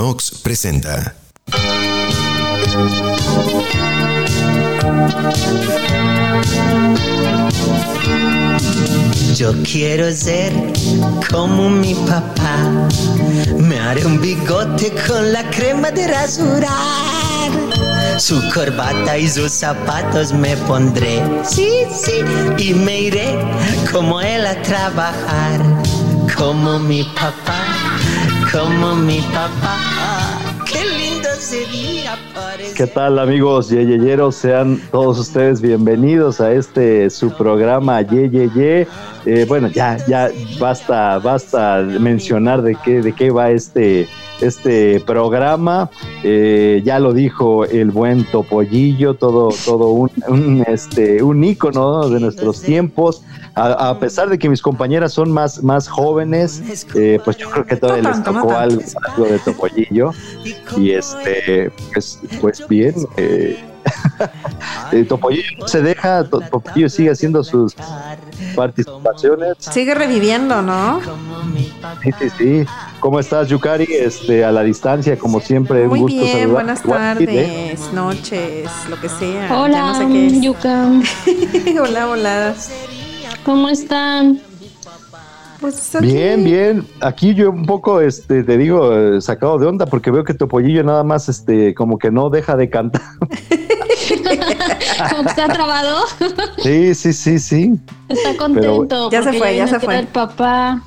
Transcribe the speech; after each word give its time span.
Nox 0.00 0.30
presenta. 0.42 1.14
Yo 9.36 9.52
quiero 9.62 10.10
ser 10.10 10.54
como 11.30 11.68
mi 11.68 11.94
papá. 11.94 12.88
Me 13.58 13.78
haré 13.78 14.06
un 14.06 14.18
bigote 14.18 14.90
con 15.06 15.34
la 15.34 15.42
crema 15.50 15.90
de 15.90 16.06
rasurar. 16.08 17.50
Su 18.16 18.40
corbata 18.54 19.18
y 19.18 19.28
sus 19.28 19.52
zapatos 19.52 20.32
me 20.32 20.56
pondré. 20.66 21.22
Sí, 21.44 21.84
sí. 21.94 22.24
Y 22.56 22.72
me 22.72 23.02
iré 23.02 23.38
como 23.92 24.22
él 24.22 24.46
a 24.46 24.62
trabajar. 24.62 25.60
Como 26.38 26.78
mi 26.78 27.02
papá, 27.04 27.59
como 28.52 28.96
mi 28.96 29.20
papá. 29.32 30.38
Qué 30.70 30.84
lindo 30.84 31.28
sería 31.38 32.16
parecer. 32.34 32.76
¿Qué 32.76 32.86
tal 32.86 33.18
amigos 33.18 33.70
yeyeyeros? 33.70 34.34
Sean 34.34 34.80
todos 34.90 35.18
ustedes 35.18 35.60
bienvenidos 35.60 36.40
a 36.40 36.52
este 36.52 37.10
su 37.10 37.30
programa 37.30 38.02
Yeyeye. 38.02 38.86
Eh, 39.26 39.44
bueno, 39.48 39.68
ya, 39.68 39.98
ya 40.06 40.30
basta, 40.58 41.18
basta 41.18 41.82
mencionar 41.82 42.62
de 42.62 42.76
qué, 42.82 43.02
de 43.02 43.12
qué 43.12 43.30
va 43.30 43.50
este, 43.50 44.08
este 44.40 45.00
programa. 45.00 45.90
Eh, 46.22 46.82
ya 46.84 46.98
lo 46.98 47.12
dijo 47.12 47.64
el 47.64 47.90
buen 47.90 48.24
Topollillo, 48.24 49.14
todo, 49.14 49.50
todo 49.64 49.90
un, 49.90 50.10
un, 50.28 50.64
este, 50.66 51.22
un 51.22 51.44
ícono 51.44 52.08
de 52.08 52.20
nuestros 52.20 52.62
tiempos. 52.62 53.22
A, 53.54 53.90
a, 53.90 53.98
pesar 53.98 54.28
de 54.28 54.38
que 54.38 54.48
mis 54.48 54.62
compañeras 54.62 55.12
son 55.12 55.30
más, 55.30 55.62
más 55.62 55.88
jóvenes, 55.88 56.86
eh, 56.94 57.18
pues 57.24 57.36
yo 57.36 57.50
creo 57.50 57.66
que 57.66 57.76
todavía 57.76 58.10
les 58.10 58.22
tocó 58.22 58.52
algo, 58.52 58.80
algo 59.08 59.24
de 59.26 59.38
Topollillo. 59.40 60.12
Y 60.76 60.92
este, 60.92 61.70
pues, 61.92 62.20
pues 62.40 62.66
bien. 62.68 62.94
Eh, 63.16 63.58
Topollillo 65.08 65.58
no 65.58 65.68
se 65.68 65.82
deja, 65.82 66.24
Topollillo 66.24 66.88
sigue 66.88 67.10
haciendo 67.10 67.42
sus 67.44 67.74
participaciones. 68.54 69.56
Sigue 69.58 69.94
reviviendo, 69.94 70.62
¿no? 70.62 71.00
Sí, 72.02 72.10
sí, 72.18 72.30
sí. 72.38 72.66
¿Cómo 73.00 73.18
estás, 73.20 73.48
Yukari? 73.48 73.86
Este, 73.90 74.44
a 74.44 74.52
la 74.52 74.62
distancia, 74.62 75.18
como 75.18 75.40
siempre, 75.40 75.86
Muy 75.86 76.00
un 76.00 76.02
gusto 76.06 76.16
bien, 76.18 76.32
saludar. 76.32 76.48
buenas 76.48 76.82
tardes, 76.82 77.92
noches, 77.92 78.70
lo 78.88 79.00
que 79.00 79.08
sea. 79.08 79.58
Hola, 79.58 79.72
ya 79.72 79.86
no 79.86 79.98
sé 79.98 80.06
qué 80.08 80.26
es. 80.26 80.40
Yuka. 80.40 80.88
hola, 81.82 82.08
hola. 82.08 82.54
¿Cómo 83.44 83.68
están? 83.68 84.40
Pues 85.60 85.94
aquí- 85.94 86.06
Bien, 86.06 86.42
bien. 86.42 86.86
Aquí 87.00 87.34
yo 87.34 87.50
un 87.50 87.66
poco, 87.66 88.00
este, 88.00 88.42
te 88.44 88.56
digo, 88.56 89.20
sacado 89.20 89.58
de 89.58 89.66
onda 89.66 89.86
porque 89.86 90.10
veo 90.10 90.24
que 90.24 90.32
Topollillo 90.34 90.82
nada 90.84 91.04
más, 91.04 91.28
este, 91.28 91.74
como 91.74 91.98
que 91.98 92.10
no 92.10 92.30
deja 92.30 92.56
de 92.56 92.70
cantar. 92.70 93.02
¿Cómo 95.16 95.28
está 95.28 95.48
trabado? 95.48 95.98
Sí, 96.62 96.94
sí, 96.94 97.12
sí, 97.12 97.38
sí. 97.38 97.74
Está 98.08 98.36
contento. 98.36 99.10
Ya 99.10 99.22
se 99.22 99.32
fue, 99.34 99.56
ya 99.56 99.66
se 99.66 99.80
fue. 99.80 99.98
El 99.98 100.06
papá. 100.06 100.82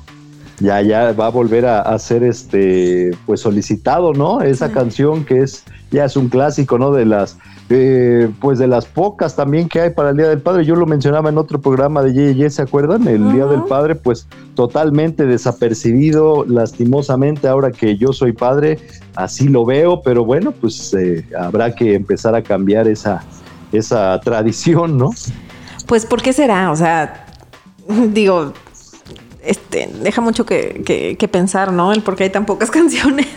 Ya, 0.60 0.80
ya 0.82 1.12
va 1.12 1.26
a 1.26 1.30
volver 1.30 1.66
a, 1.66 1.80
a 1.80 1.98
ser, 1.98 2.22
este, 2.22 3.10
pues 3.26 3.40
solicitado, 3.40 4.12
¿no? 4.12 4.40
Esa 4.40 4.70
canción 4.70 5.24
que 5.24 5.40
es, 5.42 5.64
ya 5.90 6.04
es 6.04 6.16
un 6.16 6.28
clásico, 6.28 6.78
¿no? 6.78 6.92
De 6.92 7.04
las, 7.04 7.36
eh, 7.70 8.30
pues 8.40 8.58
de 8.58 8.66
las 8.66 8.84
pocas 8.84 9.36
también 9.36 9.68
que 9.68 9.80
hay 9.80 9.90
para 9.90 10.10
el 10.10 10.16
Día 10.16 10.28
del 10.28 10.40
Padre. 10.40 10.64
Yo 10.64 10.76
lo 10.76 10.86
mencionaba 10.86 11.30
en 11.30 11.38
otro 11.38 11.60
programa 11.60 12.02
de 12.02 12.34
Ye, 12.34 12.50
¿se 12.50 12.62
acuerdan? 12.62 13.08
El 13.08 13.32
Día 13.32 13.46
del 13.46 13.62
Padre, 13.62 13.94
pues 13.94 14.26
totalmente 14.54 15.24
desapercibido, 15.26 16.44
lastimosamente, 16.46 17.48
ahora 17.48 17.70
que 17.70 17.96
yo 17.96 18.12
soy 18.12 18.32
padre, 18.32 18.78
así 19.16 19.48
lo 19.48 19.64
veo, 19.64 20.02
pero 20.02 20.24
bueno, 20.24 20.52
pues 20.52 20.92
eh, 20.94 21.26
habrá 21.38 21.74
que 21.74 21.94
empezar 21.94 22.34
a 22.34 22.42
cambiar 22.42 22.86
esa, 22.86 23.24
esa 23.72 24.20
tradición, 24.20 24.98
¿no? 24.98 25.10
Pues, 25.86 26.06
¿por 26.06 26.22
qué 26.22 26.32
será? 26.32 26.70
O 26.70 26.76
sea, 26.76 27.26
digo, 28.12 28.52
este, 29.42 29.90
deja 30.02 30.20
mucho 30.20 30.44
que, 30.46 30.82
que- 30.86 31.16
que 31.18 31.28
pensar, 31.28 31.72
¿no? 31.72 31.92
El 31.92 32.02
por 32.02 32.14
qué 32.16 32.24
hay 32.24 32.30
tan 32.30 32.46
pocas 32.46 32.70
canciones. 32.70 33.28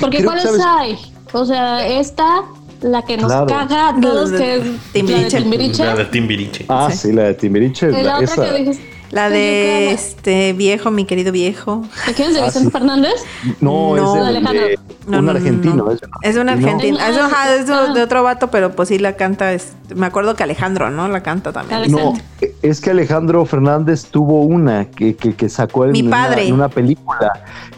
Porque 0.00 0.24
¿cuáles 0.24 0.46
hay? 0.64 0.96
O 1.32 1.44
sea, 1.44 1.86
esta, 1.86 2.42
la 2.82 3.02
que 3.02 3.16
nos 3.16 3.26
Claro. 3.26 3.46
caga 3.46 3.88
a 3.90 4.00
todos, 4.00 4.30
que 4.32 4.56
es 4.56 4.62
Timbiriche. 4.92 5.40
la 5.40 5.44
de 5.46 5.50
Timbiriche. 5.50 5.84
La 5.84 5.94
de 5.96 6.04
Timbiriche. 6.04 6.64
Ah, 6.68 6.88
Sí. 6.90 6.96
sí, 6.98 7.12
la 7.12 7.22
de 7.24 7.34
Timbiriche. 7.34 7.90
La 7.90 8.02
la- 8.02 8.14
otra 8.16 8.24
esa- 8.24 8.44
que 8.52 8.58
dijiste. 8.58 8.96
La 9.12 9.28
que 9.28 9.34
de 9.34 9.90
este 9.92 10.52
viejo, 10.52 10.90
mi 10.90 11.04
querido 11.04 11.30
viejo. 11.30 11.84
¿De 12.08 12.12
quién 12.12 12.28
es 12.28 12.34
de 12.34 12.40
Ah, 12.40 12.46
Vicente 12.46 12.66
sí. 12.66 12.72
Fernández? 12.72 13.12
No, 13.60 13.94
No, 13.94 14.16
es 14.16 14.20
de 14.20 14.28
Alejandro. 14.28 14.64
de 14.66 14.78
No, 15.06 15.18
un 15.20 15.24
no, 15.26 15.32
no, 15.32 15.38
argentino. 15.38 15.74
no. 15.76 15.90
Es, 16.22 16.36
un 16.36 16.46
¿no? 16.46 16.52
argentino. 16.52 16.98
Es, 16.98 17.16
ajá, 17.16 17.54
es 17.54 17.66
de- 17.68 17.72
ah. 17.72 17.92
de 17.94 18.02
otro 18.02 18.24
vato, 18.24 18.50
pero 18.50 18.72
pues 18.72 18.88
sí 18.88 18.98
la 18.98 19.12
canta. 19.14 19.52
es- 19.52 19.74
me 19.94 20.06
acuerdo 20.06 20.34
que 20.34 20.42
Alejandro, 20.42 20.90
¿no? 20.90 21.06
La 21.06 21.22
canta 21.22 21.52
también. 21.52 21.90
No, 21.92 22.14
es 22.62 22.80
que 22.80 22.90
Alejandro 22.90 23.46
Fernández 23.46 24.06
tuvo 24.10 24.42
una 24.42 24.86
que, 24.90 25.14
que, 25.14 25.34
que 25.36 25.48
sacó 25.48 25.84
en, 25.84 25.92
Mi 25.92 26.02
una- 26.02 26.10
padre. 26.10 26.48
en 26.48 26.54
una 26.54 26.68
película. 26.68 27.30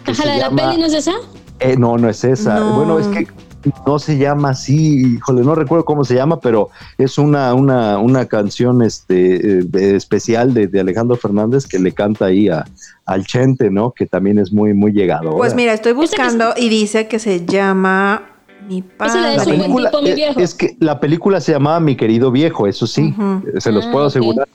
que 0.05 0.13
Ajá, 0.13 0.23
se 0.23 0.29
la 0.29 0.35
de 0.35 0.41
la 0.41 0.51
peli 0.51 0.81
no 0.81 0.87
es 0.87 0.95
esa. 0.95 1.13
Eh, 1.61 1.77
no, 1.77 1.99
no 1.99 2.09
es 2.09 2.25
esa. 2.25 2.59
No. 2.59 2.73
Bueno, 2.73 2.99
es 2.99 3.07
que 3.09 3.27
no 3.87 3.99
se 3.99 4.17
llama 4.17 4.51
así, 4.51 5.15
híjole, 5.17 5.43
no 5.43 5.55
recuerdo 5.55 5.85
cómo 5.85 6.05
se 6.05 6.15
llama, 6.15 6.41
pero 6.41 6.69
es 6.97 7.19
una, 7.19 7.53
una, 7.55 7.99
una 7.99 8.27
canción 8.27 8.83
este, 8.83 9.35
eh, 9.59 9.63
de- 9.65 9.97
especial 9.97 10.55
de, 10.55 10.67
de 10.69 10.81
Alejandro 10.81 11.17
Fernández 11.17 11.67
que 11.67 11.79
le 11.79 11.93
canta 11.93 12.27
ahí 12.27 12.49
a, 12.49 12.65
al 13.05 13.27
Chente, 13.27 13.71
¿no? 13.71 13.91
Que 13.93 14.07
también 14.07 14.39
es 14.39 14.53
muy, 14.53 14.75
muy 14.75 14.93
llegado. 14.93 15.37
Pues 15.37 15.55
mira, 15.55 15.73
estoy 15.73 15.93
buscando 15.93 16.55
y 16.57 16.69
dice 16.69 17.09
que 17.09 17.19
se 17.19 17.45
llama 17.45 18.23
Mi 18.69 18.81
la 18.81 18.87
La 18.87 18.97
padre. 18.97 19.37
buen 19.47 19.61
película, 19.61 19.91
tipo, 19.91 20.03
mi 20.03 20.09
es- 20.11 20.17
viejo. 20.17 20.41
es 20.41 20.55
que 20.55 20.77
la 20.81 21.01
película 21.01 21.41
se 21.41 21.53
llamaba 21.53 21.81
Mi 21.81 21.97
querido 21.97 22.31
viejo, 22.31 22.67
eso 22.67 22.87
sí, 22.87 23.15
se 23.59 23.73
los 23.73 23.87
Ah, 23.87 23.91
puedo 23.91 24.05
ok. 24.05 24.11
asegurar. 24.11 24.49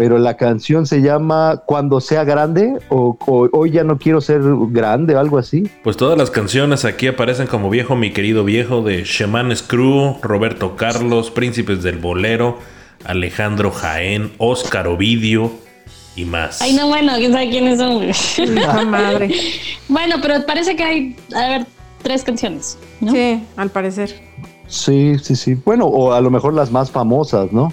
Pero 0.00 0.16
la 0.16 0.38
canción 0.38 0.86
se 0.86 1.02
llama 1.02 1.60
Cuando 1.66 2.00
sea 2.00 2.24
grande 2.24 2.72
o, 2.88 3.18
o 3.26 3.50
Hoy 3.52 3.72
ya 3.72 3.84
no 3.84 3.98
quiero 3.98 4.22
ser 4.22 4.40
grande, 4.70 5.14
algo 5.14 5.36
así. 5.36 5.68
Pues 5.84 5.98
todas 5.98 6.16
las 6.16 6.30
canciones 6.30 6.86
aquí 6.86 7.06
aparecen 7.06 7.46
como 7.46 7.68
Viejo, 7.68 7.96
mi 7.96 8.10
querido 8.10 8.42
viejo, 8.42 8.80
de 8.80 9.04
Shaman 9.04 9.54
Screw, 9.54 10.16
Roberto 10.22 10.74
Carlos, 10.74 11.30
Príncipes 11.30 11.82
del 11.82 11.98
Bolero, 11.98 12.56
Alejandro 13.04 13.70
Jaén, 13.72 14.32
Óscar 14.38 14.88
Ovidio 14.88 15.50
y 16.16 16.24
más. 16.24 16.62
Ay, 16.62 16.72
no, 16.72 16.88
bueno, 16.88 17.12
quién 17.18 17.34
sabe 17.34 17.50
quiénes 17.50 17.78
son. 17.78 17.96
güey. 17.96 18.10
Ah, 18.66 18.82
madre. 18.86 19.34
bueno, 19.86 20.16
pero 20.22 20.46
parece 20.46 20.76
que 20.76 20.82
hay, 20.82 21.16
a 21.34 21.46
ver, 21.46 21.66
tres 22.02 22.24
canciones, 22.24 22.78
¿no? 23.02 23.12
Sí, 23.12 23.44
al 23.54 23.68
parecer. 23.68 24.18
Sí, 24.66 25.18
sí, 25.22 25.36
sí. 25.36 25.56
Bueno, 25.62 25.84
o 25.84 26.14
a 26.14 26.22
lo 26.22 26.30
mejor 26.30 26.54
las 26.54 26.70
más 26.70 26.90
famosas, 26.90 27.52
¿no? 27.52 27.70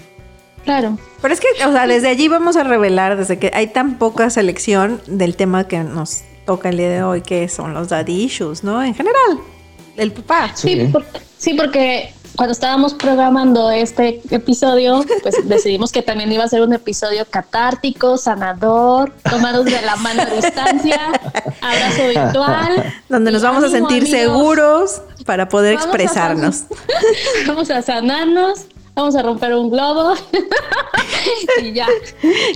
Claro. 0.68 0.98
Pero 1.22 1.32
es 1.32 1.40
que, 1.40 1.46
o 1.66 1.72
sea, 1.72 1.86
desde 1.86 2.08
allí 2.08 2.28
vamos 2.28 2.56
a 2.56 2.62
revelar, 2.62 3.16
desde 3.16 3.38
que 3.38 3.50
hay 3.54 3.68
tan 3.68 3.96
poca 3.96 4.28
selección 4.28 5.00
del 5.06 5.34
tema 5.34 5.66
que 5.66 5.78
nos 5.78 6.24
toca 6.44 6.68
el 6.68 6.76
día 6.76 6.90
de 6.90 7.02
hoy, 7.02 7.22
que 7.22 7.48
son 7.48 7.72
los 7.72 7.88
daddy 7.88 8.24
issues, 8.24 8.62
¿no? 8.64 8.82
En 8.82 8.94
general, 8.94 9.40
el 9.96 10.12
papá. 10.12 10.50
Sí, 10.54 10.74
Sí. 10.74 10.84
por- 10.92 11.06
sí, 11.38 11.54
porque 11.54 12.12
cuando 12.36 12.52
estábamos 12.52 12.92
programando 12.92 13.70
este 13.70 14.20
episodio, 14.30 15.02
pues 15.22 15.36
decidimos 15.48 15.90
que 15.90 16.02
también 16.02 16.30
iba 16.30 16.44
a 16.44 16.48
ser 16.48 16.60
un 16.60 16.74
episodio 16.74 17.24
catártico, 17.30 18.18
sanador, 18.18 19.14
tomados 19.30 19.64
de 19.64 19.80
la 19.80 19.96
mano 19.96 20.20
a 20.20 20.26
distancia, 20.26 21.00
abrazo 21.62 22.08
virtual. 22.08 22.94
Donde 23.08 23.32
nos 23.32 23.40
vamos 23.42 23.64
a 23.64 23.70
sentir 23.70 24.02
amigos. 24.02 24.10
seguros 24.20 25.02
para 25.24 25.48
poder 25.48 25.76
Vamos 25.76 25.86
a 25.86 25.88
expresarnos. 25.88 26.64
Vamos 27.46 27.70
a 27.70 27.80
sanarnos, 27.80 28.66
vamos 28.98 29.14
a 29.16 29.22
romper 29.22 29.54
un 29.54 29.70
globo 29.70 30.14
y 31.62 31.72
ya. 31.72 31.86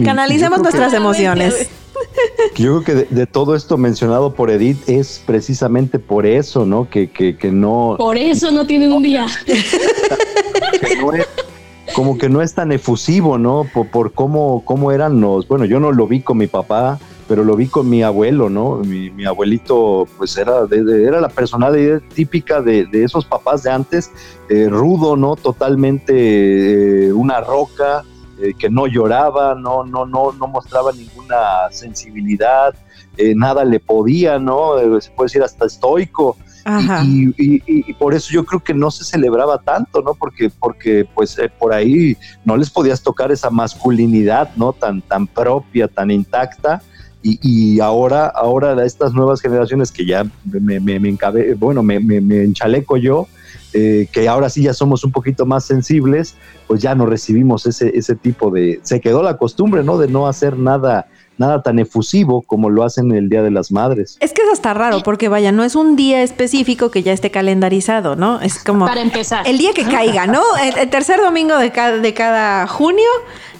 Canalicemos 0.04 0.58
Yo 0.58 0.62
creo 0.62 0.72
que- 0.72 0.78
nuestras 0.78 0.92
emociones. 0.94 1.68
Yo 2.56 2.82
creo 2.82 2.84
que 2.84 2.94
de, 2.94 3.04
de 3.10 3.26
todo 3.26 3.54
esto 3.54 3.76
mencionado 3.78 4.34
por 4.34 4.50
Edith 4.50 4.88
es 4.88 5.22
precisamente 5.24 5.98
por 6.00 6.26
eso, 6.26 6.66
¿no? 6.66 6.88
Que, 6.90 7.10
que, 7.10 7.36
que 7.36 7.52
no, 7.52 7.94
Por 7.98 8.16
eso 8.16 8.50
no 8.50 8.66
tienen 8.66 8.92
un 8.92 9.02
día. 9.02 9.26
que 9.46 10.96
no 10.96 11.12
es, 11.12 11.26
como 11.94 12.18
que 12.18 12.28
no 12.28 12.42
es 12.42 12.54
tan 12.54 12.72
efusivo, 12.72 13.38
¿no? 13.38 13.66
Por, 13.72 13.88
por 13.88 14.12
cómo, 14.12 14.62
cómo 14.64 14.90
eran 14.90 15.20
los, 15.20 15.46
bueno, 15.46 15.64
yo 15.64 15.78
no 15.78 15.92
lo 15.92 16.06
vi 16.08 16.20
con 16.22 16.38
mi 16.38 16.46
papá, 16.48 16.98
pero 17.32 17.44
lo 17.44 17.56
vi 17.56 17.66
con 17.68 17.88
mi 17.88 18.02
abuelo, 18.02 18.50
¿no? 18.50 18.76
Mi, 18.84 19.08
mi 19.08 19.24
abuelito, 19.24 20.06
pues 20.18 20.36
era, 20.36 20.66
de- 20.66 20.84
de- 20.84 21.04
era 21.06 21.18
la 21.18 21.30
personalidad 21.30 22.02
típica 22.14 22.60
de, 22.60 22.84
de 22.84 23.04
esos 23.04 23.24
papás 23.24 23.62
de 23.62 23.70
antes, 23.70 24.10
eh, 24.50 24.68
rudo, 24.68 25.16
¿no? 25.16 25.34
Totalmente 25.36 27.06
eh, 27.08 27.12
una 27.14 27.40
roca, 27.40 28.02
eh, 28.38 28.52
que 28.58 28.68
no 28.68 28.86
lloraba, 28.86 29.54
no, 29.54 29.82
no, 29.84 30.04
no, 30.04 30.32
no 30.32 30.46
mostraba 30.46 30.92
ninguna 30.92 31.36
sensibilidad, 31.70 32.74
nada 33.34 33.64
le 33.64 33.78
podía, 33.80 34.38
¿no? 34.38 34.74
Se 35.00 35.10
puede 35.12 35.26
decir 35.28 35.42
hasta 35.42 35.64
estoico. 35.66 36.36
Y, 37.04 37.28
y- 37.38 37.62
y- 37.66 37.90
y 37.90 37.92
por 37.94 38.14
eso 38.14 38.28
yo 38.32 38.44
creo 38.44 38.60
que 38.62 38.72
no 38.74 38.90
se 38.90 39.04
celebraba 39.04 39.58
tanto, 39.58 40.00
¿no? 40.02 40.14
Porque, 40.14 40.50
porque 40.60 41.06
pues 41.14 41.36
eh, 41.38 41.50
por 41.58 41.72
ahí 41.72 42.16
no 42.44 42.56
les 42.56 42.70
podías 42.70 43.02
tocar 43.02 43.32
esa 43.32 43.50
masculinidad, 43.50 44.50
¿no? 44.56 44.72
Tan, 44.72 45.00
tan 45.02 45.26
propia, 45.26 45.88
tan 45.88 46.10
intacta. 46.10 46.80
Y, 47.22 47.78
ahora, 47.78 48.26
ahora 48.26 48.84
estas 48.84 49.12
nuevas 49.12 49.40
generaciones 49.40 49.92
que 49.92 50.04
ya 50.04 50.26
me, 50.44 50.80
me, 50.80 51.08
encabe, 51.08 51.54
bueno, 51.54 51.82
me, 51.82 52.00
me, 52.00 52.42
enchaleco 52.42 52.96
yo, 52.96 53.28
eh, 53.72 54.08
que 54.10 54.28
ahora 54.28 54.50
sí 54.50 54.62
ya 54.62 54.74
somos 54.74 55.04
un 55.04 55.12
poquito 55.12 55.46
más 55.46 55.64
sensibles, 55.64 56.34
pues 56.66 56.82
ya 56.82 56.94
no 56.96 57.06
recibimos 57.06 57.66
ese, 57.66 57.96
ese 57.96 58.16
tipo 58.16 58.50
de... 58.50 58.80
Se 58.82 59.00
quedó 59.00 59.22
la 59.22 59.36
costumbre, 59.36 59.84
¿no? 59.84 59.98
De 59.98 60.08
no 60.08 60.26
hacer 60.26 60.58
nada 60.58 61.06
nada 61.38 61.62
tan 61.62 61.78
efusivo 61.78 62.42
como 62.42 62.70
lo 62.70 62.84
hacen 62.84 63.12
el 63.12 63.28
Día 63.28 63.42
de 63.42 63.50
las 63.50 63.72
Madres. 63.72 64.16
Es 64.20 64.32
que 64.32 64.42
es 64.42 64.48
hasta 64.52 64.74
raro, 64.74 65.02
porque 65.02 65.28
vaya, 65.28 65.52
no 65.52 65.64
es 65.64 65.74
un 65.74 65.96
día 65.96 66.22
específico 66.22 66.90
que 66.90 67.02
ya 67.02 67.12
esté 67.12 67.30
calendarizado, 67.30 68.16
¿no? 68.16 68.40
Es 68.40 68.62
como... 68.62 68.86
Para 68.86 69.00
empezar. 69.00 69.46
El 69.46 69.58
día 69.58 69.72
que 69.72 69.84
caiga, 69.84 70.26
¿no? 70.26 70.42
El, 70.78 70.88
tercer 70.90 71.20
domingo 71.20 71.56
de 71.56 71.70
cada, 71.70 71.98
de 71.98 72.14
cada 72.14 72.66
junio, 72.66 73.08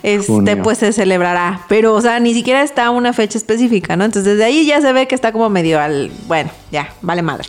este, 0.03 0.57
pues 0.57 0.79
se 0.79 0.93
celebrará. 0.93 1.63
Pero, 1.69 1.95
o 1.95 2.01
sea, 2.01 2.21
ni 2.21 2.35
siquiera 2.35 2.63
está 2.63 2.91
una 2.91 3.13
fecha 3.13 3.39
específica, 3.39 3.97
¿no? 3.97 4.05
Entonces, 4.05 4.33
desde 4.33 4.45
ahí 4.45 4.67
ya 4.67 4.81
se 4.81 4.93
ve 4.93 5.07
que 5.09 5.15
está 5.15 5.33
como 5.33 5.49
medio 5.49 5.81
al... 5.81 6.11
Bueno, 6.27 6.51
ya, 6.71 6.93
vale 7.01 7.23
madre. 7.23 7.49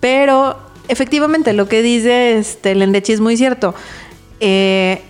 Pero, 0.00 0.56
efectivamente, 0.88 1.52
lo 1.52 1.68
que 1.68 1.82
dice 1.82 2.38
este, 2.38 2.74
Lendechi 2.74 3.12
es 3.12 3.20
muy 3.20 3.36
cierto. 3.36 3.74
Eh 4.40 5.02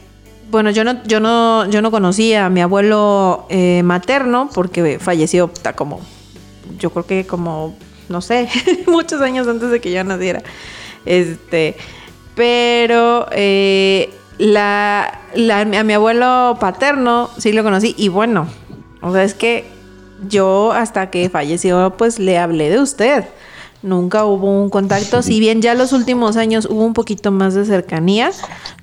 bueno, 0.51 0.71
yo 0.71 0.85
no, 0.85 1.03
yo 1.05 1.21
no, 1.21 1.69
yo 1.69 1.83
no 1.83 1.91
conocía 1.91 2.47
a 2.47 2.51
mi 2.51 2.61
abuelo 2.61 3.47
eh, 3.49 3.83
materno 3.83 4.49
porque 4.55 4.99
falleció 4.99 5.51
como, 5.75 6.01
yo 6.79 6.91
creo 6.91 7.07
que 7.07 7.27
como, 7.27 7.75
no 8.09 8.21
sé, 8.21 8.49
muchos 8.87 9.21
años 9.21 9.49
antes 9.49 9.71
de 9.71 9.81
que 9.81 9.93
yo 9.93 10.05
naciera. 10.05 10.43
Este, 11.05 11.77
pero 12.35 13.27
eh, 13.33 14.13
la, 14.39 15.21
a 15.53 15.65
mi 15.65 15.93
abuelo 15.93 16.57
paterno 16.61 17.31
sí 17.39 17.53
lo 17.53 17.63
conocí 17.63 17.95
y 17.97 18.09
bueno, 18.09 18.47
o 19.03 19.13
sea, 19.13 19.25
es 19.25 19.35
que 19.35 19.65
yo 20.29 20.73
hasta 20.73 21.11
que 21.11 21.29
falleció 21.29 21.95
pues 21.97 22.19
le 22.19 22.39
hablé 22.39 22.71
de 22.71 22.81
usted. 22.81 23.25
Nunca 23.83 24.25
hubo 24.25 24.63
un 24.63 24.71
contacto, 24.71 25.23
si 25.23 25.39
bien 25.39 25.63
ya 25.63 25.75
los 25.75 25.93
últimos 25.93 26.37
años 26.37 26.67
hubo 26.69 26.83
un 26.83 26.95
poquito 26.95 27.31
más 27.31 27.55
de 27.55 27.65
cercanía, 27.65 28.33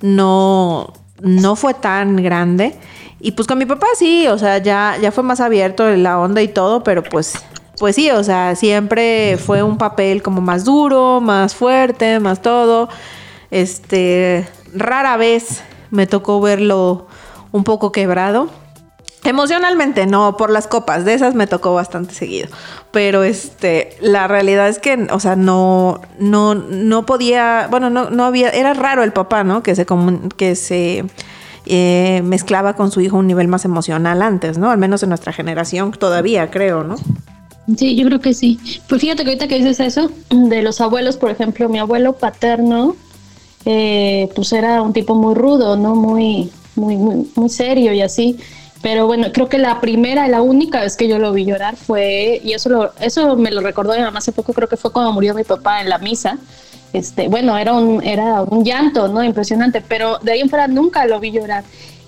no, 0.00 0.94
no 1.24 1.56
fue 1.56 1.74
tan 1.74 2.16
grande. 2.16 2.74
Y 3.18 3.32
pues 3.32 3.48
con 3.48 3.58
mi 3.58 3.66
papá 3.66 3.86
sí, 3.98 4.26
o 4.28 4.38
sea, 4.38 4.58
ya, 4.58 4.96
ya 5.00 5.10
fue 5.10 5.24
más 5.24 5.40
abierto 5.40 5.88
la 5.96 6.18
onda 6.18 6.42
y 6.42 6.48
todo, 6.48 6.84
pero 6.84 7.02
pues, 7.02 7.42
pues 7.78 7.96
sí, 7.96 8.10
o 8.10 8.22
sea, 8.22 8.54
siempre 8.54 9.38
fue 9.38 9.62
un 9.62 9.78
papel 9.78 10.22
como 10.22 10.40
más 10.40 10.64
duro, 10.64 11.20
más 11.20 11.54
fuerte, 11.54 12.20
más 12.20 12.42
todo. 12.42 12.88
Este, 13.50 14.46
rara 14.74 15.16
vez 15.16 15.62
me 15.90 16.06
tocó 16.06 16.40
verlo 16.40 17.06
un 17.50 17.64
poco 17.64 17.92
quebrado. 17.92 18.50
Emocionalmente 19.24 20.06
no, 20.06 20.36
por 20.36 20.50
las 20.50 20.66
copas, 20.66 21.06
de 21.06 21.14
esas 21.14 21.34
me 21.34 21.46
tocó 21.46 21.74
bastante 21.74 22.14
seguido. 22.14 22.48
Pero 22.90 23.24
este, 23.24 23.96
la 24.00 24.28
realidad 24.28 24.68
es 24.68 24.78
que, 24.78 25.06
o 25.10 25.18
sea, 25.18 25.34
no, 25.34 26.02
no, 26.18 26.54
no 26.54 27.06
podía, 27.06 27.68
bueno, 27.70 27.88
no, 27.88 28.10
no 28.10 28.24
había, 28.24 28.50
era 28.50 28.74
raro 28.74 29.02
el 29.02 29.12
papá, 29.12 29.42
¿no? 29.42 29.62
Que 29.62 29.74
se, 29.74 29.86
que 30.36 30.54
se 30.54 31.04
eh, 31.66 32.20
mezclaba 32.22 32.74
con 32.74 32.90
su 32.90 33.00
hijo 33.00 33.16
a 33.16 33.20
un 33.20 33.26
nivel 33.26 33.48
más 33.48 33.64
emocional 33.64 34.20
antes, 34.20 34.58
¿no? 34.58 34.70
Al 34.70 34.78
menos 34.78 35.02
en 35.02 35.08
nuestra 35.08 35.32
generación 35.32 35.92
todavía, 35.92 36.50
creo, 36.50 36.84
¿no? 36.84 36.96
Sí, 37.78 37.96
yo 37.96 38.04
creo 38.04 38.20
que 38.20 38.34
sí. 38.34 38.58
Pues 38.88 39.00
fíjate 39.00 39.24
que 39.24 39.30
ahorita 39.30 39.48
que 39.48 39.56
dices 39.56 39.80
eso, 39.80 40.10
de 40.28 40.60
los 40.60 40.82
abuelos, 40.82 41.16
por 41.16 41.30
ejemplo, 41.30 41.70
mi 41.70 41.78
abuelo 41.78 42.12
paterno, 42.12 42.94
eh, 43.64 44.28
pues 44.34 44.52
era 44.52 44.82
un 44.82 44.92
tipo 44.92 45.14
muy 45.14 45.34
rudo, 45.34 45.78
¿no? 45.78 45.94
Muy, 45.94 46.50
muy, 46.76 46.96
muy, 46.96 47.26
muy 47.34 47.48
serio 47.48 47.94
y 47.94 48.02
así. 48.02 48.36
Pero 48.84 49.06
bueno, 49.06 49.28
creo 49.32 49.48
que 49.48 49.56
la 49.56 49.80
primera 49.80 50.28
la 50.28 50.42
única 50.42 50.82
vez 50.82 50.94
que 50.94 51.08
yo 51.08 51.18
lo 51.18 51.32
vi 51.32 51.46
llorar 51.46 51.74
fue, 51.74 52.38
y 52.44 52.52
eso, 52.52 52.68
lo, 52.68 52.92
eso 53.00 53.34
me 53.34 53.50
lo 53.50 53.62
recordó 53.62 53.94
mi 53.94 54.02
mamá 54.02 54.18
hace 54.18 54.30
poco, 54.30 54.52
creo 54.52 54.68
que 54.68 54.76
fue 54.76 54.92
cuando 54.92 55.10
murió 55.10 55.32
mi 55.32 55.42
papá 55.42 55.80
en 55.80 55.88
la 55.88 55.96
misa. 55.96 56.36
Este, 56.92 57.28
bueno, 57.28 57.56
era 57.56 57.72
un, 57.72 58.04
era 58.04 58.42
un 58.42 58.62
llanto, 58.62 59.08
¿no? 59.08 59.24
Impresionante, 59.24 59.80
pero 59.80 60.18
de 60.18 60.32
ahí 60.32 60.40
en 60.40 60.50
fuera 60.50 60.68
nunca 60.68 61.06
lo 61.06 61.18
vi 61.18 61.30
llorar. 61.30 61.64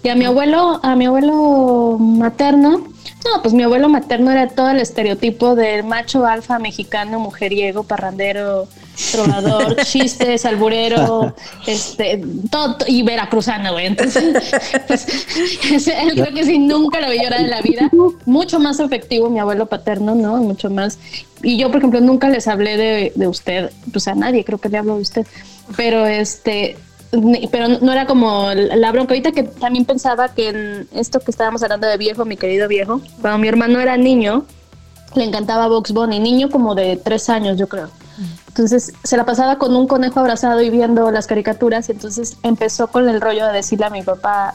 Y 0.06 0.08
a 0.08 0.14
mi 0.14 0.24
abuelo, 0.24 0.78
a 0.84 0.94
mi 0.94 1.06
abuelo 1.06 1.98
materno, 1.98 2.78
no, 2.78 3.42
pues 3.42 3.52
mi 3.52 3.64
abuelo 3.64 3.88
materno 3.88 4.30
era 4.30 4.46
todo 4.46 4.70
el 4.70 4.78
estereotipo 4.78 5.56
del 5.56 5.82
macho 5.82 6.24
alfa 6.24 6.60
mexicano, 6.60 7.18
mujeriego, 7.18 7.82
parrandero, 7.82 8.68
trovador, 9.10 9.74
chistes, 9.84 10.46
alburero, 10.46 11.34
este, 11.66 12.22
todo, 12.52 12.76
y 12.86 13.02
veracruzano, 13.02 13.72
güey. 13.72 13.86
Entonces, 13.86 14.22
pues, 14.86 15.88
él 15.88 16.12
creo 16.12 16.32
que 16.32 16.44
sí, 16.44 16.60
nunca 16.60 17.00
lo 17.00 17.10
vi 17.10 17.18
llorar 17.24 17.40
en 17.40 17.50
la 17.50 17.62
vida. 17.62 17.90
Mucho 18.26 18.60
más 18.60 18.78
efectivo 18.78 19.28
mi 19.28 19.40
abuelo 19.40 19.66
paterno, 19.66 20.14
¿no? 20.14 20.36
Mucho 20.36 20.70
más. 20.70 21.00
Y 21.42 21.58
yo, 21.58 21.66
por 21.72 21.78
ejemplo, 21.78 22.00
nunca 22.00 22.28
les 22.28 22.46
hablé 22.46 22.76
de, 22.76 23.12
de 23.16 23.26
usted, 23.26 23.72
pues 23.90 24.06
a 24.06 24.14
nadie 24.14 24.44
creo 24.44 24.58
que 24.58 24.68
le 24.68 24.78
hablo 24.78 24.94
de 24.94 25.02
usted. 25.02 25.26
Pero 25.76 26.06
este, 26.06 26.76
pero 27.50 27.68
no 27.68 27.92
era 27.92 28.06
como 28.06 28.52
la 28.52 28.92
bronca. 28.92 29.14
Ahorita 29.14 29.32
que 29.32 29.44
también 29.44 29.84
pensaba 29.84 30.28
que 30.28 30.48
en 30.48 30.88
esto 30.92 31.20
que 31.20 31.30
estábamos 31.30 31.62
hablando 31.62 31.86
de 31.86 31.96
viejo, 31.96 32.24
mi 32.24 32.36
querido 32.36 32.68
viejo, 32.68 33.00
cuando 33.20 33.38
mi 33.38 33.48
hermano 33.48 33.80
era 33.80 33.96
niño, 33.96 34.44
le 35.14 35.24
encantaba 35.24 35.68
Box 35.68 35.92
Bunny, 35.92 36.20
niño 36.20 36.50
como 36.50 36.74
de 36.74 36.96
tres 36.96 37.28
años, 37.28 37.56
yo 37.56 37.68
creo. 37.68 37.90
Entonces 38.48 38.92
se 39.04 39.16
la 39.16 39.26
pasaba 39.26 39.58
con 39.58 39.76
un 39.76 39.86
conejo 39.86 40.20
abrazado 40.20 40.62
y 40.62 40.70
viendo 40.70 41.10
las 41.10 41.26
caricaturas, 41.26 41.88
y 41.88 41.92
entonces 41.92 42.38
empezó 42.42 42.88
con 42.88 43.08
el 43.08 43.20
rollo 43.20 43.46
de 43.46 43.52
decirle 43.52 43.86
a 43.86 43.90
mi 43.90 44.02
papá, 44.02 44.54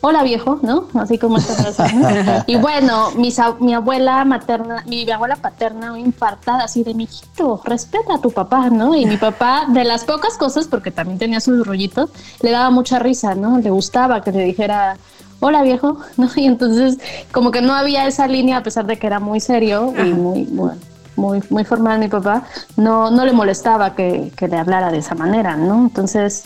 hola 0.00 0.22
viejo, 0.22 0.58
¿no? 0.62 0.88
Así 0.94 1.18
como 1.18 1.38
esta 1.38 1.54
frase. 1.54 2.44
y 2.46 2.56
bueno, 2.56 3.10
mi, 3.16 3.74
abuela 3.74 4.24
materna, 4.24 4.84
mi, 4.86 5.08
abuela 5.10 5.36
paterna, 5.36 5.98
infartada, 5.98 6.64
así 6.64 6.84
de, 6.84 6.94
mijito, 6.94 7.60
respeta 7.64 8.14
a 8.14 8.20
tu 8.20 8.30
papá, 8.30 8.70
¿no? 8.70 8.94
Y 8.94 9.06
mi 9.06 9.16
papá, 9.16 9.66
de 9.68 9.84
las 9.84 10.04
pocas 10.04 10.36
cosas, 10.36 10.66
porque 10.66 10.90
también 10.90 11.18
tenía 11.18 11.40
sus 11.40 11.66
rollitos, 11.66 12.10
le 12.42 12.50
daba 12.50 12.70
mucha 12.70 12.98
risa, 12.98 13.34
¿no? 13.34 13.58
Le 13.58 13.70
gustaba 13.70 14.22
que 14.22 14.32
le 14.32 14.44
dijera, 14.44 14.96
hola 15.40 15.62
viejo, 15.62 15.98
¿no? 16.16 16.28
Y 16.36 16.46
entonces, 16.46 16.98
como 17.32 17.50
que 17.50 17.62
no 17.62 17.74
había 17.74 18.06
esa 18.06 18.26
línea, 18.26 18.58
a 18.58 18.62
pesar 18.62 18.86
de 18.86 18.98
que 18.98 19.06
era 19.06 19.20
muy 19.20 19.40
serio 19.40 19.92
y 19.98 20.12
muy, 20.12 20.44
bueno, 20.44 20.80
muy, 21.16 21.42
muy 21.50 21.64
formal 21.64 21.98
mi 21.98 22.08
papá, 22.08 22.44
no, 22.76 23.10
no 23.10 23.24
le 23.24 23.32
molestaba 23.32 23.96
que, 23.96 24.32
que 24.36 24.46
le 24.46 24.56
hablara 24.56 24.92
de 24.92 24.98
esa 24.98 25.16
manera, 25.16 25.56
¿no? 25.56 25.74
Entonces, 25.74 26.44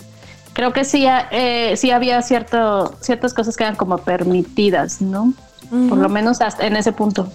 creo 0.53 0.73
que 0.73 0.85
sí, 0.85 1.05
eh, 1.31 1.73
sí 1.75 1.91
había 1.91 2.21
cierto, 2.21 2.95
ciertas 3.01 3.33
cosas 3.33 3.57
que 3.57 3.63
eran 3.63 3.75
como 3.75 3.97
permitidas, 3.97 5.01
¿no? 5.01 5.33
Por 5.89 5.97
lo 5.97 6.07
menos 6.07 6.39
hasta 6.41 6.67
en 6.67 6.75
ese 6.75 6.91
punto. 6.91 7.31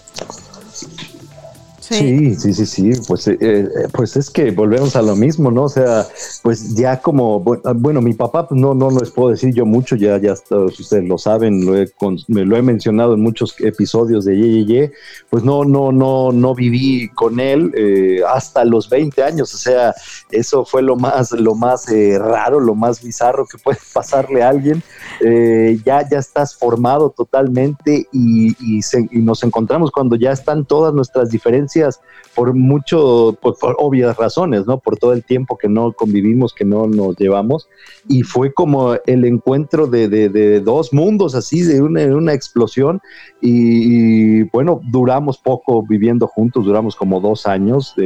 Sí, 1.89 2.35
sí, 2.35 2.53
sí, 2.53 2.67
sí, 2.67 2.91
pues, 3.07 3.27
eh, 3.29 3.39
eh, 3.41 3.69
pues 3.93 4.15
es 4.17 4.29
que 4.29 4.51
volvemos 4.51 4.95
a 4.95 5.01
lo 5.01 5.17
mismo, 5.17 5.51
¿no? 5.51 5.65
O 5.65 5.69
sea, 5.69 6.07
pues 6.43 6.75
ya 6.75 7.01
como, 7.01 7.41
bueno, 7.41 8.03
mi 8.03 8.13
papá, 8.13 8.47
pues 8.47 8.61
no, 8.61 8.75
no 8.75 8.91
les 8.91 9.11
puedo 9.11 9.31
decir 9.31 9.55
yo 9.55 9.65
mucho, 9.65 9.97
ya, 9.97 10.19
ya 10.19 10.35
ustedes 10.35 11.09
lo 11.09 11.17
saben, 11.17 11.65
lo 11.65 11.77
he, 11.77 11.91
me 12.29 12.45
lo 12.45 12.57
he 12.57 12.63
mencionado 12.63 13.15
en 13.15 13.21
muchos 13.21 13.59
episodios 13.61 14.27
de 14.27 14.37
Ye, 14.37 14.65
Ye, 14.67 14.93
pues 15.31 15.45
no, 15.45 15.65
no, 15.65 15.91
no, 15.91 16.31
no 16.31 16.55
viví 16.55 17.09
con 17.15 17.41
él 17.41 17.73
eh, 17.75 18.21
hasta 18.29 18.67
los 18.67 18.91
20 18.91 19.23
años, 19.23 19.55
o 19.55 19.59
sea, 19.59 19.95
eso 20.31 20.67
fue 20.67 20.83
lo 20.83 20.97
más, 20.97 21.33
lo 21.33 21.55
más 21.55 21.87
raro, 22.19 22.61
lo 22.61 22.75
más 22.75 23.03
bizarro 23.03 23.47
que 23.47 23.57
puede 23.57 23.79
pasarle 23.95 24.43
a 24.43 24.51
alguien. 24.51 24.83
Ya, 25.21 26.09
ya 26.09 26.19
estás 26.19 26.57
formado 26.57 27.11
totalmente 27.11 28.07
y, 28.13 28.55
y 28.61 29.19
nos 29.21 29.43
encontramos 29.43 29.91
cuando 29.91 30.17
ya 30.17 30.33
están 30.33 30.65
todas 30.65 30.95
nuestras 30.95 31.31
diferencias 31.31 32.01
por 32.39 32.55
mucho, 32.55 33.37
por, 33.41 33.57
obvias 33.79 34.17
razones, 34.17 34.65
¿no? 34.65 34.79
Por 34.79 34.97
todo 34.97 35.13
el 35.13 35.25
tiempo 35.25 35.59
que 35.59 35.69
no 35.69 35.93
convivimos, 35.93 36.55
que 36.55 36.65
no 36.65 36.87
nos 36.87 37.17
llevamos. 37.17 37.69
Y 38.07 38.23
fue 38.23 38.53
como 38.53 38.95
el 39.07 39.25
encuentro 39.25 39.89
de, 39.89 40.61
dos 40.61 40.93
mundos, 40.93 41.35
así, 41.35 41.63
de 41.63 41.83
una, 41.83 42.33
explosión. 42.33 43.01
Y, 43.41 44.45
bueno, 44.51 44.81
duramos 44.85 45.39
poco 45.39 45.83
viviendo 45.83 46.29
juntos, 46.29 46.65
duramos 46.65 46.95
como 46.95 47.21
dos 47.21 47.45
años. 47.47 47.97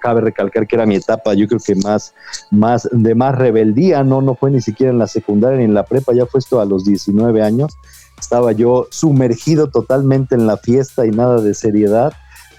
cabe 0.00 0.20
recalcar 0.20 0.66
que 0.66 0.76
era 0.76 0.84
mi 0.84 0.96
etapa, 0.96 1.32
yo 1.32 1.48
creo 1.48 1.60
que 1.64 1.74
más, 1.76 2.14
más, 2.50 2.86
de 2.92 3.14
más 3.14 3.34
rebeldía, 3.36 4.04
¿no? 4.04 4.20
No 4.20 4.34
fue 4.34 4.50
ni 4.50 4.60
siquiera 4.60 4.92
en 4.92 4.98
la 4.98 5.06
secundaria 5.06 5.56
ni 5.58 5.64
en 5.64 5.72
la 5.72 5.84
prepa, 5.84 6.12
ya 6.12 6.26
fue 6.32 6.60
a 6.60 6.64
los 6.64 6.84
19 6.84 7.42
años 7.42 7.76
estaba 8.18 8.52
yo 8.52 8.86
sumergido 8.90 9.68
totalmente 9.68 10.34
en 10.34 10.46
la 10.46 10.56
fiesta 10.56 11.06
y 11.06 11.10
nada 11.10 11.40
de 11.40 11.54
seriedad 11.54 12.12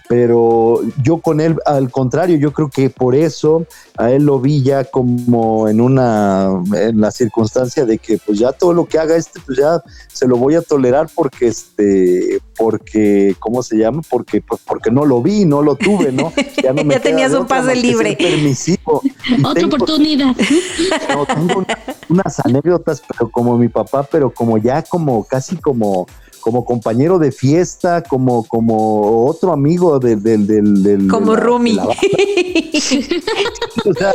pero 0.09 0.81
yo 1.01 1.17
con 1.17 1.39
él, 1.39 1.57
al 1.65 1.89
contrario, 1.89 2.37
yo 2.37 2.51
creo 2.51 2.69
que 2.69 2.89
por 2.89 3.15
eso 3.15 3.65
a 3.97 4.11
él 4.11 4.23
lo 4.23 4.39
vi 4.39 4.61
ya 4.61 4.83
como 4.83 5.67
en 5.67 5.79
una, 5.79 6.49
en 6.73 6.99
la 6.99 7.11
circunstancia 7.11 7.85
de 7.85 7.97
que 7.97 8.17
pues 8.17 8.39
ya 8.39 8.51
todo 8.51 8.73
lo 8.73 8.85
que 8.85 8.99
haga 8.99 9.15
este, 9.15 9.39
pues 9.45 9.57
ya 9.57 9.81
se 10.11 10.27
lo 10.27 10.37
voy 10.37 10.55
a 10.55 10.61
tolerar 10.61 11.07
porque 11.15 11.47
este, 11.47 12.39
porque, 12.57 13.35
¿cómo 13.39 13.63
se 13.63 13.77
llama? 13.77 14.01
Porque, 14.09 14.41
pues, 14.41 14.61
porque 14.65 14.91
no 14.91 15.05
lo 15.05 15.21
vi, 15.21 15.45
no 15.45 15.61
lo 15.61 15.75
tuve, 15.75 16.11
¿no? 16.11 16.31
Ya, 16.61 16.73
no 16.73 16.83
me 16.85 16.99
tenías 16.99 17.33
un 17.33 17.47
pase 17.47 17.75
libre. 17.75 18.15
Permisivo. 18.15 19.01
Otra 19.45 19.65
oportunidad. 19.65 20.35
tengo 21.35 21.65
unas 22.09 22.39
anécdotas, 22.45 23.01
pero 23.07 23.29
como 23.29 23.57
mi 23.57 23.69
papá, 23.69 24.03
pero 24.03 24.31
como 24.33 24.57
ya 24.57 24.81
como 24.83 25.23
casi 25.23 25.57
como 25.57 26.07
como 26.43 26.65
compañero 26.65 27.19
de 27.19 27.31
fiesta, 27.31 28.03
como, 28.03 28.43
como 28.43 29.27
otro 29.27 29.53
amigo 29.53 29.97
del... 29.97 30.21
del, 30.21 30.83
del, 30.83 31.07
como 31.07 31.37
Rumi. 31.37 31.79
o 33.85 33.93
sea, 33.93 34.11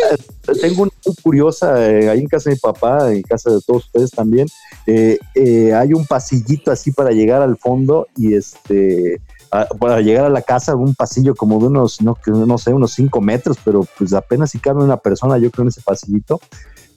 tengo 0.61 0.82
una 0.82 0.92
muy 1.06 1.14
curiosa, 1.23 1.90
eh, 1.90 2.11
ahí 2.11 2.20
en 2.20 2.26
casa 2.26 2.50
de 2.50 2.56
mi 2.56 2.61
papá, 2.61 3.11
en 3.11 3.23
casa 3.23 3.50
de 3.50 3.62
todos 3.66 3.87
ustedes 3.87 4.11
también, 4.11 4.47
eh, 4.87 5.18
eh, 5.35 5.73
hay 5.73 5.94
un 5.94 6.04
pasillito 6.04 6.70
así 6.70 6.92
para 6.92 7.12
llegar 7.12 7.40
al 7.40 7.56
fondo 7.56 8.06
y 8.14 8.35
este 8.35 9.23
para 9.80 10.02
llegar 10.02 10.26
a 10.26 10.28
la 10.28 10.42
casa, 10.42 10.76
un 10.76 10.94
pasillo 10.94 11.35
como 11.35 11.58
de 11.58 11.68
unos, 11.68 12.02
no, 12.02 12.18
no 12.26 12.58
sé, 12.58 12.75
unos 12.75 12.92
cinco 12.92 13.23
metros, 13.23 13.56
pero 13.64 13.87
pues 13.97 14.12
apenas 14.12 14.50
si 14.50 14.58
cabe 14.58 14.85
una 14.85 14.99
persona, 14.99 15.38
yo 15.38 15.50
creo, 15.50 15.62
en 15.62 15.68
ese 15.68 15.80
pasillito. 15.80 16.38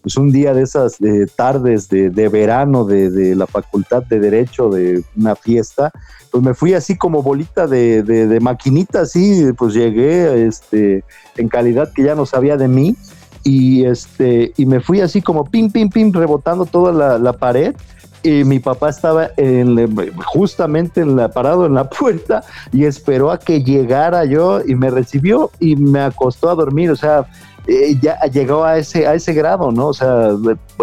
Pues 0.02 0.18
un 0.18 0.32
día 0.32 0.54
de 0.54 0.64
esas 0.64 0.98
tardes 1.36 1.88
de, 1.90 2.10
verano 2.30 2.86
de, 2.86 3.36
la 3.36 3.46
Facultad 3.46 4.04
de 4.04 4.20
Derecho, 4.20 4.70
de 4.70 5.04
una 5.16 5.36
fiesta, 5.36 5.92
pues 6.32 6.44
me 6.44 6.54
fui 6.54 6.74
así 6.74 6.98
como 6.98 7.22
bolita 7.22 7.68
de, 7.68 8.02
de, 8.04 8.40
maquinita, 8.40 9.02
así, 9.02 9.52
pues 9.58 9.74
llegué 9.74 10.48
este, 10.48 11.04
en 11.38 11.50
calidad 11.50 11.92
que 11.94 12.04
ya 12.04 12.16
no 12.16 12.26
sabía 12.26 12.58
de 12.58 12.68
mí 12.68 12.96
y, 13.44 13.86
este, 13.86 14.54
y 14.58 14.66
me 14.66 14.80
fui 14.80 15.02
así 15.02 15.22
como 15.22 15.46
pim, 15.46 15.72
pim, 15.72 15.90
pim, 15.90 16.12
rebotando 16.12 16.66
toda 16.66 16.92
la, 16.92 17.18
la 17.18 17.34
pared 17.34 17.76
y 18.24 18.44
mi 18.44 18.60
papá 18.60 18.90
estaba 18.90 19.32
en, 19.38 20.16
justamente 20.26 21.02
en 21.02 21.16
la, 21.16 21.30
parado 21.30 21.66
en 21.66 21.74
la 21.74 21.90
puerta 21.90 22.44
y 22.72 22.86
esperó 22.86 23.32
a 23.32 23.40
que 23.40 23.64
llegara 23.64 24.26
yo 24.26 24.62
y 24.66 24.76
me 24.76 24.90
recibió 24.90 25.52
y 25.60 25.76
me 25.76 26.02
acostó 26.02 26.50
a 26.50 26.56
dormir, 26.56 26.92
o 26.92 26.96
sea, 26.96 27.26
eh, 27.68 27.98
ya 28.02 28.20
llegó 28.32 28.64
a 28.64 28.78
ese, 28.78 29.08
a 29.08 29.14
ese 29.14 29.34
grado, 29.34 29.72
¿no? 29.72 29.88
O 29.88 29.94
sea, 29.94 30.30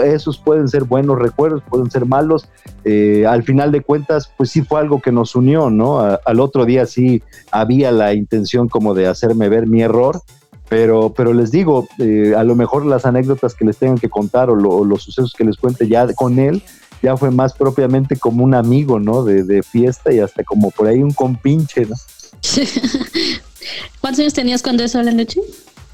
esos 0.04 0.38
pueden 0.38 0.68
ser 0.68 0.84
buenos 0.84 1.18
recuerdos, 1.18 1.62
pueden 1.68 1.90
ser 1.90 2.06
malos. 2.06 2.48
Eh, 2.84 3.26
al 3.26 3.42
final 3.42 3.72
de 3.72 3.82
cuentas, 3.82 4.30
pues 4.36 4.50
sí 4.50 4.62
fue 4.62 4.80
algo 4.80 5.00
que 5.00 5.12
nos 5.12 5.34
unió, 5.34 5.70
¿no? 5.70 6.00
al 6.00 6.40
otro 6.40 6.64
día 6.64 6.86
sí 6.86 7.22
había 7.50 7.90
la 7.90 8.14
intención 8.14 8.68
como 8.68 8.94
de 8.94 9.06
hacerme 9.06 9.48
ver 9.48 9.66
mi 9.66 9.82
error, 9.82 10.22
pero, 10.68 11.12
pero 11.14 11.32
les 11.32 11.50
digo, 11.50 11.88
eh, 11.98 12.34
a 12.36 12.44
lo 12.44 12.54
mejor 12.54 12.86
las 12.86 13.06
anécdotas 13.06 13.54
que 13.54 13.64
les 13.64 13.76
tengan 13.76 13.98
que 13.98 14.08
contar 14.08 14.50
o, 14.50 14.54
o 14.54 14.84
los 14.84 15.02
sucesos 15.02 15.34
que 15.36 15.44
les 15.44 15.56
cuente 15.56 15.88
ya 15.88 16.12
con 16.14 16.38
él, 16.38 16.62
ya 17.02 17.16
fue 17.16 17.30
más 17.30 17.54
propiamente 17.54 18.16
como 18.16 18.44
un 18.44 18.54
amigo, 18.54 18.98
¿no? 18.98 19.24
De, 19.24 19.62
fiesta 19.62 20.12
y 20.12 20.20
hasta 20.20 20.44
como 20.44 20.70
por 20.70 20.88
ahí 20.88 21.02
un 21.02 21.12
compinche, 21.12 21.86
¿no? 21.86 21.94
¿Cuántos 24.00 24.20
años 24.20 24.34
tenías 24.34 24.62
cuando 24.62 24.84
eso 24.84 25.02
la 25.02 25.12
noche? 25.12 25.40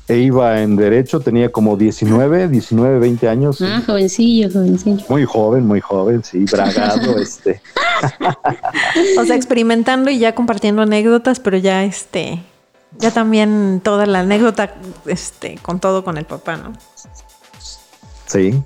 E 0.07 0.19
iba 0.19 0.61
en 0.61 0.77
derecho, 0.77 1.21
tenía 1.21 1.51
como 1.51 1.77
19, 1.77 2.49
19, 2.49 2.99
20 2.99 3.29
años. 3.29 3.63
Ah, 3.63 3.83
jovencillo, 3.87 4.51
jovencillo. 4.53 5.05
Muy 5.09 5.25
joven, 5.25 5.67
muy 5.67 5.81
joven, 5.81 6.23
sí, 6.23 6.45
bragado, 6.45 7.19
este. 7.19 7.63
o 9.19 9.25
sea, 9.25 9.35
experimentando 9.35 10.11
y 10.11 10.19
ya 10.19 10.35
compartiendo 10.35 10.83
anécdotas, 10.83 11.41
pero 11.41 11.57
ya 11.57 11.85
este, 11.85 12.43
ya 12.99 13.13
también 13.13 13.81
toda 13.83 14.05
la 14.05 14.21
anécdota, 14.21 14.75
este, 15.07 15.59
con 15.63 15.81
todo 15.81 16.05
con 16.05 16.19
el 16.19 16.27
papá, 16.27 16.59
¿no? 16.59 16.73
Sí 18.27 18.63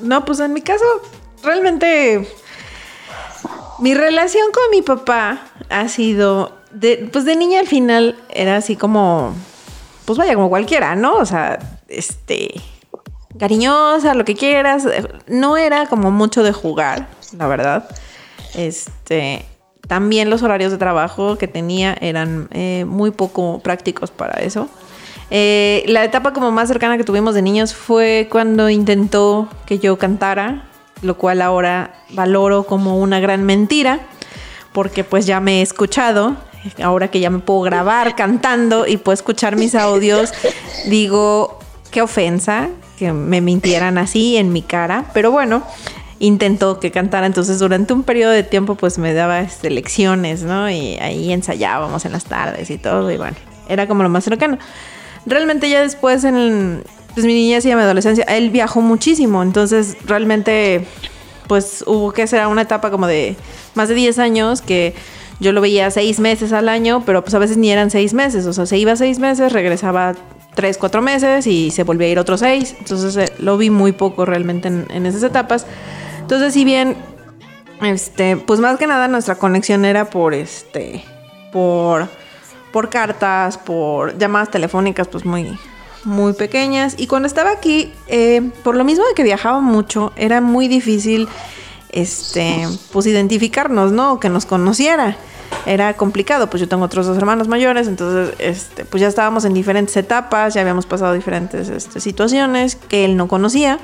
no, 0.00 0.24
pues 0.24 0.40
en 0.40 0.52
mi 0.52 0.62
caso, 0.62 0.84
realmente 1.42 2.28
mi 3.78 3.94
relación 3.94 4.44
con 4.52 4.62
mi 4.70 4.82
papá 4.82 5.42
ha 5.68 5.88
sido, 5.88 6.56
de, 6.72 7.08
pues 7.12 7.24
de 7.24 7.36
niña 7.36 7.60
al 7.60 7.66
final 7.66 8.18
era 8.28 8.56
así 8.56 8.76
como, 8.76 9.34
pues 10.10 10.26
vaya, 10.26 10.34
como 10.34 10.48
cualquiera, 10.48 10.96
¿no? 10.96 11.18
O 11.18 11.24
sea, 11.24 11.60
este, 11.86 12.52
cariñosa, 13.38 14.14
lo 14.14 14.24
que 14.24 14.34
quieras. 14.34 14.88
No 15.28 15.56
era 15.56 15.86
como 15.86 16.10
mucho 16.10 16.42
de 16.42 16.52
jugar, 16.52 17.06
la 17.38 17.46
verdad. 17.46 17.88
Este, 18.56 19.44
también 19.86 20.28
los 20.28 20.42
horarios 20.42 20.72
de 20.72 20.78
trabajo 20.78 21.38
que 21.38 21.46
tenía 21.46 21.96
eran 22.00 22.48
eh, 22.50 22.84
muy 22.88 23.12
poco 23.12 23.60
prácticos 23.60 24.10
para 24.10 24.40
eso. 24.40 24.68
Eh, 25.30 25.84
la 25.86 26.02
etapa 26.02 26.32
como 26.32 26.50
más 26.50 26.66
cercana 26.66 26.96
que 26.96 27.04
tuvimos 27.04 27.36
de 27.36 27.42
niños 27.42 27.72
fue 27.72 28.26
cuando 28.32 28.68
intentó 28.68 29.48
que 29.64 29.78
yo 29.78 29.96
cantara, 29.96 30.64
lo 31.02 31.16
cual 31.16 31.40
ahora 31.40 31.94
valoro 32.10 32.64
como 32.64 32.98
una 32.98 33.20
gran 33.20 33.44
mentira, 33.44 34.00
porque 34.72 35.04
pues 35.04 35.24
ya 35.26 35.38
me 35.38 35.60
he 35.60 35.62
escuchado, 35.62 36.36
ahora 36.82 37.08
que 37.08 37.20
ya 37.20 37.30
me 37.30 37.38
puedo 37.38 37.60
grabar 37.62 38.16
cantando 38.16 38.86
y 38.86 38.96
puedo 38.96 39.14
escuchar 39.14 39.56
mis 39.56 39.74
audios, 39.74 40.32
digo, 40.88 41.58
qué 41.90 42.02
ofensa 42.02 42.68
que 42.98 43.12
me 43.12 43.40
mintieran 43.40 43.98
así 43.98 44.36
en 44.36 44.52
mi 44.52 44.62
cara, 44.62 45.06
pero 45.14 45.30
bueno, 45.30 45.62
intentó 46.18 46.78
que 46.78 46.90
cantara, 46.90 47.26
entonces 47.26 47.58
durante 47.58 47.94
un 47.94 48.02
periodo 48.02 48.30
de 48.32 48.42
tiempo 48.42 48.74
pues 48.74 48.98
me 48.98 49.14
daba 49.14 49.40
este, 49.40 49.70
lecciones, 49.70 50.42
¿no? 50.42 50.70
Y 50.70 50.98
ahí 50.98 51.32
ensayábamos 51.32 52.04
en 52.04 52.12
las 52.12 52.24
tardes 52.24 52.70
y 52.70 52.76
todo, 52.76 53.10
y 53.10 53.16
bueno, 53.16 53.36
era 53.68 53.88
como 53.88 54.02
lo 54.02 54.10
más 54.10 54.24
cercano. 54.24 54.58
Realmente 55.24 55.68
ya 55.70 55.80
después 55.80 56.24
en 56.24 56.84
pues, 57.14 57.24
mi 57.24 57.32
niñez 57.32 57.64
y 57.64 57.68
mi 57.68 57.80
adolescencia, 57.80 58.24
él 58.24 58.50
viajó 58.50 58.82
muchísimo, 58.82 59.42
entonces 59.42 59.96
realmente 60.04 60.86
pues 61.48 61.82
hubo 61.86 62.12
que 62.12 62.26
ser 62.26 62.46
una 62.46 62.62
etapa 62.62 62.90
como 62.90 63.06
de 63.06 63.34
más 63.74 63.88
de 63.88 63.94
10 63.94 64.18
años 64.18 64.60
que 64.60 64.94
yo 65.40 65.52
lo 65.52 65.60
veía 65.60 65.90
seis 65.90 66.20
meses 66.20 66.52
al 66.52 66.68
año, 66.68 67.02
pero 67.04 67.22
pues 67.22 67.34
a 67.34 67.38
veces 67.38 67.56
ni 67.56 67.70
eran 67.70 67.90
seis 67.90 68.14
meses, 68.14 68.46
o 68.46 68.52
sea, 68.52 68.66
se 68.66 68.78
iba 68.78 68.94
seis 68.96 69.18
meses, 69.18 69.52
regresaba 69.52 70.14
tres, 70.54 70.78
cuatro 70.78 71.02
meses 71.02 71.46
y 71.46 71.70
se 71.70 71.82
volvía 71.82 72.06
a 72.08 72.10
ir 72.10 72.18
otros 72.18 72.40
seis, 72.40 72.76
entonces 72.78 73.16
eh, 73.16 73.32
lo 73.38 73.56
vi 73.56 73.70
muy 73.70 73.92
poco 73.92 74.24
realmente 74.24 74.68
en, 74.68 75.06
esas 75.06 75.22
etapas. 75.22 75.66
Entonces, 76.20 76.54
si 76.54 76.64
bien, 76.64 76.96
este, 77.82 78.36
pues 78.36 78.60
más 78.60 78.78
que 78.78 78.86
nada 78.86 79.08
nuestra 79.08 79.36
conexión 79.36 79.84
era 79.84 80.10
por 80.10 80.34
este, 80.34 81.02
por 81.52 82.08
por 82.72 82.88
cartas, 82.88 83.58
por 83.58 84.16
llamadas 84.18 84.50
telefónicas, 84.50 85.08
pues 85.08 85.24
muy, 85.24 85.58
muy 86.04 86.32
pequeñas. 86.32 86.94
Y 86.96 87.06
cuando 87.06 87.26
estaba 87.26 87.50
aquí, 87.50 87.92
eh, 88.06 88.50
por 88.62 88.76
lo 88.76 88.84
mismo 88.84 89.04
de 89.06 89.14
que 89.14 89.22
viajaba 89.22 89.60
mucho, 89.60 90.12
era 90.16 90.40
muy 90.40 90.68
difícil, 90.68 91.28
este, 91.90 92.68
pues 92.92 93.06
identificarnos, 93.06 93.92
¿no? 93.92 94.20
Que 94.20 94.28
nos 94.28 94.46
conociera. 94.46 95.16
Era 95.66 95.94
complicado, 95.94 96.48
pues 96.48 96.60
yo 96.60 96.68
tengo 96.68 96.84
otros 96.84 97.06
dos 97.06 97.16
hermanos 97.16 97.48
mayores, 97.48 97.86
entonces, 97.86 98.34
este, 98.38 98.84
pues 98.84 99.00
ya 99.00 99.08
estábamos 99.08 99.44
en 99.44 99.54
diferentes 99.54 99.96
etapas, 99.96 100.54
ya 100.54 100.62
habíamos 100.62 100.86
pasado 100.86 101.12
diferentes 101.12 101.68
este, 101.68 102.00
situaciones 102.00 102.76
que 102.76 103.04
él 103.04 103.16
no 103.16 103.28
conocía. 103.28 103.78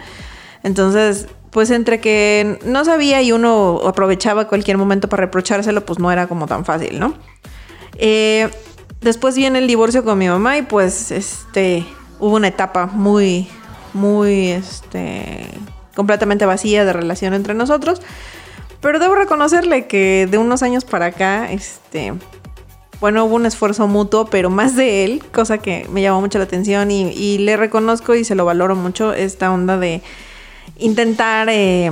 Entonces, 0.63 1.27
pues 1.51 1.71
entre 1.71 2.01
que 2.01 2.59
no 2.65 2.85
sabía 2.85 3.23
y 3.23 3.33
uno 3.33 3.81
aprovechaba 3.87 4.49
cualquier 4.49 4.79
momento 4.79 5.09
para 5.09 5.23
reprochárselo, 5.23 5.85
pues 5.85 5.99
no 5.99 6.11
era 6.11 6.27
como 6.27 6.47
tan 6.47 6.65
fácil, 6.65 6.99
¿no? 6.99 7.15
Eh, 7.99 8.51
Después 9.01 9.37
viene 9.37 9.59
el 9.59 9.67
divorcio 9.67 10.05
con 10.05 10.19
mi 10.19 10.29
mamá 10.29 10.59
y 10.59 10.63
pues 10.63 11.11
este 11.11 11.87
hubo 12.19 12.35
una 12.35 12.49
etapa 12.49 12.87
muy 12.87 13.47
muy 13.93 14.49
este 14.49 15.47
completamente 15.95 16.47
vacía 16.47 16.85
de 16.85 16.93
relación 16.93 17.35
entre 17.35 17.55
nosotros. 17.55 18.03
Pero 18.87 19.01
debo 19.01 19.17
reconocerle 19.17 19.89
que 19.89 20.29
de 20.31 20.39
unos 20.39 20.63
años 20.63 20.85
para 20.85 21.07
acá, 21.07 21.51
este, 21.51 22.15
bueno, 23.01 23.25
hubo 23.25 23.35
un 23.35 23.45
esfuerzo 23.45 23.89
mutuo, 23.89 24.27
pero 24.27 24.49
más 24.49 24.77
de 24.77 25.05
él, 25.05 25.25
cosa 25.33 25.59
que 25.59 25.89
me 25.91 26.03
llamó 26.03 26.21
mucho 26.21 26.39
la 26.39 26.45
atención 26.45 26.93
y, 26.93 27.39
le 27.39 27.57
reconozco 27.57 28.15
y 28.15 28.23
se 28.23 28.37
lo 28.37 28.45
valoro 28.45 28.77
mucho, 28.77 29.13
esta 29.13 29.53
onda 29.53 29.77
de 29.77 30.03
intentar 30.79 31.49
eh, 31.51 31.91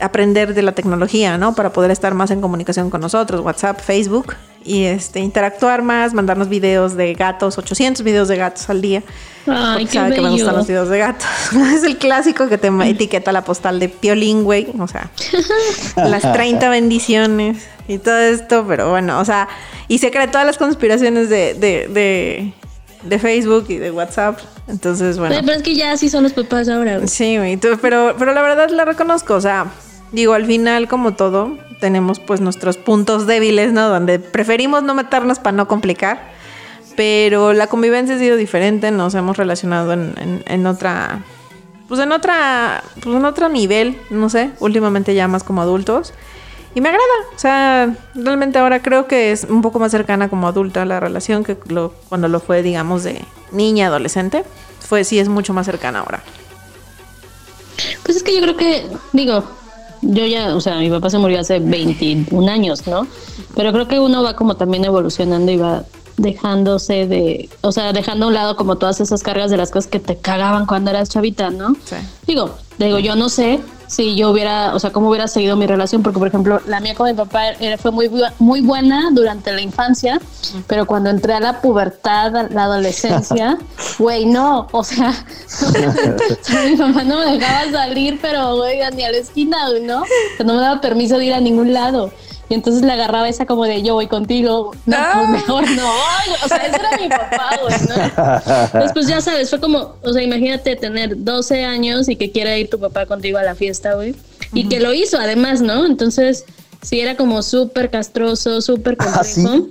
aprender 0.00 0.54
de 0.54 0.62
la 0.62 0.72
tecnología, 0.72 1.38
¿no? 1.38 1.54
Para 1.54 1.72
poder 1.72 1.90
estar 1.90 2.14
más 2.14 2.30
en 2.30 2.40
comunicación 2.40 2.90
con 2.90 3.00
nosotros, 3.00 3.40
WhatsApp, 3.40 3.80
Facebook 3.80 4.34
y 4.64 4.84
este 4.84 5.20
interactuar 5.20 5.82
más, 5.82 6.14
mandarnos 6.14 6.48
videos 6.48 6.96
de 6.96 7.12
gatos, 7.14 7.58
800 7.58 8.02
videos 8.02 8.28
de 8.28 8.36
gatos 8.36 8.68
al 8.70 8.80
día. 8.80 9.02
Ay, 9.46 9.84
qué 9.86 9.92
sabe 9.92 10.14
que 10.14 10.20
me 10.22 10.30
gustan 10.30 10.56
los 10.56 10.66
videos 10.66 10.88
de 10.88 10.98
gatos. 10.98 11.26
es 11.74 11.82
el 11.84 11.98
clásico 11.98 12.48
que 12.48 12.58
te 12.58 12.68
etiqueta 12.68 13.30
la 13.30 13.44
postal 13.44 13.78
de 13.78 13.88
Piolín, 13.88 14.44
güey, 14.44 14.68
o 14.78 14.88
sea, 14.88 15.10
las 15.96 16.22
30 16.22 16.68
bendiciones 16.70 17.66
y 17.86 17.98
todo 17.98 18.18
esto, 18.18 18.64
pero 18.66 18.90
bueno, 18.90 19.20
o 19.20 19.24
sea, 19.24 19.48
y 19.86 19.98
se 19.98 20.10
cree 20.10 20.28
todas 20.28 20.46
las 20.46 20.56
conspiraciones 20.56 21.28
de, 21.28 21.54
de, 21.54 21.88
de, 21.88 22.52
Facebook 23.18 23.66
y 23.68 23.78
de 23.78 23.90
WhatsApp. 23.90 24.38
Entonces, 24.66 25.18
bueno. 25.18 25.36
Pero, 25.40 25.52
es 25.52 25.62
que 25.62 25.74
ya 25.74 25.92
así 25.92 26.08
son 26.08 26.22
los 26.22 26.32
papás 26.32 26.68
ahora. 26.68 27.06
Sí, 27.06 27.36
güey, 27.36 27.56
pero, 27.56 28.14
pero 28.18 28.32
la 28.32 28.42
verdad 28.42 28.70
la 28.70 28.84
reconozco, 28.84 29.34
o 29.34 29.40
sea, 29.40 29.66
digo, 30.12 30.34
al 30.34 30.46
final, 30.46 30.88
como 30.88 31.14
todo, 31.14 31.56
tenemos 31.80 32.18
pues 32.20 32.40
nuestros 32.40 32.76
puntos 32.76 33.26
débiles, 33.26 33.72
¿no? 33.72 33.88
Donde 33.88 34.18
preferimos 34.18 34.82
no 34.82 34.94
meternos 34.94 35.38
para 35.38 35.56
no 35.56 35.68
complicar. 35.68 36.32
Pero 36.96 37.52
la 37.52 37.66
convivencia 37.66 38.14
ha 38.14 38.18
sido 38.18 38.36
diferente, 38.36 38.90
nos 38.90 39.14
hemos 39.14 39.36
relacionado 39.36 39.92
en, 39.92 40.66
otra. 40.66 41.22
Pues 41.88 42.00
en 42.00 42.12
otra. 42.12 42.84
Pues 43.02 43.16
en 43.16 43.24
otro 43.24 43.48
nivel, 43.48 43.98
no 44.10 44.30
sé. 44.30 44.50
Últimamente 44.60 45.14
ya 45.14 45.28
más 45.28 45.42
como 45.42 45.60
adultos. 45.60 46.14
Y 46.74 46.80
me 46.80 46.88
agrada. 46.88 47.04
O 47.34 47.38
sea, 47.38 47.96
realmente 48.14 48.58
ahora 48.58 48.82
creo 48.82 49.06
que 49.06 49.32
es 49.32 49.44
un 49.44 49.62
poco 49.62 49.78
más 49.78 49.92
cercana 49.92 50.28
como 50.28 50.48
adulta 50.48 50.84
la 50.84 51.00
relación 51.00 51.44
que 51.44 51.56
cuando 52.08 52.28
lo 52.28 52.40
fue, 52.40 52.62
digamos, 52.62 53.04
de 53.04 53.24
niña, 53.52 53.86
adolescente. 53.86 54.44
Fue 54.80 55.04
sí 55.04 55.18
es 55.18 55.28
mucho 55.28 55.54
más 55.54 55.66
cercana 55.66 56.00
ahora. 56.00 56.22
Pues 58.02 58.16
es 58.16 58.22
que 58.22 58.34
yo 58.34 58.42
creo 58.42 58.56
que, 58.56 58.86
digo, 59.12 59.44
yo 60.02 60.26
ya, 60.26 60.54
o 60.54 60.60
sea, 60.60 60.76
mi 60.78 60.90
papá 60.90 61.08
se 61.10 61.18
murió 61.18 61.40
hace 61.40 61.58
21 61.60 62.50
años, 62.50 62.86
¿no? 62.86 63.06
Pero 63.54 63.72
creo 63.72 63.88
que 63.88 63.98
uno 63.98 64.22
va 64.22 64.36
como 64.36 64.56
también 64.56 64.84
evolucionando 64.84 65.50
y 65.50 65.56
va 65.56 65.84
dejándose 66.16 67.06
de, 67.06 67.48
o 67.60 67.72
sea, 67.72 67.92
dejando 67.92 68.26
a 68.26 68.28
un 68.28 68.34
lado 68.34 68.56
como 68.56 68.76
todas 68.76 69.00
esas 69.00 69.22
cargas 69.22 69.50
de 69.50 69.56
las 69.56 69.70
cosas 69.70 69.90
que 69.90 70.00
te 70.00 70.16
cagaban 70.16 70.66
cuando 70.66 70.90
eras 70.90 71.08
chavita, 71.08 71.50
¿no? 71.50 71.74
Sí. 71.84 71.96
Digo, 72.26 72.54
digo, 72.78 72.98
yo 72.98 73.16
no 73.16 73.28
sé 73.28 73.60
si 73.86 74.16
yo 74.16 74.30
hubiera, 74.30 74.74
o 74.74 74.78
sea, 74.78 74.90
cómo 74.90 75.08
hubiera 75.08 75.28
seguido 75.28 75.56
mi 75.56 75.66
relación, 75.66 76.02
porque 76.02 76.18
por 76.18 76.28
ejemplo, 76.28 76.60
la 76.66 76.80
mía 76.80 76.94
con 76.94 77.06
mi 77.06 77.14
papá 77.14 77.50
era, 77.50 77.78
fue 77.78 77.90
muy, 77.90 78.10
muy 78.38 78.60
buena 78.60 79.10
durante 79.12 79.52
la 79.52 79.60
infancia, 79.60 80.20
pero 80.66 80.86
cuando 80.86 81.10
entré 81.10 81.34
a 81.34 81.40
la 81.40 81.60
pubertad, 81.60 82.50
la 82.50 82.64
adolescencia, 82.64 83.58
güey, 83.98 84.26
no, 84.26 84.68
o 84.72 84.84
sea, 84.84 85.12
mi 86.64 86.76
mamá 86.76 87.04
no 87.04 87.18
me 87.18 87.38
dejaba 87.38 87.70
salir, 87.70 88.18
pero 88.20 88.56
güey, 88.56 88.78
ni 88.94 89.04
a 89.04 89.10
la 89.10 89.18
esquina, 89.18 89.58
¿no? 89.82 90.04
no 90.44 90.54
me 90.54 90.60
daba 90.60 90.80
permiso 90.80 91.18
de 91.18 91.26
ir 91.26 91.34
a 91.34 91.40
ningún 91.40 91.72
lado. 91.72 92.10
Y 92.48 92.54
entonces 92.54 92.82
le 92.82 92.92
agarraba 92.92 93.28
esa 93.28 93.46
como 93.46 93.64
de 93.64 93.82
yo 93.82 93.94
voy 93.94 94.06
contigo. 94.06 94.72
No, 94.86 94.96
pues 94.96 94.98
ah. 94.98 95.28
mejor 95.30 95.70
no. 95.70 95.90
O 96.44 96.48
sea, 96.48 96.58
ese 96.58 96.76
era 96.76 96.98
mi 97.00 97.08
papá, 97.08 97.58
güey, 97.62 97.74
¿no? 97.88 98.80
Después 98.80 99.06
ya 99.08 99.20
sabes, 99.20 99.50
fue 99.50 99.60
como, 99.60 99.94
o 100.02 100.12
sea, 100.12 100.22
imagínate 100.22 100.76
tener 100.76 101.24
12 101.24 101.64
años 101.64 102.08
y 102.08 102.16
que 102.16 102.30
quiera 102.30 102.56
ir 102.58 102.68
tu 102.68 102.78
papá 102.78 103.06
contigo 103.06 103.38
a 103.38 103.42
la 103.42 103.54
fiesta, 103.54 103.94
güey. 103.94 104.14
Y 104.52 104.68
que 104.68 104.80
lo 104.80 104.92
hizo 104.92 105.18
además, 105.18 105.62
¿no? 105.62 105.86
Entonces, 105.86 106.44
sí 106.82 107.00
era 107.00 107.16
como 107.16 107.42
súper 107.42 107.90
castroso, 107.90 108.60
súper 108.60 108.96
¿Ah, 108.98 109.22
complejo. 109.22 109.68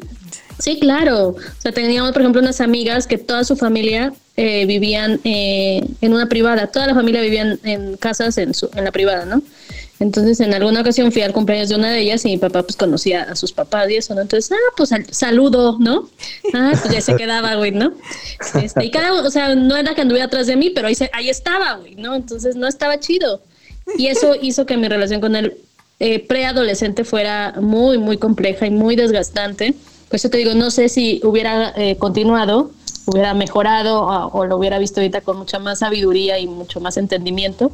sí? 0.59 0.79
claro. 0.79 1.29
O 1.29 1.61
sea, 1.61 1.71
teníamos, 1.71 2.11
por 2.11 2.21
ejemplo, 2.21 2.41
unas 2.41 2.59
amigas 2.59 3.07
que 3.07 3.17
toda 3.17 3.43
su 3.43 3.55
familia 3.55 4.13
eh, 4.35 4.65
vivían 4.65 5.19
eh, 5.23 5.85
en 6.01 6.13
una 6.13 6.27
privada. 6.27 6.67
Toda 6.67 6.87
la 6.87 6.95
familia 6.95 7.21
vivía 7.21 7.57
en 7.63 7.97
casas 7.97 8.37
en, 8.39 8.53
su, 8.53 8.69
en 8.75 8.83
la 8.83 8.91
privada, 8.91 9.25
¿no? 9.25 9.41
Entonces, 10.03 10.41
en 10.41 10.53
alguna 10.53 10.81
ocasión 10.81 11.13
fui 11.13 11.21
al 11.21 11.31
cumpleaños 11.31 11.69
de 11.69 11.75
una 11.75 11.89
de 11.89 12.01
ellas 12.01 12.25
y 12.25 12.27
mi 12.27 12.37
papá 12.37 12.61
pues 12.61 12.75
conocía 12.75 13.23
a 13.23 13.37
sus 13.37 13.53
papás 13.53 13.89
y 13.89 13.95
eso, 13.95 14.13
¿no? 14.13 14.19
Entonces, 14.19 14.51
ah, 14.51 14.73
pues 14.75 14.89
saludo, 15.11 15.77
¿no? 15.79 16.09
Ah, 16.53 16.73
pues 16.81 16.93
ya 16.93 16.99
se 16.99 17.15
quedaba, 17.15 17.55
güey, 17.55 17.71
¿no? 17.71 17.93
Este, 18.61 18.83
y 18.83 18.91
cada, 18.91 19.13
o 19.13 19.31
sea, 19.31 19.55
no 19.55 19.77
era 19.77 19.95
que 19.95 20.01
anduviera 20.01 20.25
atrás 20.25 20.47
de 20.47 20.57
mí, 20.57 20.71
pero 20.71 20.89
ahí, 20.89 20.95
ahí 21.13 21.29
estaba, 21.29 21.77
güey, 21.77 21.95
¿no? 21.95 22.15
Entonces, 22.15 22.57
no 22.57 22.67
estaba 22.67 22.99
chido. 22.99 23.41
Y 23.97 24.07
eso 24.07 24.35
hizo 24.41 24.65
que 24.65 24.75
mi 24.75 24.89
relación 24.89 25.21
con 25.21 25.37
él 25.37 25.57
eh, 26.01 26.19
preadolescente 26.19 27.05
fuera 27.05 27.53
muy, 27.61 27.97
muy 27.97 28.17
compleja 28.17 28.67
y 28.67 28.71
muy 28.71 28.97
desgastante. 28.97 29.73
Por 30.09 30.17
eso 30.17 30.29
te 30.29 30.37
digo, 30.37 30.53
no 30.53 30.69
sé 30.69 30.89
si 30.89 31.21
hubiera 31.23 31.73
eh, 31.77 31.95
continuado, 31.95 32.71
hubiera 33.05 33.33
mejorado 33.33 34.01
o, 34.01 34.37
o, 34.37 34.45
lo 34.45 34.57
hubiera 34.57 34.79
visto 34.79 34.99
ahorita 34.99 35.21
con 35.21 35.37
mucha 35.37 35.59
más 35.59 35.79
sabiduría 35.79 36.39
y 36.39 36.47
mucho 36.47 36.81
más 36.81 36.97
entendimiento 36.97 37.71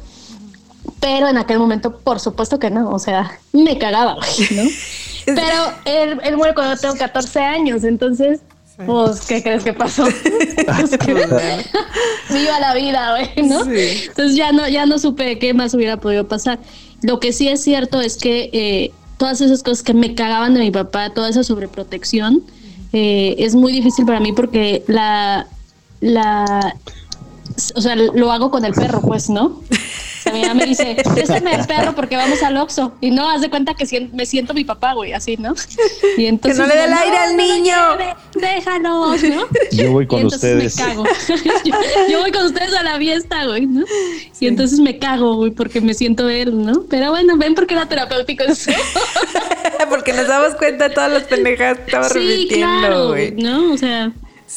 pero 1.00 1.28
en 1.28 1.38
aquel 1.38 1.58
momento, 1.58 1.98
por 1.98 2.20
supuesto 2.20 2.58
que 2.58 2.70
no, 2.70 2.90
o 2.90 2.98
sea, 2.98 3.38
me 3.52 3.78
cagaba, 3.78 4.14
¿no? 4.14 4.20
Pero 5.26 5.74
él, 5.84 6.18
él 6.24 6.36
muere 6.36 6.54
cuando 6.54 6.76
tengo 6.76 6.96
14 6.96 7.40
años, 7.40 7.84
entonces, 7.84 8.40
pues, 8.86 9.26
¿qué 9.26 9.42
crees 9.42 9.62
que 9.62 9.72
pasó? 9.72 10.04
Viva 12.30 12.60
la 12.60 12.74
vida, 12.74 13.10
güey, 13.10 13.46
¿no? 13.46 13.62
Entonces 13.62 14.36
ya 14.36 14.52
no, 14.52 14.68
ya 14.68 14.86
no 14.86 14.98
supe 14.98 15.38
qué 15.38 15.54
más 15.54 15.74
hubiera 15.74 15.98
podido 15.98 16.26
pasar. 16.26 16.58
Lo 17.02 17.20
que 17.20 17.32
sí 17.32 17.48
es 17.48 17.62
cierto 17.62 18.00
es 18.00 18.16
que 18.16 18.50
eh, 18.52 18.92
todas 19.18 19.40
esas 19.40 19.62
cosas 19.62 19.82
que 19.82 19.94
me 19.94 20.14
cagaban 20.14 20.54
de 20.54 20.60
mi 20.60 20.70
papá, 20.70 21.10
toda 21.10 21.28
esa 21.28 21.44
sobreprotección, 21.44 22.42
eh, 22.92 23.36
es 23.38 23.54
muy 23.54 23.72
difícil 23.72 24.06
para 24.06 24.20
mí 24.20 24.32
porque 24.32 24.82
la, 24.86 25.46
la, 26.00 26.74
o 27.74 27.80
sea, 27.80 27.96
lo 27.96 28.32
hago 28.32 28.50
con 28.50 28.64
el 28.64 28.72
perro, 28.72 29.00
pues, 29.00 29.30
¿no? 29.30 29.60
mi 30.32 30.42
mamá 30.42 30.54
me 30.54 30.66
dice, 30.66 30.96
préstame 31.14 31.54
el 31.54 31.66
perro 31.66 31.94
porque 31.94 32.16
vamos 32.16 32.42
al 32.42 32.56
Oxxo. 32.56 32.92
Y 33.00 33.10
no, 33.10 33.28
haz 33.28 33.40
de 33.40 33.50
cuenta 33.50 33.74
que 33.74 34.08
me 34.12 34.26
siento 34.26 34.54
mi 34.54 34.64
papá, 34.64 34.94
güey, 34.94 35.12
así, 35.12 35.36
¿no? 35.36 35.54
Y 36.16 36.26
entonces, 36.26 36.58
que 36.58 36.62
no 36.62 36.72
le 36.72 36.80
dé 36.80 36.84
el 36.86 36.92
aire 36.92 37.16
al 37.16 37.36
niño. 37.36 37.76
déjanos, 38.34 39.22
¿no? 39.22 39.46
Yo 39.72 39.92
voy 39.92 40.06
con 40.06 40.26
ustedes. 40.26 40.76
Me 40.76 40.84
cago. 40.84 41.04
yo, 42.10 42.20
voy 42.20 42.32
con 42.32 42.46
ustedes 42.46 42.74
a 42.74 42.82
la 42.82 42.98
fiesta, 42.98 43.46
güey, 43.46 43.66
¿no? 43.66 43.84
Y 44.38 44.46
entonces 44.46 44.80
me 44.80 44.98
cago, 44.98 45.36
güey, 45.36 45.50
porque 45.50 45.80
me 45.80 45.94
siento 45.94 46.28
él, 46.28 46.64
¿no? 46.64 46.84
Pero 46.88 47.10
bueno, 47.10 47.36
ven 47.36 47.54
porque 47.54 47.74
era 47.74 47.86
terapéutico 47.86 48.44
eso. 48.44 48.70
porque 49.88 50.12
nos 50.12 50.26
damos 50.26 50.54
cuenta 50.54 50.88
de 50.88 50.94
todas 50.94 51.12
las 51.12 51.22
pendejadas 51.24 51.78
que 51.78 51.84
estaba 51.84 52.08
sí, 52.08 52.48
claro, 52.52 53.08
güey. 53.08 53.32
¿no? 53.32 53.72
O 53.72 53.76
sea... 53.76 54.12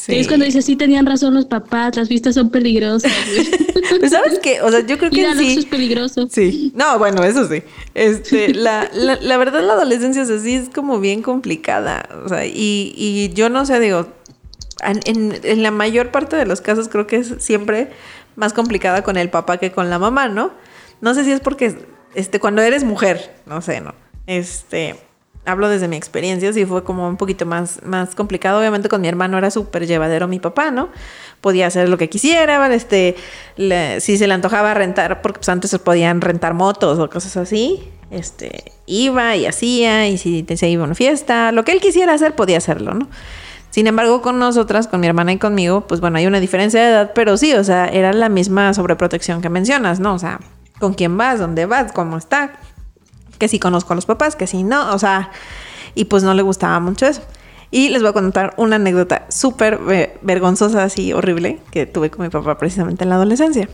Es 0.08 0.26
cuando 0.26 0.44
dices, 0.44 0.64
sí, 0.64 0.76
tenían 0.76 1.06
razón 1.06 1.34
los 1.34 1.46
papás, 1.46 1.96
las 1.96 2.08
vistas 2.08 2.34
son 2.34 2.50
peligrosas. 2.50 3.12
pues 4.00 4.10
sabes 4.10 4.38
qué, 4.40 4.60
o 4.60 4.70
sea, 4.70 4.80
yo 4.80 4.98
creo 4.98 5.10
que 5.12 5.34
sí. 5.34 5.58
es 5.58 5.66
peligroso. 5.66 6.28
Sí, 6.30 6.72
no, 6.74 6.98
bueno, 6.98 7.22
eso 7.22 7.48
sí. 7.48 7.62
Este, 7.94 8.52
la, 8.54 8.90
la, 8.92 9.16
la 9.20 9.36
verdad, 9.36 9.62
la 9.62 9.74
adolescencia 9.74 10.22
es 10.22 10.30
así, 10.30 10.54
es 10.54 10.68
como 10.68 11.00
bien 11.00 11.22
complicada. 11.22 12.08
O 12.24 12.28
sea, 12.28 12.44
y, 12.44 12.92
y 12.96 13.32
yo 13.34 13.48
no 13.48 13.64
sé, 13.64 13.80
digo, 13.80 14.08
en, 14.82 15.00
en, 15.42 15.62
la 15.62 15.70
mayor 15.70 16.10
parte 16.10 16.36
de 16.36 16.44
los 16.44 16.60
casos 16.60 16.88
creo 16.88 17.06
que 17.06 17.16
es 17.16 17.34
siempre 17.38 17.90
más 18.36 18.52
complicada 18.52 19.02
con 19.02 19.16
el 19.16 19.30
papá 19.30 19.58
que 19.58 19.72
con 19.72 19.90
la 19.90 19.98
mamá, 19.98 20.28
¿no? 20.28 20.52
No 21.00 21.14
sé 21.14 21.24
si 21.24 21.30
es 21.32 21.40
porque, 21.40 21.76
este, 22.14 22.40
cuando 22.40 22.62
eres 22.62 22.84
mujer, 22.84 23.34
no 23.46 23.62
sé, 23.62 23.80
¿no? 23.80 23.94
Este, 24.26 24.96
hablo 25.46 25.68
desde 25.68 25.88
mi 25.88 25.96
experiencia, 25.96 26.52
sí 26.52 26.64
fue 26.64 26.84
como 26.84 27.08
un 27.08 27.16
poquito 27.16 27.46
más, 27.46 27.80
más 27.84 28.14
complicado. 28.14 28.58
Obviamente 28.58 28.88
con 28.88 29.00
mi 29.00 29.08
hermano 29.08 29.38
era 29.38 29.50
súper 29.50 29.86
llevadero 29.86 30.28
mi 30.28 30.40
papá, 30.40 30.70
¿no? 30.70 30.88
Podía 31.40 31.66
hacer 31.66 31.88
lo 31.88 31.98
que 31.98 32.08
quisiera, 32.08 32.74
este, 32.74 33.16
si 34.00 34.16
se 34.16 34.26
le 34.26 34.34
antojaba 34.34 34.74
rentar, 34.74 35.20
porque 35.22 35.38
pues 35.38 35.48
antes 35.48 35.70
se 35.70 35.78
podían 35.78 36.20
rentar 36.20 36.54
motos 36.54 36.98
o 36.98 37.10
cosas 37.10 37.36
así, 37.36 37.90
este, 38.10 38.72
iba 38.86 39.36
y 39.36 39.46
hacía, 39.46 40.08
y 40.08 40.16
si 40.16 40.46
se 40.56 40.68
iba 40.68 40.82
a 40.82 40.86
una 40.86 40.94
fiesta, 40.94 41.52
lo 41.52 41.64
que 41.64 41.72
él 41.72 41.80
quisiera 41.80 42.14
hacer, 42.14 42.34
podía 42.34 42.58
hacerlo, 42.58 42.94
¿no? 42.94 43.08
Sin 43.70 43.88
embargo, 43.88 44.22
con 44.22 44.38
nosotras, 44.38 44.86
con 44.86 45.00
mi 45.00 45.08
hermana 45.08 45.32
y 45.32 45.38
conmigo, 45.38 45.80
pues 45.88 46.00
bueno, 46.00 46.16
hay 46.18 46.26
una 46.28 46.38
diferencia 46.38 46.80
de 46.80 46.90
edad, 46.90 47.12
pero 47.12 47.36
sí, 47.36 47.54
o 47.54 47.64
sea, 47.64 47.88
era 47.88 48.12
la 48.12 48.28
misma 48.28 48.72
sobreprotección 48.72 49.42
que 49.42 49.48
mencionas, 49.48 49.98
¿no? 49.98 50.14
O 50.14 50.18
sea, 50.18 50.38
con 50.78 50.94
quién 50.94 51.16
vas, 51.16 51.40
dónde 51.40 51.66
vas, 51.66 51.90
cómo 51.92 52.16
está, 52.16 52.52
que 53.38 53.48
sí 53.48 53.58
conozco 53.58 53.92
a 53.92 53.96
los 53.96 54.06
papás, 54.06 54.36
que 54.36 54.46
sí 54.46 54.62
no, 54.62 54.94
o 54.94 54.98
sea, 54.98 55.30
y 55.94 56.04
pues 56.06 56.22
no 56.22 56.34
le 56.34 56.42
gustaba 56.42 56.80
mucho 56.80 57.06
eso. 57.06 57.22
Y 57.70 57.88
les 57.88 58.02
voy 58.02 58.10
a 58.10 58.12
contar 58.12 58.54
una 58.56 58.76
anécdota 58.76 59.26
súper 59.28 59.80
eh, 59.90 60.16
vergonzosa, 60.22 60.84
así 60.84 61.12
horrible, 61.12 61.58
que 61.70 61.86
tuve 61.86 62.10
con 62.10 62.24
mi 62.24 62.30
papá 62.30 62.56
precisamente 62.56 63.02
en 63.02 63.10
la 63.10 63.16
adolescencia. 63.16 63.68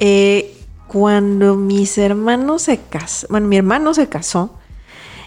Eh, 0.00 0.56
cuando 0.88 1.54
mis 1.54 1.96
hermanos 1.98 2.62
se 2.62 2.78
casaron, 2.78 3.48
mi 3.48 3.56
hermano 3.56 3.94
se 3.94 4.08
casó, 4.08 4.58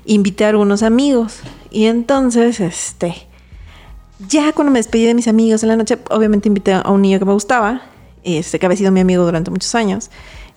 invité 0.05 0.43
a 0.43 0.49
algunos 0.49 0.83
amigos. 0.83 1.39
Y 1.71 1.85
entonces, 1.85 2.59
este, 2.59 3.15
ya 4.27 4.51
cuando 4.51 4.71
me 4.71 4.79
despedí 4.79 5.05
de 5.05 5.13
mis 5.13 5.29
amigos 5.29 5.63
en 5.63 5.69
la 5.69 5.77
noche, 5.77 5.97
obviamente 6.09 6.49
invité 6.49 6.73
a 6.73 6.89
un 6.89 7.01
niño 7.01 7.19
que 7.19 7.25
me 7.25 7.33
gustaba, 7.33 7.83
este, 8.23 8.59
que 8.59 8.65
había 8.65 8.77
sido 8.77 8.91
mi 8.91 8.99
amigo 8.99 9.23
durante 9.23 9.49
muchos 9.49 9.73
años. 9.75 10.09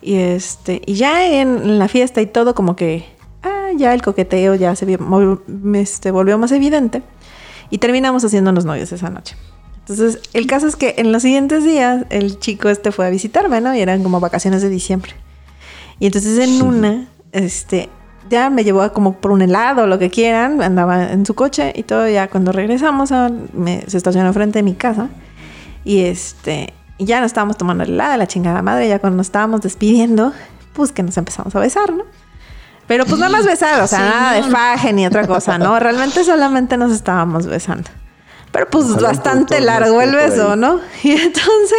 Y 0.07 0.15
este, 0.15 0.83
y 0.87 0.95
ya 0.95 1.27
en 1.27 1.81
la 1.81 1.89
fiesta 1.89 2.21
y 2.21 2.27
todo, 2.27 2.55
como 2.55 2.77
que 2.77 3.05
ah, 3.43 3.71
ya 3.77 3.93
el 3.93 4.03
coqueteo 4.03 4.55
ya 4.55 4.77
se 4.77 4.87
este, 5.75 6.11
volvió 6.13 6.39
más 6.39 6.53
evidente. 6.53 7.03
Y 7.71 7.79
terminamos 7.79 8.25
haciéndonos 8.25 8.65
novios 8.65 8.93
esa 8.93 9.11
noche. 9.11 9.35
Entonces, 9.81 10.21
el 10.33 10.47
caso 10.47 10.69
es 10.69 10.77
que 10.77 10.95
en 10.99 11.11
los 11.11 11.23
siguientes 11.23 11.65
días 11.65 12.07
el 12.11 12.39
chico 12.39 12.69
este 12.69 12.93
fue 12.93 13.05
a 13.05 13.11
visitarme, 13.11 13.61
¿no? 13.61 13.75
Y 13.75 13.81
eran 13.81 14.05
como 14.05 14.21
vacaciones 14.21 14.63
de 14.63 14.69
diciembre. 14.69 15.11
Y 15.99 16.07
entonces 16.07 16.39
en 16.39 16.63
una, 16.63 17.09
este, 17.33 17.89
ya 18.31 18.49
me 18.49 18.63
llevó 18.63 18.93
como 18.93 19.15
por 19.15 19.33
un 19.33 19.43
helado 19.43 19.83
o 19.83 19.87
lo 19.89 19.99
que 19.99 20.09
quieran, 20.09 20.63
andaba 20.63 21.11
en 21.11 21.27
su 21.27 21.35
coche 21.35 21.73
y 21.75 21.83
todo, 21.83 22.09
ya 22.09 22.29
cuando 22.29 22.53
regresamos 22.53 23.11
a, 23.11 23.29
me, 23.53 23.83
se 23.89 23.97
estacionó 23.97 24.33
frente 24.33 24.61
de 24.61 24.63
mi 24.63 24.75
casa 24.75 25.09
y 25.85 26.03
este, 26.03 26.75
ya 26.99 27.21
nos 27.21 27.27
estábamos 27.27 27.57
tomando 27.57 27.85
el 27.85 27.91
helado 27.91 28.13
de 28.13 28.19
la 28.19 28.27
chingada 28.27 28.63
madre, 28.63 28.89
ya 28.89 28.99
cuando 28.99 29.19
nos 29.19 29.27
estábamos 29.27 29.61
despidiendo, 29.61 30.33
pues 30.73 30.93
que 30.93 31.03
nos 31.03 31.17
empezamos 31.17 31.55
a 31.55 31.61
besar, 31.61 31.93
¿no? 31.93 32.05
Pero 32.87 33.05
pues 33.05 33.19
nada 33.19 33.33
más 33.33 33.45
besar, 33.45 33.81
o 33.81 33.87
sea, 33.87 33.99
nada 33.99 34.33
de 34.33 34.43
faje 34.45 34.93
ni 34.93 35.07
otra 35.07 35.27
cosa, 35.27 35.59
¿no? 35.59 35.79
Realmente 35.79 36.23
solamente 36.25 36.77
nos 36.77 36.93
estábamos 36.93 37.47
besando. 37.47 37.91
Pero 38.57 38.71
pues 38.71 38.97
bastante 38.97 39.61
largo 39.61 40.01
el 40.01 40.15
beso, 40.15 40.57
¿no? 40.57 40.81
Y 41.03 41.11
entonces, 41.11 41.79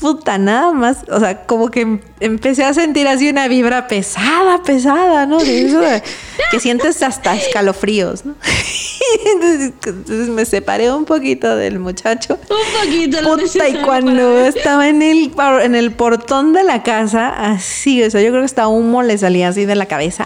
puta, 0.00 0.38
nada 0.38 0.72
más, 0.72 1.04
o 1.10 1.20
sea, 1.20 1.44
como 1.44 1.70
que 1.70 2.00
empecé 2.20 2.64
a 2.64 2.72
sentir 2.72 3.06
así 3.06 3.28
una 3.28 3.46
vibra 3.46 3.88
pesada, 3.88 4.62
pesada, 4.62 5.26
¿no? 5.26 5.36
De 5.36 5.66
eso 5.66 5.80
de, 5.80 6.02
que 6.50 6.60
sientes 6.60 7.02
hasta 7.02 7.36
escalofríos, 7.36 8.24
¿no? 8.24 8.36
Entonces, 9.34 10.28
me 10.30 10.46
separé 10.46 10.90
un 10.90 11.04
poquito 11.04 11.54
del 11.56 11.78
muchacho. 11.78 12.38
Un 12.48 12.88
poquito. 12.88 13.18
Puta, 13.22 13.68
y 13.68 13.82
cuando 13.82 14.46
estaba 14.46 14.88
en 14.88 15.02
el, 15.02 15.30
en 15.60 15.74
el 15.74 15.92
portón 15.92 16.54
de 16.54 16.64
la 16.64 16.82
casa, 16.82 17.28
así, 17.28 18.02
o 18.02 18.10
sea, 18.10 18.22
yo 18.22 18.30
creo 18.30 18.40
que 18.40 18.46
hasta 18.46 18.66
humo 18.66 19.02
le 19.02 19.18
salía 19.18 19.48
así 19.48 19.66
de 19.66 19.74
la 19.74 19.84
cabeza. 19.84 20.24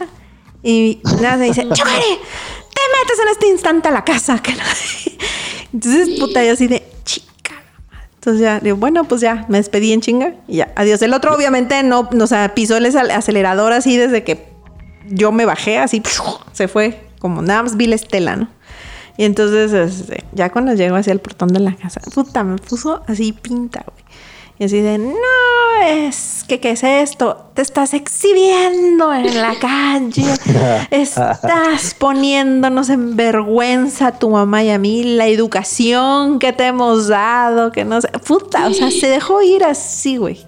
Y 0.62 1.00
nada, 1.20 1.38
se 1.38 1.44
dice, 1.44 1.62
¡Chocare! 1.62 2.20
¡Te 2.72 2.82
metes 3.00 3.18
en 3.20 3.28
este 3.32 3.48
instante 3.48 3.88
a 3.88 3.90
la 3.90 4.04
casa! 4.04 4.40
Que 4.40 4.52
no... 4.52 4.62
Entonces, 5.72 6.18
puta, 6.18 6.44
yo 6.44 6.52
así 6.52 6.66
de 6.66 6.82
chica. 7.04 7.54
Entonces 8.14 8.40
ya 8.40 8.60
digo, 8.60 8.76
bueno, 8.76 9.04
pues 9.04 9.20
ya 9.20 9.46
me 9.48 9.58
despedí 9.58 9.92
en 9.92 10.00
chinga 10.00 10.34
y 10.46 10.56
ya, 10.56 10.72
adiós. 10.76 11.02
El 11.02 11.12
otro 11.14 11.34
obviamente 11.34 11.82
no, 11.82 12.08
o 12.12 12.26
sea, 12.26 12.54
pisó 12.54 12.76
el 12.76 12.86
acelerador 12.86 13.72
así 13.72 13.96
desde 13.96 14.22
que 14.22 14.52
yo 15.08 15.32
me 15.32 15.44
bajé 15.44 15.78
así, 15.78 16.02
se 16.52 16.68
fue, 16.68 17.00
como 17.18 17.42
nada 17.42 17.62
más 17.62 17.76
vi 17.76 17.86
la 17.86 17.96
estela, 17.96 18.36
¿no? 18.36 18.48
Y 19.16 19.24
entonces, 19.24 19.72
este, 19.72 20.24
ya 20.32 20.50
cuando 20.50 20.72
llego 20.74 20.96
hacia 20.96 21.12
el 21.12 21.20
portón 21.20 21.48
de 21.48 21.60
la 21.60 21.74
casa, 21.74 22.00
puta, 22.14 22.44
me 22.44 22.56
puso 22.56 23.02
así 23.06 23.32
pinta, 23.32 23.84
güey. 23.86 24.04
Y 24.58 24.64
así 24.64 24.80
de, 24.80 24.98
no, 24.98 25.84
es 25.84 26.44
que, 26.46 26.60
¿qué 26.60 26.70
es 26.70 26.84
esto? 26.84 27.50
Te 27.54 27.62
estás 27.62 27.94
exhibiendo 27.94 29.12
en 29.12 29.40
la 29.40 29.54
calle. 29.58 30.24
estás 30.90 31.94
poniéndonos 31.94 32.88
en 32.90 33.16
vergüenza 33.16 34.08
a 34.08 34.18
tu 34.18 34.30
mamá 34.30 34.62
y 34.62 34.70
a 34.70 34.78
mí 34.78 35.02
la 35.04 35.26
educación 35.26 36.38
que 36.38 36.52
te 36.52 36.66
hemos 36.66 37.08
dado, 37.08 37.72
que 37.72 37.84
no 37.84 38.00
sé. 38.00 38.08
Puta, 38.26 38.68
o 38.68 38.72
sea, 38.72 38.90
se 38.90 39.08
dejó 39.08 39.42
ir 39.42 39.64
así, 39.64 40.16
güey. 40.16 40.38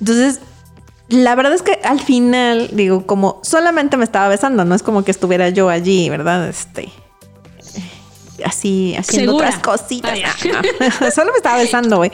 Entonces, 0.00 0.40
la 1.08 1.34
verdad 1.34 1.54
es 1.54 1.62
que 1.62 1.80
al 1.84 2.00
final, 2.00 2.70
digo, 2.72 3.06
como 3.06 3.40
solamente 3.42 3.96
me 3.96 4.04
estaba 4.04 4.28
besando, 4.28 4.64
no 4.64 4.74
es 4.74 4.82
como 4.82 5.04
que 5.04 5.10
estuviera 5.10 5.48
yo 5.48 5.68
allí, 5.68 6.08
¿verdad? 6.08 6.48
Este, 6.48 6.90
así 8.44 8.94
haciendo 8.96 9.36
otras 9.36 9.58
cositas. 9.58 10.18
Solo 11.14 11.32
me 11.32 11.36
estaba 11.36 11.58
besando, 11.58 11.96
güey. 11.96 12.10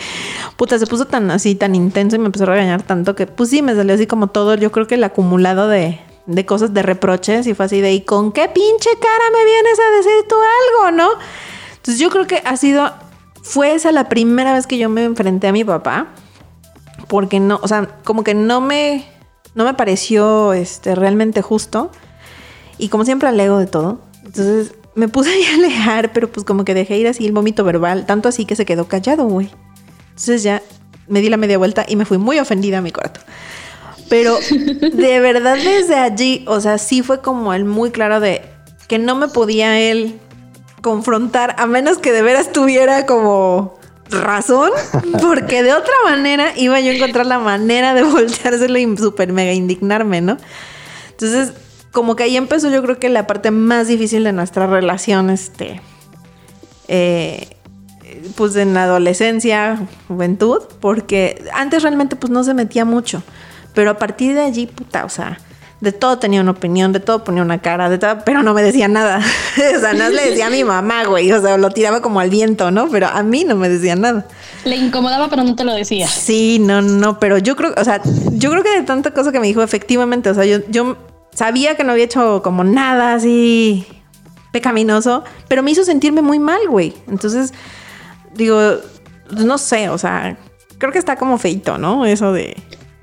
Puta, 0.56 0.78
se 0.78 0.86
puso 0.86 1.06
tan 1.06 1.30
así, 1.30 1.54
tan 1.54 1.74
intenso 1.74 2.16
y 2.16 2.18
me 2.18 2.26
empezó 2.26 2.44
a 2.44 2.48
regañar 2.48 2.82
tanto 2.82 3.14
que, 3.14 3.26
pues 3.26 3.50
sí, 3.50 3.62
me 3.62 3.74
salió 3.74 3.94
así 3.94 4.06
como 4.06 4.28
todo. 4.28 4.54
Yo 4.54 4.72
creo 4.72 4.86
que 4.86 4.96
el 4.96 5.04
acumulado 5.04 5.68
de, 5.68 6.00
de 6.26 6.46
cosas, 6.46 6.74
de 6.74 6.82
reproches 6.82 7.46
y 7.46 7.54
fue 7.54 7.66
así 7.66 7.80
de, 7.80 7.92
¿y 7.92 8.00
con 8.02 8.32
qué 8.32 8.48
pinche 8.48 8.90
cara 9.00 9.24
me 9.32 9.44
vienes 9.44 9.78
a 9.78 9.96
decir 9.96 10.28
tú 10.28 10.34
algo, 10.34 10.96
no? 10.96 11.08
Entonces 11.76 11.98
yo 11.98 12.10
creo 12.10 12.26
que 12.26 12.42
ha 12.44 12.56
sido, 12.56 12.92
fue 13.42 13.74
esa 13.74 13.92
la 13.92 14.08
primera 14.08 14.52
vez 14.52 14.66
que 14.66 14.78
yo 14.78 14.88
me 14.88 15.04
enfrenté 15.04 15.48
a 15.48 15.52
mi 15.52 15.64
papá. 15.64 16.08
Porque 17.08 17.38
no, 17.38 17.60
o 17.62 17.68
sea, 17.68 17.86
como 18.02 18.24
que 18.24 18.34
no 18.34 18.60
me, 18.60 19.06
no 19.54 19.64
me 19.64 19.74
pareció 19.74 20.52
este, 20.52 20.96
realmente 20.96 21.42
justo. 21.42 21.92
Y 22.78 22.88
como 22.88 23.04
siempre 23.04 23.28
alego 23.28 23.58
de 23.58 23.66
todo. 23.66 24.00
Entonces 24.24 24.74
me 24.96 25.08
puse 25.08 25.30
a 25.30 25.54
alejar, 25.54 26.12
pero 26.12 26.32
pues 26.32 26.44
como 26.44 26.64
que 26.64 26.74
dejé 26.74 26.96
ir 26.96 27.06
así 27.06 27.26
el 27.26 27.32
vómito 27.32 27.62
verbal, 27.62 28.06
tanto 28.06 28.28
así 28.28 28.46
que 28.46 28.56
se 28.56 28.64
quedó 28.64 28.88
callado, 28.88 29.26
güey. 29.26 29.50
Entonces 30.08 30.42
ya 30.42 30.62
me 31.06 31.20
di 31.20 31.28
la 31.28 31.36
media 31.36 31.58
vuelta 31.58 31.84
y 31.86 31.96
me 31.96 32.06
fui 32.06 32.18
muy 32.18 32.38
ofendida 32.38 32.78
a 32.78 32.80
mi 32.80 32.90
cuarto. 32.90 33.20
Pero 34.08 34.38
de 34.50 35.20
verdad 35.20 35.56
desde 35.56 35.96
allí, 35.96 36.44
o 36.48 36.60
sea, 36.60 36.78
sí 36.78 37.02
fue 37.02 37.20
como 37.20 37.52
el 37.52 37.66
muy 37.66 37.90
claro 37.90 38.20
de 38.20 38.42
que 38.88 38.98
no 38.98 39.14
me 39.16 39.28
podía 39.28 39.78
él 39.78 40.18
confrontar 40.80 41.54
a 41.58 41.66
menos 41.66 41.98
que 41.98 42.12
de 42.12 42.22
veras 42.22 42.52
tuviera 42.52 43.04
como 43.04 43.78
razón, 44.08 44.70
porque 45.20 45.62
de 45.62 45.74
otra 45.74 45.94
manera 46.04 46.52
iba 46.56 46.80
yo 46.80 46.90
a 46.90 46.94
encontrar 46.94 47.26
la 47.26 47.38
manera 47.38 47.92
de 47.92 48.02
volteárselo 48.04 48.78
y 48.78 48.96
súper 48.96 49.32
mega 49.34 49.52
indignarme, 49.52 50.22
¿no? 50.22 50.38
Entonces, 51.10 51.52
como 51.96 52.14
que 52.14 52.24
ahí 52.24 52.36
empezó 52.36 52.68
yo 52.68 52.82
creo 52.82 52.98
que 52.98 53.08
la 53.08 53.26
parte 53.26 53.50
más 53.50 53.88
difícil 53.88 54.22
de 54.22 54.32
nuestra 54.32 54.66
relación, 54.66 55.30
este, 55.30 55.80
eh, 56.88 57.48
pues 58.34 58.54
en 58.56 58.74
la 58.74 58.82
adolescencia, 58.82 59.80
juventud, 60.06 60.58
porque 60.80 61.42
antes 61.54 61.82
realmente 61.82 62.14
pues 62.14 62.30
no 62.30 62.44
se 62.44 62.52
metía 62.52 62.84
mucho, 62.84 63.22
pero 63.72 63.92
a 63.92 63.96
partir 63.96 64.34
de 64.34 64.42
allí, 64.42 64.66
puta, 64.66 65.06
o 65.06 65.08
sea, 65.08 65.38
de 65.80 65.92
todo 65.92 66.18
tenía 66.18 66.42
una 66.42 66.50
opinión, 66.50 66.92
de 66.92 67.00
todo 67.00 67.24
ponía 67.24 67.40
una 67.42 67.62
cara, 67.62 67.88
de 67.88 67.96
todo, 67.96 68.18
pero 68.26 68.42
no 68.42 68.52
me 68.52 68.62
decía 68.62 68.88
nada. 68.88 69.22
o 69.76 69.80
sea, 69.80 69.94
no 69.94 70.10
le 70.10 70.28
decía 70.28 70.48
a 70.48 70.50
mi 70.50 70.64
mamá, 70.64 71.06
güey, 71.06 71.32
o 71.32 71.40
sea, 71.40 71.56
lo 71.56 71.70
tiraba 71.70 72.02
como 72.02 72.20
al 72.20 72.28
viento, 72.28 72.70
¿no? 72.70 72.90
Pero 72.90 73.06
a 73.06 73.22
mí 73.22 73.44
no 73.44 73.56
me 73.56 73.70
decía 73.70 73.96
nada. 73.96 74.26
Le 74.66 74.76
incomodaba, 74.76 75.30
pero 75.30 75.44
no 75.44 75.56
te 75.56 75.64
lo 75.64 75.72
decía. 75.72 76.08
Sí, 76.08 76.58
no, 76.58 76.82
no, 76.82 77.18
pero 77.18 77.38
yo 77.38 77.56
creo, 77.56 77.72
o 77.74 77.84
sea, 77.84 78.02
yo 78.32 78.50
creo 78.50 78.62
que 78.62 78.80
de 78.80 78.82
tanta 78.82 79.12
cosa 79.12 79.32
que 79.32 79.40
me 79.40 79.46
dijo, 79.46 79.62
efectivamente, 79.62 80.28
o 80.28 80.34
sea, 80.34 80.44
yo, 80.44 80.58
yo 80.68 80.98
sabía 81.36 81.76
que 81.76 81.84
no 81.84 81.92
había 81.92 82.06
hecho 82.06 82.40
como 82.42 82.64
nada 82.64 83.14
así 83.14 83.86
pecaminoso, 84.52 85.22
pero 85.48 85.62
me 85.62 85.70
hizo 85.70 85.84
sentirme 85.84 86.22
muy 86.22 86.38
mal, 86.38 86.60
güey. 86.68 86.94
Entonces, 87.08 87.52
digo, 88.34 88.58
no 89.30 89.58
sé, 89.58 89.90
o 89.90 89.98
sea, 89.98 90.38
creo 90.78 90.92
que 90.92 90.98
está 90.98 91.16
como 91.16 91.36
feito, 91.36 91.76
¿no? 91.76 92.06
Eso 92.06 92.32
de... 92.32 92.56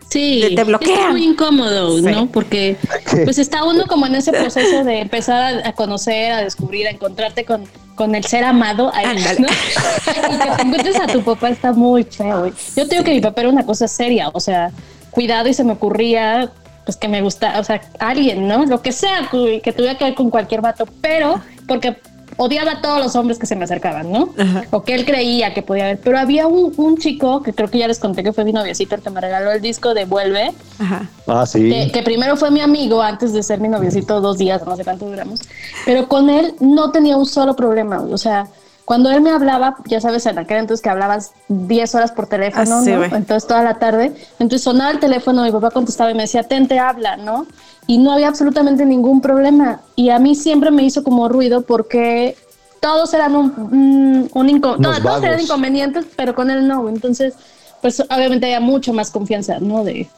Sí, 0.10 0.43
te 0.56 0.63
bloquea. 0.63 1.08
Es 1.08 1.12
muy 1.12 1.24
incómodo, 1.24 2.00
¿no? 2.02 2.28
Porque 2.28 2.78
pues 3.24 3.39
está 3.39 3.63
uno 3.63 3.86
como 3.88 4.06
en 4.06 4.15
ese 4.15 4.32
proceso 4.32 4.84
de 4.84 5.00
empezar 5.00 5.63
a, 5.65 5.74
conocer, 5.74 6.32
a 6.34 6.43
descubrir, 6.43 6.86
a 6.86 6.91
encontrarte 6.91 7.46
con, 7.46 7.63
con 7.96 8.13
el 8.13 8.24
ser 8.24 8.43
amado. 8.43 8.91
¿no? 8.93 9.12
y 9.12 10.38
que 10.38 10.56
te 10.56 10.62
encuentres 10.62 11.00
a 11.00 11.08
tu 11.08 11.24
papá 11.24 11.50
está 11.50 11.74
muy 11.74 12.04
feo. 12.04 12.48
Yo 12.76 12.88
te 12.88 12.96
digo 12.96 13.04
que 13.04 13.12
mi 13.12 13.22
papá 13.22 13.41
era 13.41 13.50
una 13.50 13.65
cosa 13.65 13.88
seria, 13.88 14.30
o 14.34 14.39
sea, 14.39 14.72
cuidado 15.10 15.50
y 15.50 15.54
se 15.56 15.63
me 15.63 15.74
ocurría 15.74 16.52
pues 16.86 16.98
que 16.98 17.08
me 17.08 17.22
gusta, 17.22 17.60
o 17.60 17.63
sea, 17.63 17.82
alguien, 18.00 18.48
¿no? 18.48 18.65
Lo 18.65 18.82
que 18.82 18.91
sea, 18.91 19.30
que 19.32 19.74
tuviera 19.74 19.98
que 19.98 20.06
ver 20.06 20.15
con 20.15 20.30
cualquier 20.30 20.62
vato, 20.62 20.86
pero 21.02 21.41
porque 21.67 21.98
odiaba 22.38 22.74
a 22.74 22.82
todos 22.82 23.00
los 23.00 23.15
hombres 23.15 23.38
que 23.38 23.46
se 23.46 23.56
me 23.56 23.65
acercaban, 23.65 24.12
¿no? 24.12 24.34
O 24.72 24.84
que 24.84 24.96
él 24.96 25.06
creía 25.06 25.54
que 25.54 25.62
podía 25.62 25.86
haber. 25.86 26.00
Pero 26.00 26.17
había 26.17 26.48
un, 26.48 26.98
chico 26.98 27.41
que 27.41 27.54
creo 27.54 27.69
que 27.69 27.80
ya 27.80 27.88
les 27.88 28.00
conté 28.00 28.24
que 28.24 28.34
fue 28.34 28.43
mi 28.43 28.54
noviecito 28.54 28.96
el 28.96 29.02
que 29.02 29.10
me 29.10 29.22
regaló 29.22 29.52
el 29.52 29.62
disco 29.62 29.93
de 29.93 30.06
Vuelve. 30.06 30.52
Ajá. 30.80 31.10
Ah, 31.28 31.46
sí. 31.46 31.69
Que, 31.69 31.91
que, 31.91 32.04
primero 32.04 32.38
fue 32.38 32.52
mi 32.52 32.62
amigo 32.62 33.02
antes 33.02 33.34
de 33.34 33.43
ser 33.43 33.60
mi 33.60 33.67
noviecito 33.67 34.22
dos 34.22 34.38
días, 34.38 34.65
no 34.65 34.76
sé 34.76 34.84
cuánto 34.84 35.06
duramos. 35.06 35.41
Pero 35.86 36.08
con 36.08 36.30
él 36.30 36.56
no 36.60 36.91
tenía 36.91 37.17
un 37.17 37.26
solo 37.26 37.56
problema. 37.56 38.02
O 38.02 38.17
sea, 38.17 38.48
cuando 38.86 39.10
él 39.12 39.22
me 39.22 39.32
hablaba, 39.32 39.78
ya 39.86 40.02
sabes, 40.02 40.26
en 40.26 40.38
aquel 40.38 40.58
entonces 40.58 40.84
que 40.84 40.89
hablabas 40.89 41.32
10 41.48 41.96
horas 41.96 42.12
por 42.12 42.28
teléfono, 42.28 42.82
¿no? 42.82 43.04
Entonces 43.04 43.48
toda 43.48 43.63
la 43.63 43.76
tarde, 43.76 44.13
entonces 44.39 44.62
sonaba 44.62 44.91
el 44.91 45.00
teléfono, 45.00 45.43
mi 45.43 45.52
papá 45.52 45.72
contestaba 45.72 46.12
y 46.12 46.15
me 46.15 46.24
decía, 46.24 46.43
ten, 46.43 46.67
te 46.67 46.80
habla, 46.80 47.15
¿no? 47.15 47.46
Y 47.88 47.98
no 47.98 48.12
había 48.12 48.28
absolutamente 48.28 48.86
ningún 48.86 49.22
problema. 49.22 49.82
Y 49.96 50.10
a 50.10 50.19
mí 50.19 50.36
siempre 50.36 50.69
me 50.72 50.84
hizo 50.84 51.04
como 51.04 51.30
ruido 51.30 51.62
porque 51.62 52.36
todos 52.82 53.13
eran 53.13 53.36
un, 53.36 54.30
un, 54.34 54.62
todos 54.62 55.24
eran 55.24 55.39
inconvenientes, 55.39 56.06
pero 56.17 56.36
con 56.36 56.52
él 56.52 56.67
no. 56.67 56.89
Entonces, 56.89 57.36
pues 57.82 58.02
obviamente 58.02 58.48
había 58.48 58.60
mucho 58.60 58.91
más 58.91 59.12
confianza, 59.12 59.60
¿no? 59.60 59.86
De, 59.86 60.10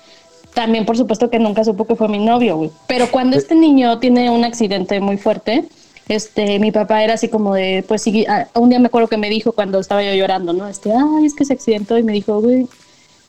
también, 0.55 0.85
por 0.85 0.97
supuesto, 0.97 1.29
que 1.29 1.37
nunca 1.37 1.63
supo 1.63 1.85
que 1.85 1.95
fue 1.95 2.07
mi 2.07 2.17
novio, 2.17 2.57
güey. 2.57 2.71
Pero 2.87 3.11
cuando 3.11 3.37
este 3.37 3.53
niño 3.53 3.99
tiene 3.99 4.31
un 4.31 4.43
accidente 4.43 4.99
muy 4.99 5.17
fuerte, 5.17 5.67
este, 6.07 6.59
mi 6.59 6.71
papá 6.71 7.03
era 7.03 7.15
así 7.15 7.29
como 7.29 7.55
de, 7.55 7.83
pues 7.87 8.01
sí, 8.01 8.25
ah, 8.27 8.47
un 8.53 8.69
día 8.69 8.79
me 8.79 8.87
acuerdo 8.87 9.07
que 9.07 9.17
me 9.17 9.29
dijo 9.29 9.53
cuando 9.53 9.79
estaba 9.79 10.03
yo 10.03 10.13
llorando, 10.13 10.53
¿no? 10.53 10.67
Este, 10.67 10.91
ay, 10.91 11.25
es 11.25 11.33
que 11.33 11.45
se 11.45 11.53
accidentó 11.53 11.97
y 11.97 12.03
me 12.03 12.13
dijo, 12.13 12.39
güey, 12.41 12.67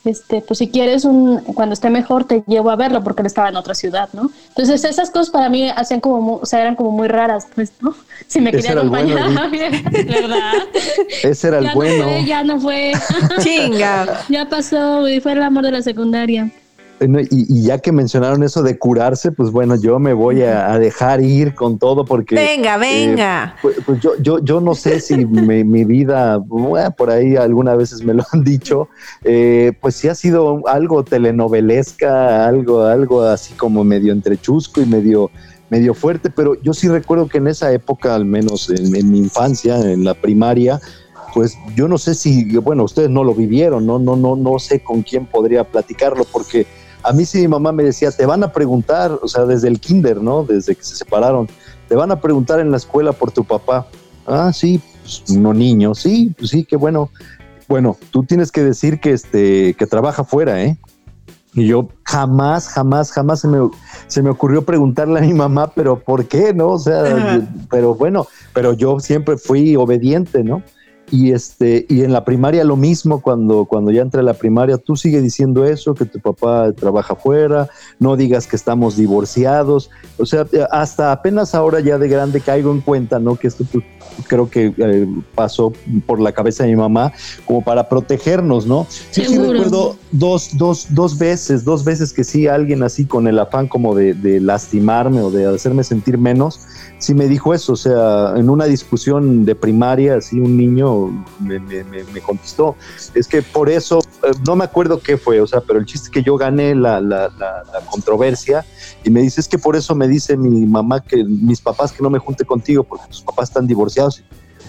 este, 0.07 0.41
pues 0.41 0.59
si 0.59 0.69
quieres 0.69 1.05
un, 1.05 1.41
cuando 1.41 1.73
esté 1.73 1.91
mejor 1.91 2.25
te 2.25 2.45
llevo 2.47 2.71
a 2.71 2.77
verlo 2.77 3.03
porque 3.03 3.23
él 3.23 3.27
estaba 3.27 3.49
en 3.49 3.57
otra 3.57 3.75
ciudad, 3.75 4.09
¿no? 4.13 4.31
Entonces 4.49 4.85
esas 4.85 5.11
cosas 5.11 5.31
para 5.31 5.49
mí 5.49 5.69
hacían 5.69 6.01
como, 6.01 6.37
o 6.37 6.47
sea, 6.47 6.61
eran 6.61 6.77
como 6.77 6.93
muy 6.93 7.09
raras, 7.09 7.49
pues, 7.55 7.73
¿no? 7.81 7.95
Si 8.29 8.41
me 8.41 8.53
quería 8.53 8.73
acompañar, 8.73 9.31
¿verdad? 9.51 10.53
Ese 11.23 11.49
era 11.49 11.59
el 11.59 11.65
ya 11.65 11.75
bueno. 11.75 12.05
No 12.05 12.11
fue, 12.11 12.25
ya 12.25 12.45
no 12.45 12.61
fue. 12.61 12.93
Chinga. 13.41 14.25
ya 14.29 14.49
pasó, 14.49 15.01
güey, 15.01 15.21
fue 15.21 15.33
el 15.33 15.43
amor 15.43 15.65
de 15.65 15.73
la 15.73 15.83
secundaria. 15.83 16.51
Y, 17.01 17.63
ya 17.63 17.79
que 17.79 17.93
mencionaron 17.93 18.43
eso 18.43 18.63
de 18.63 18.79
curarse, 18.79 19.31
pues 19.31 19.51
bueno, 19.51 19.77
yo 19.77 19.99
me 19.99 20.13
voy 20.13 20.43
a, 20.43 20.79
dejar 20.79 21.21
ir 21.21 21.55
con 21.55 21.79
todo 21.79 22.05
porque... 22.05 22.35
Venga, 22.35 22.77
eh, 22.77 22.79
venga. 22.79 23.57
pues, 23.61 23.77
pues 23.85 24.01
yo, 24.01 24.13
yo, 24.21 24.39
yo, 24.39 24.61
no 24.61 24.75
sé 24.75 25.01
si 25.01 25.27
mi, 25.27 25.85
vida, 25.85 26.41
por 26.97 27.11
ahí 27.11 27.37
algunas 27.37 27.77
veces 27.77 28.03
me 28.03 28.15
lo 28.15 28.25
han 28.33 28.45
dicho, 28.45 28.89
eh, 29.25 29.73
pues 29.81 29.97
sí 29.97 30.09
ha 30.09 30.15
sido 30.15 30.67
algo 30.67 31.05
telenovelesca, 31.05 32.47
algo, 32.47 32.85
algo 32.85 33.23
así 33.23 33.53
como 33.55 33.85
medio 33.85 34.13
entrechusco 34.13 34.81
y 34.81 34.87
medio, 34.87 35.31
medio 35.69 35.93
fuerte, 35.93 36.31
pero 36.31 36.61
yo 36.63 36.73
sí 36.73 36.89
recuerdo 36.89 37.29
que 37.29 37.39
en 37.39 37.49
esa 37.49 37.73
época, 37.73 38.15
al 38.15 38.25
menos 38.25 38.71
en, 38.71 38.95
en 38.95 39.11
mi 39.11 39.19
infancia, 39.19 39.79
en 39.79 40.05
la 40.05 40.15
primaria, 40.15 40.81
pues 41.37 41.59
yo 41.75 41.87
no 41.87 41.99
sé 41.99 42.15
si, 42.15 42.57
bueno, 42.57 42.85
ustedes 42.85 43.11
no 43.11 43.23
lo 43.23 43.35
vivieron, 43.35 43.85
no, 43.85 43.99
no, 43.99 44.17
no, 44.17 44.37
no 44.37 44.59
sé 44.59 44.81
con 44.81 45.03
quién 45.03 45.27
podría 45.27 45.65
platicarlo, 45.65 46.25
porque 46.25 46.67
a 47.07 47.13
mí 47.13 47.25
sí 47.25 47.39
mi 47.39 47.49
mamá 47.49 47.71
me 47.71 47.85
decía, 47.85 48.11
te 48.11 48.27
van 48.27 48.43
a 48.43 48.53
preguntar, 48.53 49.19
o 49.23 49.29
sea, 49.29 49.45
desde 49.45 49.69
el 49.69 49.79
kinder, 49.79 50.21
¿no? 50.21 50.43
Desde 50.43 50.75
que 50.75 50.83
se 50.83 50.97
separaron, 50.97 51.49
te 51.89 51.95
van 51.95 52.11
a 52.11 52.21
preguntar 52.21 52.59
en 52.59 52.73
la 52.73 52.77
escuela 52.79 53.13
por 53.13 53.31
tu 53.31 53.45
papá. 53.45 53.87
Ah, 54.27 54.53
sí, 54.53 54.81
pues 55.03 55.39
no 55.39 55.55
niño, 55.55 55.95
sí, 55.95 56.35
pues 56.37 56.51
sí, 56.51 56.65
qué 56.65 56.77
bueno. 56.77 57.11
Bueno, 57.69 57.97
tú 58.11 58.25
tienes 58.25 58.51
que 58.51 58.63
decir 58.63 59.01
que 59.01 59.13
este, 59.13 59.75
que 59.75 59.87
trabaja 59.87 60.25
fuera, 60.25 60.63
¿eh? 60.63 60.77
Y 61.55 61.69
yo 61.69 61.89
jamás, 62.03 62.69
jamás, 62.69 63.13
jamás 63.13 63.41
se 63.41 63.49
me, 63.49 63.71
se 64.09 64.23
me 64.23 64.31
ocurrió 64.31 64.63
preguntarle 64.63 65.21
a 65.21 65.23
mi 65.23 65.33
mamá, 65.33 65.73
pero 65.75 65.99
¿por 65.99 66.27
qué? 66.27 66.53
¿No? 66.53 66.71
O 66.71 66.79
sea, 66.79 67.41
pero 67.71 67.95
bueno, 67.95 68.27
pero 68.53 68.73
yo 68.73 69.01
siempre 69.01 69.37
fui 69.37 69.75
obediente, 69.77 70.45
¿no? 70.45 70.63
Y, 71.11 71.33
este, 71.33 71.87
y 71.89 72.03
en 72.03 72.13
la 72.13 72.25
primaria 72.25 72.65
lo 72.65 72.77
mismo, 72.77 73.21
cuando, 73.21 73.65
cuando 73.65 73.91
ya 73.93 74.03
entré 74.03 74.21
a 74.21 74.25
la 74.25 74.35
primaria, 74.35 74.77
tú 74.77 74.97
sigue 74.97 75.21
diciendo 75.21 75.65
eso, 75.65 75.95
que 75.95 76.05
tu 76.05 76.21
papá 76.21 76.73
trabaja 76.73 77.15
afuera, 77.15 77.69
no 77.99 78.17
digas 78.17 78.47
que 78.47 78.57
estamos 78.57 78.97
divorciados. 78.97 79.91
O 80.19 80.27
sea, 80.27 80.47
hasta 80.71 81.13
apenas 81.13 81.55
ahora 81.55 81.81
ya 81.81 81.99
de 81.99 82.09
grande 82.09 82.41
caigo 82.41 82.73
en 82.73 82.81
cuenta, 82.81 83.19
¿no? 83.19 83.37
Que 83.37 83.49
esto 83.49 83.65
creo 84.27 84.49
que 84.49 84.73
eh, 84.77 85.07
pasó 85.35 85.73
por 86.07 86.21
la 86.21 86.33
cabeza 86.33 86.65
de 86.65 86.71
mi 86.71 86.77
mamá 86.77 87.13
como 87.45 87.63
para 87.63 87.89
protegernos, 87.89 88.67
¿no? 88.67 88.87
Sí, 89.11 89.25
sí 89.25 89.39
recuerdo 89.39 89.97
dos, 90.13 90.57
dos, 90.57 90.87
dos 90.91 91.19
veces, 91.19 91.65
dos 91.65 91.85
veces 91.85 92.13
que 92.13 92.25
sí, 92.25 92.47
alguien 92.47 92.83
así 92.83 93.05
con 93.05 93.27
el 93.27 93.39
afán 93.39 93.69
como 93.69 93.95
de, 93.95 94.15
de 94.15 94.41
lastimarme 94.41 95.21
o 95.21 95.31
de 95.31 95.47
hacerme 95.47 95.85
sentir 95.85 96.19
menos, 96.19 96.61
sí 96.99 97.15
me 97.15 97.29
dijo 97.29 97.55
eso, 97.55 97.73
o 97.73 97.77
sea, 97.77 98.35
en 98.37 98.49
una 98.49 98.65
discusión 98.65 99.45
de 99.45 99.55
primaria, 99.55 100.17
así 100.17 100.41
un 100.41 100.57
niño 100.57 101.25
me, 101.41 101.59
me, 101.61 102.21
contestó, 102.21 102.77
es 103.15 103.29
que 103.29 103.43
por 103.43 103.69
eso, 103.69 104.01
eh, 104.25 104.33
no 104.47 104.57
me 104.57 104.65
acuerdo 104.65 105.01
qué 105.01 105.17
fue, 105.17 105.41
o 105.41 105.47
sea, 105.47 105.61
pero 105.61 105.79
el 105.79 105.87
chiste 105.87 106.11
que 106.11 106.23
yo 106.23 106.37
gané 106.37 106.75
la, 106.75 107.01
la, 107.01 107.29
la, 107.29 107.65
controversia 107.91 108.65
y 109.05 109.11
me 109.11 109.21
dice, 109.21 109.41
es 109.41 109.49
que 109.49 109.59
por 109.59 109.77
eso 109.77 109.95
me 109.95 110.09
dice 110.09 110.37
mi 110.37 110.67
mamá 110.67 111.01
que 111.01 111.23
mis 111.25 111.61
papás 111.61 111.93
que 111.93 112.03
no 112.03 112.11
me 112.11 112.19
junte 112.19 112.45
contigo 112.45 112.83
porque 112.83 113.07
tus 113.09 113.23
papás 113.23 113.51
están 113.51 113.67
divorciados. 113.67 113.96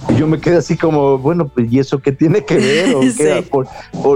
Y 0.10 0.16
yo 0.16 0.28
me 0.28 0.40
quedé 0.40 0.58
así 0.58 0.78
como, 0.78 1.18
bueno, 1.18 1.48
pues 1.48 1.72
¿y 1.72 1.80
eso 1.80 2.00
qué 2.00 2.12
tiene 2.12 2.46
que 2.46 2.56
ver? 2.56 3.44
por, 3.50 3.68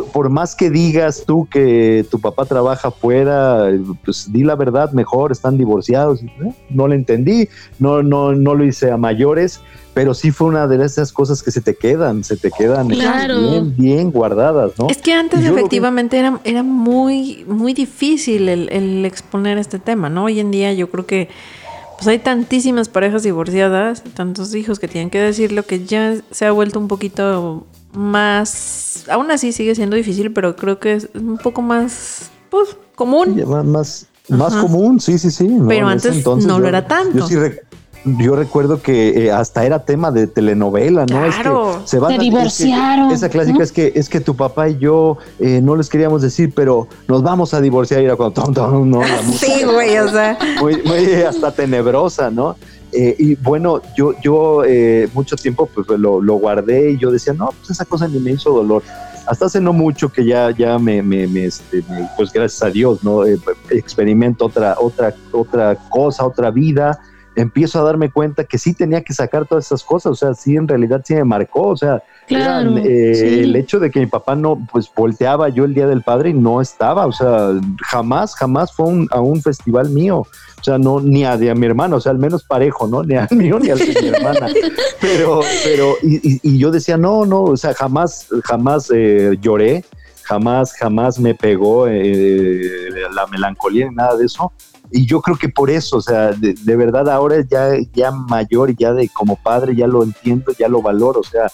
por, 0.05 0.29
más 0.29 0.55
que 0.55 0.69
digas 0.69 1.23
tú 1.25 1.47
que 1.49 2.05
tu 2.09 2.19
papá 2.19 2.45
trabaja 2.45 2.89
afuera, 2.89 3.67
pues 4.05 4.31
di 4.31 4.43
la 4.43 4.55
verdad 4.55 4.91
mejor, 4.91 5.31
están 5.31 5.57
divorciados. 5.57 6.21
No 6.69 6.87
lo 6.87 6.93
entendí, 6.93 7.49
no, 7.79 8.03
no, 8.03 8.33
no 8.33 8.55
lo 8.55 8.63
hice 8.63 8.91
a 8.91 8.97
mayores, 8.97 9.59
pero 9.93 10.13
sí 10.13 10.31
fue 10.31 10.47
una 10.47 10.67
de 10.67 10.83
esas 10.85 11.11
cosas 11.11 11.43
que 11.43 11.51
se 11.51 11.61
te 11.61 11.75
quedan, 11.75 12.23
se 12.23 12.37
te 12.37 12.51
quedan 12.51 12.87
bien, 12.87 13.75
bien 13.75 14.11
guardadas, 14.11 14.71
¿no? 14.77 14.87
Es 14.87 14.99
que 14.99 15.13
antes 15.13 15.43
efectivamente 15.43 16.17
era, 16.17 16.39
era 16.43 16.63
muy, 16.63 17.43
muy 17.47 17.73
difícil 17.73 18.47
el, 18.47 18.69
el 18.71 19.03
exponer 19.03 19.57
este 19.57 19.79
tema, 19.79 20.09
¿no? 20.09 20.25
Hoy 20.25 20.39
en 20.39 20.51
día 20.51 20.71
yo 20.73 20.89
creo 20.89 21.05
que 21.05 21.27
pues 22.01 22.07
hay 22.07 22.17
tantísimas 22.17 22.89
parejas 22.89 23.21
divorciadas, 23.21 24.03
tantos 24.15 24.55
hijos 24.55 24.79
que 24.79 24.87
tienen 24.87 25.11
que 25.11 25.19
decirlo, 25.19 25.61
que 25.61 25.85
ya 25.85 26.15
se 26.31 26.47
ha 26.47 26.51
vuelto 26.51 26.79
un 26.79 26.87
poquito 26.87 27.67
más, 27.93 29.05
aún 29.07 29.29
así 29.29 29.51
sigue 29.51 29.75
siendo 29.75 29.95
difícil, 29.95 30.33
pero 30.33 30.55
creo 30.55 30.79
que 30.79 30.93
es 30.93 31.09
un 31.13 31.37
poco 31.37 31.61
más, 31.61 32.31
pues, 32.49 32.75
común. 32.95 33.43
más, 33.67 34.07
más, 34.29 34.55
común, 34.55 34.99
sí, 34.99 35.19
sí, 35.19 35.29
sí. 35.29 35.47
pero 35.67 35.89
antes 35.89 36.25
no 36.25 36.57
lo 36.57 36.67
era 36.67 36.87
tanto. 36.87 37.19
Yo 37.19 37.27
sí, 37.27 37.35
yo 38.03 38.35
recuerdo 38.35 38.81
que 38.81 39.25
eh, 39.25 39.31
hasta 39.31 39.65
era 39.65 39.85
tema 39.85 40.11
de 40.11 40.27
telenovela, 40.27 41.01
¿no? 41.01 41.21
Claro. 41.21 41.71
Es 41.71 41.77
que 41.77 41.87
se 41.87 41.99
van 41.99 42.17
divorciaron. 42.17 43.11
esa 43.11 43.29
clásica 43.29 43.63
es 43.63 43.71
que 43.71 43.91
es 43.95 44.09
que 44.09 44.19
tu 44.19 44.35
papá 44.35 44.69
y 44.69 44.77
yo 44.77 45.17
eh, 45.39 45.61
no 45.61 45.75
les 45.75 45.89
queríamos 45.89 46.21
decir, 46.21 46.51
pero 46.55 46.87
nos 47.07 47.21
vamos 47.21 47.53
a 47.53 47.61
divorciar 47.61 48.01
y 48.01 48.05
era 48.05 48.15
cuando 48.15 48.85
¿no? 48.85 49.01
sí, 49.37 49.63
güey, 49.63 49.97
o 49.99 50.09
sea. 50.09 50.37
Muy, 50.59 50.81
muy 50.83 51.13
hasta 51.21 51.51
tenebrosa, 51.51 52.31
¿no? 52.31 52.55
Eh, 52.91 53.15
y 53.17 53.35
bueno, 53.35 53.81
yo, 53.95 54.13
yo 54.21 54.63
mucho 55.13 55.35
tiempo 55.35 55.69
pues 55.73 55.87
lo, 55.87 56.21
lo, 56.21 56.35
guardé 56.35 56.91
y 56.91 56.97
yo 56.97 57.11
decía, 57.11 57.33
no, 57.33 57.49
pues 57.57 57.69
esa 57.69 57.85
cosa 57.85 58.07
ni 58.07 58.19
me 58.19 58.31
hizo 58.31 58.51
dolor. 58.51 58.83
Hasta 59.27 59.45
hace 59.45 59.61
no 59.61 59.71
mucho 59.71 60.09
que 60.09 60.25
ya, 60.25 60.49
ya 60.51 60.79
me, 60.79 61.01
me, 61.03 61.23
este, 61.45 61.83
pues 62.17 62.33
gracias 62.33 62.63
a 62.63 62.69
Dios, 62.71 63.03
¿no? 63.03 63.23
experimento 63.69 64.45
otra, 64.45 64.75
otra, 64.79 65.13
otra 65.31 65.75
cosa, 65.89 66.25
otra 66.25 66.49
vida 66.49 66.99
empiezo 67.35 67.79
a 67.79 67.83
darme 67.83 68.11
cuenta 68.11 68.43
que 68.43 68.57
sí 68.57 68.73
tenía 68.73 69.01
que 69.01 69.13
sacar 69.13 69.45
todas 69.45 69.65
esas 69.65 69.83
cosas, 69.83 70.11
o 70.11 70.15
sea, 70.15 70.33
sí 70.33 70.55
en 70.55 70.67
realidad 70.67 71.01
sí 71.05 71.13
me 71.15 71.23
marcó, 71.23 71.69
o 71.69 71.77
sea, 71.77 72.03
eh, 72.27 73.41
el 73.43 73.55
hecho 73.55 73.79
de 73.79 73.89
que 73.89 73.99
mi 73.99 74.05
papá 74.05 74.35
no, 74.35 74.67
pues 74.71 74.91
volteaba 74.95 75.49
yo 75.49 75.63
el 75.63 75.73
Día 75.73 75.87
del 75.87 76.01
Padre 76.01 76.31
y 76.31 76.33
no 76.33 76.61
estaba, 76.61 77.05
o 77.05 77.11
sea, 77.11 77.51
jamás, 77.83 78.35
jamás 78.35 78.73
fue 78.73 79.07
a 79.11 79.21
un 79.21 79.41
festival 79.41 79.89
mío, 79.89 80.19
o 80.19 80.63
sea, 80.63 80.77
no, 80.77 80.99
ni 80.99 81.23
a, 81.23 81.37
de 81.37 81.53
mi 81.55 81.65
hermano, 81.65 81.97
o 81.97 82.01
sea, 82.01 82.11
al 82.11 82.19
menos 82.19 82.43
parejo, 82.43 82.87
¿no? 82.87 83.03
Ni 83.03 83.15
al 83.15 83.29
mío 83.31 83.59
ni 83.59 83.69
al 83.69 83.79
de 83.79 84.01
mi 84.01 84.07
hermana, 84.15 84.47
pero, 84.99 85.41
pero, 85.63 85.95
y, 86.01 86.57
yo 86.57 86.71
decía, 86.71 86.97
no, 86.97 87.25
no, 87.25 87.43
o 87.43 87.57
sea, 87.57 87.73
jamás, 87.73 88.27
jamás 88.43 88.91
eh, 88.93 89.37
lloré, 89.41 89.85
jamás, 90.23 90.73
jamás 90.73 91.19
me 91.19 91.35
pegó 91.35 91.87
eh, 91.87 92.89
la 93.13 93.27
melancolía 93.27 93.89
ni 93.89 93.95
nada 93.95 94.15
de 94.17 94.25
eso, 94.25 94.51
y 94.91 95.05
yo 95.05 95.21
creo 95.21 95.37
que 95.37 95.49
por 95.49 95.69
eso, 95.69 95.97
o 95.97 96.01
sea, 96.01 96.31
de, 96.33 96.75
verdad 96.75 97.09
ahora 97.09 97.37
ya, 97.49 97.69
ya 97.93 98.11
mayor, 98.11 98.75
ya 98.75 98.93
de 98.93 99.07
como 99.09 99.37
padre, 99.37 99.75
ya 99.75 99.87
lo 99.87 100.03
entiendo, 100.03 100.51
ya 100.57 100.67
lo 100.67 100.81
valoro, 100.81 101.21
o 101.21 101.23
sea, 101.23 101.47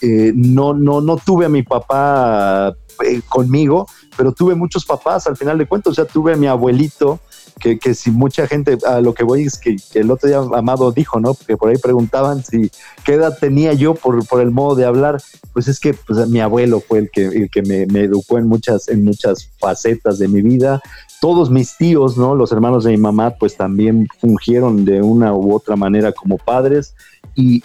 eh, 0.00 0.32
no, 0.34 0.72
no, 0.72 1.00
no 1.00 1.16
tuve 1.18 1.46
a 1.46 1.48
mi 1.50 1.62
papá 1.62 2.74
eh, 3.04 3.20
conmigo, 3.28 3.86
pero 4.16 4.32
tuve 4.32 4.54
muchos 4.54 4.86
papás 4.86 5.26
al 5.26 5.36
final 5.36 5.58
de 5.58 5.66
cuentas, 5.66 5.92
o 5.92 5.94
sea, 5.94 6.06
tuve 6.06 6.32
a 6.32 6.36
mi 6.36 6.46
abuelito, 6.46 7.20
que, 7.58 7.78
que, 7.78 7.94
si 7.94 8.10
mucha 8.10 8.46
gente, 8.46 8.78
a 8.86 9.00
lo 9.00 9.14
que 9.14 9.24
voy 9.24 9.42
es 9.42 9.58
que, 9.58 9.76
el 9.94 10.10
otro 10.10 10.28
día 10.28 10.38
Amado 10.56 10.92
dijo, 10.92 11.20
¿no? 11.20 11.34
Que 11.34 11.56
por 11.56 11.70
ahí 11.70 11.76
preguntaban 11.76 12.42
si 12.44 12.70
qué 13.04 13.14
edad 13.14 13.36
tenía 13.38 13.72
yo 13.72 13.94
por, 13.94 14.26
por 14.26 14.40
el 14.40 14.50
modo 14.50 14.74
de 14.74 14.84
hablar, 14.84 15.20
pues 15.52 15.68
es 15.68 15.80
que 15.80 15.94
pues, 15.94 16.28
mi 16.28 16.40
abuelo 16.40 16.80
fue 16.80 17.00
el 17.00 17.10
que, 17.10 17.26
el 17.26 17.50
que 17.50 17.62
me, 17.62 17.86
me, 17.86 18.04
educó 18.04 18.38
en 18.38 18.46
muchas, 18.46 18.88
en 18.88 19.04
muchas 19.04 19.50
facetas 19.58 20.18
de 20.18 20.28
mi 20.28 20.42
vida, 20.42 20.80
todos 21.20 21.50
mis 21.50 21.76
tíos, 21.76 22.16
¿no? 22.16 22.34
Los 22.34 22.52
hermanos 22.52 22.84
de 22.84 22.92
mi 22.92 22.98
mamá, 22.98 23.30
pues 23.30 23.56
también 23.56 24.06
fungieron 24.20 24.84
de 24.84 25.02
una 25.02 25.34
u 25.34 25.54
otra 25.54 25.76
manera 25.76 26.12
como 26.12 26.38
padres. 26.38 26.94
Y, 27.40 27.62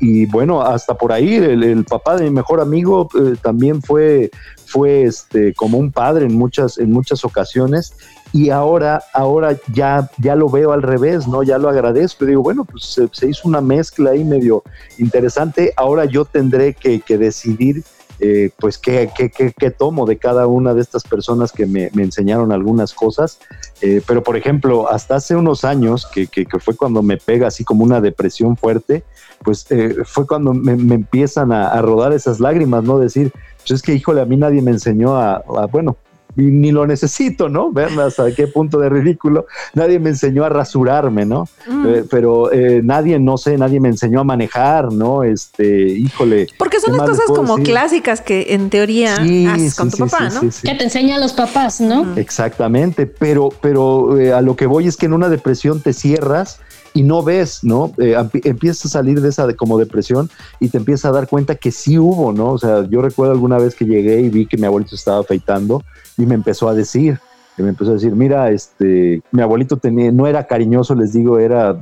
y, 0.00 0.26
bueno, 0.26 0.62
hasta 0.62 0.94
por 0.94 1.12
ahí, 1.12 1.36
el, 1.36 1.84
papá 1.84 2.16
de 2.16 2.24
mi 2.24 2.30
mejor 2.30 2.60
amigo 2.60 3.08
eh, 3.14 3.36
también 3.40 3.80
fue, 3.80 4.32
fue 4.64 5.04
este, 5.04 5.54
como 5.54 5.78
un 5.78 5.92
padre 5.92 6.26
en 6.26 6.34
muchas, 6.34 6.76
en 6.76 6.90
muchas 6.90 7.24
ocasiones. 7.24 7.94
Y 8.32 8.50
ahora, 8.50 9.00
ahora 9.14 9.56
ya, 9.72 10.10
ya 10.18 10.34
lo 10.34 10.48
veo 10.48 10.72
al 10.72 10.82
revés, 10.82 11.28
¿no? 11.28 11.44
Ya 11.44 11.56
lo 11.56 11.68
agradezco. 11.68 12.24
Y 12.24 12.28
digo, 12.28 12.42
bueno, 12.42 12.64
pues 12.64 12.98
se, 13.12 13.28
hizo 13.28 13.46
una 13.46 13.60
mezcla 13.60 14.10
ahí 14.10 14.24
medio 14.24 14.64
interesante. 14.98 15.72
Ahora 15.76 16.06
yo 16.06 16.24
tendré 16.24 16.74
que 16.74 17.00
decidir 17.16 17.84
eh, 18.20 18.50
pues 18.58 18.78
qué, 18.78 19.10
qué, 19.14 19.70
tomo 19.70 20.06
de 20.06 20.16
cada 20.16 20.46
una 20.46 20.72
de 20.74 20.80
estas 20.80 21.04
personas 21.04 21.52
que 21.52 21.66
me, 21.66 21.90
enseñaron 21.96 22.52
algunas 22.52 22.94
cosas. 22.94 23.38
Eh, 23.82 24.02
pero, 24.06 24.22
por 24.22 24.36
ejemplo, 24.36 24.90
hasta 24.90 25.16
hace 25.16 25.36
unos 25.36 25.64
años, 25.64 26.06
que, 26.06 26.28
fue 26.60 26.76
cuando 26.76 27.02
me 27.02 27.16
pega 27.16 27.48
así 27.48 27.64
como 27.64 27.84
una 27.84 28.00
depresión 28.00 28.56
fuerte, 28.56 29.04
pues 29.42 29.66
eh, 29.70 29.96
fue 30.04 30.26
cuando 30.26 30.54
me, 30.54 30.72
empiezan 30.94 31.52
a, 31.52 31.80
rodar 31.82 32.12
esas 32.12 32.40
lágrimas, 32.40 32.84
¿no? 32.84 32.98
Decir, 32.98 33.32
pues 33.58 33.70
es 33.72 33.82
que, 33.82 33.94
híjole, 33.94 34.20
a 34.20 34.24
mí 34.24 34.36
nadie 34.36 34.62
me 34.62 34.70
enseñó 34.70 35.16
a 35.16 35.42
bueno, 35.70 35.96
ni 36.36 36.70
lo 36.70 36.86
necesito, 36.86 37.48
¿no? 37.48 37.72
Vean 37.72 37.98
hasta 37.98 38.32
qué 38.34 38.46
punto 38.46 38.78
de 38.78 38.88
ridículo. 38.88 39.46
Nadie 39.74 39.98
me 39.98 40.10
enseñó 40.10 40.44
a 40.44 40.48
rasurarme, 40.48 41.24
¿no? 41.24 41.48
Mm. 41.66 41.86
Eh, 41.86 42.04
pero 42.10 42.52
eh, 42.52 42.80
nadie, 42.84 43.18
no 43.18 43.36
sé, 43.38 43.56
nadie 43.56 43.80
me 43.80 43.88
enseñó 43.88 44.20
a 44.20 44.24
manejar, 44.24 44.92
¿no? 44.92 45.22
Este, 45.22 45.88
híjole. 45.88 46.46
Porque 46.58 46.80
son 46.80 46.96
las 46.96 47.08
cosas 47.08 47.26
como 47.26 47.56
clásicas 47.58 48.20
que 48.20 48.54
en 48.54 48.70
teoría 48.70 49.14
haces 49.14 49.74
con 49.74 49.90
tu 49.90 49.98
papá, 49.98 50.28
¿no? 50.28 50.40
Que 50.42 50.74
te 50.74 50.84
enseñan 50.84 51.20
los 51.20 51.32
papás, 51.32 51.80
¿no? 51.80 52.16
Exactamente, 52.16 53.06
pero, 53.06 53.48
pero 53.60 54.18
eh, 54.18 54.32
a 54.32 54.40
lo 54.42 54.56
que 54.56 54.66
voy 54.66 54.86
es 54.86 54.96
que 54.96 55.06
en 55.06 55.12
una 55.12 55.28
depresión 55.28 55.80
te 55.80 55.92
cierras 55.92 56.60
y 56.96 57.02
no 57.02 57.22
ves, 57.22 57.62
¿no? 57.62 57.92
Eh, 57.98 58.16
empiezas 58.44 58.86
a 58.86 58.88
salir 58.88 59.20
de 59.20 59.28
esa 59.28 59.46
de, 59.46 59.54
como 59.54 59.78
depresión 59.78 60.30
y 60.60 60.70
te 60.70 60.78
empiezas 60.78 61.04
a 61.04 61.12
dar 61.12 61.28
cuenta 61.28 61.54
que 61.54 61.70
sí 61.70 61.98
hubo, 61.98 62.32
¿no? 62.32 62.52
O 62.52 62.58
sea, 62.58 62.88
yo 62.88 63.02
recuerdo 63.02 63.32
alguna 63.32 63.58
vez 63.58 63.74
que 63.74 63.84
llegué 63.84 64.22
y 64.22 64.30
vi 64.30 64.46
que 64.46 64.56
mi 64.56 64.64
abuelito 64.64 64.94
estaba 64.94 65.20
afeitando 65.20 65.84
y 66.16 66.24
me 66.24 66.34
empezó 66.34 66.70
a 66.70 66.74
decir, 66.74 67.20
me 67.58 67.68
empezó 67.68 67.90
a 67.90 67.94
decir, 67.94 68.16
mira, 68.16 68.50
este, 68.50 69.20
mi 69.30 69.42
abuelito 69.42 69.76
tenía, 69.76 70.10
no 70.10 70.26
era 70.26 70.46
cariñoso, 70.46 70.94
les 70.94 71.12
digo, 71.12 71.38
era, 71.38 71.78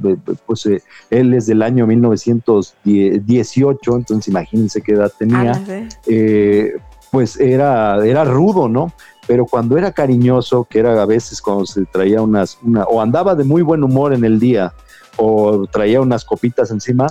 pues 0.47 0.67
eh, 0.67 0.83
él 1.11 1.33
es 1.33 1.47
del 1.47 1.63
año 1.63 1.87
1918, 1.87 3.97
entonces 3.97 4.27
imagínense 4.27 4.83
qué 4.83 4.95
edad 4.95 5.13
tenía, 5.17 5.63
eh, 6.09 6.73
pues 7.13 7.39
era, 7.39 8.05
era 8.05 8.25
rudo, 8.25 8.69
¿no? 8.69 8.93
Pero 9.29 9.47
cuando 9.47 9.79
era 9.79 9.93
cariñoso, 9.93 10.67
que 10.69 10.81
era 10.81 11.01
a 11.01 11.07
veces 11.07 11.41
cuando 11.41 11.67
se 11.67 11.85
traía 11.87 12.21
unas, 12.21 12.59
una, 12.63 12.83
o 12.85 13.01
andaba 13.01 13.37
de 13.37 13.45
muy 13.45 13.63
buen 13.63 13.85
humor 13.85 14.13
en 14.13 14.25
el 14.25 14.41
día, 14.41 14.75
o 15.17 15.67
traía 15.67 16.01
unas 16.01 16.25
copitas 16.25 16.71
encima, 16.71 17.07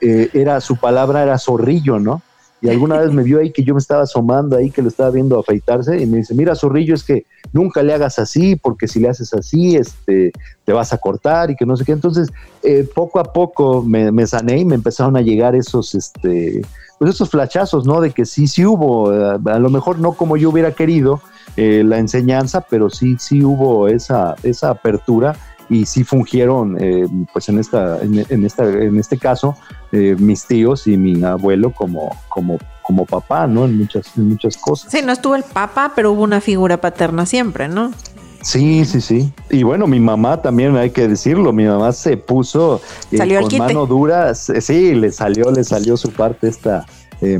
eh, 0.00 0.30
era 0.32 0.60
su 0.60 0.76
palabra 0.76 1.22
era 1.22 1.38
zorrillo, 1.38 1.98
¿no? 1.98 2.22
Y 2.60 2.68
alguna 2.68 2.98
vez 2.98 3.12
me 3.12 3.22
vio 3.22 3.38
ahí 3.38 3.52
que 3.52 3.62
yo 3.62 3.72
me 3.72 3.78
estaba 3.78 4.02
asomando 4.02 4.56
ahí, 4.56 4.70
que 4.70 4.82
lo 4.82 4.88
estaba 4.88 5.10
viendo 5.10 5.38
afeitarse, 5.38 6.00
y 6.00 6.06
me 6.06 6.18
dice, 6.18 6.34
mira, 6.34 6.56
zorrillo, 6.56 6.94
es 6.94 7.04
que 7.04 7.24
nunca 7.52 7.84
le 7.84 7.94
hagas 7.94 8.18
así, 8.18 8.56
porque 8.56 8.88
si 8.88 8.98
le 8.98 9.08
haces 9.08 9.32
así, 9.32 9.76
este, 9.76 10.32
te 10.64 10.72
vas 10.72 10.92
a 10.92 10.98
cortar 10.98 11.52
y 11.52 11.56
que 11.56 11.64
no 11.64 11.76
sé 11.76 11.84
qué. 11.84 11.92
Entonces, 11.92 12.28
eh, 12.64 12.88
poco 12.92 13.20
a 13.20 13.32
poco 13.32 13.82
me, 13.82 14.26
sané 14.26 14.58
y 14.58 14.64
me 14.64 14.74
empezaron 14.74 15.16
a 15.16 15.20
llegar 15.20 15.54
esos, 15.54 15.94
este, 15.94 16.62
pues 16.98 17.14
esos 17.14 17.30
flachazos, 17.30 17.86
¿no? 17.86 18.00
De 18.00 18.10
que 18.10 18.24
sí, 18.24 18.48
sí 18.48 18.66
hubo, 18.66 19.12
eh, 19.12 19.38
a 19.44 19.58
lo 19.60 19.70
mejor 19.70 20.00
no 20.00 20.14
como 20.14 20.36
yo 20.36 20.50
hubiera 20.50 20.72
querido 20.72 21.20
la 21.56 21.98
enseñanza, 21.98 22.60
pero 22.70 22.88
sí, 22.88 23.16
sí 23.18 23.42
hubo 23.42 23.88
esa, 23.88 24.36
esa 24.44 24.70
apertura 24.70 25.34
y 25.70 25.86
sí 25.86 26.04
fungieron, 26.04 26.76
eh, 26.80 27.06
pues 27.32 27.48
en 27.48 27.58
esta, 27.58 28.00
en, 28.00 28.44
esta, 28.44 28.64
en 28.64 28.98
este 28.98 29.18
caso, 29.18 29.56
eh, 29.92 30.16
mis 30.18 30.46
tíos 30.46 30.86
y 30.86 30.96
mi 30.96 31.22
abuelo 31.22 31.72
como, 31.72 32.16
como, 32.28 32.58
como 32.82 33.04
papá, 33.04 33.46
¿no? 33.46 33.64
En 33.64 33.78
muchas, 33.78 34.16
en 34.16 34.28
muchas 34.30 34.56
cosas. 34.56 34.90
Sí, 34.90 35.00
no 35.04 35.12
estuvo 35.12 35.34
el 35.34 35.42
papá, 35.42 35.92
pero 35.94 36.12
hubo 36.12 36.22
una 36.22 36.40
figura 36.40 36.80
paterna 36.80 37.26
siempre, 37.26 37.68
¿no? 37.68 37.92
Sí, 38.40 38.84
sí, 38.84 39.00
sí. 39.00 39.32
Y 39.50 39.62
bueno, 39.62 39.86
mi 39.86 40.00
mamá 40.00 40.40
también 40.40 40.76
hay 40.76 40.90
que 40.90 41.08
decirlo, 41.08 41.52
mi 41.52 41.64
mamá 41.64 41.92
se 41.92 42.16
puso 42.16 42.80
eh, 43.10 43.18
con 43.18 43.58
mano 43.58 43.84
dura, 43.84 44.34
sí, 44.34 44.94
le 44.94 45.12
salió, 45.12 45.50
le 45.50 45.64
salió 45.64 45.96
su 45.96 46.10
parte 46.12 46.48
esta 46.48 46.86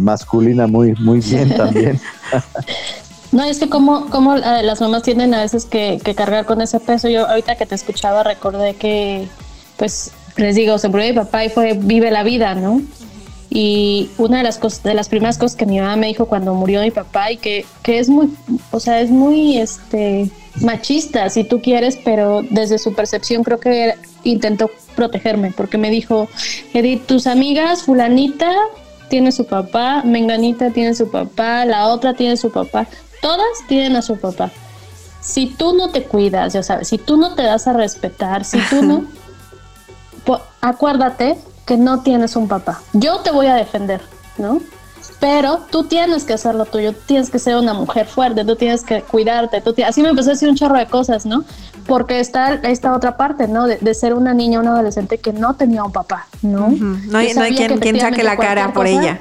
masculina 0.01 0.67
muy, 0.67 0.93
muy 0.95 1.21
bien 1.21 1.49
también. 1.57 2.01
No, 3.31 3.45
es 3.45 3.59
que 3.59 3.69
como, 3.69 4.09
como 4.11 4.37
eh, 4.37 4.63
las 4.63 4.81
mamás 4.81 5.03
tienen 5.03 5.35
a 5.35 5.43
veces 5.43 5.67
que, 5.67 6.01
cargar 6.17 6.47
con 6.47 6.61
ese 6.61 6.81
peso. 6.81 7.09
Yo 7.09 7.29
ahorita 7.29 7.57
que 7.57 7.67
te 7.67 7.75
escuchaba 7.75 8.23
recordé 8.23 8.75
que, 8.75 9.29
pues, 9.77 10.13
les 10.37 10.55
digo, 10.55 10.79
se 10.79 10.89
murió 10.89 11.09
mi 11.09 11.13
papá 11.15 11.45
y 11.45 11.51
fue 11.51 11.75
vive 11.75 12.11
la 12.11 12.23
vida, 12.23 12.55
¿no? 12.55 12.81
Y 13.51 14.11
una 14.19 14.39
de 14.39 14.45
las 14.45 14.59
cosas, 14.59 14.83
de 14.83 14.95
las 14.95 15.09
primeras 15.09 15.39
cosas 15.39 15.57
que 15.57 15.67
mi 15.67 15.81
mamá 15.81 15.97
me 15.97 16.07
dijo 16.07 16.27
cuando 16.27 16.55
murió 16.55 16.83
mi 16.83 16.91
papá 16.91 17.33
y 17.33 17.39
que, 17.39 17.65
que 17.83 17.99
es 17.99 18.09
muy, 18.09 18.31
o 18.71 18.81
sea, 18.81 19.01
es 19.01 19.11
muy, 19.11 19.59
este, 19.59 20.31
machista, 20.61 21.29
si 21.31 21.45
tú 21.45 21.61
quieres, 21.61 21.99
pero 22.05 22.43
desde 22.51 22.79
su 22.79 22.95
percepción 22.95 23.43
creo 23.43 23.61
que 23.61 23.95
intentó 24.25 24.71
protegerme, 24.95 25.53
porque 25.57 25.79
me 25.79 25.91
dijo, 25.91 26.29
Edith, 26.75 27.07
tus 27.07 27.27
amigas, 27.27 27.83
fulanita 27.83 28.51
tiene 29.09 29.33
su 29.33 29.47
papá, 29.47 30.03
menganita 30.05 30.71
tiene 30.71 30.95
su 30.95 31.11
papá, 31.11 31.65
la 31.65 31.89
otra 31.89 32.15
tiene 32.15 32.37
su 32.37 32.51
papá, 32.51 32.87
todas 33.21 33.47
tienen 33.67 33.97
a 33.97 34.03
su 34.03 34.19
papá. 34.19 34.51
Si 35.21 35.47
tú 35.47 35.75
no 35.77 35.91
te 35.91 36.05
cuidas, 36.05 36.53
ya 36.53 36.63
sabes, 36.63 36.89
si 36.89 36.99
tú 36.99 37.17
no 37.17 37.35
te 37.35 37.43
das 37.43 37.67
a 37.67 37.73
respetar, 37.73 38.45
si 38.45 38.59
tú 38.71 38.83
no, 38.83 39.05
acuérdate 40.61 41.39
que 41.67 41.77
no 41.77 42.01
tienes 42.01 42.37
un 42.37 42.49
papá. 42.49 42.81
Yo 42.93 43.19
te 43.19 43.31
voy 43.31 43.47
a 43.47 43.55
defender, 43.55 44.01
¿no? 44.39 44.61
Pero 45.21 45.61
tú 45.71 45.85
tienes 45.85 46.25
que 46.25 46.35
hacer 46.35 46.55
lo 46.55 46.65
tuyo, 46.65 46.93
tienes 46.93 47.29
que 47.31 47.39
ser 47.39 47.57
una 47.57 47.75
mujer 47.75 48.07
fuerte, 48.07 48.45
tú 48.45 48.55
tienes 48.55 48.85
que 48.85 49.03
cuidarte, 49.03 49.61
tú 49.61 49.75
así 49.85 50.01
me 50.01 50.11
empezó 50.11 50.31
a 50.31 50.33
decir 50.35 50.49
un 50.49 50.55
chorro 50.55 50.79
de 50.79 50.87
cosas, 50.87 51.27
¿no? 51.27 51.45
Porque 51.87 52.21
está 52.21 52.55
esta 52.55 52.95
otra 52.95 53.17
parte, 53.17 53.49
¿no? 53.49 53.67
De, 53.67 53.95
ser 53.95 54.15
una 54.15 54.33
niña, 54.33 54.61
una 54.61 54.71
adolescente 54.71 55.19
que 55.19 55.33
no 55.33 55.55
tenía 55.55 55.83
un 55.83 55.91
papá, 55.91 56.29
¿no? 56.43 56.69
No 56.71 57.19
hay, 57.19 57.35
quien, 57.55 58.01
saque 58.01 58.23
la 58.23 58.37
cara 58.37 58.73
por 58.73 58.87
ella. 58.87 59.19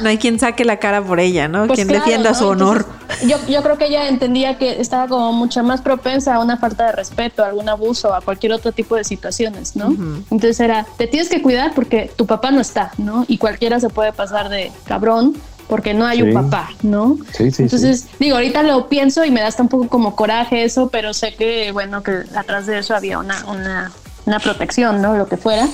No 0.00 0.08
hay 0.08 0.18
quien 0.18 0.38
saque 0.38 0.64
la 0.64 0.78
cara 0.78 1.02
por 1.02 1.20
ella, 1.20 1.48
¿no? 1.48 1.66
Pues 1.66 1.76
quien 1.76 1.88
defienda 1.88 2.34
su 2.34 2.46
honor. 2.46 2.86
yo, 3.26 3.36
yo 3.48 3.62
creo 3.62 3.78
que 3.78 3.86
ella 3.86 4.08
entendía 4.08 4.58
que 4.58 4.80
estaba 4.80 5.08
como 5.08 5.32
mucho 5.32 5.62
más 5.62 5.80
propensa 5.80 6.34
a 6.34 6.40
una 6.40 6.56
falta 6.56 6.86
de 6.86 6.92
respeto, 6.92 7.42
a 7.42 7.46
algún 7.46 7.68
abuso, 7.68 8.14
a 8.14 8.20
cualquier 8.20 8.52
otro 8.52 8.72
tipo 8.72 8.96
de 8.96 9.04
situaciones, 9.04 9.76
¿no? 9.76 9.86
Entonces 10.30 10.60
era, 10.60 10.86
te 10.96 11.06
tienes 11.06 11.28
que 11.28 11.42
cuidar 11.42 11.72
porque 11.74 12.10
tu 12.16 12.26
papá 12.26 12.50
no 12.50 12.60
está, 12.60 12.92
¿no? 12.98 13.24
Y 13.28 13.38
cualquiera 13.38 13.80
se 13.80 13.88
puede 13.88 14.12
pasar 14.12 14.48
de 14.48 14.72
cabrón 14.84 15.34
porque 15.68 15.94
no 15.94 16.06
hay 16.06 16.22
un 16.22 16.34
papá, 16.34 16.70
¿no? 16.82 17.16
Sí, 17.32 17.50
sí, 17.50 17.62
Entonces, 17.62 18.06
digo, 18.18 18.36
ahorita 18.36 18.62
lo 18.62 18.88
pienso 18.88 19.24
y 19.24 19.30
me 19.30 19.40
da 19.40 19.46
hasta 19.46 19.62
un 19.62 19.68
poco 19.68 19.88
como 19.88 20.14
coraje 20.14 20.64
eso, 20.64 20.88
pero 20.88 21.14
sé 21.14 21.34
que, 21.34 21.72
bueno, 21.72 22.02
que 22.02 22.24
atrás 22.36 22.66
de 22.66 22.78
eso 22.78 22.94
había 22.94 23.18
una, 23.18 23.44
una, 23.46 23.92
una 24.26 24.38
protección, 24.40 25.00
¿no? 25.00 25.16
Lo 25.16 25.26
que 25.26 25.36
fuera. 25.36 25.68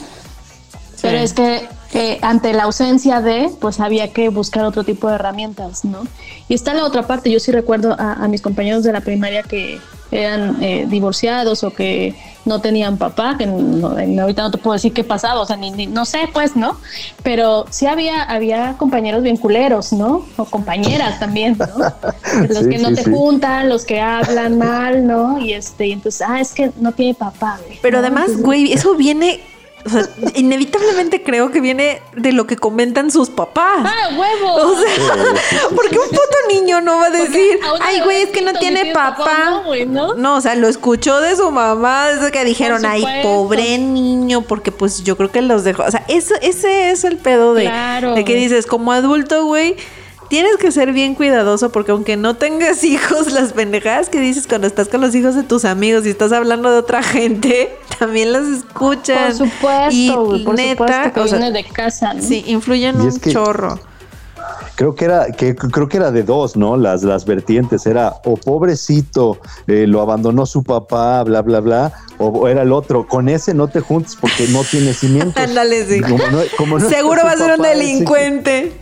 Pero 1.02 1.18
es 1.18 1.32
que 1.32 2.18
ante 2.22 2.52
la 2.52 2.64
ausencia 2.64 3.20
de, 3.20 3.50
pues 3.60 3.80
había 3.80 4.12
que 4.12 4.28
buscar 4.28 4.64
otro 4.64 4.84
tipo 4.84 5.08
de 5.08 5.16
herramientas, 5.16 5.84
¿no? 5.84 6.02
Y 6.48 6.54
está 6.54 6.74
la 6.74 6.84
otra 6.84 7.06
parte, 7.06 7.30
yo 7.30 7.40
sí 7.40 7.52
recuerdo 7.52 7.96
a, 7.98 8.26
mis 8.28 8.42
compañeros 8.42 8.84
de 8.84 8.92
la 8.92 9.00
primaria 9.00 9.42
que 9.42 9.78
eran 10.10 10.62
eh, 10.62 10.86
divorciados 10.88 11.62
o 11.62 11.70
que 11.70 12.14
no 12.44 12.60
tenían 12.60 12.96
papá, 12.96 13.36
que 13.38 13.44
ahorita 13.44 14.42
no 14.42 14.50
te 14.50 14.58
puedo 14.58 14.74
decir 14.74 14.92
qué 14.92 15.04
pasaba, 15.04 15.40
o 15.40 15.46
sea, 15.46 15.56
ni, 15.56 15.86
no 15.86 16.04
sé, 16.04 16.28
pues, 16.32 16.56
¿no? 16.56 16.76
Pero 17.22 17.66
sí 17.70 17.86
había, 17.86 18.22
había 18.22 18.76
compañeros 18.78 19.22
bien 19.22 19.36
culeros, 19.36 19.92
¿no? 19.92 20.26
O 20.36 20.44
compañeras 20.44 21.20
también, 21.20 21.56
¿no? 21.58 21.66
Los 22.48 22.66
que 22.66 22.78
no 22.78 22.92
te 22.94 23.04
juntan, 23.04 23.68
los 23.68 23.84
que 23.84 24.00
hablan 24.00 24.58
mal, 24.58 25.06
¿no? 25.06 25.38
Y 25.38 25.52
este, 25.52 25.88
y 25.88 25.92
entonces, 25.92 26.26
ah, 26.26 26.40
es 26.40 26.52
que 26.52 26.72
no 26.80 26.92
tiene 26.92 27.14
papá, 27.14 27.60
güey. 27.64 27.78
Pero 27.82 27.98
además, 27.98 28.36
güey, 28.38 28.72
eso 28.72 28.94
viene 28.94 29.40
o 29.84 29.88
sea, 29.88 30.02
inevitablemente 30.34 31.22
creo 31.22 31.50
que 31.50 31.60
viene 31.60 32.02
de 32.14 32.32
lo 32.32 32.46
que 32.46 32.56
comentan 32.56 33.10
sus 33.10 33.30
papás. 33.30 33.84
¡Ah, 33.84 34.10
huevo! 34.10 34.54
O 34.54 34.76
sea, 34.76 35.24
porque 35.74 35.98
un 35.98 36.08
puto 36.08 36.36
niño 36.48 36.80
no 36.80 36.98
va 36.98 37.06
a 37.06 37.10
decir, 37.10 37.58
ay, 37.80 38.00
güey, 38.00 38.22
es 38.22 38.30
que 38.30 38.42
no 38.42 38.52
tiene 38.54 38.92
papá. 38.92 39.62
No, 40.16 40.36
o 40.36 40.40
sea, 40.40 40.54
lo 40.54 40.68
escuchó 40.68 41.20
de 41.20 41.34
su 41.36 41.50
mamá 41.50 42.10
desde 42.10 42.30
que 42.30 42.44
dijeron, 42.44 42.84
ay, 42.84 43.04
pobre 43.22 43.78
niño, 43.78 44.42
porque 44.42 44.72
pues 44.72 45.02
yo 45.02 45.16
creo 45.16 45.30
que 45.30 45.42
los 45.42 45.64
dejó. 45.64 45.84
O 45.84 45.90
sea, 45.90 46.04
ese, 46.08 46.34
ese 46.42 46.90
es 46.90 47.04
el 47.04 47.16
pedo 47.16 47.54
de, 47.54 47.70
de 48.14 48.24
que 48.24 48.34
dices, 48.34 48.66
como 48.66 48.92
adulto, 48.92 49.44
güey 49.46 49.76
tienes 50.30 50.56
que 50.56 50.72
ser 50.72 50.92
bien 50.92 51.14
cuidadoso 51.14 51.70
porque 51.70 51.90
aunque 51.90 52.16
no 52.16 52.36
tengas 52.36 52.82
hijos, 52.84 53.30
las 53.32 53.52
pendejadas 53.52 54.08
que 54.08 54.20
dices 54.20 54.46
cuando 54.46 54.66
estás 54.66 54.88
con 54.88 55.02
los 55.02 55.14
hijos 55.14 55.34
de 55.34 55.42
tus 55.42 55.66
amigos 55.66 56.06
y 56.06 56.08
estás 56.08 56.32
hablando 56.32 56.70
de 56.70 56.78
otra 56.78 57.02
gente, 57.02 57.76
también 57.98 58.32
las 58.32 58.46
escuchan. 58.46 59.36
Por 59.36 59.48
supuesto, 59.48 60.36
y 60.36 60.44
por 60.44 60.54
neta, 60.54 61.04
supuesto 61.04 61.38
que 61.38 61.50
de 61.50 61.64
casa, 61.64 62.14
¿no? 62.14 62.22
Sí, 62.22 62.44
influyen 62.46 62.98
un 62.98 63.20
chorro 63.20 63.78
creo 64.74 64.94
que 64.94 65.04
era 65.04 65.26
que 65.32 65.54
creo 65.54 65.88
que 65.88 65.96
era 65.96 66.10
de 66.10 66.22
dos 66.22 66.56
no 66.56 66.76
las 66.76 67.02
las 67.02 67.24
vertientes 67.24 67.86
era 67.86 68.14
o 68.24 68.36
pobrecito 68.36 69.38
eh, 69.66 69.86
lo 69.86 70.00
abandonó 70.00 70.46
su 70.46 70.62
papá 70.62 71.22
bla 71.24 71.42
bla 71.42 71.60
bla 71.60 71.92
o, 72.18 72.48
era 72.48 72.62
el 72.62 72.72
otro 72.72 73.06
con 73.06 73.28
ese 73.28 73.54
no 73.54 73.68
te 73.68 73.80
juntes 73.80 74.16
porque 74.20 74.46
no 74.48 74.62
tiene 74.64 74.92
cimientos 74.92 75.42
ándale 75.42 75.84
sí. 75.86 76.00
Seguro 76.88 77.22
va 77.24 77.32
a 77.32 77.36
ser 77.36 77.58
un 77.58 77.62
delincuente. 77.62 78.72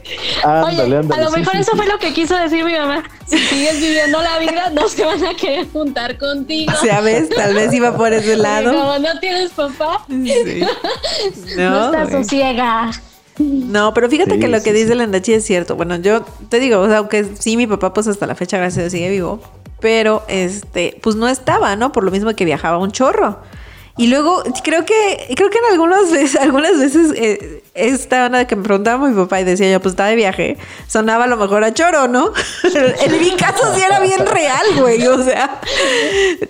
Ándale, 0.42 0.98
ándale, 0.98 1.22
a 1.22 1.24
lo 1.24 1.30
mejor 1.30 1.56
eso 1.56 1.72
fue 1.76 1.86
lo 1.86 1.98
que 1.98 2.12
quiso 2.12 2.36
decir 2.36 2.64
mi 2.64 2.72
mamá. 2.72 3.04
Si 3.26 3.38
sigues 3.38 3.80
viviendo 3.80 4.20
la 4.20 4.38
vida 4.38 4.70
no 4.70 4.88
se 4.88 5.04
van 5.04 5.24
a 5.24 5.34
querer 5.34 5.68
juntar 5.70 6.18
contigo. 6.18 6.72
Sabes 6.86 7.28
tal 7.28 7.54
vez 7.54 7.72
iba 7.72 7.96
por 7.96 8.12
ese 8.12 8.36
lado. 8.36 8.72
como 8.72 8.98
no 8.98 9.20
tienes 9.20 9.50
papá 9.50 10.04
sí. 10.08 10.62
no, 11.56 11.70
no 11.70 11.86
estás 11.86 12.10
sosiega 12.10 12.90
no, 13.42 13.94
pero 13.94 14.08
fíjate 14.08 14.38
que 14.38 14.48
lo 14.48 14.62
que 14.62 14.72
dice 14.72 14.94
la 14.94 15.04
Landachi 15.04 15.34
es 15.34 15.44
cierto. 15.44 15.76
Bueno, 15.76 15.96
yo 15.96 16.24
te 16.48 16.60
digo, 16.60 16.80
o 16.80 16.86
sea, 16.86 16.98
aunque 16.98 17.24
sí, 17.38 17.56
mi 17.56 17.66
papá, 17.66 17.92
pues 17.92 18.06
hasta 18.06 18.26
la 18.26 18.34
fecha, 18.34 18.58
gracias 18.58 18.78
a 18.78 18.80
Dios, 18.82 18.92
sigue 18.92 19.10
vivo. 19.10 19.40
Pero, 19.80 20.24
este, 20.28 20.98
pues 21.02 21.14
no 21.16 21.28
estaba, 21.28 21.76
¿no? 21.76 21.92
Por 21.92 22.04
lo 22.04 22.10
mismo 22.10 22.34
que 22.34 22.44
viajaba 22.44 22.78
un 22.78 22.90
chorro. 22.90 23.38
Y 23.98 24.06
luego 24.06 24.44
creo 24.62 24.84
que 24.84 25.34
creo 25.34 25.50
que 25.50 25.58
en 25.58 25.64
algunas 25.72 26.10
veces, 26.12 26.40
algunas 26.40 26.78
veces 26.78 27.12
eh, 27.16 27.62
esta 27.74 28.26
onda 28.26 28.46
que 28.46 28.56
me 28.56 28.62
preguntaba 28.62 29.08
mi 29.08 29.14
papá 29.14 29.40
y 29.40 29.44
decía 29.44 29.70
yo, 29.70 29.80
pues 29.80 29.92
está 29.92 30.06
de 30.06 30.16
viaje, 30.16 30.56
sonaba 30.86 31.24
a 31.24 31.26
lo 31.26 31.36
mejor 31.36 31.64
a 31.64 31.74
choro, 31.74 32.06
¿no? 32.06 32.32
en 33.04 33.20
mi 33.20 33.32
caso 33.32 33.74
sí 33.74 33.82
era 33.82 34.00
bien 34.00 34.24
real, 34.24 34.66
güey. 34.78 35.04
O 35.06 35.22
sea, 35.22 35.60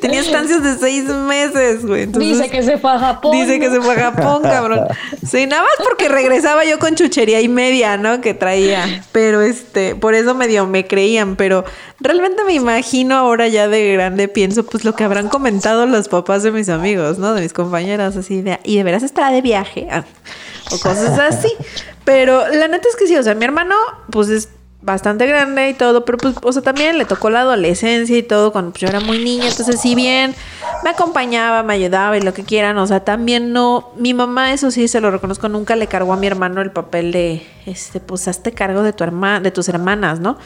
tenía 0.01 0.21
estancias 0.21 0.63
de 0.63 0.77
seis 0.77 1.05
meses, 1.05 1.87
güey. 1.87 2.07
dice 2.07 2.51
que 2.51 2.63
se 2.63 2.77
fue 2.77 2.93
a 2.93 2.99
Japón. 2.99 3.33
Dice 3.33 3.59
que 3.59 3.71
se 3.71 3.81
fue 3.81 3.95
a 3.95 4.13
Japón, 4.13 4.43
cabrón. 4.43 4.81
Sí, 5.29 5.47
nada 5.47 5.63
más 5.63 5.73
porque 5.87 6.09
regresaba 6.09 6.65
yo 6.65 6.79
con 6.79 6.95
chuchería 6.95 7.41
y 7.41 7.49
media, 7.49 7.99
¿no? 7.99 8.21
Que 8.21 8.33
traía. 8.33 9.05
Pero 9.13 9.43
este, 9.43 9.95
por 9.95 10.15
eso 10.15 10.35
medio 10.35 10.67
me 10.67 10.87
creían, 10.87 11.37
pero 11.37 11.65
realmente 12.01 12.45
me 12.45 12.55
imagino 12.55 13.17
ahora 13.17 13.49
ya 13.49 13.69
de 13.69 13.93
grande, 13.93 14.29
pienso 14.29 14.65
pues 14.65 14.85
lo 14.85 14.95
que 14.95 15.05
habrán 15.05 15.29
comentado 15.29 15.87
los 15.87 16.09
papás 16.09 16.43
de 16.43 16.51
mis 16.53 16.69
amigos, 16.69 17.19
¿no? 17.19 17.38
Mis 17.41 17.53
compañeras, 17.53 18.17
así 18.17 18.43
de, 18.43 18.61
y 18.65 18.77
de 18.77 18.83
veras 18.85 19.03
estará 19.03 19.31
de 19.31 19.43
viaje, 19.43 19.89
ah, 19.91 20.05
o 20.71 20.79
cosas 20.79 21.19
así. 21.19 21.53
Pero 22.05 22.49
la 22.49 22.69
neta 22.69 22.89
es 22.89 22.97
que 22.97 23.07
sí, 23.07 23.17
o 23.17 23.23
sea, 23.23 23.35
mi 23.35 23.45
hermano, 23.45 23.75
pues 24.11 24.29
es 24.29 24.49
bastante 24.81 25.27
grande 25.27 25.71
y 25.71 25.75
todo, 25.75 26.05
pero 26.05 26.19
pues, 26.19 26.37
o 26.43 26.53
sea, 26.53 26.63
también 26.63 26.99
le 26.99 27.05
tocó 27.05 27.31
la 27.31 27.41
adolescencia 27.41 28.17
y 28.17 28.23
todo 28.23 28.53
cuando 28.53 28.71
pues, 28.71 28.83
yo 28.83 28.89
era 28.89 29.01
muy 29.01 29.19
niña, 29.19 29.49
entonces 29.49 29.81
si 29.81 29.95
bien 29.95 30.35
me 30.85 30.91
acompañaba, 30.91 31.63
me 31.63 31.75
ayudaba 31.75 32.17
y 32.17 32.21
lo 32.21 32.33
que 32.33 32.45
quieran, 32.45 32.79
o 32.79 32.87
sea, 32.87 33.01
también 33.01 33.53
no, 33.53 33.91
mi 33.97 34.15
mamá, 34.15 34.53
eso 34.53 34.71
sí 34.71 34.87
se 34.87 35.01
lo 35.01 35.11
reconozco, 35.11 35.49
nunca 35.49 35.75
le 35.75 35.89
cargó 35.89 36.13
a 36.13 36.17
mi 36.17 36.29
hermano 36.29 36.63
el 36.63 36.71
papel 36.71 37.11
de, 37.11 37.45
este, 37.67 37.99
pues 38.01 38.29
hazte 38.29 38.53
cargo 38.53 38.83
de 38.83 38.93
tu 38.93 39.03
hermana, 39.03 39.41
de 39.41 39.51
tus 39.51 39.69
hermanas, 39.69 40.21
¿no? 40.21 40.39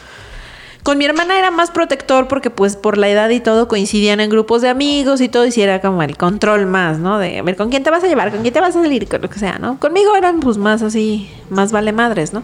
Con 0.83 0.97
mi 0.97 1.05
hermana 1.05 1.39
era 1.39 1.49
más 1.49 1.71
protector 1.71 2.27
porque 2.27 2.49
pues 2.49 2.75
por 2.75 2.97
la 2.97 3.07
edad 3.07 3.29
y 3.29 3.39
todo 3.39 3.69
coincidían 3.69 4.19
en 4.19 4.29
grupos 4.29 4.61
de 4.61 4.67
amigos 4.67 5.21
y 5.21 5.29
todo 5.29 5.45
y 5.45 5.51
si 5.51 5.61
era 5.61 5.79
como 5.79 6.03
el 6.03 6.17
control 6.17 6.65
más, 6.65 6.99
¿no? 6.99 7.19
De 7.19 7.39
a 7.39 7.41
ver 7.41 7.55
con 7.55 7.69
quién 7.69 7.83
te 7.83 7.89
vas 7.89 8.03
a 8.03 8.07
llevar, 8.07 8.31
con 8.31 8.41
quién 8.41 8.53
te 8.53 8.59
vas 8.59 8.75
a 8.75 8.81
salir, 8.81 9.07
con 9.07 9.21
lo 9.21 9.29
que 9.29 9.39
sea, 9.39 9.59
¿no? 9.59 9.79
Conmigo 9.79 10.13
eran 10.17 10.41
pues 10.41 10.57
más 10.57 10.81
así, 10.81 11.29
más 11.49 11.71
vale 11.71 11.93
madres, 11.93 12.33
¿no? 12.33 12.43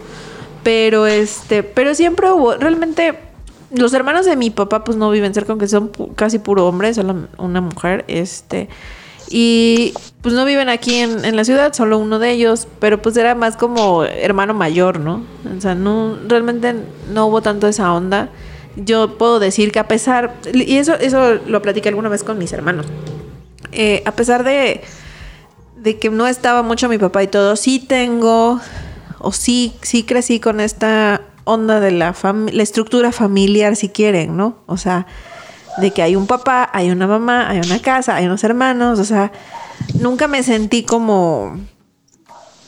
Pero 0.64 1.06
este, 1.06 1.64
pero 1.64 1.94
siempre 1.94 2.32
hubo, 2.32 2.56
realmente 2.56 3.20
los 3.72 3.94
hermanos 3.94 4.26
de 4.26 4.38
mi 4.38 4.52
papá 4.52 4.86
pues 4.86 4.98
no 4.98 5.12
viven 5.12 5.34
cerca, 5.34 5.52
aunque 5.52 5.68
son 5.68 5.92
casi 6.16 6.40
puro 6.40 6.66
hombre, 6.66 6.94
solo 6.94 7.28
una 7.38 7.60
mujer, 7.60 8.06
este... 8.08 8.70
Y 9.30 9.94
pues 10.22 10.34
no 10.34 10.44
viven 10.44 10.70
aquí 10.70 10.96
en, 10.96 11.36
la 11.36 11.44
ciudad, 11.44 11.74
solo 11.74 12.00
uno 12.00 12.18
de 12.18 12.32
ellos, 12.32 12.68
pero 12.80 13.02
pues 13.02 13.16
era 13.16 13.36
más 13.36 13.56
como 13.56 14.04
hermano 14.04 14.54
mayor, 14.56 15.00
¿no? 15.00 15.24
O 15.56 15.62
sea, 15.62 15.76
no, 15.76 16.18
realmente 16.28 16.76
no 17.14 17.28
hubo 17.28 17.42
tanto 17.42 17.68
esa 17.68 17.94
onda. 17.94 18.30
Yo 18.76 19.18
puedo 19.18 19.40
decir 19.40 19.72
que 19.72 19.80
a 19.80 19.88
pesar, 19.88 20.36
y 20.52 20.78
eso, 20.78 20.96
eso 20.96 21.36
lo 21.48 21.62
platiqué 21.62 21.90
alguna 21.90 22.10
vez 22.10 22.24
con 22.24 22.40
mis 22.40 22.52
hermanos, 22.54 22.88
eh, 23.72 24.02
a 24.06 24.12
pesar 24.14 24.44
de, 24.44 24.82
de 25.78 26.00
que 26.00 26.10
no 26.10 26.28
estaba 26.28 26.64
mucho 26.64 26.90
mi 26.90 26.98
papá 26.98 27.22
y 27.22 27.28
todo, 27.28 27.56
sí 27.56 27.80
tengo, 27.80 28.60
o 29.20 29.32
sí, 29.32 29.74
sí 29.82 30.04
crecí 30.04 30.40
con 30.40 30.60
esta 30.60 31.22
onda 31.44 31.80
de 31.80 31.92
la, 31.92 32.16
la 32.52 32.64
estructura 32.64 33.12
familiar, 33.12 33.76
si 33.76 33.90
quieren, 33.90 34.38
¿no? 34.38 34.58
O 34.66 34.78
sea, 34.78 35.06
de 35.80 35.92
que 35.92 36.02
hay 36.02 36.16
un 36.16 36.28
papá, 36.28 36.70
hay 36.74 36.92
una 36.92 37.08
mamá, 37.08 37.50
hay 37.50 37.60
una 37.60 37.80
casa, 37.80 38.16
hay 38.16 38.26
unos 38.26 38.44
hermanos, 38.44 39.00
o 39.00 39.06
sea, 39.06 39.32
nunca 40.00 40.28
me 40.28 40.44
sentí 40.44 40.84
como 40.84 41.58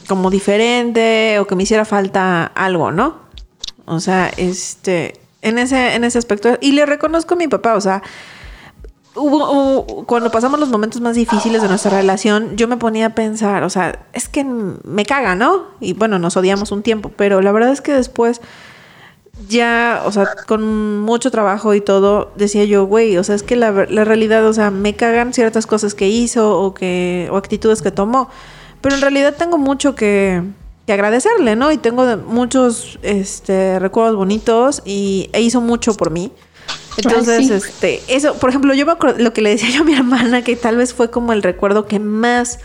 como 0.07 0.29
diferente 0.29 1.39
o 1.39 1.47
que 1.47 1.55
me 1.55 1.63
hiciera 1.63 1.85
falta 1.85 2.45
algo, 2.45 2.91
¿no? 2.91 3.19
O 3.85 3.99
sea, 3.99 4.31
este 4.37 5.19
en 5.41 5.57
ese 5.57 5.95
en 5.95 6.03
ese 6.03 6.17
aspecto 6.17 6.57
y 6.61 6.73
le 6.73 6.85
reconozco 6.85 7.35
a 7.35 7.37
mi 7.37 7.47
papá, 7.47 7.75
o 7.75 7.81
sea, 7.81 8.01
hubo, 9.15 10.05
cuando 10.05 10.31
pasamos 10.31 10.59
los 10.59 10.69
momentos 10.69 11.01
más 11.01 11.15
difíciles 11.15 11.61
de 11.61 11.67
nuestra 11.67 11.91
relación, 11.91 12.55
yo 12.55 12.67
me 12.67 12.77
ponía 12.77 13.07
a 13.07 13.15
pensar, 13.15 13.63
o 13.63 13.69
sea, 13.69 14.05
es 14.13 14.29
que 14.29 14.43
me 14.43 15.05
caga, 15.05 15.35
¿no? 15.35 15.65
Y 15.79 15.93
bueno, 15.93 16.19
nos 16.19 16.37
odiamos 16.37 16.71
un 16.71 16.83
tiempo, 16.83 17.11
pero 17.15 17.41
la 17.41 17.51
verdad 17.51 17.71
es 17.71 17.81
que 17.81 17.93
después 17.93 18.41
ya, 19.47 20.03
o 20.05 20.11
sea, 20.11 20.27
con 20.47 20.99
mucho 20.99 21.31
trabajo 21.31 21.73
y 21.73 21.81
todo, 21.81 22.31
decía 22.35 22.65
yo, 22.65 22.85
güey, 22.85 23.17
o 23.17 23.23
sea, 23.23 23.35
es 23.35 23.43
que 23.43 23.55
la, 23.55 23.71
la, 23.71 24.03
realidad, 24.03 24.45
o 24.45 24.53
sea, 24.53 24.71
me 24.71 24.95
cagan 24.95 25.33
ciertas 25.33 25.67
cosas 25.67 25.93
que 25.93 26.07
hizo 26.07 26.59
o 26.59 26.73
que 26.73 27.29
o 27.31 27.37
actitudes 27.37 27.81
que 27.81 27.91
tomó, 27.91 28.29
pero 28.81 28.95
en 28.95 29.01
realidad 29.01 29.35
tengo 29.37 29.57
mucho 29.57 29.95
que, 29.95 30.43
que 30.85 30.93
agradecerle, 30.93 31.55
¿no? 31.55 31.71
Y 31.71 31.77
tengo 31.77 32.17
muchos 32.17 32.99
este, 33.03 33.79
recuerdos 33.79 34.15
bonitos 34.15 34.81
y 34.85 35.29
e 35.33 35.41
hizo 35.41 35.61
mucho 35.61 35.93
por 35.93 36.11
mí. 36.11 36.31
Entonces, 36.97 37.49
este, 37.49 38.01
eso, 38.07 38.35
por 38.35 38.49
ejemplo, 38.49 38.73
yo 38.73 38.85
me 38.85 38.91
acuerdo 38.91 39.19
lo 39.19 39.33
que 39.33 39.41
le 39.41 39.51
decía 39.51 39.69
yo 39.73 39.81
a 39.81 39.85
mi 39.85 39.93
hermana, 39.93 40.43
que 40.43 40.55
tal 40.55 40.77
vez 40.77 40.93
fue 40.93 41.09
como 41.09 41.33
el 41.33 41.43
recuerdo 41.43 41.85
que 41.85 41.99
más, 41.99 42.59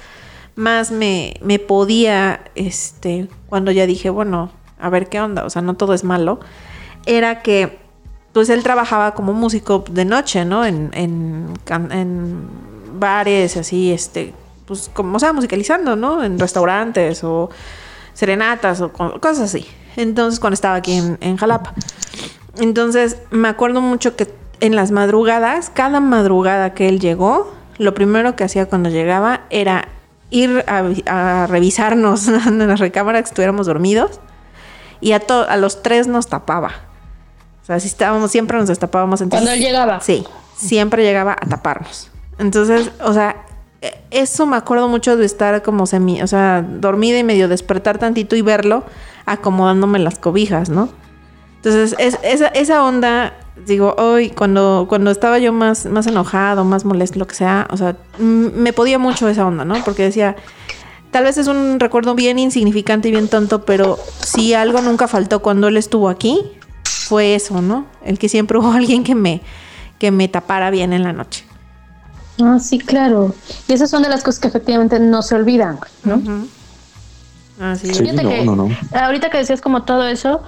más 0.55 0.91
me, 0.91 1.35
me 1.43 1.59
podía, 1.59 2.41
este, 2.55 3.29
cuando 3.49 3.71
ya 3.71 3.87
dije, 3.87 4.11
bueno, 4.11 4.51
a 4.79 4.91
ver 4.91 5.09
qué 5.09 5.21
onda, 5.21 5.45
o 5.45 5.51
sea, 5.51 5.63
no 5.63 5.75
todo 5.75 5.95
es 5.95 6.05
malo, 6.05 6.41
era 7.07 7.43
que 7.43 7.79
pues 8.33 8.51
él 8.51 8.63
trabajaba 8.63 9.15
como 9.15 9.33
músico 9.33 9.83
de 9.91 10.05
noche, 10.05 10.45
¿no? 10.45 10.67
En, 10.67 10.91
en, 10.93 12.49
bares, 12.99 13.57
así, 13.57 13.93
este, 13.93 14.35
pues 14.67 14.91
como, 14.93 15.17
o 15.17 15.19
sea, 15.19 15.33
musicalizando, 15.33 15.97
¿no? 15.97 16.23
En 16.23 16.39
restaurantes 16.39 17.25
o 17.25 17.49
serenatas 18.13 18.83
o 18.83 18.93
cosas 18.93 19.41
así. 19.41 19.67
Entonces, 19.97 20.39
cuando 20.39 20.53
estaba 20.53 20.75
aquí 20.75 21.01
en, 21.19 21.37
Jalapa. 21.39 21.73
Entonces, 22.59 23.17
me 23.31 23.49
acuerdo 23.49 23.81
mucho 23.81 24.17
que 24.17 24.31
en 24.61 24.77
las 24.77 24.91
madrugadas, 24.91 25.71
cada 25.73 26.01
madrugada 26.01 26.75
que 26.75 26.91
él 26.91 27.01
llegó, 27.01 27.55
lo 27.79 27.95
primero 27.95 28.37
que 28.37 28.45
hacía 28.45 28.67
cuando 28.67 28.91
llegaba 28.91 29.43
era 29.49 29.89
ir 30.29 30.63
a, 30.67 30.83
a 31.07 31.47
revisarnos 31.47 32.29
en 32.47 32.67
la 32.67 32.77
recámara 32.77 33.23
que 33.23 33.29
estuviéramos 33.29 33.67
dormidos 33.67 34.21
y 35.01 35.13
a, 35.13 35.23
a 35.49 35.57
los 35.57 35.83
tres 35.83 36.07
nos 36.07 36.27
tapaba. 36.27 36.73
O 37.67 37.73
sea, 37.75 37.81
si 37.81 37.89
estábamos, 37.89 38.31
siempre 38.31 38.57
nos 38.57 38.69
destapábamos. 38.69 39.25
Cuando 39.29 39.51
él 39.51 39.59
llegaba. 39.59 40.01
Sí, 40.01 40.25
siempre 40.55 41.03
llegaba 41.03 41.33
a 41.33 41.49
taparnos. 41.49 42.13
Entonces, 42.39 42.93
o 43.03 43.13
sea, 43.13 43.45
e, 43.83 43.93
eso 44.13 44.47
me 44.47 44.55
acuerdo 44.55 44.87
mucho 44.87 45.17
de 45.17 45.27
estar 45.27 45.61
como 45.65 45.85
semi, 45.87 46.23
o 46.23 46.29
sea, 46.29 46.63
dormida 46.63 47.19
y 47.19 47.25
medio 47.25 47.49
despertar 47.49 47.99
tantito 47.99 48.37
y 48.37 48.43
verlo 48.43 48.85
acomodándome 49.25 49.99
las 49.99 50.17
cobijas, 50.17 50.69
¿no? 50.69 50.91
Entonces, 51.57 51.97
es, 51.99 52.21
esa, 52.23 52.47
esa 52.47 52.85
onda, 52.85 53.35
digo, 53.67 53.97
hoy 53.99 54.31
cuando, 54.31 54.87
cuando 54.89 55.11
estaba 55.11 55.41
yo 55.41 55.53
más, 55.53 55.87
más 55.87 56.07
enojado, 56.07 56.63
más 56.63 56.85
molesto, 56.85 57.19
lo 57.19 57.27
que 57.27 57.35
sea, 57.35 57.67
o 57.73 57.77
sea, 57.77 57.97
me 58.21 58.73
podía 58.75 59.01
mucho 59.01 59.29
esa 59.29 59.45
onda, 59.45 59.65
¿no? 59.65 59.75
Porque 59.85 60.05
decía, 60.05 60.37
tal 61.11 61.25
vez 61.25 61.37
es 61.37 61.49
un 61.49 61.81
recuerdo 61.81 62.15
bien 62.15 62.39
insignificante 62.39 63.09
y 63.09 63.11
bien 63.11 63.27
tonto, 63.27 63.65
pero 63.65 63.99
si 64.21 64.55
algo 64.55 64.81
nunca 64.83 65.09
faltó 65.09 65.43
cuando 65.43 65.67
él 65.67 65.77
estuvo 65.77 66.09
aquí, 66.09 66.53
fue 67.09 67.35
eso, 67.35 67.63
¿no? 67.63 67.87
El 68.05 68.19
que 68.19 68.29
siempre 68.29 68.59
hubo 68.59 68.73
alguien 68.81 69.05
que 69.05 69.15
me, 69.15 69.41
que 69.99 70.11
me 70.11 70.29
tapara 70.29 70.71
bien 70.71 70.93
en 70.93 71.03
la 71.03 71.13
noche. 71.13 71.45
Ah, 72.43 72.59
sí, 72.61 72.79
claro. 72.79 73.35
Y 73.67 73.73
esas 73.73 73.89
son 73.89 74.03
de 74.03 74.09
las 74.11 74.23
cosas 74.23 74.41
que 74.41 74.49
efectivamente 74.49 75.01
no 75.01 75.23
se 75.23 75.35
olvidan, 75.35 75.79
¿no? 76.05 76.21
Así 77.61 77.93
Sí, 77.95 78.03
no, 78.13 78.29
que 78.29 78.45
no, 78.45 78.55
no. 78.57 78.69
ahorita 78.93 79.31
que 79.31 79.39
decías 79.39 79.63
como 79.63 79.85
todo 79.85 80.07
eso, 80.07 80.43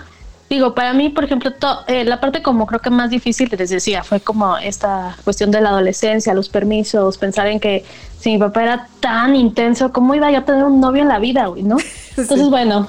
digo, 0.50 0.74
para 0.74 0.92
mí, 0.92 1.08
por 1.08 1.24
ejemplo, 1.24 1.50
to- 1.54 1.80
eh, 1.86 2.04
la 2.04 2.20
parte 2.20 2.42
como 2.42 2.66
creo 2.66 2.80
que 2.80 2.90
más 2.90 3.08
difícil, 3.08 3.48
les 3.56 3.70
decía, 3.70 4.04
fue 4.04 4.20
como 4.20 4.58
esta 4.58 5.16
cuestión 5.24 5.50
de 5.50 5.62
la 5.62 5.70
adolescencia, 5.70 6.34
los 6.34 6.50
permisos, 6.50 7.16
pensar 7.16 7.46
en 7.46 7.60
que 7.60 7.86
si 8.20 8.32
mi 8.32 8.38
papá 8.38 8.62
era 8.62 8.88
tan 9.00 9.34
intenso, 9.36 9.90
¿cómo 9.90 10.14
iba 10.14 10.30
yo 10.30 10.38
a 10.40 10.44
tener 10.44 10.64
un 10.64 10.80
novio 10.80 11.00
en 11.02 11.08
la 11.08 11.18
vida, 11.18 11.46
güey, 11.46 11.62
no? 11.62 11.78
Entonces, 12.18 12.50
bueno, 12.50 12.86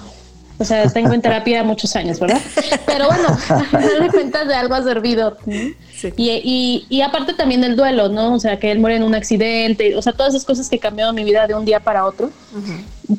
o 0.60 0.66
sea, 0.66 0.90
tengo 0.90 1.14
en 1.14 1.22
terapia 1.22 1.64
muchos 1.64 1.96
años, 1.96 2.20
¿verdad? 2.20 2.42
Pero 2.86 3.08
bueno, 3.08 3.30
al 3.50 3.66
final 3.66 4.00
de 4.02 4.10
cuentas 4.10 4.46
de 4.46 4.56
algo 4.56 4.76
ha 4.76 4.84
servido. 4.84 5.38
Sí. 5.46 5.76
Y, 6.18 6.30
y, 6.44 6.86
y 6.90 7.02
aparte 7.02 7.34
también 7.34 7.64
el 7.64 7.78
duelo, 7.78 8.10
¿no? 8.10 8.34
O 8.34 8.40
sea, 8.40 8.60
que 8.60 8.70
él 8.70 8.80
muere 8.80 8.98
en 8.98 9.04
un 9.04 9.16
accidente, 9.16 9.96
o 9.96 10.02
sea, 10.02 10.12
todas 10.12 10.36
esas 10.36 10.46
cosas 10.46 10.70
que 10.70 10.78
cambiaron 10.78 11.16
mi 11.16 11.24
vida 11.24 11.48
de 11.48 11.56
un 11.56 11.64
día 11.64 11.80
para 11.80 12.06
otro, 12.06 12.30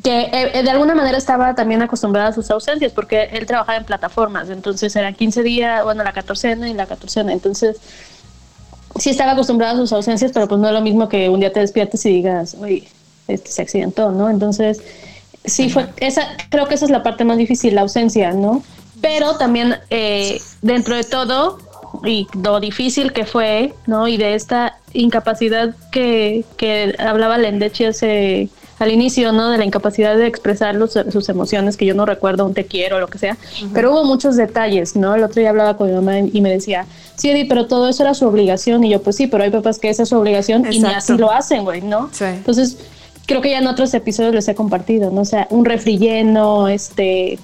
que 0.05 0.20
eh, 0.20 0.51
eh, 0.53 0.62
de 0.62 0.70
alguna 0.70 0.95
manera 0.95 1.16
estaba 1.16 1.55
también 1.55 1.80
acostumbrada 1.80 2.28
a 2.28 2.32
sus 2.32 2.51
ausencias, 2.51 2.93
porque 2.93 3.30
él 3.32 3.47
trabajaba 3.47 3.78
en 3.78 3.84
plataformas, 3.84 4.51
entonces 4.51 4.95
eran 4.95 5.14
15 5.14 5.43
días, 5.43 5.82
bueno, 5.82 6.05
la 6.05 6.12
catorcena 6.12 6.68
y 6.68 6.74
la 6.74 6.84
catorcena, 6.84 7.32
entonces 7.32 7.78
sí 8.99 9.09
estaba 9.09 9.32
acostumbrada 9.32 9.72
a 9.72 9.76
sus 9.76 9.93
ausencias, 9.95 10.30
pero 10.32 10.47
pues 10.47 10.61
no 10.61 10.68
es 10.68 10.74
lo 10.74 10.82
mismo 10.82 11.09
que 11.09 11.30
un 11.30 11.41
día 11.41 11.53
te 11.53 11.61
despiertes 11.61 12.05
y 12.05 12.11
digas, 12.11 12.55
oye, 12.61 12.86
este 13.28 13.51
se 13.51 13.62
accidentó, 13.62 14.12
¿no? 14.12 14.28
Entonces, 14.28 14.82
sí 15.45 15.68
fue, 15.70 15.86
esa, 15.99 16.22
creo 16.51 16.66
que 16.68 16.74
esa 16.74 16.84
es 16.84 16.91
la 16.91 17.03
parte 17.03 17.24
más 17.24 17.36
difícil, 17.38 17.74
la 17.74 17.82
ausencia, 17.82 18.32
¿no? 18.32 18.62
Pero 19.01 19.36
también 19.36 19.76
eh, 19.91 20.41
dentro 20.62 20.95
de 20.95 21.05
todo, 21.05 21.59
y 22.05 22.26
lo 22.43 22.61
difícil 22.61 23.12
que 23.12 23.24
fue, 23.24 23.74
¿no? 23.86 24.07
Y 24.09 24.16
de 24.16 24.34
esta 24.34 24.76
incapacidad 24.93 25.74
que, 25.91 26.45
que 26.57 26.95
hablaba 26.99 27.38
Lendechi 27.38 27.84
hace 27.86 28.49
al 28.78 28.91
inicio, 28.93 29.32
¿no? 29.32 29.51
De 29.51 29.59
la 29.59 29.64
incapacidad 29.64 30.16
de 30.16 30.26
expresar 30.26 30.74
los- 30.74 30.99
sus 31.11 31.28
emociones, 31.28 31.76
que 31.76 31.84
yo 31.84 31.95
no 31.95 32.07
recuerdo 32.07 32.47
un 32.47 32.55
te 32.55 32.64
quiero 32.64 32.97
o 32.97 33.01
lo 33.01 33.09
que 33.09 33.18
sea, 33.18 33.36
pero 33.74 33.93
hubo 33.93 34.05
muchos 34.05 34.36
detalles, 34.36 34.97
¿no? 34.97 35.14
El 35.14 35.22
otro 35.24 35.41
día 35.41 35.51
hablaba 35.51 35.76
con 35.76 35.88
mi 35.88 35.95
mamá 35.95 36.18
y 36.18 36.41
me 36.41 36.51
decía, 36.51 36.86
sí, 37.16 37.28
Eddie, 37.30 37.45
pero 37.47 37.66
todo 37.66 37.88
eso 37.91 38.03
era 38.05 38.14
su 38.14 38.26
obligación, 38.26 38.82
y 38.84 38.91
yo, 38.91 39.03
pues 39.03 39.16
sí, 39.16 39.26
pero 39.26 39.45
hay 39.45 39.51
papás 39.51 39.78
que 39.78 39.91
esa 39.91 40.05
es 40.05 40.09
su 40.11 40.16
obligación 40.16 40.64
y 40.64 40.78
ni 40.80 40.86
Exacto. 40.86 40.97
así 41.12 41.16
lo 41.18 41.30
hacen, 41.30 41.64
güey, 41.64 41.82
¿no? 41.82 42.09
Sí. 42.12 42.24
Entonces, 42.24 42.78
creo 43.31 43.43
que 43.43 43.51
ya 43.51 43.59
en 43.59 43.68
otros 43.68 43.95
episodios 43.95 44.35
les 44.35 44.49
he 44.49 44.57
compartido, 44.57 45.12
¿no? 45.12 45.20
O 45.20 45.24
sea, 45.24 45.47
un 45.51 45.64
refri 45.64 45.99
lleno, 45.99 46.66
este 46.66 47.39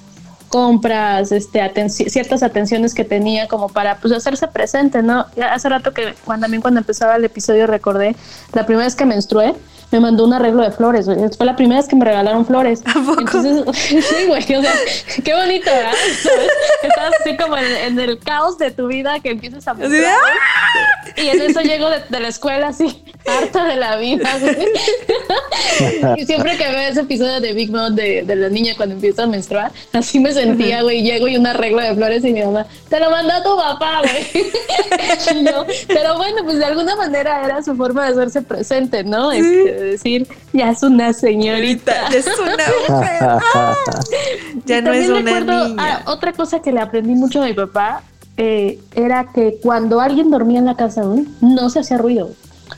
compras, 0.48 1.30
este 1.30 1.60
ciertas 1.88 2.42
atenciones 2.42 2.92
que 2.92 3.04
tenía 3.04 3.46
como 3.46 3.68
para 3.68 4.00
pues 4.00 4.12
hacerse 4.12 4.48
presente, 4.48 5.00
¿no? 5.04 5.26
Hace 5.48 5.68
rato 5.68 5.94
que 5.94 6.14
cuando 6.24 6.46
también 6.46 6.60
cuando 6.60 6.80
empezaba 6.80 7.14
el 7.14 7.24
episodio 7.24 7.68
recordé 7.68 8.16
la 8.52 8.66
primera 8.66 8.84
vez 8.84 8.96
que 8.96 9.06
menstrué 9.06 9.54
me 9.90 10.00
mandó 10.00 10.24
un 10.24 10.32
arreglo 10.32 10.62
de 10.62 10.70
flores. 10.72 11.06
Fue 11.36 11.46
la 11.46 11.56
primera 11.56 11.80
vez 11.80 11.88
que 11.88 11.96
me 11.96 12.04
regalaron 12.04 12.44
flores. 12.44 12.82
¿A 12.86 12.94
poco? 12.94 13.20
Entonces, 13.20 13.64
sí, 14.04 14.26
güey, 14.26 14.42
o 14.42 14.62
sea, 14.62 14.74
qué 15.24 15.34
bonito, 15.34 15.70
¿verdad? 15.70 15.92
¿Sabes? 16.22 16.50
Estás 16.82 17.12
así 17.20 17.36
como 17.36 17.56
en, 17.56 17.64
en 17.64 18.00
el 18.00 18.18
caos 18.18 18.58
de 18.58 18.70
tu 18.70 18.88
vida 18.88 19.20
que 19.20 19.30
empiezas 19.30 19.66
a 19.68 19.74
de, 19.74 19.88
menstruar, 19.88 20.18
güey. 21.14 21.26
Y 21.26 21.30
en 21.30 21.42
eso 21.42 21.60
llego 21.60 21.88
de, 21.88 22.02
de 22.08 22.20
la 22.20 22.28
escuela 22.28 22.68
así, 22.68 23.04
harta 23.26 23.64
de 23.66 23.76
la 23.76 23.96
vida, 23.96 24.38
güey. 24.40 24.56
Y 26.16 26.26
siempre 26.26 26.56
que 26.56 26.68
veo 26.68 26.78
ese 26.78 27.00
episodio 27.00 27.40
de 27.40 27.52
Big 27.52 27.70
Mouth 27.70 27.92
de, 27.92 28.22
de 28.22 28.36
la 28.36 28.48
niña 28.48 28.74
cuando 28.76 28.94
empieza 28.94 29.22
a 29.22 29.26
menstruar, 29.26 29.72
así 29.92 30.18
me 30.18 30.32
sentía, 30.32 30.82
güey. 30.82 31.02
Llego 31.02 31.28
y 31.28 31.36
un 31.36 31.46
arreglo 31.46 31.80
de 31.80 31.94
flores 31.94 32.24
y 32.24 32.32
mi 32.32 32.42
mamá, 32.42 32.66
te 32.88 32.98
lo 33.00 33.10
mandó 33.10 33.34
tu 33.42 33.56
papá, 33.56 34.02
güey. 34.02 35.44
Yo, 35.44 35.66
pero 35.86 36.16
bueno, 36.16 36.44
pues 36.44 36.58
de 36.58 36.64
alguna 36.64 36.96
manera 36.96 37.44
era 37.44 37.62
su 37.62 37.74
forma 37.76 38.04
de 38.04 38.12
hacerse 38.12 38.42
presente, 38.42 39.04
¿no? 39.04 39.32
Este, 39.32 39.75
de 39.76 39.90
decir, 39.92 40.26
ya 40.52 40.70
es 40.70 40.82
una 40.82 41.12
señorita. 41.12 42.08
Es 42.08 42.26
una 42.26 42.64
mujer. 42.88 43.18
Ah, 43.20 43.74
ya 44.66 44.80
no 44.80 44.92
es 44.92 45.08
una 45.08 45.20
recuerdo, 45.20 45.68
niña. 45.68 46.02
ah, 46.04 46.10
otra 46.10 46.32
cosa 46.32 46.60
que 46.60 46.72
le 46.72 46.80
aprendí 46.80 47.14
mucho 47.14 47.42
a 47.42 47.46
mi 47.46 47.54
papá 47.54 48.02
eh, 48.36 48.78
era 48.94 49.28
que 49.34 49.58
cuando 49.62 50.00
alguien 50.00 50.30
dormía 50.30 50.58
en 50.58 50.66
la 50.66 50.76
casa 50.76 51.02
güey, 51.02 51.26
no 51.40 51.70
se 51.70 51.80
hacía 51.80 51.98
ruido. 51.98 52.30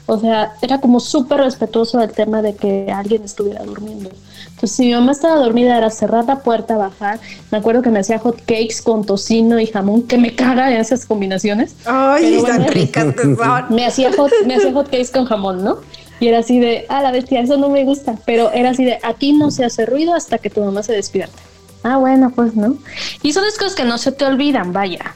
O 0.07 0.19
sea, 0.19 0.53
era 0.61 0.81
como 0.81 1.01
súper 1.01 1.41
respetuoso 1.41 1.99
del 1.99 2.11
tema 2.13 2.43
de 2.43 2.55
que 2.55 2.91
alguien 2.93 3.25
estuviera 3.25 3.63
durmiendo. 3.65 4.11
Entonces, 4.47 4.73
si 4.77 4.87
mi 4.87 4.93
mamá 4.95 5.13
estaba 5.13 5.37
dormida, 5.37 5.77
era 5.79 5.89
cerrar 5.91 6.25
la 6.25 6.41
puerta, 6.41 6.77
bajar. 6.77 7.21
Me 7.51 7.59
acuerdo 7.59 7.81
que 7.81 7.91
me 7.91 8.01
hacía 8.01 8.19
hot 8.19 8.39
cakes 8.41 8.83
con 8.83 9.05
tocino 9.05 9.61
y 9.61 9.67
jamón, 9.67 10.03
que 10.03 10.19
me 10.19 10.35
caga 10.35 10.71
en 10.73 10.79
esas 10.79 11.07
combinaciones. 11.07 11.75
Ay, 11.85 12.43
tan 12.45 12.57
bueno. 12.59 12.73
ricas 12.73 13.15
que 13.15 13.37
son. 13.37 13.65
Me 13.71 13.87
hacía 13.87 14.13
hot, 14.13 14.31
me 14.47 14.57
hacía 14.57 14.73
hot 14.73 14.87
cakes 14.87 15.11
con 15.13 15.27
jamón, 15.27 15.63
¿no? 15.65 15.79
Y 16.21 16.29
era 16.29 16.39
así 16.39 16.59
de, 16.59 16.85
ah, 16.89 17.03
la 17.03 17.12
bestia, 17.12 17.41
eso 17.41 17.57
no 17.57 17.69
me 17.69 17.85
gusta. 17.85 18.16
Pero 18.27 18.51
era 18.53 18.71
así 18.71 18.85
de, 18.85 18.99
aquí 19.03 19.33
no 19.33 19.51
se 19.51 19.64
hace 19.64 19.87
ruido 19.87 20.14
hasta 20.14 20.39
que 20.39 20.51
tu 20.51 20.62
mamá 20.64 20.83
se 20.83 20.93
despierta. 20.93 21.39
Ah, 21.83 21.97
bueno, 21.97 22.31
pues 22.35 22.55
no. 22.55 22.77
Y 23.23 23.33
son 23.33 23.45
las 23.45 23.57
cosas 23.57 23.75
que 23.75 23.85
no 23.85 23.99
se 23.99 24.12
te 24.12 24.25
olvidan, 24.25 24.73
vaya. 24.73 25.14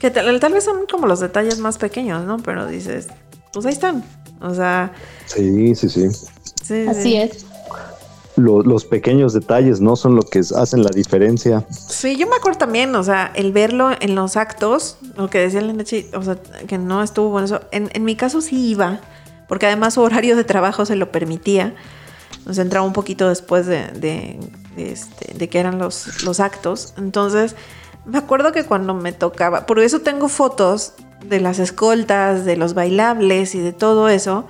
Que 0.00 0.10
tal, 0.10 0.38
tal 0.40 0.52
vez 0.52 0.64
son 0.64 0.86
como 0.90 1.06
los 1.06 1.20
detalles 1.20 1.58
más 1.58 1.78
pequeños, 1.78 2.24
¿no? 2.24 2.38
Pero 2.38 2.66
dices, 2.66 3.08
pues 3.52 3.66
ahí 3.66 3.72
están. 3.72 4.04
O 4.40 4.54
sea. 4.54 4.92
Sí, 5.26 5.74
sí, 5.74 5.88
sí. 5.88 6.06
Así 6.88 7.16
es. 7.16 7.46
los 8.36 8.84
pequeños 8.84 9.32
detalles 9.32 9.80
no 9.80 9.96
son 9.96 10.14
lo 10.14 10.22
que 10.22 10.40
hacen 10.40 10.82
la 10.82 10.90
diferencia. 10.90 11.64
Sí, 11.70 12.16
yo 12.16 12.26
me 12.26 12.36
acuerdo 12.36 12.58
también, 12.58 12.94
o 12.94 13.02
sea, 13.02 13.32
el 13.34 13.52
verlo 13.52 13.90
en 13.98 14.14
los 14.14 14.36
actos, 14.36 14.98
lo 15.16 15.30
que 15.30 15.38
decía 15.38 15.60
la 15.60 15.72
o 15.72 16.22
sea, 16.22 16.36
que 16.66 16.78
no 16.78 17.02
estuvo 17.02 17.30
bueno 17.30 17.46
eso. 17.46 17.60
En, 17.72 17.90
en 17.94 18.04
mi 18.04 18.16
caso 18.16 18.40
sí 18.40 18.68
iba, 18.70 19.00
porque 19.48 19.66
además 19.66 19.94
su 19.94 20.02
horario 20.02 20.36
de 20.36 20.44
trabajo 20.44 20.86
se 20.86 20.96
lo 20.96 21.10
permitía. 21.10 21.74
Nos 22.46 22.58
entraba 22.58 22.86
un 22.86 22.92
poquito 22.92 23.28
después 23.28 23.66
de, 23.66 23.88
de, 23.88 24.38
este, 24.76 25.34
de 25.34 25.48
que 25.48 25.58
eran 25.58 25.78
los, 25.78 26.22
los 26.22 26.40
actos. 26.40 26.94
Entonces, 26.96 27.56
me 28.04 28.18
acuerdo 28.18 28.52
que 28.52 28.64
cuando 28.64 28.94
me 28.94 29.12
tocaba, 29.12 29.66
por 29.66 29.80
eso 29.80 30.00
tengo 30.00 30.28
fotos 30.28 30.94
de 31.24 31.40
las 31.40 31.58
escoltas, 31.58 32.44
de 32.44 32.56
los 32.56 32.74
bailables 32.74 33.54
y 33.54 33.60
de 33.60 33.72
todo 33.72 34.08
eso, 34.08 34.46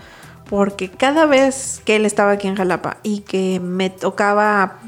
porque 0.48 0.90
cada 0.90 1.26
vez 1.26 1.82
que 1.84 1.96
él 1.96 2.04
estaba 2.04 2.32
aquí 2.32 2.48
en 2.48 2.56
Jalapa 2.56 2.98
y 3.02 3.20
que 3.20 3.60
me 3.60 3.90
tocaba 3.90 4.78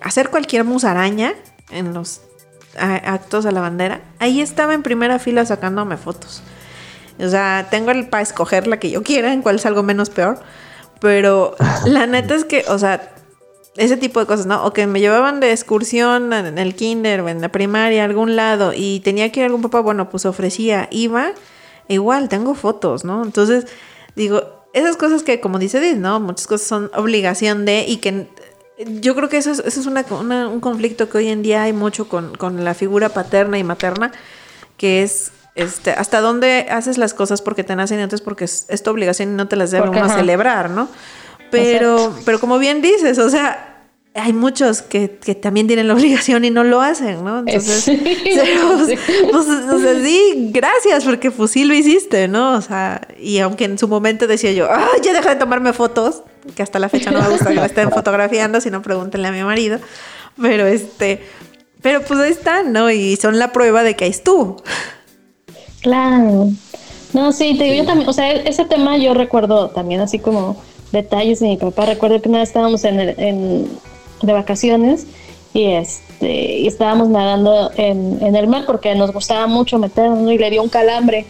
hacer 0.00 0.30
cualquier 0.30 0.64
musaraña 0.64 1.34
en 1.70 1.94
los 1.94 2.20
actos 2.78 3.46
a 3.46 3.52
la 3.52 3.60
bandera, 3.60 4.00
ahí 4.18 4.40
estaba 4.40 4.74
en 4.74 4.82
primera 4.82 5.18
fila 5.18 5.44
sacándome 5.46 5.96
fotos. 5.96 6.42
O 7.18 7.28
sea, 7.28 7.68
tengo 7.70 7.90
el 7.90 8.08
para 8.08 8.22
escoger 8.22 8.66
la 8.66 8.78
que 8.78 8.90
yo 8.90 9.02
quiera, 9.02 9.32
en 9.32 9.42
cuál 9.42 9.56
es 9.56 9.66
algo 9.66 9.82
menos 9.82 10.10
peor. 10.10 10.40
Pero 11.00 11.56
la 11.86 12.06
neta 12.08 12.34
es 12.34 12.44
que, 12.44 12.64
o 12.68 12.78
sea, 12.78 13.14
ese 13.76 13.96
tipo 13.96 14.20
de 14.20 14.26
cosas, 14.26 14.46
¿no? 14.46 14.64
O 14.64 14.72
que 14.72 14.86
me 14.86 15.00
llevaban 15.00 15.40
de 15.40 15.52
excursión 15.52 16.32
en 16.32 16.58
el 16.58 16.74
kinder 16.74 17.20
o 17.22 17.28
en 17.28 17.40
la 17.40 17.50
primaria 17.50 18.02
a 18.02 18.04
algún 18.04 18.36
lado 18.36 18.72
y 18.74 19.00
tenía 19.00 19.30
que 19.32 19.40
ir 19.40 19.44
a 19.44 19.46
algún 19.46 19.62
papá, 19.62 19.80
bueno, 19.80 20.10
pues 20.10 20.26
ofrecía, 20.26 20.88
iba, 20.90 21.32
igual, 21.88 22.28
tengo 22.28 22.54
fotos, 22.54 23.04
¿no? 23.04 23.24
Entonces, 23.24 23.66
digo, 24.14 24.64
esas 24.72 24.96
cosas 24.96 25.22
que, 25.22 25.40
como 25.40 25.58
dice 25.58 25.80
Diz, 25.80 25.96
¿no? 25.96 26.20
Muchas 26.20 26.46
cosas 26.46 26.66
son 26.66 26.90
obligación 26.94 27.64
de 27.64 27.84
y 27.86 27.96
que 27.96 28.28
yo 28.78 29.14
creo 29.14 29.28
que 29.28 29.38
eso 29.38 29.50
es, 29.50 29.60
eso 29.60 29.80
es 29.80 29.86
una, 29.86 30.04
un 30.48 30.60
conflicto 30.60 31.08
que 31.08 31.18
hoy 31.18 31.28
en 31.28 31.42
día 31.42 31.62
hay 31.62 31.72
mucho 31.72 32.08
con, 32.08 32.34
con 32.36 32.64
la 32.64 32.74
figura 32.74 33.08
paterna 33.08 33.58
y 33.58 33.64
materna, 33.64 34.12
que 34.76 35.02
es 35.02 35.32
este, 35.54 35.90
hasta 35.92 36.20
dónde 36.20 36.66
haces 36.70 36.98
las 36.98 37.14
cosas 37.14 37.42
porque 37.42 37.64
te 37.64 37.76
nacen 37.76 38.00
y 38.00 38.02
otras 38.02 38.20
porque 38.20 38.44
es, 38.44 38.82
tu 38.82 38.90
obligación 38.90 39.30
y 39.30 39.34
no 39.34 39.48
te 39.48 39.56
las 39.56 39.70
debe 39.70 39.88
uno 39.88 40.08
celebrar, 40.08 40.70
¿no? 40.70 40.88
Pero, 41.50 42.14
pero 42.24 42.40
como 42.40 42.58
bien 42.58 42.82
dices, 42.82 43.18
o 43.18 43.30
sea, 43.30 43.74
hay 44.14 44.32
muchos 44.32 44.82
que, 44.82 45.08
también 45.08 45.66
tienen 45.66 45.88
la 45.88 45.94
obligación 45.98 46.44
y 46.44 46.50
no 46.50 46.64
lo 46.64 46.80
hacen, 46.80 47.24
¿no? 47.24 47.40
Entonces, 47.40 47.84
pues, 47.94 48.98
pues, 49.30 49.46
o 49.46 49.80
sea, 49.80 49.94
sí, 50.02 50.50
gracias, 50.52 51.04
porque 51.04 51.30
pues 51.30 51.50
sí 51.50 51.64
lo 51.64 51.74
hiciste, 51.74 52.28
¿no? 52.28 52.54
O 52.54 52.60
sea, 52.60 53.06
y 53.20 53.38
aunque 53.38 53.64
en 53.64 53.78
su 53.78 53.88
momento 53.88 54.26
decía 54.26 54.52
yo, 54.52 54.68
ah, 54.70 54.90
ya 55.02 55.12
deja 55.12 55.30
de 55.30 55.36
tomarme 55.36 55.72
fotos, 55.72 56.22
que 56.54 56.62
hasta 56.62 56.78
la 56.78 56.88
fecha 56.88 57.10
no 57.10 57.22
me 57.22 57.28
gusta 57.28 57.50
que 57.52 57.60
me 57.60 57.66
estén 57.66 57.90
fotografiando, 57.90 58.60
si 58.60 58.70
no 58.70 58.82
pregúntenle 58.82 59.28
a 59.28 59.32
mi 59.32 59.42
marido, 59.42 59.78
pero 60.40 60.66
este, 60.66 61.24
pero 61.82 62.02
pues 62.02 62.20
ahí 62.20 62.32
están, 62.32 62.72
¿no? 62.72 62.90
Y 62.90 63.16
son 63.16 63.38
la 63.38 63.52
prueba 63.52 63.82
de 63.82 63.96
que 63.96 64.04
ahí 64.04 64.10
estuvo. 64.10 64.62
Claro. 65.84 66.48
No, 67.12 67.30
sí, 67.30 67.58
te 67.58 67.64
digo, 67.64 67.76
yo 67.76 67.84
también, 67.84 68.08
o 68.08 68.12
sea, 68.14 68.32
ese 68.32 68.64
tema 68.64 68.96
yo 68.96 69.12
recuerdo 69.12 69.68
también 69.68 70.00
así 70.00 70.18
como 70.18 70.56
detalles 70.92 71.40
de 71.40 71.48
mi 71.48 71.56
papá. 71.58 71.84
Recuerdo 71.84 72.22
que 72.22 72.30
una 72.30 72.38
vez 72.38 72.48
estábamos 72.48 72.84
en, 72.84 72.98
en 73.00 73.68
de 74.22 74.32
vacaciones 74.32 75.06
y 75.52 75.64
este 75.64 76.60
y 76.60 76.66
estábamos 76.66 77.10
nadando 77.10 77.70
en, 77.76 78.18
en, 78.22 78.34
el 78.34 78.46
mar 78.46 78.64
porque 78.66 78.94
nos 78.94 79.12
gustaba 79.12 79.46
mucho 79.46 79.78
meternos 79.78 80.32
y 80.32 80.38
le 80.38 80.50
dio 80.50 80.62
un 80.62 80.70
calambre. 80.70 81.26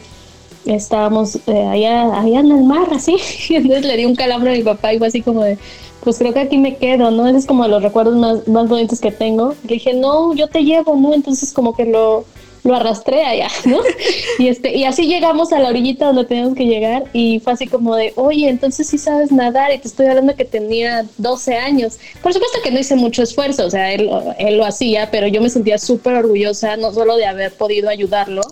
Estábamos 0.67 1.37
eh, 1.49 1.67
allá, 1.67 2.21
allá 2.21 2.39
en 2.39 2.53
el 2.53 2.63
mar, 2.63 2.87
así, 2.93 3.17
y 3.49 3.55
entonces 3.57 3.85
le 3.85 3.97
dio 3.97 4.09
un 4.09 4.15
calambre 4.15 4.53
a 4.53 4.57
mi 4.57 4.63
papá 4.63 4.95
y 4.95 4.99
fue 4.99 5.09
así 5.09 5.21
como 5.21 5.43
de, 5.43 5.59
pues 6.05 6.17
creo 6.17 6.33
que 6.33 6.41
aquí 6.41 6.59
me 6.59 6.77
quedo, 6.77 7.11
¿no? 7.11 7.27
Ese 7.27 7.39
es 7.39 7.47
como 7.47 7.67
los 7.67 7.83
recuerdos 7.83 8.15
más, 8.15 8.47
más 8.47 8.69
bonitos 8.69 9.01
que 9.01 9.11
tengo. 9.11 9.57
Le 9.65 9.75
dije, 9.75 9.95
no, 9.95 10.33
yo 10.33 10.47
te 10.47 10.63
llevo, 10.63 10.95
¿no? 10.95 11.13
Entonces 11.13 11.53
como 11.53 11.75
que 11.75 11.87
lo, 11.87 12.25
lo 12.65 12.75
arrastré 12.75 13.25
allá, 13.25 13.49
¿no? 13.65 13.79
Y, 14.37 14.49
este, 14.49 14.77
y 14.77 14.85
así 14.85 15.07
llegamos 15.07 15.53
a 15.53 15.61
la 15.61 15.69
orillita 15.69 16.07
donde 16.07 16.25
teníamos 16.25 16.57
que 16.57 16.67
llegar 16.67 17.05
y 17.12 17.39
fue 17.39 17.53
así 17.53 17.69
como 17.69 17.95
de, 17.95 18.12
oye, 18.17 18.49
entonces 18.49 18.89
sí 18.89 18.99
sabes 18.99 19.31
nadar 19.31 19.73
y 19.73 19.79
te 19.79 19.87
estoy 19.87 20.07
hablando 20.07 20.35
que 20.35 20.45
tenía 20.45 21.05
12 21.19 21.57
años. 21.57 21.99
Por 22.21 22.33
supuesto 22.33 22.59
que 22.65 22.73
no 22.73 22.81
hice 22.81 22.97
mucho 22.97 23.23
esfuerzo, 23.23 23.67
o 23.67 23.71
sea, 23.71 23.93
él, 23.93 24.11
él 24.39 24.57
lo 24.57 24.65
hacía, 24.65 25.11
pero 25.12 25.29
yo 25.29 25.41
me 25.41 25.51
sentía 25.51 25.79
súper 25.79 26.15
orgullosa, 26.15 26.77
no 26.77 26.93
solo 26.93 27.17
de 27.17 27.27
haber 27.27 27.53
podido 27.53 27.89
ayudarlo, 27.89 28.43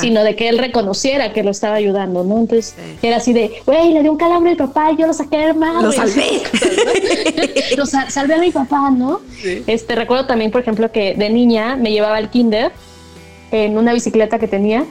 sino 0.00 0.24
de 0.24 0.34
que 0.34 0.48
él 0.48 0.58
reconociera 0.58 1.32
que 1.32 1.44
lo 1.44 1.52
estaba 1.52 1.76
ayudando, 1.76 2.24
¿no? 2.24 2.38
Entonces 2.38 2.74
era 3.02 3.18
así 3.18 3.32
de, 3.32 3.62
güey, 3.64 3.92
le 3.92 4.02
dio 4.02 4.10
un 4.10 4.18
calambre 4.18 4.50
a 4.50 4.54
mi 4.54 4.58
papá 4.58 4.90
y 4.92 4.96
yo 4.96 5.06
lo 5.06 5.12
saqué 5.12 5.38
del 5.38 5.54
mar. 5.54 5.82
Lo 5.82 5.92
salvé. 5.92 6.42
lo 7.76 7.86
salvé 7.86 8.34
a 8.34 8.38
mi 8.38 8.50
papá, 8.50 8.90
¿no? 8.90 9.20
Este, 9.66 9.94
recuerdo 9.94 10.26
también, 10.26 10.50
por 10.50 10.62
ejemplo, 10.62 10.90
que 10.90 11.14
de 11.14 11.30
niña 11.30 11.76
me 11.76 11.92
llevaba 11.92 12.16
al 12.16 12.30
kinder 12.30 12.72
en 13.50 13.78
una 13.78 13.92
bicicleta 13.92 14.38
que 14.38 14.48
tenía 14.48 14.84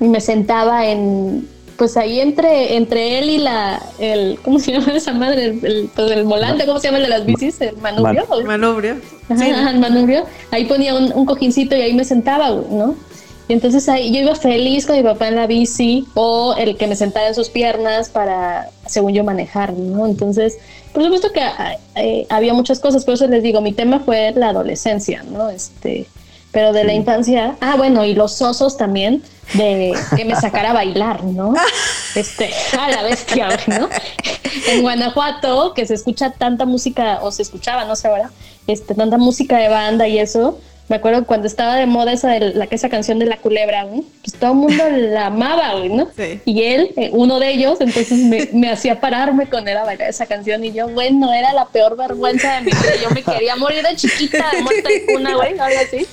y 0.00 0.04
me 0.04 0.20
sentaba 0.20 0.86
en 0.86 1.46
pues 1.76 1.96
ahí 1.96 2.20
entre 2.20 2.76
entre 2.76 3.18
él 3.18 3.30
y 3.30 3.38
la 3.38 3.82
el 3.98 4.38
cómo 4.42 4.58
se 4.58 4.72
llama 4.72 4.92
esa 4.92 5.14
madre 5.14 5.46
el, 5.46 5.90
pues 5.94 6.10
el 6.10 6.24
volante 6.24 6.66
cómo 6.66 6.78
se 6.78 6.88
llama 6.88 6.98
el 6.98 7.04
de 7.04 7.08
las 7.08 7.24
bicis 7.24 7.60
el 7.62 7.76
manubrio. 7.78 8.26
Manubrio. 8.44 8.96
Sí. 9.34 9.48
el 9.48 9.78
manubrio. 9.78 10.24
Ahí 10.50 10.66
ponía 10.66 10.94
un, 10.94 11.10
un, 11.12 11.24
cojincito 11.24 11.74
y 11.74 11.80
ahí 11.80 11.94
me 11.94 12.04
sentaba 12.04 12.50
no 12.50 12.96
y 13.48 13.52
entonces 13.54 13.88
ahí 13.88 14.12
yo 14.12 14.20
iba 14.20 14.34
feliz 14.34 14.86
con 14.86 14.96
mi 14.96 15.02
papá 15.02 15.26
en 15.26 15.36
la 15.36 15.46
bici 15.46 16.06
o 16.14 16.54
el 16.56 16.76
que 16.76 16.86
me 16.86 16.94
sentara 16.94 17.28
en 17.28 17.34
sus 17.34 17.48
piernas 17.48 18.08
para 18.10 18.68
según 18.86 19.12
yo 19.12 19.24
manejar 19.24 19.72
no 19.72 20.06
entonces 20.06 20.58
por 20.92 21.02
supuesto 21.02 21.32
que 21.32 21.40
eh, 21.96 22.26
había 22.28 22.52
muchas 22.52 22.78
cosas 22.78 23.04
por 23.04 23.14
eso 23.14 23.26
les 23.26 23.42
digo 23.42 23.60
mi 23.60 23.72
tema 23.72 24.00
fue 24.00 24.32
la 24.36 24.50
adolescencia 24.50 25.24
no 25.24 25.48
este 25.48 26.06
pero 26.52 26.72
de 26.72 26.84
la 26.84 26.92
infancia, 26.92 27.56
ah, 27.60 27.76
bueno, 27.76 28.04
y 28.04 28.14
los 28.14 28.40
osos 28.42 28.76
también, 28.76 29.22
de 29.54 29.92
que 30.16 30.24
me 30.24 30.36
sacara 30.36 30.70
a 30.70 30.74
bailar, 30.74 31.24
¿no? 31.24 31.54
Este, 32.16 32.50
a 32.76 32.88
la 32.88 33.04
bestia, 33.04 33.48
¿no? 33.68 33.88
En 34.68 34.82
Guanajuato, 34.82 35.74
que 35.74 35.86
se 35.86 35.94
escucha 35.94 36.32
tanta 36.32 36.66
música, 36.66 37.20
o 37.22 37.30
se 37.30 37.42
escuchaba, 37.42 37.84
no 37.84 37.94
sé 37.94 38.08
ahora, 38.08 38.32
este, 38.66 38.94
tanta 38.96 39.16
música 39.16 39.58
de 39.58 39.68
banda 39.68 40.08
y 40.08 40.18
eso, 40.18 40.58
me 40.90 40.96
acuerdo 40.96 41.24
cuando 41.24 41.46
estaba 41.46 41.76
de 41.76 41.86
moda 41.86 42.12
esa, 42.12 42.30
de 42.30 42.52
la, 42.52 42.64
esa 42.64 42.88
canción 42.88 43.20
de 43.20 43.26
la 43.26 43.36
culebra, 43.36 43.84
güey, 43.84 44.02
pues 44.24 44.34
todo 44.34 44.50
el 44.50 44.56
mundo 44.56 44.84
la 44.90 45.26
amaba, 45.26 45.74
güey, 45.74 45.88
¿no? 45.88 46.10
Sí. 46.16 46.40
Y 46.44 46.64
él, 46.64 46.92
eh, 46.96 47.10
uno 47.12 47.38
de 47.38 47.52
ellos, 47.52 47.80
entonces 47.80 48.18
me, 48.18 48.48
me, 48.52 48.72
hacía 48.72 49.00
pararme 49.00 49.48
con 49.48 49.68
él 49.68 49.76
a 49.76 49.84
bailar 49.84 50.10
esa 50.10 50.26
canción 50.26 50.64
y 50.64 50.72
yo, 50.72 50.88
bueno, 50.88 51.32
era 51.32 51.52
la 51.52 51.66
peor 51.66 51.96
vergüenza 51.96 52.56
de 52.56 52.62
mi 52.62 52.72
vida. 52.72 52.96
Yo 53.00 53.10
me 53.10 53.22
quería 53.22 53.54
morir 53.54 53.86
de 53.86 53.94
chiquita, 53.94 54.50
de 54.52 54.62
muerta 54.62 54.92
y 54.92 55.06
cuna, 55.06 55.36
güey, 55.36 55.56
algo 55.60 55.78
así. 55.80 56.04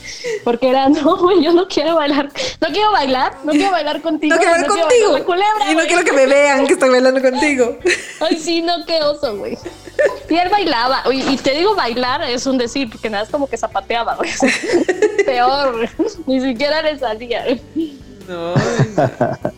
Porque 0.43 0.69
era, 0.69 0.87
no, 0.89 1.17
güey, 1.17 1.43
yo 1.43 1.53
no 1.53 1.67
quiero 1.67 1.95
bailar, 1.95 2.29
no 2.61 2.67
quiero 2.67 2.91
bailar, 2.91 3.33
no 3.45 3.53
quiero 3.53 3.71
bailar 3.71 3.99
contigo. 4.03 4.35
No 4.35 4.39
quiero 4.39 4.51
bailar 4.51 4.69
contigo. 4.69 4.89
Quiero 4.89 5.11
bailar 5.11 5.25
culebra, 5.25 5.71
y 5.71 5.75
no 5.75 5.83
quiero 5.85 6.03
que 6.03 6.13
me 6.13 6.27
vean 6.27 6.67
que 6.67 6.73
estoy 6.73 6.89
bailando 6.91 7.19
contigo. 7.19 7.79
Ay, 8.19 8.37
sí, 8.37 8.61
no, 8.61 8.85
qué 8.85 9.01
oso, 9.01 9.37
güey. 9.37 9.57
Y 10.29 10.35
él 10.35 10.49
bailaba, 10.49 11.01
y, 11.11 11.33
y 11.33 11.37
te 11.37 11.55
digo 11.55 11.73
bailar 11.73 12.21
es 12.29 12.45
un 12.45 12.59
decir, 12.59 12.87
porque 12.91 13.09
nada 13.09 13.23
es 13.23 13.29
como 13.31 13.49
que 13.49 13.57
zapateaba, 13.57 14.13
güey. 14.13 14.29
Peor, 15.25 15.89
ni 16.25 16.41
siquiera 16.41 16.81
le 16.81 16.97
salía. 16.97 17.43
No. 18.27 18.53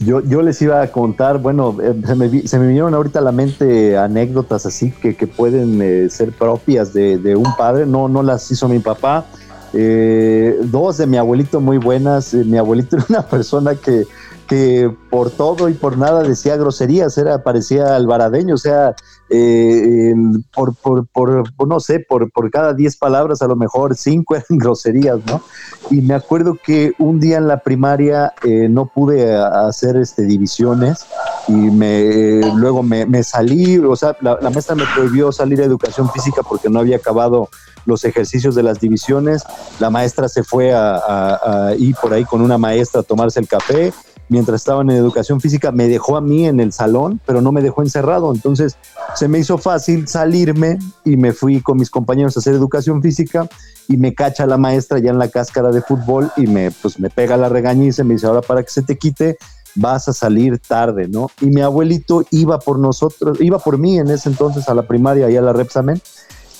Yo, 0.00 0.20
yo, 0.20 0.42
les 0.42 0.60
iba 0.60 0.82
a 0.82 0.88
contar, 0.88 1.38
bueno, 1.38 1.76
eh, 1.82 1.94
se 2.04 2.14
me, 2.14 2.46
se 2.46 2.58
me, 2.58 2.66
vinieron 2.66 2.92
ahorita 2.94 3.20
a 3.20 3.22
la 3.22 3.32
mente 3.32 3.96
anécdotas 3.96 4.66
así 4.66 4.90
que, 4.90 5.16
que 5.16 5.26
pueden 5.26 5.80
eh, 5.80 6.10
ser 6.10 6.32
propias 6.32 6.92
de, 6.92 7.16
de, 7.16 7.36
un 7.36 7.56
padre, 7.56 7.86
no, 7.86 8.08
no 8.08 8.22
las 8.22 8.50
hizo 8.50 8.68
mi 8.68 8.80
papá. 8.80 9.24
Eh, 9.72 10.58
dos 10.64 10.98
de 10.98 11.06
mi 11.06 11.16
abuelito 11.16 11.60
muy 11.60 11.78
buenas. 11.78 12.34
mi 12.34 12.58
abuelito 12.58 12.96
era 12.98 13.06
una 13.08 13.22
persona 13.22 13.76
que, 13.76 14.04
que 14.46 14.92
por 15.10 15.30
todo 15.30 15.68
y 15.68 15.74
por 15.74 15.96
nada 15.96 16.22
decía 16.22 16.56
groserías, 16.56 17.16
era, 17.16 17.42
parecía 17.42 17.96
albaradeño, 17.96 18.56
o 18.56 18.58
sea, 18.58 18.94
eh, 19.36 20.14
por, 20.54 21.66
no 21.66 21.80
sé, 21.80 22.00
por, 22.00 22.30
cada 22.50 22.72
diez 22.72 22.96
palabras 22.96 23.42
a 23.42 23.48
lo 23.48 23.56
mejor 23.56 23.96
cinco 23.96 24.34
eran 24.36 24.58
groserías, 24.58 25.18
¿no? 25.26 25.42
Y 25.90 26.00
me 26.00 26.14
acuerdo 26.14 26.56
que 26.62 26.92
un 26.98 27.18
día 27.20 27.38
en 27.38 27.48
la 27.48 27.58
primaria 27.58 28.32
eh, 28.44 28.68
no 28.68 28.86
pude 28.86 29.34
hacer 29.34 29.96
este, 29.96 30.22
divisiones 30.22 31.06
y 31.48 31.52
me, 31.52 32.40
luego 32.54 32.82
me, 32.82 33.06
me 33.06 33.22
salí, 33.24 33.78
o 33.78 33.96
sea, 33.96 34.16
la, 34.20 34.38
maestra 34.50 34.74
me 34.74 34.84
prohibió 34.94 35.32
salir 35.32 35.60
a 35.60 35.64
educación 35.64 36.10
física 36.10 36.42
porque 36.42 36.70
no 36.70 36.78
había 36.78 36.96
acabado 36.96 37.48
los 37.86 38.04
ejercicios 38.04 38.54
de 38.54 38.62
las 38.62 38.80
divisiones, 38.80 39.44
la 39.78 39.90
maestra 39.90 40.28
se 40.28 40.42
fue 40.42 40.72
a 40.74 41.74
ir 41.76 41.94
por 42.00 42.14
ahí 42.14 42.24
con 42.24 42.40
una 42.40 42.56
maestra 42.56 43.02
a 43.02 43.04
tomarse 43.04 43.40
el 43.40 43.48
café 43.48 43.92
mientras 44.28 44.60
estaban 44.60 44.90
en 44.90 44.96
educación 44.96 45.40
física, 45.40 45.72
me 45.72 45.88
dejó 45.88 46.16
a 46.16 46.20
mí 46.20 46.46
en 46.46 46.60
el 46.60 46.72
salón, 46.72 47.20
pero 47.26 47.40
no 47.40 47.52
me 47.52 47.62
dejó 47.62 47.82
encerrado. 47.82 48.32
Entonces 48.32 48.76
se 49.14 49.28
me 49.28 49.38
hizo 49.38 49.58
fácil 49.58 50.08
salirme 50.08 50.78
y 51.04 51.16
me 51.16 51.32
fui 51.32 51.60
con 51.60 51.78
mis 51.78 51.90
compañeros 51.90 52.36
a 52.36 52.40
hacer 52.40 52.54
educación 52.54 53.02
física 53.02 53.48
y 53.88 53.96
me 53.96 54.14
cacha 54.14 54.46
la 54.46 54.56
maestra 54.56 54.98
ya 54.98 55.10
en 55.10 55.18
la 55.18 55.28
cáscara 55.28 55.70
de 55.70 55.82
fútbol 55.82 56.30
y 56.36 56.46
me, 56.46 56.70
pues, 56.70 56.98
me 56.98 57.10
pega 57.10 57.36
la 57.36 57.48
regañiza 57.48 58.04
me 58.04 58.14
dice, 58.14 58.26
ahora 58.26 58.40
para 58.40 58.62
que 58.62 58.70
se 58.70 58.82
te 58.82 58.96
quite, 58.96 59.36
vas 59.74 60.08
a 60.08 60.12
salir 60.12 60.58
tarde, 60.58 61.08
¿no? 61.08 61.30
Y 61.40 61.46
mi 61.46 61.60
abuelito 61.60 62.24
iba 62.30 62.58
por 62.58 62.78
nosotros, 62.78 63.40
iba 63.40 63.58
por 63.58 63.78
mí 63.78 63.98
en 63.98 64.08
ese 64.08 64.28
entonces 64.28 64.68
a 64.68 64.74
la 64.74 64.86
primaria 64.86 65.30
y 65.30 65.36
a 65.36 65.42
la 65.42 65.52
Repsamen. 65.52 66.00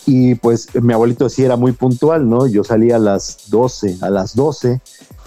Y 0.07 0.35
pues 0.35 0.69
mi 0.75 0.93
abuelito 0.93 1.29
sí 1.31 1.45
era 1.45 1.57
muy 1.57 1.73
puntual, 1.73 2.29
¿no? 2.29 2.47
Yo 2.47 2.63
salía 2.63 2.97
a 2.97 2.99
las 2.99 3.49
12, 3.49 3.99
a 4.03 4.11
las 4.11 4.35
12, 4.37 4.81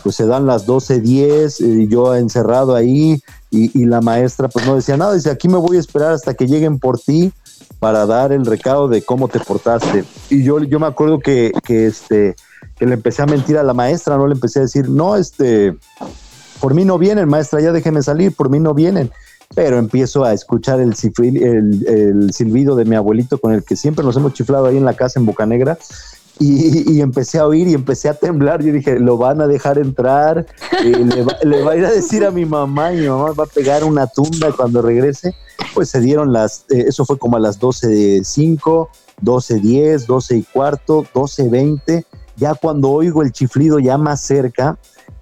pues 0.07 0.15
se 0.15 0.25
dan 0.25 0.45
las 0.45 0.65
12.10, 0.65 1.81
y 1.81 1.89
yo 1.89 2.15
encerrado 2.15 2.75
ahí 2.75 3.21
y, 3.51 3.83
la 3.83 3.99
maestra 3.99 4.47
pues 4.47 4.65
no 4.65 4.75
decía 4.75 4.95
nada, 4.95 5.13
dice, 5.13 5.29
aquí 5.29 5.49
me 5.49 5.57
voy 5.57 5.75
a 5.75 5.81
esperar 5.81 6.13
hasta 6.13 6.33
que 6.33 6.47
lleguen 6.47 6.79
por 6.79 6.97
ti 6.97 7.33
para 7.79 8.05
dar 8.05 8.31
el 8.31 8.45
recado 8.45 8.87
de 8.87 9.01
cómo 9.01 9.27
te 9.27 9.41
portaste. 9.41 10.05
Y 10.29 10.43
yo, 10.43 10.63
yo 10.63 10.79
me 10.79 10.87
acuerdo 10.87 11.19
que, 11.19 11.51
que, 11.65 11.87
este, 11.87 12.37
que 12.77 12.85
le 12.85 12.93
empecé 12.93 13.21
a 13.21 13.25
mentir 13.25 13.57
a 13.57 13.63
la 13.63 13.73
maestra, 13.73 14.15
no 14.15 14.27
le 14.27 14.35
empecé 14.35 14.59
a 14.59 14.61
decir, 14.61 14.89
no, 14.89 15.17
este, 15.17 15.75
por 16.61 16.73
mí 16.73 16.85
no 16.85 16.97
vienen, 16.97 17.27
maestra, 17.27 17.59
ya 17.59 17.73
déjeme 17.73 18.01
salir, 18.01 18.33
por 18.33 18.49
mí 18.49 18.61
no 18.61 18.73
vienen. 18.73 19.11
Pero 19.55 19.77
empiezo 19.77 20.23
a 20.23 20.31
escuchar 20.31 20.79
el, 20.79 20.93
el, 21.85 22.33
silbido 22.33 22.77
de 22.77 22.85
mi 22.85 22.95
abuelito 22.95 23.39
con 23.39 23.51
el 23.51 23.65
que 23.65 23.75
siempre 23.75 24.05
nos 24.05 24.15
hemos 24.15 24.31
chiflado 24.31 24.67
ahí 24.67 24.77
en 24.77 24.85
la 24.85 24.93
casa 24.93 25.19
en 25.19 25.25
Bocanegra. 25.25 25.77
Y, 26.39 26.93
y, 26.93 27.01
empecé 27.01 27.39
a 27.39 27.47
oír 27.47 27.67
y 27.67 27.73
empecé 27.73 28.09
a 28.09 28.13
temblar. 28.13 28.63
Yo 28.63 28.71
dije, 28.71 28.99
lo 28.99 29.17
van 29.17 29.41
a 29.41 29.47
dejar 29.47 29.79
entrar, 29.79 30.45
eh, 30.83 31.05
le, 31.43 31.63
va, 31.63 31.71
a 31.71 31.75
ir 31.75 31.85
a 31.85 31.91
decir 31.91 32.25
a 32.25 32.31
mi 32.31 32.45
mamá 32.45 32.93
y 32.93 32.97
mi 32.97 33.07
mamá 33.07 33.31
va 33.31 33.45
a 33.45 33.47
pegar 33.47 33.83
una 33.83 34.07
tumba 34.07 34.51
cuando 34.55 34.81
regrese. 34.81 35.33
Pues 35.73 35.89
se 35.89 35.99
dieron 35.99 36.33
las, 36.33 36.65
eh, 36.69 36.85
eso 36.87 37.05
fue 37.05 37.17
como 37.17 37.37
a 37.37 37.39
las 37.39 37.59
12.05, 37.59 38.87
12.10, 39.23 40.05
12 40.05 40.37
y 40.37 40.43
cuarto, 40.43 41.05
12.20. 41.13 42.05
Ya 42.35 42.53
cuando 42.53 42.91
oigo 42.91 43.23
el 43.23 43.31
chiflido 43.31 43.79
ya 43.79 43.97
más 43.97 44.21
cerca, 44.21 44.77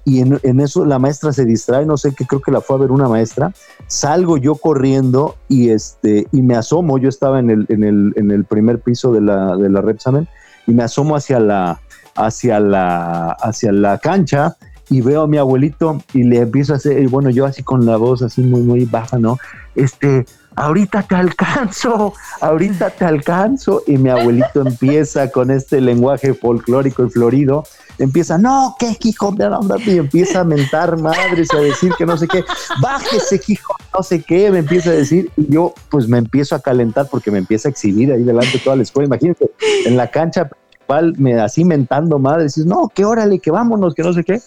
y 0.05 0.19
en, 0.19 0.59
eso 0.59 0.85
la 0.85 0.99
maestra 0.99 1.33
se 1.33 1.45
distrae, 1.45 1.85
no 1.85 1.97
sé 1.97 2.13
qué, 2.13 2.27
creo 2.27 2.39
que 2.39 2.51
la 2.51 2.61
fue 2.61 2.75
a 2.75 2.79
ver 2.79 2.91
una 2.91 3.09
maestra, 3.09 3.53
salgo 3.87 4.37
yo 4.37 4.53
corriendo 4.53 5.35
y, 5.49 5.69
este, 5.69 6.27
y 6.31 6.43
me 6.43 6.55
asomo, 6.55 6.99
yo 6.99 7.09
estaba 7.09 7.39
en 7.39 7.49
el, 7.49 7.65
en 7.69 7.83
el, 7.83 8.13
en 8.15 8.29
el 8.29 8.45
primer 8.45 8.79
piso 8.79 9.11
de 9.11 9.21
la, 9.21 9.57
de 9.57 9.67
la 9.69 9.81
Repsamen, 9.81 10.27
y 10.67 10.73
me 10.73 10.83
asomo 10.83 11.15
hacia 11.15 11.39
la, 11.39 11.79
hacia 12.15 12.59
la, 12.59 13.31
hacia 13.31 13.71
la 13.71 13.97
cancha 13.97 14.57
y 14.89 15.01
veo 15.01 15.23
a 15.23 15.27
mi 15.27 15.37
abuelito 15.37 16.01
y 16.13 16.23
le 16.23 16.39
empiezo 16.39 16.73
a 16.73 16.75
hacer, 16.77 17.07
bueno, 17.09 17.29
yo 17.29 17.45
así 17.45 17.63
con 17.63 17.85
la 17.85 17.97
voz 17.97 18.21
así 18.21 18.41
muy, 18.41 18.61
muy 18.61 18.85
baja, 18.85 19.17
¿no? 19.17 19.37
Este, 19.75 20.25
ahorita 20.55 21.03
te 21.03 21.15
alcanzo, 21.15 22.13
ahorita 22.41 22.91
te 22.91 23.05
alcanzo. 23.05 23.83
Y 23.87 23.97
mi 23.97 24.09
abuelito 24.09 24.61
empieza 24.65 25.31
con 25.31 25.51
este 25.51 25.81
lenguaje 25.81 26.33
folclórico 26.33 27.05
y 27.05 27.09
florido 27.09 27.63
empieza, 27.99 28.37
no, 28.37 28.75
qué 28.79 28.95
hijo 29.03 29.31
de 29.31 29.49
la 29.49 29.59
y 29.85 29.97
empieza 29.97 30.41
a 30.41 30.43
mentar 30.43 30.99
madres 30.99 31.53
a 31.53 31.59
decir 31.59 31.93
que 31.97 32.05
no 32.05 32.17
sé 32.17 32.27
qué, 32.27 32.43
bájese, 32.81 33.39
hijo, 33.47 33.75
no 33.93 34.03
sé 34.03 34.21
qué, 34.21 34.51
me 34.51 34.59
empieza 34.59 34.89
a 34.89 34.93
decir, 34.93 35.31
y 35.37 35.51
yo 35.51 35.73
pues 35.89 36.07
me 36.07 36.17
empiezo 36.17 36.55
a 36.55 36.59
calentar 36.59 37.07
porque 37.09 37.31
me 37.31 37.39
empieza 37.39 37.69
a 37.69 37.71
exhibir 37.71 38.11
ahí 38.11 38.23
delante 38.23 38.53
de 38.53 38.59
toda 38.59 38.75
la 38.75 38.83
escuela, 38.83 39.07
imagínate, 39.07 39.51
en 39.85 39.97
la 39.97 40.09
cancha 40.09 40.49
principal, 40.49 41.13
me, 41.17 41.39
así 41.39 41.63
mentando 41.63 42.19
madres, 42.19 42.57
y 42.57 42.65
no, 42.65 42.89
que 42.93 43.05
órale, 43.05 43.39
que 43.39 43.51
vámonos, 43.51 43.95
que 43.95 44.03
no 44.03 44.13
sé 44.13 44.23
qué, 44.23 44.41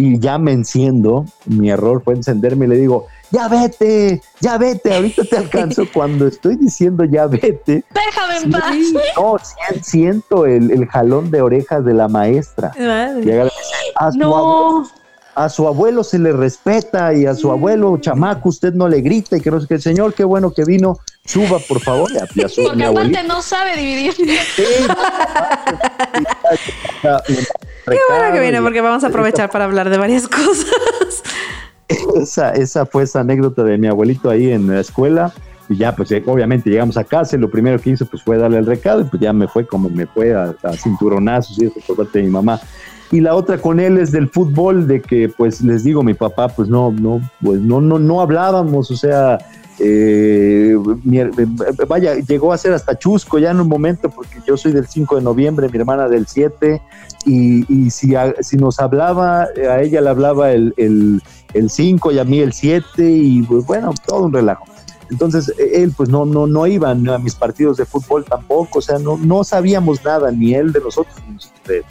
y 0.00 0.20
ya 0.20 0.38
me 0.38 0.52
enciendo, 0.52 1.26
mi 1.44 1.70
error 1.70 2.00
fue 2.04 2.14
encenderme 2.14 2.66
y 2.66 2.68
le 2.68 2.76
digo, 2.76 3.08
ya 3.32 3.48
vete, 3.48 4.22
ya 4.38 4.56
vete, 4.56 4.94
ahorita 4.94 5.24
te 5.24 5.36
alcanzo. 5.36 5.82
Cuando 5.92 6.28
estoy 6.28 6.54
diciendo 6.54 7.04
ya 7.04 7.26
vete, 7.26 7.84
déjame 7.92 8.36
en 8.44 8.50
paz. 8.52 8.76
No, 9.16 9.36
siento 9.82 10.46
el, 10.46 10.86
jalón 10.86 11.32
de 11.32 11.42
orejas 11.42 11.84
de 11.84 11.94
la 11.94 12.06
maestra. 12.06 12.72
abuelo, 13.96 14.88
a 15.44 15.48
su 15.48 15.66
abuelo 15.66 16.04
se 16.04 16.18
le 16.18 16.32
respeta 16.32 17.14
y 17.14 17.26
a 17.26 17.34
su 17.34 17.50
abuelo 17.50 17.96
chamaco 17.98 18.48
usted 18.48 18.72
no 18.74 18.88
le 18.88 19.00
grita 19.00 19.36
y 19.36 19.40
que 19.40 19.50
no 19.50 19.60
sé 19.60 19.66
qué, 19.66 19.78
señor, 19.78 20.14
qué 20.14 20.24
bueno 20.24 20.52
que 20.52 20.64
vino, 20.64 20.98
suba 21.24 21.58
por 21.60 21.80
favor. 21.80 22.10
Y 22.12 22.18
a, 22.18 22.26
Porque 22.64 22.84
aparte 22.84 23.22
no 23.24 23.42
sabe 23.42 23.76
dividir. 23.76 24.14
Qué 27.88 27.98
bueno 28.10 28.32
que 28.34 28.40
viene 28.40 28.60
porque 28.60 28.82
vamos 28.82 29.02
a 29.02 29.06
aprovechar 29.06 29.50
para 29.50 29.64
hablar 29.64 29.88
de 29.88 29.96
varias 29.96 30.28
cosas 30.28 31.22
esa, 31.88 32.50
esa 32.52 32.86
fue 32.86 33.04
esa 33.04 33.20
anécdota 33.20 33.64
de 33.64 33.78
mi 33.78 33.86
abuelito 33.86 34.30
ahí 34.30 34.50
en 34.50 34.66
la 34.66 34.80
escuela. 34.80 35.32
Y 35.68 35.76
ya, 35.76 35.94
pues 35.94 36.10
eh, 36.12 36.22
obviamente 36.26 36.70
llegamos 36.70 36.96
a 36.96 37.04
casa 37.04 37.36
y 37.36 37.38
lo 37.38 37.50
primero 37.50 37.78
que 37.78 37.90
hizo 37.90 38.06
pues 38.06 38.22
fue 38.22 38.38
darle 38.38 38.58
el 38.58 38.66
recado 38.66 39.02
y 39.02 39.04
pues 39.04 39.20
ya 39.20 39.34
me 39.34 39.46
fue 39.48 39.66
como 39.66 39.90
me 39.90 40.06
fue 40.06 40.34
a, 40.34 40.54
cinturonazos 40.76 41.58
y 41.58 41.66
eso 41.66 41.80
por 41.86 41.96
parte 41.96 42.20
de 42.20 42.24
mi 42.24 42.30
mamá. 42.30 42.60
Y 43.10 43.20
la 43.20 43.34
otra 43.34 43.58
con 43.58 43.80
él 43.80 43.98
es 43.98 44.12
del 44.12 44.28
fútbol, 44.28 44.86
de 44.86 45.00
que 45.00 45.28
pues 45.28 45.60
les 45.62 45.84
digo, 45.84 46.02
mi 46.02 46.14
papá 46.14 46.48
pues 46.48 46.68
no, 46.68 46.92
no, 46.92 47.20
pues 47.42 47.60
no, 47.60 47.80
no, 47.80 47.98
no 47.98 48.20
hablábamos, 48.20 48.90
o 48.90 48.96
sea, 48.96 49.38
eh, 49.78 50.76
vaya, 51.88 52.16
llegó 52.16 52.52
a 52.52 52.58
ser 52.58 52.72
hasta 52.72 52.98
chusco 52.98 53.38
ya 53.38 53.50
en 53.50 53.60
un 53.60 53.68
momento, 53.68 54.10
porque 54.10 54.40
yo 54.46 54.56
soy 54.56 54.72
del 54.72 54.86
5 54.86 55.16
de 55.16 55.22
noviembre, 55.22 55.68
mi 55.70 55.78
hermana 55.78 56.08
del 56.08 56.26
7, 56.26 56.82
y, 57.24 57.90
si, 57.90 58.14
si 58.40 58.56
nos 58.56 58.78
hablaba, 58.80 59.42
a 59.42 59.82
ella 59.82 60.00
le 60.00 60.08
hablaba 60.10 60.52
el, 60.52 60.74
el 61.54 61.70
5 61.70 62.12
y 62.12 62.18
a 62.18 62.24
mí 62.24 62.40
el 62.40 62.52
7 62.52 63.10
y 63.10 63.42
pues, 63.42 63.64
bueno, 63.66 63.94
todo 64.06 64.24
un 64.24 64.32
relajo. 64.32 64.64
Entonces 65.10 65.52
él 65.58 65.92
pues 65.96 66.08
no, 66.08 66.26
no, 66.26 66.46
no 66.46 66.66
iba 66.66 66.90
a 66.90 66.94
mis 66.94 67.34
partidos 67.34 67.78
de 67.78 67.86
fútbol 67.86 68.24
tampoco, 68.24 68.80
o 68.80 68.82
sea, 68.82 68.98
no, 68.98 69.16
no 69.16 69.42
sabíamos 69.42 70.04
nada, 70.04 70.30
ni 70.30 70.54
él 70.54 70.72
de 70.72 70.80
nosotros, 70.80 71.16
ni 71.26 71.34
nosotros 71.34 71.62
de. 71.66 71.84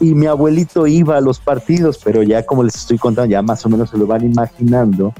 Y 0.00 0.14
mi 0.14 0.26
abuelito 0.26 0.86
iba 0.86 1.18
a 1.18 1.20
los 1.20 1.38
partidos, 1.38 2.00
pero 2.02 2.22
ya 2.22 2.44
como 2.44 2.62
les 2.62 2.74
estoy 2.74 2.98
contando, 2.98 3.30
ya 3.30 3.42
más 3.42 3.64
o 3.66 3.68
menos 3.68 3.90
se 3.90 3.98
lo 3.98 4.06
van 4.06 4.24
imaginando. 4.24 5.12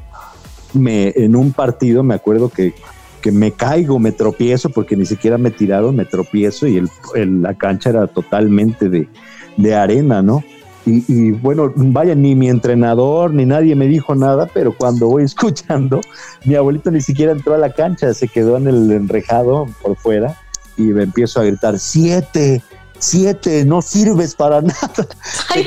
Me, 0.73 1.13
en 1.17 1.37
un 1.37 1.53
partido 1.53 2.03
me 2.03 2.15
acuerdo 2.15 2.49
que, 2.49 2.75
que 3.21 3.31
me 3.31 3.53
caigo, 3.53 3.99
me 3.99 4.13
tropiezo, 4.13 4.71
porque 4.71 4.97
ni 4.97 5.05
siquiera 5.05 5.37
me 5.39 5.51
tiraron, 5.51 5.95
me 5.97 6.05
tropiezo 6.05 6.67
y 6.67 6.79
el, 7.15 7.43
la 7.43 7.55
cancha 7.55 7.91
era 7.91 8.07
totalmente 8.07 8.89
de, 8.89 9.09
de 9.57 9.75
arena, 9.75 10.23
¿no? 10.23 10.43
Y, 10.87 11.33
bueno, 11.33 11.73
vaya, 11.77 12.15
ni 12.15 12.35
mi 12.35 12.49
entrenador 12.49 13.33
ni 13.33 13.45
nadie 13.45 13.77
me 13.77 13.87
dijo 13.87 14.15
nada, 14.15 14.49
pero 14.53 14.75
cuando 14.75 15.09
voy 15.09 15.23
escuchando, 15.25 16.01
mi 16.45 16.55
abuelito 16.55 16.91
ni 16.91 17.01
siquiera 17.01 17.33
entró 17.33 17.55
a 17.55 17.59
la 17.59 17.73
cancha, 17.73 18.13
se 18.15 18.29
quedó 18.29 18.57
en 18.57 18.67
el 18.67 18.91
enrejado 18.91 19.67
por 19.83 19.97
fuera 19.97 20.37
y 20.77 20.83
me 20.85 21.03
empiezo 21.03 21.41
a 21.41 21.45
gritar, 21.45 21.79
siete, 21.79 22.63
siete, 23.01 23.65
no 23.65 23.83
sirves 23.83 24.35
para 24.35 24.61
nada. 24.63 25.07
Ay, 25.49 25.67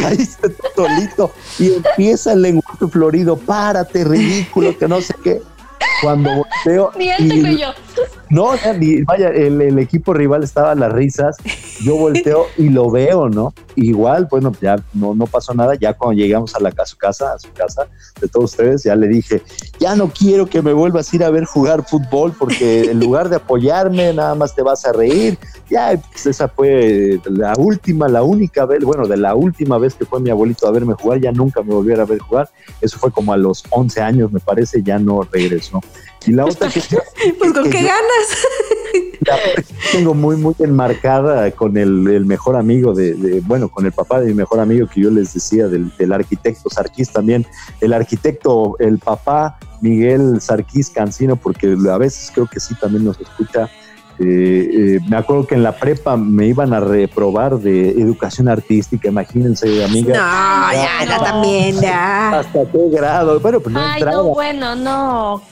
caíste, 0.00 0.54
solito 0.76 1.32
y 1.58 1.72
empieza 1.74 2.32
el 2.32 2.42
lenguaje 2.42 2.86
florido, 2.86 3.36
párate, 3.36 4.04
ridículo, 4.04 4.76
que 4.78 4.86
no 4.86 5.00
sé 5.00 5.14
qué. 5.22 5.42
Cuando 6.02 6.30
volteo... 6.34 6.92
Ni 6.96 7.10
él 7.10 7.28
te 7.28 7.40
creyó. 7.42 7.74
No, 8.30 8.52
vaya, 9.06 9.28
el, 9.30 9.76
equipo 9.80 10.14
rival 10.14 10.44
estaba 10.44 10.70
a 10.70 10.74
las 10.76 10.92
risas. 10.92 11.36
Yo 11.84 11.96
volteo 11.96 12.46
y 12.56 12.68
lo 12.68 12.88
veo, 12.88 13.28
¿no? 13.28 13.52
Igual, 13.74 14.28
bueno, 14.30 14.52
ya 14.60 14.76
no, 14.94 15.16
no 15.16 15.26
pasó 15.26 15.52
nada. 15.52 15.74
Ya 15.74 15.94
cuando 15.94 16.20
llegamos 16.20 16.54
a 16.54 16.60
la 16.60 16.70
a 16.70 16.86
su 16.86 16.96
casa, 16.96 17.34
a 17.34 17.38
su 17.40 17.52
casa 17.52 17.88
de 18.20 18.28
todos 18.28 18.52
ustedes, 18.52 18.84
ya 18.84 18.94
le 18.94 19.08
dije, 19.08 19.42
ya 19.80 19.96
no 19.96 20.08
quiero 20.08 20.46
que 20.46 20.62
me 20.62 20.72
vuelvas 20.72 21.12
a 21.12 21.16
ir 21.16 21.24
a 21.24 21.30
ver 21.30 21.44
jugar 21.44 21.84
fútbol 21.84 22.32
porque 22.38 22.90
en 22.90 23.00
lugar 23.00 23.28
de 23.28 23.36
apoyarme, 23.36 24.12
nada 24.14 24.36
más 24.36 24.54
te 24.54 24.62
vas 24.62 24.86
a 24.86 24.92
reír. 24.92 25.36
Ya, 25.68 26.00
pues 26.12 26.26
esa 26.26 26.46
fue 26.46 27.20
la 27.24 27.54
última, 27.58 28.06
la 28.08 28.22
única 28.22 28.64
vez, 28.64 28.84
bueno, 28.84 29.08
de 29.08 29.16
la 29.16 29.34
última 29.34 29.78
vez 29.78 29.94
que 29.94 30.04
fue 30.04 30.20
mi 30.20 30.30
abuelito 30.30 30.68
a 30.68 30.70
verme 30.70 30.94
jugar, 30.94 31.20
ya 31.20 31.32
nunca 31.32 31.62
me 31.62 31.74
volviera 31.74 32.04
a 32.04 32.06
ver 32.06 32.20
jugar. 32.20 32.48
Eso 32.80 32.96
fue 32.98 33.10
como 33.10 33.32
a 33.32 33.36
los 33.36 33.64
11 33.70 34.00
años, 34.00 34.30
me 34.30 34.40
parece, 34.40 34.82
ya 34.84 35.00
no 35.00 35.22
regresó. 35.30 35.80
Y 36.26 36.32
la 36.32 36.44
otra 36.44 36.68
que... 36.68 36.80
pues 37.38 37.52
con 37.52 37.70
qué 37.70 37.82
ganas. 37.82 38.46
tengo 39.92 40.14
muy, 40.14 40.36
muy 40.36 40.54
enmarcada 40.58 41.50
con 41.52 41.76
el, 41.76 42.24
mejor 42.26 42.56
amigo 42.56 42.94
de, 42.94 43.42
bueno, 43.46 43.68
con 43.68 43.86
el 43.86 43.92
papá 43.92 44.20
de 44.20 44.26
mi 44.26 44.34
mejor 44.34 44.60
amigo 44.60 44.86
que 44.86 45.00
yo 45.00 45.10
les 45.10 45.34
decía, 45.34 45.68
del, 45.68 46.12
arquitecto 46.12 46.68
Sarquís 46.70 47.10
también, 47.10 47.46
el 47.80 47.92
arquitecto, 47.92 48.76
el 48.78 48.98
papá 48.98 49.58
Miguel 49.80 50.40
Sarquís 50.40 50.90
Cancino, 50.90 51.36
porque 51.36 51.76
a 51.90 51.98
veces 51.98 52.30
creo 52.34 52.46
que 52.46 52.60
sí 52.60 52.74
también 52.74 53.04
nos 53.04 53.20
escucha. 53.20 53.70
Eh, 54.22 54.70
eh, 54.72 55.00
me 55.08 55.16
acuerdo 55.16 55.46
que 55.46 55.54
en 55.54 55.62
la 55.62 55.74
prepa 55.74 56.14
me 56.14 56.46
iban 56.46 56.74
a 56.74 56.80
reprobar 56.80 57.58
de 57.58 57.90
educación 57.92 58.48
artística, 58.48 59.08
imagínense, 59.08 59.82
amiga. 59.82 60.14
No, 60.14 60.72
ya, 60.74 61.04
ya 61.06 61.24
también, 61.24 61.80
ya. 61.80 62.40
¿Hasta 62.40 62.70
qué 62.70 62.90
grado? 62.90 63.40
Bueno, 63.40 63.60
pues 63.60 63.74
no 63.74 63.80
Ay, 63.80 64.02
no, 64.02 64.24
bueno, 64.24 64.76
no 64.76 65.42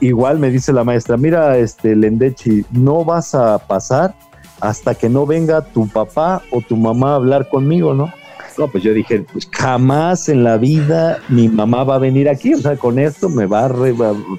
igual 0.00 0.38
me 0.38 0.50
dice 0.50 0.72
la 0.72 0.84
maestra, 0.84 1.16
mira, 1.16 1.56
este 1.58 1.96
Lendechi, 1.96 2.64
no 2.70 3.04
vas 3.04 3.34
a 3.34 3.58
pasar 3.58 4.14
hasta 4.60 4.94
que 4.94 5.08
no 5.08 5.26
venga 5.26 5.62
tu 5.62 5.88
papá 5.88 6.42
o 6.50 6.60
tu 6.60 6.76
mamá 6.76 7.12
a 7.12 7.16
hablar 7.16 7.48
conmigo, 7.48 7.94
¿no? 7.94 8.12
No, 8.58 8.68
pues 8.68 8.84
yo 8.84 8.92
dije, 8.92 9.24
pues 9.32 9.48
jamás 9.50 10.28
en 10.28 10.44
la 10.44 10.58
vida 10.58 11.18
mi 11.28 11.48
mamá 11.48 11.84
va 11.84 11.94
a 11.96 11.98
venir 11.98 12.28
aquí, 12.28 12.54
o 12.54 12.58
sea, 12.58 12.76
con 12.76 12.98
esto 12.98 13.28
me 13.28 13.46
va 13.46 13.66
a, 13.66 13.70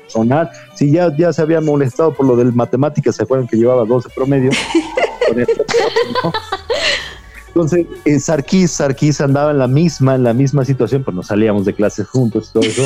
sonar. 0.08 0.52
Si 0.76 0.92
ya, 0.92 1.16
ya 1.18 1.34
se 1.34 1.42
había 1.42 1.62
molestado 1.62 2.14
por 2.14 2.28
lo 2.28 2.36
del 2.36 2.54
matemáticas, 2.54 3.16
se 3.16 3.24
acuerdan 3.24 3.48
que 3.48 3.58
llevaba 3.58 3.86
12 3.86 4.10
promedio. 4.16 4.52
Entonces, 7.48 7.86
eh, 8.06 8.20
Sarkis, 8.20 8.72
Sarkis 8.72 9.22
andaba 9.22 9.52
en 9.52 9.60
la 9.60 9.68
misma, 9.68 10.16
en 10.16 10.24
la 10.24 10.34
misma 10.34 10.66
situación, 10.66 11.04
pues 11.04 11.16
nos 11.16 11.28
salíamos 11.28 11.66
de 11.66 11.74
clases 11.74 12.08
juntos 12.08 12.50
y 12.50 12.54
todo 12.54 12.64
eso. 12.64 12.84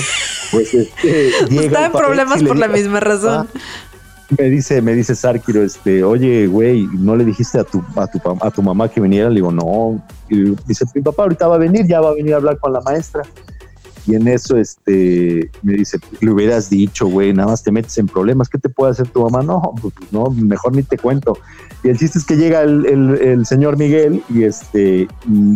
Pues 0.51 0.73
este, 0.73 1.29
Estaba 1.49 1.87
en 1.87 1.91
problemas 1.91 2.43
por 2.43 2.57
la 2.57 2.67
misma 2.67 2.99
razón. 2.99 3.47
me 4.37 4.49
dice, 4.49 4.81
me 4.81 4.93
dice 4.93 5.15
Sarkiro, 5.15 5.63
este, 5.63 6.03
oye, 6.03 6.47
güey, 6.47 6.87
¿no 6.93 7.15
le 7.15 7.25
dijiste 7.25 7.59
a 7.59 7.63
tu, 7.63 7.83
a 7.95 8.07
tu, 8.07 8.19
a 8.41 8.51
tu 8.51 8.61
mamá 8.61 8.89
que 8.89 9.01
viniera? 9.01 9.29
Le 9.29 9.35
digo, 9.35 9.51
no. 9.51 10.01
Y 10.29 10.55
dice, 10.65 10.85
mi 10.93 11.01
papá 11.01 11.23
ahorita 11.23 11.47
va 11.47 11.55
a 11.55 11.59
venir, 11.59 11.85
ya 11.87 12.01
va 12.01 12.09
a 12.09 12.13
venir 12.13 12.33
a 12.33 12.37
hablar 12.37 12.57
con 12.59 12.73
la 12.73 12.81
maestra. 12.81 13.23
Y 14.07 14.15
en 14.15 14.25
eso, 14.29 14.55
este, 14.55 15.51
me 15.63 15.73
dice, 15.73 15.99
le 16.21 16.31
hubieras 16.31 16.69
dicho, 16.69 17.07
güey, 17.07 17.33
nada 17.33 17.49
más 17.49 17.61
te 17.61 17.73
metes 17.73 17.97
en 17.97 18.07
problemas, 18.07 18.47
¿qué 18.47 18.57
te 18.57 18.69
puede 18.69 18.91
hacer 18.91 19.09
tu 19.09 19.21
mamá? 19.21 19.43
No, 19.43 19.73
pues 19.81 19.93
no, 20.11 20.29
mejor 20.29 20.73
ni 20.73 20.81
te 20.83 20.97
cuento. 20.97 21.37
Y 21.83 21.89
el 21.89 21.97
chiste 21.97 22.17
es 22.17 22.25
que 22.25 22.37
llega 22.37 22.61
el, 22.61 22.85
el, 22.85 23.45
señor 23.45 23.77
Miguel 23.77 24.23
y 24.29 24.43
este, 24.43 25.09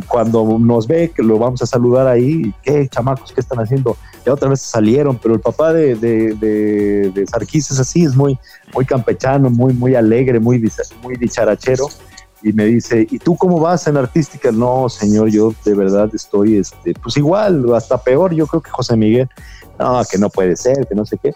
cuando 0.09 0.59
nos 0.59 0.85
ve, 0.85 1.13
que 1.15 1.23
lo 1.23 1.39
vamos 1.39 1.61
a 1.61 1.65
saludar 1.65 2.07
ahí, 2.07 2.53
¿qué 2.61 2.89
chamacos, 2.89 3.31
qué 3.31 3.39
están 3.39 3.59
haciendo? 3.59 3.95
Ya 4.25 4.33
otra 4.33 4.49
vez 4.49 4.59
salieron, 4.59 5.17
pero 5.17 5.33
el 5.33 5.39
papá 5.39 5.71
de, 5.71 5.95
de, 5.95 6.35
de, 6.35 7.11
de 7.11 7.23
es 7.23 7.79
así, 7.79 8.03
es 8.03 8.17
muy, 8.17 8.37
muy 8.73 8.85
campechano, 8.85 9.49
muy, 9.49 9.73
muy 9.73 9.95
alegre, 9.95 10.41
muy, 10.41 10.61
muy 11.01 11.15
dicharachero 11.15 11.87
y 12.43 12.53
me 12.53 12.65
dice, 12.65 13.07
¿y 13.09 13.19
tú 13.19 13.35
cómo 13.35 13.59
vas 13.59 13.87
en 13.87 13.97
artística? 13.97 14.51
No, 14.51 14.89
señor, 14.89 15.29
yo 15.29 15.53
de 15.63 15.75
verdad 15.75 16.09
estoy, 16.13 16.57
este, 16.57 16.93
pues 16.93 17.17
igual, 17.17 17.65
hasta 17.73 17.97
peor, 17.97 18.33
yo 18.33 18.47
creo 18.47 18.61
que 18.61 18.71
José 18.71 18.95
Miguel, 18.97 19.29
no, 19.79 20.01
que 20.09 20.17
no 20.17 20.29
puede 20.29 20.55
ser, 20.55 20.87
que 20.87 20.95
no 20.95 21.05
sé 21.05 21.17
qué. 21.17 21.33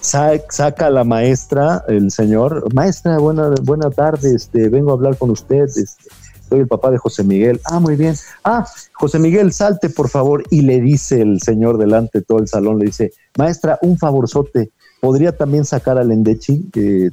saca 0.00 0.86
a 0.86 0.90
la 0.90 1.04
maestra, 1.04 1.84
el 1.88 2.10
señor, 2.10 2.72
maestra, 2.74 3.18
buena, 3.18 3.50
buena 3.62 3.90
tarde, 3.90 4.34
este, 4.34 4.68
vengo 4.68 4.90
a 4.90 4.94
hablar 4.94 5.16
con 5.16 5.30
usted, 5.30 5.64
este, 5.64 6.04
soy 6.52 6.60
el 6.60 6.68
papá 6.68 6.90
de 6.90 6.98
José 6.98 7.24
Miguel. 7.24 7.60
Ah, 7.64 7.80
muy 7.80 7.96
bien. 7.96 8.14
Ah, 8.44 8.66
José 8.92 9.18
Miguel, 9.18 9.54
salte, 9.54 9.88
por 9.88 10.10
favor. 10.10 10.44
Y 10.50 10.60
le 10.60 10.82
dice 10.82 11.22
el 11.22 11.40
señor 11.40 11.78
delante 11.78 12.20
todo 12.20 12.40
el 12.40 12.48
salón, 12.48 12.78
le 12.78 12.86
dice, 12.86 13.12
maestra, 13.38 13.78
un 13.80 13.96
favorzote, 13.96 14.70
podría 15.02 15.36
también 15.36 15.64
sacar 15.64 15.98
al 15.98 16.12
Endechi, 16.12 16.70
que, 16.72 17.10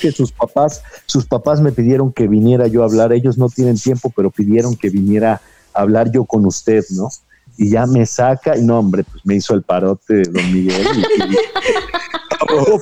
que, 0.00 0.10
sus 0.10 0.32
papás, 0.32 0.82
sus 1.06 1.24
papás 1.24 1.60
me 1.60 1.70
pidieron 1.70 2.12
que 2.12 2.26
viniera 2.26 2.66
yo 2.66 2.82
a 2.82 2.86
hablar, 2.86 3.12
ellos 3.12 3.38
no 3.38 3.48
tienen 3.48 3.76
tiempo, 3.76 4.12
pero 4.14 4.28
pidieron 4.28 4.74
que 4.74 4.90
viniera 4.90 5.40
a 5.72 5.82
hablar 5.82 6.10
yo 6.10 6.24
con 6.24 6.44
usted, 6.44 6.82
¿no? 6.90 7.08
Y 7.56 7.70
ya 7.70 7.86
me 7.86 8.04
saca, 8.06 8.58
y 8.58 8.64
no, 8.64 8.80
hombre, 8.80 9.04
pues 9.04 9.24
me 9.24 9.36
hizo 9.36 9.54
el 9.54 9.62
parote 9.62 10.14
de 10.14 10.22
don 10.24 10.52
Miguel. 10.52 10.84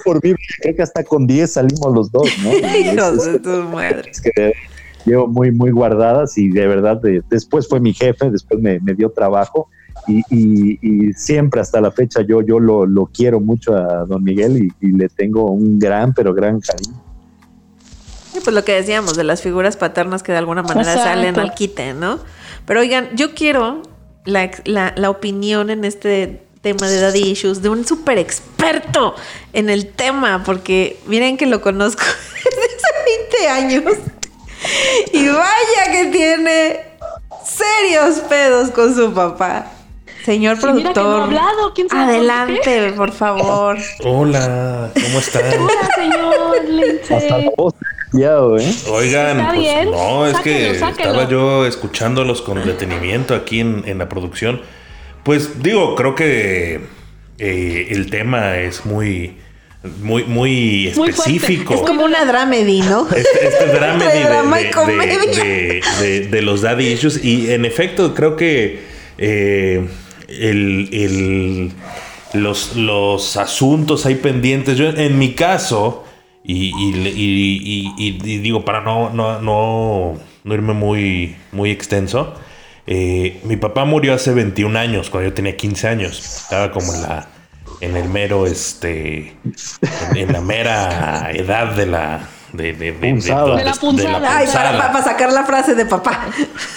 por 0.03 0.25
mí, 0.25 0.35
creo 0.63 0.75
que 0.75 0.83
hasta 0.83 1.05
con 1.05 1.27
10 1.27 1.53
salimos 1.53 1.93
los 1.93 2.11
dos, 2.11 2.27
¿no? 2.43 2.51
Hijos 2.79 3.27
de 3.27 3.39
tu 3.41 3.51
madre. 3.51 4.11
Es 4.11 4.23
que 4.23 4.55
llevo 5.05 5.27
muy, 5.27 5.53
muy 5.53 5.71
guardadas 5.71 6.39
y 6.39 6.49
de 6.49 6.67
verdad, 6.67 6.99
después 7.29 7.69
fue 7.69 7.79
mi 7.79 7.93
jefe, 7.93 8.31
después 8.31 8.59
me, 8.59 8.81
me 8.81 8.95
dio 8.95 9.11
trabajo 9.11 9.69
y, 10.07 11.13
siempre 11.15 11.61
hasta 11.61 11.81
la 11.81 11.91
fecha 11.91 12.21
yo, 12.23 12.43
yo 12.43 12.59
lo, 12.59 13.07
quiero 13.07 13.41
mucho 13.41 13.75
a 13.75 14.05
don 14.05 14.23
Miguel 14.23 14.71
y, 14.81 14.93
le 14.93 15.09
tengo 15.09 15.51
un 15.51 15.79
gran, 15.79 16.13
pero 16.13 16.35
gran 16.35 16.61
cariño. 16.61 17.03
pues 18.33 18.55
lo 18.55 18.65
que 18.65 18.73
decíamos 18.73 19.17
de 19.17 19.25
las 19.25 19.43
figuras 19.43 19.77
paternas 19.77 20.23
que 20.23 20.33
de 20.33 20.39
alguna 20.39 20.63
manera 20.63 20.95
salen 20.95 21.39
al 21.39 21.55
quite, 21.55 21.95
¿no? 21.95 22.19
Pero 22.67 22.81
oigan, 22.81 23.09
yo 23.15 23.35
quiero 23.35 23.83
la, 24.25 24.51
la, 24.65 25.11
opinión 25.11 25.71
en 25.71 25.85
este 25.85 26.43
tema 26.61 26.89
de 26.89 27.01
Daddy 27.01 27.31
Issues 27.31 27.61
de 27.61 27.69
un 27.69 27.87
súper 27.87 28.19
experto 28.19 29.15
en 29.53 29.69
el 29.69 29.87
tema, 29.87 30.43
porque 30.45 30.99
miren 31.07 31.37
que 31.37 31.47
lo 31.47 31.61
conozco 31.61 32.03
desde 32.35 32.63
hace 32.63 33.45
20 33.45 33.49
años 33.49 33.99
y 35.13 35.29
vaya 35.29 35.93
que 35.93 36.07
tiene 36.07 36.81
serios 37.45 38.21
pedos 38.29 38.71
con 38.71 38.95
su 38.95 39.13
papá. 39.13 39.71
Señor 40.25 40.59
productor. 40.59 41.31
adelante, 41.91 42.93
por 42.97 43.13
favor. 43.13 43.77
Hola, 44.05 44.91
¿cómo 44.95 45.19
están? 45.19 45.43
Hola, 45.61 45.89
señor 45.95 46.65
Lince. 46.69 47.29
¿eh? 47.29 48.75
Oigan, 48.91 49.47
pues, 49.55 49.87
no, 49.87 50.27
es 50.27 50.39
que 50.41 50.71
estaba 50.71 51.29
yo 51.29 51.67
escuchándolos 51.67 52.41
con 52.41 52.65
detenimiento 52.65 53.35
aquí 53.35 53.61
en, 53.61 53.99
la 53.99 54.09
producción. 54.09 54.63
Pues 55.25 55.63
digo, 55.63 55.95
creo 55.95 56.15
que 56.15 56.81
eh, 57.39 57.89
el 57.91 58.09
tema 58.11 58.59
es 58.59 58.87
muy 58.87 59.37
muy, 60.01 60.25
muy 60.25 60.89
específico. 60.89 61.75
es 61.75 61.81
como 61.83 62.05
una 62.05 62.25
dramedy, 62.25 62.81
¿no? 62.81 63.07
Este, 63.15 63.47
este 63.47 63.67
dramedy 63.67 64.23
de, 66.01 66.29
de, 66.31 66.43
los 66.43 66.63
daddy 66.63 66.93
issues. 66.93 67.23
Y 67.23 67.53
en 67.53 67.67
efecto, 67.67 68.15
creo 68.15 68.37
que 68.37 68.95
eh, 69.19 69.87
el, 70.41 71.73
los, 72.33 72.77
los 72.77 73.37
asuntos 73.37 74.07
hay 74.07 74.17
pendientes. 74.17 74.77
Yo, 74.77 74.89
en 74.89 75.19
mi 75.19 75.35
caso, 75.35 76.05
y, 76.45 76.73
digo, 78.41 78.65
para 78.65 78.83
no, 78.83 79.11
no, 79.11 79.41
no, 79.41 80.19
irme 80.45 80.75
muy, 80.75 81.37
muy 81.53 81.71
extenso, 81.71 82.35
eh, 82.87 83.41
mi 83.45 83.57
papá 83.57 83.85
murió 83.85 84.15
hace 84.15 84.33
21 84.33 84.79
años, 84.79 85.11
cuando 85.11 85.31
yo 85.31 85.35
tenía 85.35 85.57
15 85.57 85.89
años. 85.89 86.43
Estaba 86.43 86.71
como 86.71 86.93
en 86.93 87.03
la 87.03 87.29
en 87.81 87.97
el 87.97 88.09
mero 88.09 88.47
este 88.47 89.37
en, 90.15 90.33
la 90.33 90.41
mera 90.41 91.31
edad 91.33 91.75
de 91.75 91.87
la 91.87 92.29
de, 92.55 92.73
de, 92.73 92.93
de, 92.93 93.13
de 93.13 93.65
la 93.65 93.75
punzada. 93.75 94.39
Ay, 94.39 94.47
para, 94.53 95.03
sacar 95.03 95.33
la 95.33 95.45
frase 95.45 95.75
de 95.75 95.87
papá. 95.87 96.29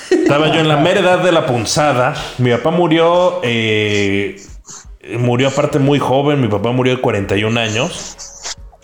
Estaba 0.10 0.52
yo 0.52 0.60
en 0.60 0.68
la 0.68 0.78
mera 0.78 1.02
edad 1.02 1.20
de 1.20 1.32
la 1.32 1.46
punzada. 1.46 2.16
Mi 2.40 2.52
papá 2.52 2.72
murió. 2.72 3.40
Eh, 3.44 4.42
murió 5.20 5.50
aparte 5.50 5.78
muy 5.80 6.00
joven. 6.00 6.42
Mi 6.42 6.48
papá 6.48 6.72
murió 6.72 6.96
de 6.96 7.02
41 7.02 7.60
años. 7.60 8.18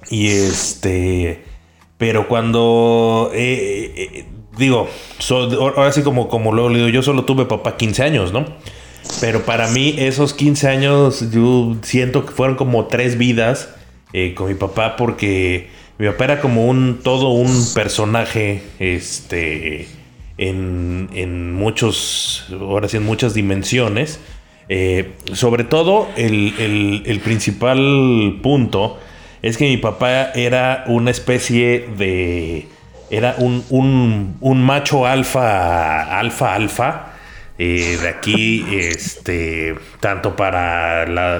Y 0.09 0.29
este. 0.29 1.43
Pero 1.97 2.27
cuando. 2.27 3.31
Eh, 3.33 3.93
eh, 3.95 4.25
digo, 4.57 4.87
ahora 5.29 5.91
sí 5.91 6.03
como, 6.03 6.29
como 6.29 6.51
lo 6.51 6.69
digo, 6.69 6.89
yo 6.89 7.01
solo 7.01 7.25
tuve 7.25 7.45
papá 7.45 7.75
15 7.75 8.03
años, 8.03 8.33
¿no? 8.33 8.45
Pero 9.19 9.41
para 9.45 9.67
mí 9.67 9.95
esos 9.97 10.33
15 10.33 10.67
años 10.67 11.31
yo 11.31 11.75
siento 11.81 12.25
que 12.25 12.31
fueron 12.31 12.55
como 12.55 12.85
tres 12.85 13.17
vidas 13.17 13.69
con 14.35 14.47
mi 14.47 14.53
papá 14.53 14.95
porque 14.95 15.69
mi 16.03 16.09
papá 16.09 16.25
era 16.25 16.41
como 16.41 16.67
un 16.67 16.99
todo 17.01 17.29
un 17.29 17.65
personaje, 17.73 18.61
este, 18.77 19.87
en, 20.37 21.53
muchos, 21.53 22.45
ahora 22.59 22.89
sí, 22.89 22.97
en 22.97 23.03
muchas 23.03 23.33
dimensiones. 23.33 24.19
Eh, 24.67 25.13
sobre 25.31 25.63
todo, 25.63 26.09
el, 26.17 27.21
principal 27.23 28.37
punto 28.43 28.99
es 29.41 29.55
que 29.55 29.63
mi 29.69 29.77
papá 29.77 30.31
era 30.35 30.83
una 30.87 31.09
especie 31.09 31.87
de. 31.97 32.67
Era 33.09 33.35
un, 33.37 33.63
un, 34.41 34.61
macho 34.61 35.05
alfa, 35.05 36.19
alfa, 36.19 36.53
alfa. 36.53 37.13
Eh, 37.57 37.97
de 38.01 38.09
aquí, 38.09 38.65
este, 38.73 39.75
tanto 40.01 40.35
para 40.35 41.39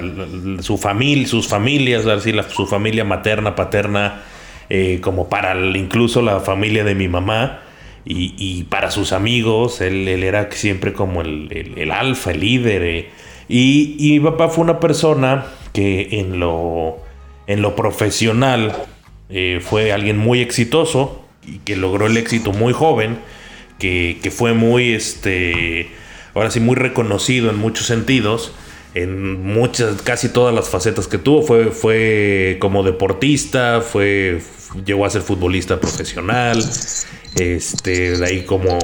su 0.62 0.78
familia, 0.78 1.28
sus 1.28 1.50
familias, 1.50 2.06
su 2.48 2.66
familia 2.66 3.04
materna, 3.04 3.56
paterna, 3.56 4.22
eh, 4.70 5.00
como 5.02 5.30
para 5.30 5.56
incluso 5.78 6.22
la 6.22 6.40
familia 6.40 6.84
de 6.84 6.96
mi 6.96 7.08
mamá 7.08 7.62
y, 8.06 8.64
para 8.66 8.92
sus 8.92 9.14
amigos. 9.14 9.82
Él, 9.82 10.08
era 10.08 10.50
siempre 10.52 10.94
como 10.94 11.22
el, 11.22 11.92
alfa, 11.92 12.32
el 12.32 12.40
líder. 12.40 12.84
Eh. 12.84 13.10
Y, 13.48 13.96
mi 14.00 14.20
papá 14.20 14.50
fue 14.50 14.64
una 14.64 14.80
persona 14.80 15.46
que 15.74 16.20
en 16.20 16.40
lo, 16.40 16.98
en 17.48 17.62
lo 17.62 17.76
profesional 17.76 18.76
eh, 19.30 19.60
fue 19.62 19.92
alguien 19.92 20.18
muy 20.18 20.42
exitoso 20.42 21.24
y 21.46 21.60
que 21.60 21.76
logró 21.76 22.08
el 22.08 22.18
éxito 22.18 22.52
muy 22.52 22.74
joven, 22.74 23.18
que, 23.80 24.20
que 24.22 24.32
fue 24.32 24.54
muy, 24.54 24.94
este, 24.94 25.90
ahora 26.34 26.52
sí, 26.52 26.60
muy 26.60 26.76
reconocido 26.76 27.50
en 27.50 27.58
muchos 27.58 27.88
sentidos 27.88 28.54
en 28.94 29.44
muchas, 29.44 30.02
casi 30.02 30.30
todas 30.30 30.54
las 30.54 30.70
facetas 30.70 31.08
que 31.08 31.18
tuvo. 31.18 31.42
Fue, 31.42 31.72
fue 31.72 32.58
como 32.60 32.84
deportista, 32.84 33.82
fue, 33.82 34.42
llegó 34.86 35.06
a 35.06 35.10
ser 35.10 35.22
futbolista 35.22 35.80
profesional, 35.80 36.64
este, 37.36 38.18
de 38.18 38.26
ahí 38.26 38.44
como, 38.44 38.78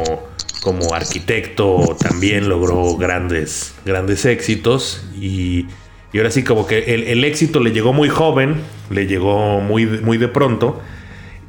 como 0.62 0.93
arquitecto 0.93 1.97
también 1.99 2.49
logró 2.49 2.97
grandes, 2.97 3.76
grandes 3.86 4.26
éxitos. 4.26 5.03
Y, 5.20 5.68
y 6.12 6.18
ahora 6.18 6.32
sí 6.32 6.43
como 6.43 6.66
que 6.66 6.95
el, 6.95 7.24
éxito 7.24 7.60
le 7.60 7.72
llegó 7.72 7.93
muy 7.93 8.10
joven, 8.10 8.62
le 8.89 9.05
llegó 9.05 9.62
muy, 9.62 9.86
muy 9.86 10.18
de 10.18 10.28
pronto. 10.28 10.82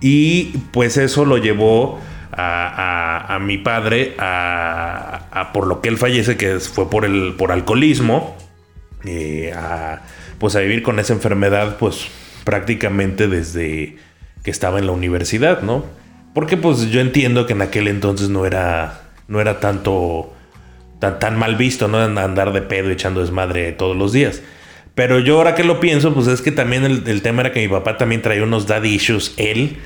Y 0.03 0.59
pues 0.73 0.97
eso 0.97 1.25
lo 1.25 1.39
llevó 1.39 1.99
a, 2.33 3.35
a, 3.35 3.39
mi 3.39 3.59
padre 3.59 4.15
a, 4.19 5.27
a, 5.31 5.53
por 5.53 5.67
lo 5.67 5.81
que 5.81 5.89
él 5.89 5.99
fallece 5.99 6.37
que 6.37 6.59
fue 6.61 6.89
por 6.89 7.05
el 7.05 7.35
por 7.37 7.53
alcoholismo 7.53 8.37
eh, 9.05 9.53
a, 9.55 10.03
pues 10.39 10.57
a 10.57 10.61
vivir 10.61 10.83
con 10.83 10.99
esa 10.99 11.13
enfermedad 11.13 11.77
pues 11.79 12.07
prácticamente 12.45 13.29
desde 13.29 13.97
que 14.43 14.51
estaba 14.51 14.79
en 14.79 14.87
la 14.87 14.93
universidad, 14.93 15.63
¿no? 15.63 15.85
Porque 16.35 16.57
pues 16.57 16.91
yo 16.91 17.01
entiendo 17.01 17.47
que 17.47 17.53
en 17.53 17.63
aquel 17.63 17.89
entonces 17.89 18.29
no 18.29 18.47
era, 18.47 19.03
no 19.29 19.41
era 19.41 19.61
tanto, 19.61 20.33
tan, 20.99 21.19
tan 21.19 21.39
mal 21.39 21.57
visto, 21.57 21.89
¿no? 21.89 21.99
Andar 21.99 22.53
de 22.53 22.63
pedo 22.63 22.91
echando 22.91 23.21
desmadre 23.21 23.73
todos 23.73 23.97
los 23.97 24.13
días. 24.13 24.43
Pero 24.95 25.19
yo 25.19 25.39
ahora 25.39 25.55
que 25.55 25.65
lo 25.65 25.81
pienso, 25.81 26.15
pues 26.15 26.27
es 26.27 26.43
que 26.43 26.53
también 26.53 26.85
el, 26.85 27.05
el 27.07 27.23
tema 27.23 27.43
era 27.43 27.53
que 27.53 27.61
mi 27.61 27.69
papá 27.69 27.97
también 27.97 28.23
traía 28.23 28.43
unos 28.43 28.67
daddy 28.67 28.95
issues, 28.95 29.35
él, 29.37 29.77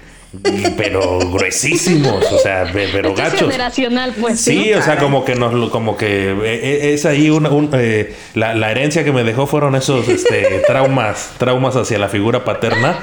pero 0.77 1.19
gruesísimos, 1.31 2.25
o 2.33 2.39
sea, 2.39 2.71
pero 2.73 3.11
Esto 3.11 3.23
es 3.23 3.31
gachos. 3.33 3.41
generacional, 3.43 4.15
pues. 4.21 4.41
Sí, 4.41 4.73
o 4.73 4.83
sea, 4.83 4.99
como 4.99 5.25
que 5.25 5.35
nos 5.35 5.71
como 5.71 5.97
que 5.97 6.31
eh, 6.33 6.37
eh, 6.45 6.95
es 6.95 7.05
ahí 7.07 7.31
una, 7.31 7.51
un, 7.51 7.71
eh, 7.75 8.15
la, 8.35 8.55
la 8.55 8.71
herencia 8.71 9.05
que 9.05 9.13
me 9.13 9.25
dejó 9.25 9.47
fueron 9.47 9.75
esos 9.75 10.09
este, 10.09 10.63
traumas, 10.67 11.33
traumas 11.39 11.77
hacia 11.77 11.99
la 11.99 12.09
figura 12.09 12.45
paterna, 12.45 12.99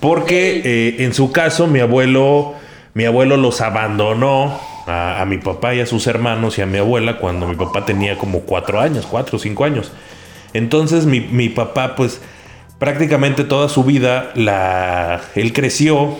porque 0.00 0.62
eh, 0.64 0.96
en 1.04 1.14
su 1.14 1.32
caso 1.32 1.66
mi 1.66 1.80
abuelo, 1.80 2.54
mi 2.94 3.04
abuelo 3.04 3.36
los 3.36 3.60
abandonó 3.60 4.60
a, 4.86 5.20
a 5.20 5.24
mi 5.24 5.38
papá 5.38 5.74
y 5.74 5.80
a 5.80 5.86
sus 5.86 6.06
hermanos 6.06 6.58
y 6.58 6.62
a 6.62 6.66
mi 6.66 6.78
abuela 6.78 7.18
cuando 7.18 7.46
mi 7.46 7.54
papá 7.56 7.84
tenía 7.86 8.18
como 8.18 8.40
cuatro 8.40 8.80
años, 8.80 9.06
cuatro 9.10 9.36
o 9.36 9.40
cinco 9.40 9.64
años. 9.64 9.92
Entonces 10.52 11.06
mi, 11.06 11.20
mi 11.20 11.48
papá, 11.48 11.96
pues 11.96 12.20
prácticamente 12.78 13.44
toda 13.44 13.68
su 13.68 13.82
vida, 13.82 14.30
la, 14.34 15.22
él 15.34 15.52
creció 15.52 16.16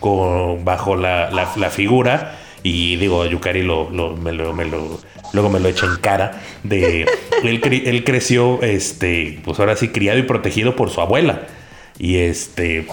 con, 0.00 0.64
bajo 0.64 0.96
la, 0.96 1.70
figura, 1.70 2.38
y 2.62 2.96
digo, 2.96 3.24
Yukari 3.26 3.62
lo, 3.62 3.90
luego 3.90 5.48
me 5.50 5.60
lo 5.60 5.68
echa 5.68 5.86
en 5.86 5.96
cara, 5.96 6.40
de 6.62 7.06
él, 7.42 7.60
él 7.84 8.04
creció, 8.04 8.62
este, 8.62 9.40
pues 9.44 9.58
ahora 9.60 9.76
sí, 9.76 9.88
criado 9.88 10.18
y 10.18 10.22
protegido 10.22 10.76
por 10.76 10.90
su 10.90 11.00
abuela. 11.00 11.42
Y 11.98 12.16
este... 12.16 12.86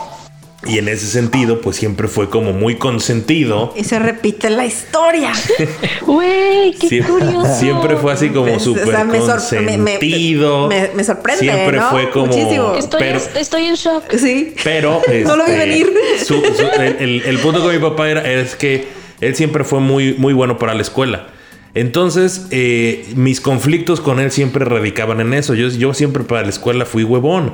Y 0.65 0.77
en 0.77 0.87
ese 0.87 1.07
sentido, 1.07 1.59
pues 1.61 1.75
siempre 1.75 2.07
fue 2.07 2.29
como 2.29 2.53
muy 2.53 2.75
consentido. 2.77 3.73
Y 3.75 3.83
se 3.83 3.99
repite 3.99 4.49
la 4.49 4.65
historia. 4.65 5.31
Güey, 6.05 6.73
qué 6.73 7.01
curioso. 7.03 7.53
siempre 7.59 7.95
fue 7.97 8.13
así 8.13 8.29
como 8.29 8.45
Pues, 8.45 8.61
o 8.61 8.65
súper 8.73 8.87
sea, 8.87 9.03
me 9.03 9.19
sor- 9.19 9.41
me- 9.61 9.77
me- 9.77 9.91
consentido. 9.93 10.67
me- 10.67 10.89
me 10.95 11.03
sorprende, 11.03 11.39
Siempre 11.41 11.77
¿no? 11.77 11.89
fue 11.89 12.09
como. 12.09 12.27
Muchísimo. 12.27 12.75
Estoy, 12.75 12.99
pero, 12.99 13.19
estoy 13.39 13.65
en 13.65 13.75
shock. 13.75 14.03
Sí. 14.17 14.53
pero 14.63 15.01
No 15.25 15.35
lo 15.35 15.45
vi 15.45 15.51
este, 15.51 15.65
venir. 15.65 15.93
su- 16.25 16.33
su- 16.41 16.81
el, 16.81 16.95
el- 16.99 17.21
el 17.25 17.39
punto 17.39 17.61
con 17.61 17.73
mi 17.73 17.79
papá 17.81 18.09
era 18.09 18.21
es 18.29 18.55
que 18.55 18.85
él 19.21 19.35
siempre 19.35 19.63
fue 19.63 19.79
muy, 19.79 20.13
muy 20.15 20.33
bueno 20.33 20.57
para 20.57 20.73
la 20.73 20.81
escuela. 20.81 21.27
Entonces, 21.75 22.47
eh, 22.51 23.05
mis 23.15 23.41
conflictos 23.41 23.99
con 23.99 24.19
él 24.19 24.31
siempre 24.31 24.63
radicaban 24.65 25.19
en 25.21 25.33
eso. 25.33 25.55
Yo, 25.55 25.69
yo 25.69 25.93
siempre 25.93 26.23
para 26.23 26.43
la 26.43 26.49
escuela 26.49 26.85
fui 26.85 27.03
huevón. 27.03 27.53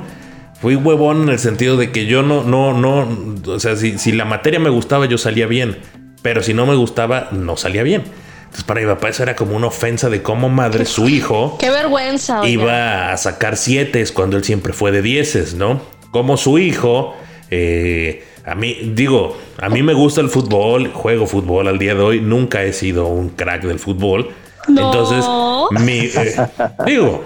Fui 0.60 0.74
huevón 0.76 1.22
en 1.22 1.28
el 1.30 1.38
sentido 1.38 1.76
de 1.76 1.90
que 1.90 2.06
yo 2.06 2.22
no, 2.22 2.44
no, 2.44 2.74
no, 2.74 3.08
o 3.46 3.60
sea, 3.60 3.76
si, 3.76 3.98
si 3.98 4.12
la 4.12 4.24
materia 4.26 4.60
me 4.60 4.68
gustaba, 4.70 5.06
yo 5.06 5.16
salía 5.18 5.46
bien. 5.46 5.78
Pero 6.22 6.42
si 6.42 6.52
no 6.52 6.66
me 6.66 6.74
gustaba, 6.74 7.28
no 7.32 7.56
salía 7.56 7.82
bien. 7.82 8.02
Entonces, 8.42 8.64
para 8.64 8.80
mi 8.80 8.86
papá 8.86 9.08
eso 9.08 9.22
era 9.22 9.36
como 9.36 9.56
una 9.56 9.68
ofensa 9.68 10.10
de 10.10 10.22
cómo 10.22 10.48
madre 10.48 10.84
su 10.84 11.08
hijo 11.08 11.56
Qué 11.58 11.70
vergüenza. 11.70 12.46
iba 12.48 13.12
a 13.12 13.16
sacar 13.16 13.56
siete 13.56 14.04
cuando 14.12 14.36
él 14.36 14.44
siempre 14.44 14.72
fue 14.72 14.90
de 14.90 15.02
dieces, 15.02 15.54
¿no? 15.54 15.80
Como 16.10 16.36
su 16.36 16.58
hijo, 16.58 17.14
eh, 17.50 18.24
a 18.44 18.54
mí, 18.56 18.92
digo, 18.94 19.38
a 19.58 19.68
mí 19.68 19.82
me 19.82 19.94
gusta 19.94 20.20
el 20.20 20.28
fútbol, 20.28 20.88
juego 20.92 21.26
fútbol 21.26 21.68
al 21.68 21.78
día 21.78 21.94
de 21.94 22.00
hoy, 22.02 22.20
nunca 22.20 22.64
he 22.64 22.72
sido 22.72 23.06
un 23.06 23.28
crack 23.30 23.62
del 23.62 23.78
fútbol. 23.78 24.30
No. 24.68 24.86
Entonces, 24.92 25.24
mi, 25.84 26.00
eh, 26.00 26.36
digo, 26.86 27.24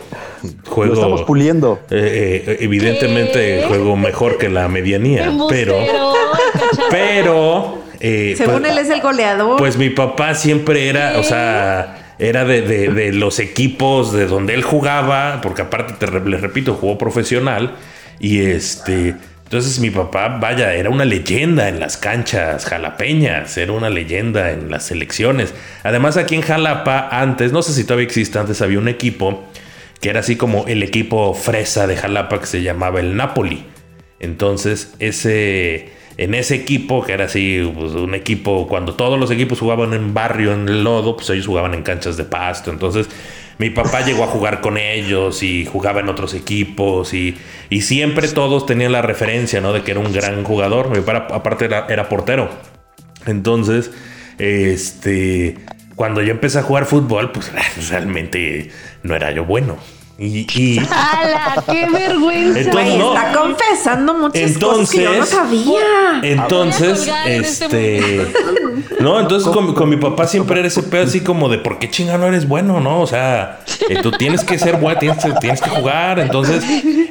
juego... 0.66 0.95
Lo 0.95 1.01
estamos 1.01 1.22
puliendo. 1.22 1.80
eh, 1.90 2.45
eh, 2.47 2.57
evidentemente 2.61 3.61
¿Qué? 3.61 3.64
juego 3.68 3.97
mejor 3.97 4.38
que 4.38 4.49
la 4.49 4.68
medianía, 4.68 5.30
pero... 5.49 5.78
Pero... 6.90 7.82
eh, 8.01 8.34
Según 8.36 8.61
pues- 8.62 8.72
él 8.72 8.78
es 8.78 8.90
el 8.90 9.01
goleador. 9.01 9.57
pues 9.59 9.76
mi 9.76 9.90
papá 9.90 10.34
siempre 10.34 10.88
era, 10.88 11.18
o 11.18 11.22
sea, 11.22 12.14
era 12.18 12.45
de, 12.45 12.62
de- 12.62 12.88
de 12.88 13.12
los 13.12 13.38
equipos 13.38 14.12
de 14.12 14.26
donde 14.26 14.55
él 14.55 14.62
jugaba, 14.62 15.40
porque 15.42 15.62
aparte, 15.62 15.95
te 15.99 16.20
les 16.20 16.40
repito, 16.40 16.74
jugó 16.74 16.99
profesional. 16.99 17.74
Y 18.20 18.40
este, 18.42 19.14
entonces 19.45 19.80
mi 19.80 19.90
papá, 19.90 20.38
vaya, 20.40 20.72
era 20.74 20.90
una 20.90 21.05
leyenda 21.05 21.68
en 21.68 21.80
las 21.80 21.97
canchas 21.97 22.64
jalapeñas, 22.64 23.57
era 23.59 23.72
una 23.72 23.90
leyenda 23.90 24.53
en 24.53 24.70
las 24.70 24.84
selecciones. 24.86 25.53
Además, 25.82 26.16
aquí 26.16 26.34
en 26.36 26.42
Jalapa, 26.42 27.09
antes, 27.11 27.53
no 27.53 27.62
sé 27.62 27.72
si 27.72 27.84
todavía 27.84 28.07
existe, 28.07 28.38
antes 28.38 28.62
había 28.62 28.78
un 28.78 28.88
equipo 28.88 29.45
que 30.05 30.11
era 30.11 30.20
así 30.20 30.36
como 30.36 30.66
el 30.66 30.82
equipo 30.82 31.32
fresa 31.32 31.86
de 31.86 31.96
Jalapa 31.96 32.38
que 32.38 32.44
se 32.44 32.62
llamaba 32.62 33.00
el 33.00 33.16
Napoli. 33.16 33.64
Entonces, 34.20 34.92
ese, 34.98 35.92
en 36.18 36.34
ese 36.34 36.57
equipo, 36.57 37.02
que 37.02 37.14
era 37.14 37.24
así, 37.24 37.66
pues, 37.74 37.92
un 37.92 38.14
equipo, 38.14 38.68
cuando 38.68 38.96
todos 38.96 39.18
los 39.18 39.30
equipos 39.30 39.61
jugaban 39.61 39.94
en 39.94 40.12
barrio, 40.12 40.52
en 40.52 40.84
lodo, 40.84 41.16
pues 41.16 41.30
ellos 41.30 41.46
jugaban 41.46 41.72
en 41.72 41.82
canchas 41.82 42.18
de 42.18 42.24
pasto. 42.24 42.70
Entonces, 42.70 43.09
mi 43.57 43.70
papá 43.70 44.02
llegó 44.02 44.24
a 44.24 44.26
jugar 44.26 44.61
con 44.61 44.76
ellos 44.76 45.42
y 45.42 45.64
jugaba 45.64 46.00
en 46.00 46.11
otros 46.11 46.34
equipos 46.34 47.14
y, 47.14 47.38
y 47.70 47.80
siempre 47.80 48.28
todos 48.28 48.66
tenían 48.66 48.92
la 48.92 49.00
referencia, 49.00 49.62
¿no? 49.62 49.72
De 49.72 49.84
que 49.84 49.92
era 49.92 50.00
un 50.00 50.12
gran 50.12 50.44
jugador. 50.44 50.90
Mi 50.90 51.00
papá, 51.00 51.34
aparte, 51.34 51.64
era 51.64 52.11
portero. 52.11 52.50
Entonces, 53.24 53.90
este, 54.36 55.57
cuando 55.97 56.22
yo 56.22 56.30
empecé 56.32 56.59
a 56.59 56.62
jugar 56.62 56.86
fútbol, 56.86 57.30
pues 57.32 57.51
realmente 57.90 58.70
no 59.03 59.14
era 59.14 59.30
yo 59.32 59.45
bueno. 59.45 59.76
Y, 60.16 60.47
y- 60.55 60.78
¡Hala! 60.78 61.64
¡Qué 61.68 61.88
vergüenza! 61.90 62.61
Entonces, 62.61 62.99
no. 62.99 63.14
está 63.16 63.32
confesando 63.36 64.14
muchas 64.14 64.59
cosas 64.59 64.90
que 64.90 65.03
yo 65.03 65.09
no 65.11 65.14
Entonces- 65.16 65.30
sabía. 65.30 66.20
entonces, 66.22 67.11
este 67.26 67.97
este, 68.20 68.32
no, 69.01 69.18
entonces 69.18 69.49
con, 69.53 69.74
con 69.74 69.88
mi 69.88 69.97
papá 69.97 70.28
siempre 70.28 70.61
era 70.61 70.68
ese 70.68 70.84
pedo 70.84 71.03
así 71.03 71.20
como 71.20 71.49
de 71.49 71.59
¿por 71.59 71.80
qué 71.80 71.90
chingado 71.90 72.18
no 72.18 72.26
eres 72.28 72.47
bueno, 72.47 72.78
no? 72.80 73.01
O 73.01 73.09
sea, 73.09 73.61
eh, 73.88 73.99
tú 74.03 74.12
tienes 74.12 74.45
que 74.45 74.57
ser 74.57 74.76
bueno, 74.76 75.01
tienes, 75.01 75.24
que- 75.24 75.32
tienes 75.40 75.61
que 75.61 75.70
jugar. 75.70 76.20
Entonces, 76.20 76.62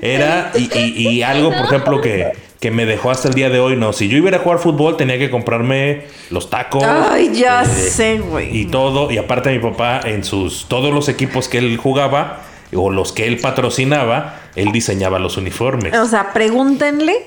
era, 0.01 0.51
y, 0.55 0.69
y- 0.73 1.09
y 1.09 1.23
algo, 1.23 1.49
por 1.51 1.65
ejemplo, 1.65 1.99
que, 1.99 2.31
que 2.64 2.72
me 2.72 2.86
dejó 2.86 3.11
hasta 3.11 3.28
el 3.28 3.34
día 3.34 3.49
de 3.49 3.59
hoy, 3.59 3.76
no. 3.76 3.91
Si 3.91 4.07
yo 4.07 4.16
iba 4.16 4.30
a 4.30 4.39
jugar 4.39 4.57
fútbol, 4.57 4.95
tenía 4.95 5.18
que 5.18 5.30
comprarme 5.30 6.03
los 6.30 6.49
tacos. 6.49 6.82
Ay, 6.82 7.30
ya 7.34 7.64
eh, 7.64 7.66
sé, 7.66 8.20
güey. 8.20 8.57
y 8.57 8.68
todo, 8.68 9.11
y 9.11 9.18
aparte 9.18 9.51
mi 9.51 9.59
papá 9.59 9.99
en 10.05 10.24
sus 10.24 10.68
todos 10.70 10.93
los 10.93 11.09
equipos 11.09 11.49
que 11.49 11.57
él 11.57 11.76
jugaba 11.76 12.39
o 12.74 12.89
los 12.89 13.11
que 13.11 13.28
él 13.28 13.41
patrocinaba, 13.41 14.39
él 14.55 14.72
diseñaba 14.72 15.20
los 15.20 15.36
uniformes. 15.36 15.93
O 15.93 16.05
sea, 16.05 16.32
pregúntenle 16.32 17.18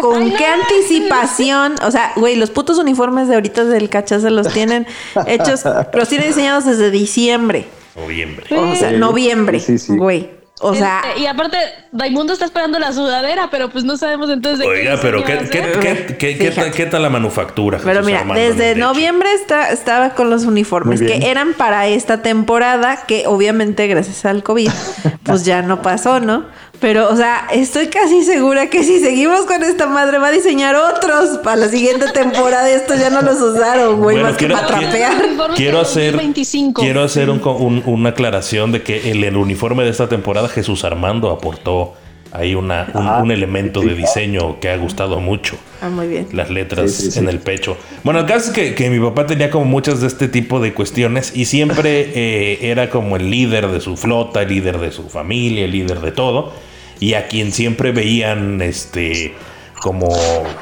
con 0.00 0.32
qué 0.32 0.46
anticipación. 0.46 1.76
O 1.84 1.92
sea, 1.92 2.10
güey, 2.16 2.34
los 2.34 2.50
putos 2.50 2.76
uniformes 2.78 3.28
de 3.28 3.36
ahorita 3.36 3.66
del 3.66 3.88
cachazo 3.88 4.30
los 4.30 4.52
tienen 4.52 4.84
hechos, 5.28 5.62
los 5.94 6.08
tienen 6.08 6.26
diseñados 6.26 6.64
desde 6.64 6.90
diciembre. 6.90 7.66
Noviembre. 7.94 8.46
O 8.50 8.74
sea, 8.74 8.90
noviembre. 8.90 9.60
Sí, 9.60 9.78
sí. 9.78 9.96
Güey. 9.96 10.35
O 10.60 10.74
sea, 10.74 11.02
Este, 11.08 11.20
y 11.20 11.26
aparte, 11.26 11.58
Raimundo 11.92 12.32
está 12.32 12.46
esperando 12.46 12.78
la 12.78 12.90
sudadera, 12.92 13.48
pero 13.50 13.68
pues 13.68 13.84
no 13.84 13.98
sabemos 13.98 14.30
entonces 14.30 14.60
de 14.60 14.66
Oiga, 14.66 14.92
qué 14.94 14.98
pero 15.02 15.22
¿qué, 15.22 15.38
qué, 15.50 15.58
ser. 15.62 15.80
qué- 15.80 16.16
qué- 16.16 16.38
qué 16.38 16.50
tal, 16.50 16.70
qué 16.72 16.86
tal 16.86 17.02
la 17.02 17.10
manufactura? 17.10 17.76
Pero 17.78 17.90
Jesús 17.90 18.06
mira, 18.06 18.20
Armando 18.20 18.42
desde 18.42 18.74
noviembre 18.74 19.28
está, 19.34 19.70
estaba 19.70 20.10
con 20.14 20.30
los 20.30 20.44
uniformes 20.44 21.00
que 21.02 21.30
eran 21.30 21.52
para 21.52 21.86
esta 21.88 22.22
temporada, 22.22 23.04
que 23.06 23.24
obviamente 23.26 23.86
gracias 23.86 24.24
al 24.24 24.42
COVID, 24.42 24.70
pues 25.24 25.44
ya 25.44 25.60
no 25.60 25.82
pasó, 25.82 26.20
¿no? 26.20 26.46
Pero, 26.80 27.08
o 27.10 27.16
sea, 27.16 27.46
estoy 27.52 27.86
casi 27.86 28.22
segura 28.22 28.68
que 28.68 28.84
si 28.84 29.00
seguimos 29.00 29.46
con 29.46 29.62
esta 29.62 29.86
madre 29.86 30.18
va 30.18 30.28
a 30.28 30.32
diseñar 30.32 30.76
otros 30.76 31.38
para 31.42 31.56
la 31.56 31.68
siguiente 31.68 32.06
temporada. 32.12 32.68
Estos 32.70 33.00
ya 33.00 33.08
no 33.10 33.22
los 33.22 33.40
usaron, 33.40 33.96
güey, 34.00 34.16
Bueno, 34.16 34.28
más 34.30 34.36
que 34.36 34.46
para 34.48 34.66
quiero- 34.66 34.80
trapear. 34.82 35.24
Uniformes 35.24 35.56
Quiero 35.56 35.80
hacer, 35.80 36.12
2025. 36.12 36.82
quiero 36.82 37.02
hacer 37.02 37.30
un 37.30 37.38
co- 37.38 37.56
un- 37.56 37.82
una 37.86 38.10
aclaración 38.10 38.72
de 38.72 38.82
que 38.82 39.10
en 39.10 39.24
el 39.24 39.36
uniforme 39.36 39.84
de 39.84 39.90
esta 39.90 40.08
temporada 40.08 40.48
Jesús 40.48 40.84
Armando 40.84 41.30
aportó 41.30 41.94
ahí 42.32 42.54
una, 42.54 42.88
un, 42.92 43.06
Ah, 43.08 43.20
un 43.22 43.30
elemento 43.30 43.80
de 43.80 43.94
diseño 43.94 44.60
que 44.60 44.68
ha 44.68 44.76
gustado 44.76 45.18
mucho. 45.20 45.56
Ah, 45.80 45.88
muy 45.88 46.06
bien. 46.08 46.28
las 46.32 46.50
letras 46.50 46.92
Sí, 46.92 47.04
sí, 47.04 47.10
sí. 47.12 47.18
en 47.20 47.28
el 47.30 47.38
pecho. 47.38 47.78
Bueno, 48.04 48.20
el 48.20 48.26
caso 48.26 48.48
es 48.50 48.54
que, 48.54 48.74
que 48.74 48.90
mi 48.90 48.98
papá 49.00 49.24
tenía 49.26 49.50
como 49.50 49.64
muchas 49.64 50.00
de 50.02 50.06
este 50.08 50.28
tipo 50.28 50.60
de 50.60 50.74
cuestiones 50.74 51.32
y 51.34 51.46
siempre 51.46 52.10
eh, 52.14 52.58
era 52.70 52.90
como 52.90 53.16
el 53.16 53.30
líder 53.30 53.68
de 53.68 53.80
su 53.80 53.96
flota, 53.96 54.42
el 54.42 54.48
líder 54.50 54.78
de 54.78 54.92
su 54.92 55.08
familia, 55.08 55.64
el 55.64 55.70
líder 55.70 56.00
de 56.00 56.12
todo. 56.12 56.52
Y 57.00 57.14
a 57.14 57.28
quien 57.28 57.52
siempre 57.52 57.92
veían 57.92 58.60
este 58.62 59.34
como, 59.82 60.10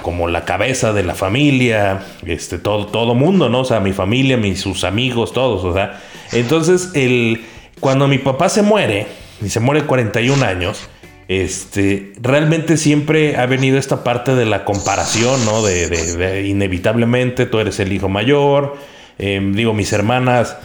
como 0.03 0.27
la 0.29 0.45
cabeza 0.45 0.93
de 0.93 1.05
la 1.05 1.15
familia, 1.15 2.03
este, 2.27 2.59
todo, 2.59 2.87
todo 2.89 3.15
mundo, 3.15 3.49
¿no? 3.49 3.61
O 3.61 3.65
sea, 3.65 3.81
mi 3.81 3.93
familia, 3.93 4.37
mis, 4.37 4.61
sus 4.61 4.85
amigos, 4.85 5.33
todos, 5.33 5.65
o 5.65 5.73
sea. 5.73 6.01
Entonces, 6.33 6.91
el, 6.95 7.45
cuando 7.81 8.09
mi 8.09 8.19
papá 8.19 8.49
se 8.49 8.63
muere, 8.63 9.07
y 9.41 9.49
se 9.51 9.61
muere 9.61 9.83
de 9.83 9.87
41 9.87 10.45
años, 10.45 10.89
este, 11.29 12.13
realmente 12.21 12.77
siempre 12.77 13.37
ha 13.37 13.47
venido 13.47 13.79
esta 13.79 14.05
parte 14.05 14.35
de 14.35 14.45
la 14.47 14.65
comparación, 14.65 15.43
¿no? 15.47 15.63
De, 15.63 15.89
de- 15.89 16.47
inevitablemente 16.47 17.47
tú 17.47 17.61
eres 17.61 17.79
el 17.81 17.93
hijo 17.93 18.09
mayor. 18.09 18.77
eh, 19.19 19.41
digo, 19.55 19.73
mis 19.75 19.93
hermanas 19.93 20.57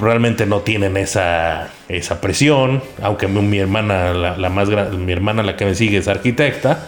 realmente 0.00 0.46
no 0.46 0.60
tienen 0.60 0.96
esa, 0.96 1.70
esa 1.88 2.20
presión, 2.20 2.82
aunque 3.02 3.28
mi, 3.28 3.58
hermana, 3.58 4.12
la, 4.12 4.36
la 4.36 4.48
más 4.48 4.68
mi 4.68 5.12
hermana 5.12 5.42
la 5.42 5.56
que 5.56 5.64
me 5.64 5.74
sigue 5.74 5.98
es 5.98 6.08
arquitecta. 6.08 6.86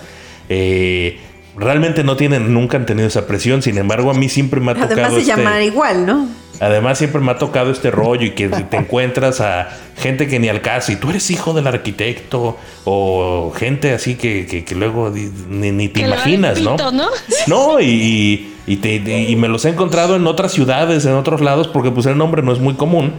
eh, 0.49 1.19
realmente 1.61 2.03
no 2.03 2.17
tienen, 2.17 2.53
nunca 2.53 2.77
han 2.77 2.87
tenido 2.87 3.07
esa 3.07 3.27
presión. 3.27 3.63
Sin 3.63 3.79
embargo, 3.79 4.11
a 4.11 4.15
mí 4.15 4.29
siempre 4.29 4.61
me 4.61 4.73
ha 4.73 4.75
tocado. 4.75 4.93
Además 4.95 5.13
se 5.15 5.21
este- 5.21 5.37
llaman 5.37 5.63
igual, 5.63 6.07
¿no? 6.07 6.29
Además, 6.63 6.99
siempre 6.99 7.23
me 7.23 7.31
ha 7.31 7.39
tocado 7.39 7.71
este 7.71 7.91
rollo 7.91 8.27
y 8.27 8.33
que 8.33 8.49
te 8.51 8.77
encuentras 8.77 9.41
a 9.41 9.71
gente 9.97 10.27
que 10.29 10.39
ni 10.39 10.49
al 10.51 10.61
caso 10.61 10.93
y 10.93 10.97
tú 10.97 11.09
eres 11.09 11.31
hijo 11.31 11.55
del 11.55 11.67
arquitecto 11.67 12.59
o 12.85 13.51
gente 13.57 13.93
así 13.95 14.17
que, 14.17 14.47
que- 14.47 14.63
que 14.65 14.75
luego 14.75 15.11
ni, 15.49 15.71
ni 15.71 15.89
te 15.89 16.01
Que 16.01 16.07
imaginas, 16.07 16.61
¿no? 16.61 16.73
pito, 16.77 16.93
¿no? 16.93 17.07
No, 17.47 17.81
y, 17.81 18.53
y, 18.67 18.77
te- 18.77 18.97
y 18.97 19.37
me 19.37 19.49
los 19.49 19.65
he 19.65 19.71
encontrado 19.71 20.17
en 20.17 20.27
otras 20.27 20.53
ciudades, 20.53 21.07
en 21.07 21.13
otros 21.15 21.41
lados, 21.41 21.67
porque 21.69 21.91
pues 21.91 22.05
el 22.07 22.19
nombre 22.19 22.43
no 22.43 22.53
es 22.53 22.59
muy 22.59 22.75
común. 22.75 23.13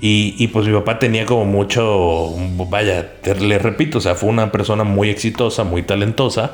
Y, 0.00 0.34
y, 0.38 0.46
pues 0.48 0.66
mi 0.66 0.72
papá 0.74 1.00
tenía 1.00 1.26
como 1.26 1.44
mucho, 1.44 2.32
vaya, 2.70 3.14
te- 3.20 3.34
le 3.34 3.58
repito, 3.58 3.98
o 3.98 4.00
sea, 4.00 4.14
fue 4.14 4.28
una 4.28 4.50
persona 4.52 4.84
muy 4.84 5.08
exitosa, 5.10 5.64
muy 5.64 5.82
talentosa. 5.82 6.52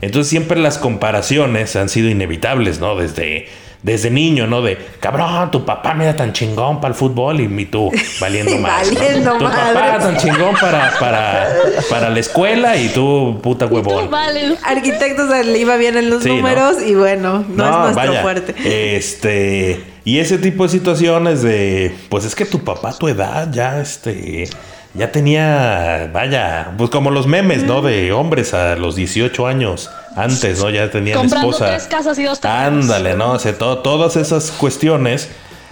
Entonces 0.00 0.28
siempre 0.28 0.58
las 0.58 0.78
comparaciones 0.78 1.76
han 1.76 1.88
sido 1.88 2.08
inevitables, 2.08 2.80
¿no? 2.80 2.96
Desde, 2.96 3.46
desde 3.82 4.10
niño, 4.10 4.46
¿no? 4.46 4.62
De, 4.62 4.76
cabrón, 5.00 5.50
tu 5.50 5.64
papá 5.64 5.94
no 5.94 6.02
era 6.02 6.16
tan 6.16 6.32
chingón 6.32 6.80
para 6.80 6.92
el 6.92 6.94
fútbol 6.98 7.40
y, 7.40 7.44
y 7.44 7.64
tú 7.66 7.90
valiendo 8.20 8.56
más. 8.58 8.90
¿no? 8.92 8.98
Valiendo 8.98 9.32
tu 9.32 9.44
papá 9.44 9.56
madre. 9.56 9.88
era 9.88 9.98
tan 9.98 10.16
chingón 10.16 10.54
para, 10.60 10.92
para, 10.98 11.48
para 11.88 12.10
la 12.10 12.18
escuela 12.20 12.76
y 12.76 12.88
tú, 12.88 13.38
puta 13.42 13.66
huevón. 13.66 14.04
Tú, 14.06 14.10
vale. 14.10 14.56
Arquitectos 14.64 15.28
le 15.46 15.58
iba 15.58 15.76
bien 15.76 15.96
en 15.96 16.10
los 16.10 16.22
Sí, 16.22 16.28
¿no? 16.30 16.36
números 16.36 16.82
y 16.84 16.94
bueno, 16.94 17.44
no, 17.48 17.64
es 17.64 17.94
nuestro 17.94 18.12
vaya, 18.12 18.22
fuerte. 18.22 18.54
Este, 18.96 19.82
y 20.04 20.18
ese 20.18 20.38
tipo 20.38 20.64
de 20.64 20.68
situaciones 20.68 21.42
de, 21.42 21.94
pues 22.08 22.24
es 22.24 22.34
que 22.34 22.44
tu 22.44 22.64
papá 22.64 22.90
a 22.90 22.98
tu 22.98 23.08
edad 23.08 23.50
ya, 23.52 23.80
este, 23.80 24.48
ya 24.96 25.12
tenía, 25.12 26.10
vaya, 26.12 26.72
pues 26.78 26.90
como 26.90 27.10
los 27.10 27.26
memes, 27.26 27.64
¿no? 27.64 27.82
De 27.82 28.12
hombres 28.12 28.54
a 28.54 28.76
los 28.76 28.96
18 28.96 29.46
años 29.46 29.90
antes, 30.16 30.58
¿no? 30.60 30.70
Ya 30.70 30.90
tenían 30.90 31.18
Comprando 31.18 31.50
esposa. 31.50 31.70
tres 31.70 31.86
casas 31.86 32.18
y 32.18 32.24
dos. 32.24 32.44
Ándale, 32.44 33.14
¿no? 33.14 33.32
O 33.32 33.38
sea, 33.38 33.56
to- 33.56 33.78
todas 33.78 34.16
esas 34.16 34.50
cuestiones 34.52 35.28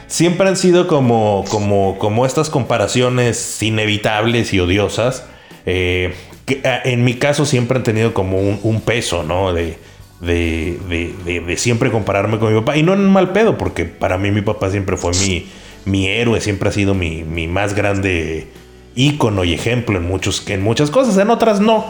siempre 0.06 0.46
han 0.48 0.56
sido 0.56 0.86
como, 0.86 1.44
como, 1.48 1.98
como 1.98 2.26
estas 2.26 2.50
comparaciones 2.50 3.62
inevitables 3.62 4.52
y 4.52 4.60
odiosas. 4.60 5.24
eh, 5.66 6.14
que 6.44 6.60
eh, 6.62 6.80
en 6.84 7.04
mi 7.04 7.14
caso 7.14 7.46
siempre 7.46 7.78
han 7.78 7.84
tenido 7.84 8.12
como 8.12 8.38
un, 8.38 8.60
un 8.62 8.82
peso, 8.82 9.22
¿no? 9.22 9.54
De, 9.54 9.78
de, 10.20 10.78
de- 10.88 11.14
de- 11.24 11.40
de 11.40 11.56
siempre 11.56 11.90
compararme 11.90 12.38
con 12.38 12.52
mi 12.52 12.60
papá. 12.60 12.76
Y 12.76 12.82
no 12.82 12.92
en 12.92 13.00
un 13.00 13.10
mal 13.12 13.32
pedo, 13.32 13.56
porque 13.56 13.84
para 13.86 14.18
mí 14.18 14.30
mi 14.30 14.42
papá 14.42 14.70
siempre 14.70 14.98
fue 14.98 15.12
mi, 15.12 15.46
mi 15.86 16.06
héroe, 16.06 16.42
siempre 16.42 16.68
ha 16.68 16.72
sido 16.72 16.92
mi, 16.94 17.22
mi 17.24 17.48
más 17.48 17.74
grande 17.74 18.48
ícono 18.96 19.44
y 19.44 19.54
ejemplo 19.54 19.98
en, 19.98 20.04
muchos, 20.06 20.48
en 20.48 20.62
muchas 20.62 20.90
cosas, 20.90 21.16
en 21.18 21.30
otras 21.30 21.60
no, 21.60 21.84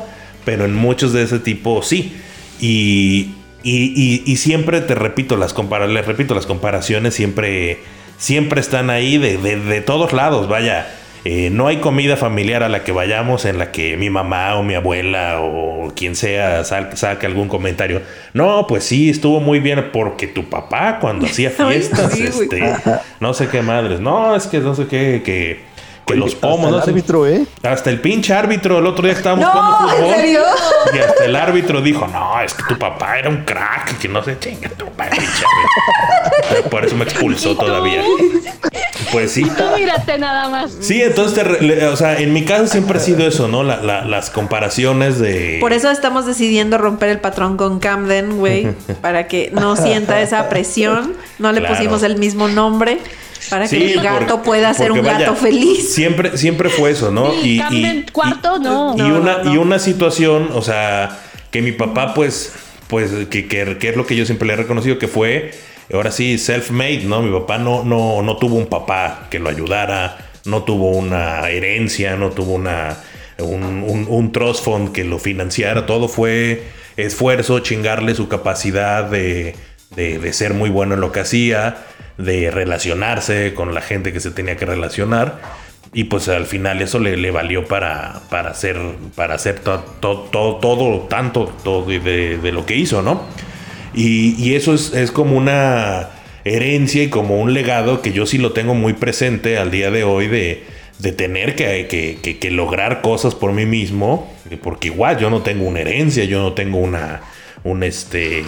pero 0.44 0.64
en 0.64 0.74
muchos 0.74 1.12
de 1.12 1.22
ese 1.22 1.38
tipo 1.38 1.82
sí. 1.82 2.14
Y, 2.60 3.34
y, 3.62 3.92
y- 3.96 4.22
y 4.26 4.36
siempre 4.36 4.80
te 4.80 4.94
repito, 4.94 5.36
las 5.36 5.52
compara 5.52 5.86
les 5.86 6.06
repito, 6.06 6.34
las 6.34 6.46
comparaciones 6.46 7.14
siempre, 7.14 7.78
siempre 8.18 8.60
están 8.60 8.90
ahí 8.90 9.18
de, 9.18 9.36
de- 9.38 9.58
de 9.60 9.80
todos 9.80 10.12
lados, 10.12 10.48
vaya. 10.48 10.86
eh, 11.26 11.48
no 11.50 11.68
hay 11.68 11.78
comida 11.78 12.18
familiar 12.18 12.62
a 12.62 12.68
la 12.68 12.84
que 12.84 12.92
vayamos 12.92 13.46
en 13.46 13.58
la 13.58 13.72
que 13.72 13.96
mi 13.96 14.10
mamá 14.10 14.56
o 14.56 14.62
mi 14.62 14.74
abuela 14.74 15.40
o 15.40 15.90
quien 15.96 16.16
sea 16.16 16.64
sal- 16.64 16.90
saque 16.98 17.24
algún 17.24 17.48
comentario. 17.48 18.02
No, 18.34 18.66
pues 18.66 18.84
sí, 18.84 19.08
estuvo 19.08 19.40
muy 19.40 19.58
bien 19.58 19.86
porque 19.90 20.26
tu 20.26 20.44
papá 20.50 20.98
cuando 21.00 21.24
hacía 21.24 21.50
Ay, 21.58 21.76
fiestas, 21.78 22.12
sí, 22.12 22.24
este, 22.24 22.62
no 23.20 23.32
sé 23.32 23.48
qué 23.48 23.62
madres. 23.62 24.00
No, 24.00 24.36
es 24.36 24.46
que 24.46 24.58
no 24.58 24.74
sé 24.74 24.86
qué, 24.86 25.22
que, 25.24 25.60
que 26.06 26.14
los 26.16 26.34
hasta 26.34 26.48
pomos, 26.48 26.66
el 26.66 26.76
no 26.76 26.82
sé. 26.82 26.90
árbitro, 26.90 27.26
¿eh? 27.26 27.46
Hasta 27.62 27.90
el 27.90 28.00
pinche 28.00 28.34
árbitro 28.34 28.78
el 28.78 28.86
otro 28.86 29.04
día 29.04 29.12
estábamos 29.12 29.44
No, 29.46 29.50
jugando 29.52 29.88
¿en 29.88 29.96
fútbol. 30.04 30.14
serio? 30.16 30.40
Y 30.94 30.98
hasta 30.98 31.24
el 31.24 31.36
árbitro 31.36 31.80
dijo, 31.80 32.06
no, 32.08 32.40
es 32.40 32.52
que 32.54 32.62
tu 32.64 32.78
papá 32.78 33.18
era 33.18 33.28
un 33.30 33.44
crack, 33.44 33.98
que 33.98 34.08
no 34.08 34.22
se 34.22 34.38
chinga 34.38 34.68
tu 34.70 34.84
papá, 34.86 35.10
pinche 35.10 35.24
árbitro". 35.26 36.44
Pero 36.50 36.62
Por 36.70 36.84
eso 36.84 36.94
me 36.96 37.04
expulsó 37.04 37.56
todavía. 37.56 38.02
Pues 39.12 39.32
sí. 39.32 39.44
Tú 39.44 39.62
mírate 39.76 40.18
nada 40.18 40.48
más. 40.48 40.72
Sí, 40.80 41.00
entonces, 41.02 41.34
te 41.34 41.44
re- 41.44 41.60
le- 41.62 41.86
o 41.86 41.96
sea, 41.96 42.16
en 42.18 42.32
mi 42.32 42.44
caso 42.44 42.66
siempre 42.66 42.98
ha 42.98 43.00
sido 43.00 43.26
eso, 43.26 43.48
¿no? 43.48 43.62
La- 43.62 43.76
la- 43.80 44.04
las 44.04 44.30
comparaciones 44.30 45.18
de... 45.18 45.58
Por 45.60 45.72
eso 45.72 45.90
estamos 45.90 46.26
decidiendo 46.26 46.78
romper 46.78 47.10
el 47.10 47.20
patrón 47.20 47.56
con 47.56 47.78
Camden, 47.78 48.38
güey, 48.38 48.68
para 49.00 49.26
que 49.28 49.50
no 49.52 49.76
sienta 49.76 50.20
esa 50.20 50.48
presión. 50.48 51.14
No 51.38 51.52
le 51.52 51.60
Claro. 51.60 51.76
pusimos 51.76 52.02
el 52.02 52.16
mismo 52.18 52.48
nombre 52.48 52.98
para 53.50 53.68
que 53.68 53.92
el 53.94 54.00
gato 54.02 54.36
porque- 54.36 54.44
pueda 54.44 54.74
ser 54.74 54.92
un 54.92 55.02
gato 55.02 55.34
feliz. 55.36 55.94
Siempre, 55.94 56.36
siempre 56.36 56.68
fue 56.70 56.90
eso, 56.90 57.10
¿no? 57.10 57.32
Sí, 57.42 57.60
cuarto, 58.12 58.58
no. 58.58 58.94
Y, 58.96 58.98
No, 58.98 59.20
una, 59.20 59.38
no, 59.38 59.44
no. 59.44 59.54
y 59.54 59.56
una 59.56 59.78
situación, 59.78 60.50
o 60.54 60.62
sea, 60.62 61.18
que 61.50 61.62
mi 61.62 61.72
papá, 61.72 62.14
pues, 62.14 62.52
pues, 62.88 63.10
que, 63.30 63.46
que- 63.48 63.78
que 63.78 63.88
es 63.90 63.96
lo 63.96 64.06
que 64.06 64.16
yo 64.16 64.24
siempre 64.26 64.46
le 64.46 64.54
he 64.54 64.56
reconocido, 64.56 64.98
que 64.98 65.08
fue, 65.08 65.52
ahora 65.92 66.10
sí, 66.10 66.38
self-made, 66.38 67.04
¿no? 67.04 67.22
Mi 67.22 67.32
papá 67.38 67.58
no, 67.58 67.84
no, 67.84 68.22
no 68.22 68.36
tuvo 68.36 68.56
un 68.56 68.66
papá 68.66 69.26
que 69.30 69.38
lo 69.38 69.48
ayudara, 69.48 70.18
no 70.44 70.62
tuvo 70.64 70.90
una 70.90 71.48
herencia, 71.50 72.16
no 72.16 72.30
tuvo 72.30 72.54
una, 72.54 72.96
un, 73.38 73.62
un, 73.88 74.06
un 74.08 74.32
trust 74.32 74.64
fund 74.64 74.92
que 74.92 75.04
lo 75.04 75.18
financiara, 75.18 75.86
todo 75.86 76.08
fue 76.08 76.62
esfuerzo, 76.96 77.58
chingarle 77.60 78.14
su 78.14 78.28
capacidad 78.28 79.04
de, 79.04 79.56
de, 79.96 80.18
de 80.18 80.32
ser 80.32 80.54
muy 80.54 80.70
bueno 80.70 80.94
en 80.94 81.00
lo 81.00 81.10
que 81.12 81.20
hacía, 81.20 81.78
de 82.18 82.50
relacionarse 82.50 83.54
con 83.54 83.74
la 83.74 83.80
gente 83.80 84.12
que 84.12 84.20
se 84.20 84.30
tenía 84.30 84.56
que 84.56 84.66
relacionar. 84.66 85.40
Y 85.92 86.04
pues 86.04 86.28
al 86.28 86.46
final 86.46 86.82
eso 86.82 86.98
le, 86.98 87.30
valió 87.30 87.66
para, 87.66 88.20
para 88.28 88.50
hacer, 88.50 88.76
para 89.14 89.34
hacer 89.34 89.60
to- 89.60 89.84
to- 90.00 90.28
to- 90.32 90.58
todo, 90.60 91.00
tanto 91.08 91.52
todo 91.62 91.86
de, 91.86 92.38
lo 92.52 92.66
que 92.66 92.76
hizo, 92.76 93.00
¿no? 93.02 93.22
Y, 93.94 94.34
y 94.42 94.56
eso 94.56 94.74
es, 94.74 94.92
es 94.92 95.12
como 95.12 95.36
una 95.36 96.08
herencia 96.44 97.02
y 97.04 97.10
como 97.10 97.40
un 97.40 97.54
legado 97.54 98.02
que 98.02 98.12
yo 98.12 98.26
sí 98.26 98.38
lo 98.38 98.52
tengo 98.52 98.74
muy 98.74 98.94
presente 98.94 99.56
al 99.56 99.70
día 99.70 99.92
de 99.92 100.02
hoy 100.02 100.26
de, 100.26 100.64
de 100.98 101.12
tener 101.12 101.54
que, 101.54 101.86
que- 101.88 102.18
que- 102.20 102.38
que 102.38 102.50
lograr 102.50 103.00
cosas 103.00 103.36
por 103.36 103.52
mí 103.52 103.64
mismo, 103.64 104.34
porque 104.64 104.88
igual 104.88 105.18
yo 105.18 105.30
no 105.30 105.42
tengo 105.42 105.64
una 105.64 105.80
herencia, 105.80 106.24
yo 106.24 106.40
no 106.42 106.54
tengo 106.54 106.78
una, 106.78 107.20
un 107.62 107.84
este, 107.84 108.42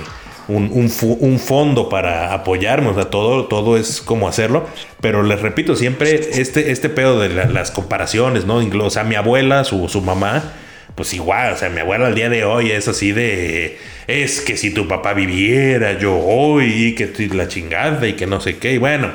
un, 0.49 0.91
un 1.21 1.39
fondo 1.39 1.89
para 1.89 2.33
apoyarme, 2.33 2.89
o 2.89 3.07
todo, 3.09 3.47
todo 3.47 3.77
es 3.77 4.01
como 4.01 4.29
hacerlo, 4.29 4.67
pero 5.01 5.23
les 5.23 5.41
repito, 5.41 5.75
siempre 5.77 6.15
este, 6.41 6.71
este 6.71 6.89
pedo 6.89 7.21
de 7.21 7.31
la- 7.31 7.47
las 7.47 7.71
comparaciones, 7.71 8.45
¿no? 8.47 8.57
O 8.59 8.91
sea, 8.91 9.05
mi 9.05 9.15
abuela, 9.17 9.65
su, 9.65 9.89
su 9.89 10.01
mamá, 10.03 10.53
pues 10.95 11.13
igual, 11.15 11.53
o 11.53 11.57
sea, 11.57 11.69
mi 11.69 11.81
abuela 11.81 12.07
al 12.07 12.15
día 12.15 12.29
de 12.31 12.45
hoy 12.45 12.71
es 12.71 12.89
así 12.89 13.13
de, 13.13 13.79
es 14.07 14.41
que 14.41 14.57
si 14.57 14.71
tu 14.73 14.89
papá 14.89 15.13
viviera, 15.15 15.99
yo 15.99 16.17
hoy, 16.19 16.87
y 16.87 16.95
que 16.95 17.11
la 17.35 17.49
chingada 17.49 18.07
y 18.07 18.15
que 18.15 18.27
no 18.27 18.41
sé 18.41 18.57
qué, 18.59 18.73
y 18.75 18.79
bueno, 18.79 19.11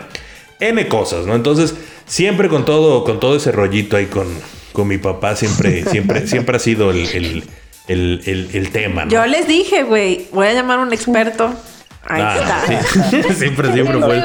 N 0.59 0.87
cosas, 0.87 1.25
¿no? 1.25 1.33
Entonces, 1.35 1.73
siempre 2.05 2.49
con 2.49 2.65
todo, 2.65 3.03
con 3.03 3.19
todo 3.19 3.35
ese 3.35 3.51
rollito 3.51 3.97
ahí 3.97 4.05
con, 4.05 4.27
con 4.73 4.87
mi 4.87 4.97
papá, 4.99 5.35
siempre, 5.35 5.83
siempre, 5.85 6.27
siempre 6.27 6.57
ha 6.57 6.59
sido 6.59 6.91
el, 6.91 7.43
el, 7.91 8.21
el- 8.25 8.49
el 8.53 8.71
tema, 8.71 9.05
¿no? 9.05 9.11
Yo 9.11 9.25
les 9.25 9.47
dije, 9.47 9.83
güey, 9.83 10.27
voy 10.31 10.47
a 10.47 10.53
llamar 10.53 10.79
a 10.79 10.81
un 10.83 10.93
experto. 10.93 11.53
Ahí 12.07 12.21
Ah, 12.25 12.63
está. 12.65 13.09
sí. 13.11 13.33
siempre, 13.35 13.71
siempre 13.73 13.99
fue 13.99 14.15
el, 14.17 14.23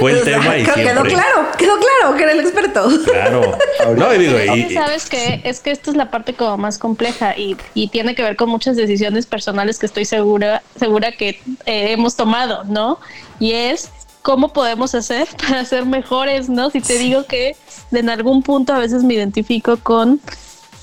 fue 0.00 0.10
el 0.10 0.22
tema 0.24 0.58
y 0.58 0.64
Quedó 0.64 0.74
siempre. 0.74 1.12
claro, 1.12 1.46
quedó 1.56 1.74
claro 1.78 2.16
que 2.16 2.22
era 2.24 2.32
el 2.32 2.40
experto. 2.40 2.88
Claro. 3.04 3.56
No, 3.96 4.12
y 4.14 4.18
digo, 4.18 4.38
y- 4.56 4.74
sabes 4.74 5.08
que 5.08 5.40
es 5.44 5.60
que 5.60 5.70
esta 5.70 5.90
es 5.92 5.96
la 5.96 6.10
parte 6.10 6.34
como 6.34 6.56
más 6.58 6.78
compleja 6.78 7.36
y, 7.38 7.56
y 7.74 7.88
tiene 7.88 8.16
que 8.16 8.22
ver 8.24 8.34
con 8.34 8.48
muchas 8.48 8.76
decisiones 8.76 9.26
personales 9.26 9.78
que 9.78 9.86
estoy 9.86 10.04
segura 10.04 10.62
segura 10.76 11.12
que 11.12 11.28
eh, 11.64 11.92
hemos 11.92 12.16
tomado, 12.16 12.64
¿no? 12.64 12.98
Y 13.38 13.52
es 13.52 13.90
cómo 14.22 14.52
podemos 14.52 14.94
hacer 14.96 15.28
para 15.48 15.64
ser 15.64 15.86
mejores, 15.86 16.48
¿no? 16.48 16.70
Si 16.70 16.80
te 16.80 16.98
digo 16.98 17.24
que 17.26 17.54
en 17.92 18.08
algún 18.10 18.42
punto 18.42 18.72
a 18.74 18.78
veces 18.80 19.04
me 19.04 19.14
identifico 19.14 19.76
con 19.76 20.20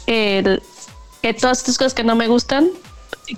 el 0.08 0.62
que 1.22 1.34
todas 1.34 1.60
estas 1.60 1.78
cosas 1.78 1.94
que 1.94 2.04
no 2.04 2.16
me 2.16 2.28
gustan, 2.28 2.70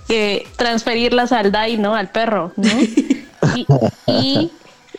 que 0.08 0.48
transferirlas 0.56 1.32
al 1.32 1.52
DAI, 1.52 1.78
¿no? 1.78 1.96
Al 1.96 2.10
perro, 2.10 2.52
¿no? 2.56 2.70
Y, 3.56 3.66
y 4.08 4.52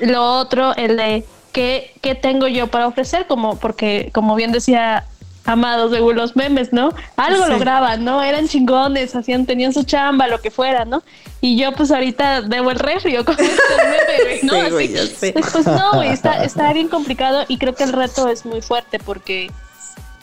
lo 0.06 0.24
otro, 0.38 0.74
el 0.74 0.96
de 0.96 1.24
qué, 1.52 1.94
qué 2.00 2.14
tengo 2.16 2.48
yo 2.48 2.66
para 2.66 2.88
ofrecer, 2.88 3.26
como 3.28 3.56
porque, 3.56 4.10
como 4.12 4.34
bien 4.34 4.50
decía 4.50 5.04
Amado, 5.44 5.90
según 5.90 6.16
los 6.16 6.36
memes, 6.36 6.72
¿no? 6.72 6.92
Algo 7.16 7.44
Sí. 7.46 7.50
lograban, 7.50 8.04
¿no? 8.04 8.22
Eran 8.22 8.46
chingones, 8.48 9.14
hacían, 9.16 9.44
tenían 9.46 9.72
su 9.72 9.82
chamba, 9.84 10.28
lo 10.28 10.40
que 10.40 10.50
fuera, 10.52 10.84
¿no? 10.84 11.02
Y 11.40 11.56
yo 11.56 11.72
pues 11.72 11.90
ahorita 11.90 12.42
debo 12.42 12.70
el 12.70 12.78
refrio 12.78 13.24
como 13.24 13.38
este 13.38 13.62
meme, 13.84 14.22
güey, 14.24 14.38
¿no? 14.42 14.52
Sí, 14.54 14.70
güey, 14.70 14.96
Así, 14.98 15.14
sé. 15.16 15.32
Pues 15.32 15.66
no, 15.66 15.92
güey, 15.94 16.10
está, 16.10 16.44
está 16.44 16.72
bien 16.72 16.88
complicado 16.88 17.44
y 17.48 17.58
creo 17.58 17.74
que 17.74 17.84
el 17.84 17.92
reto 17.92 18.28
es 18.28 18.44
muy 18.44 18.60
fuerte 18.60 18.98
porque 19.00 19.50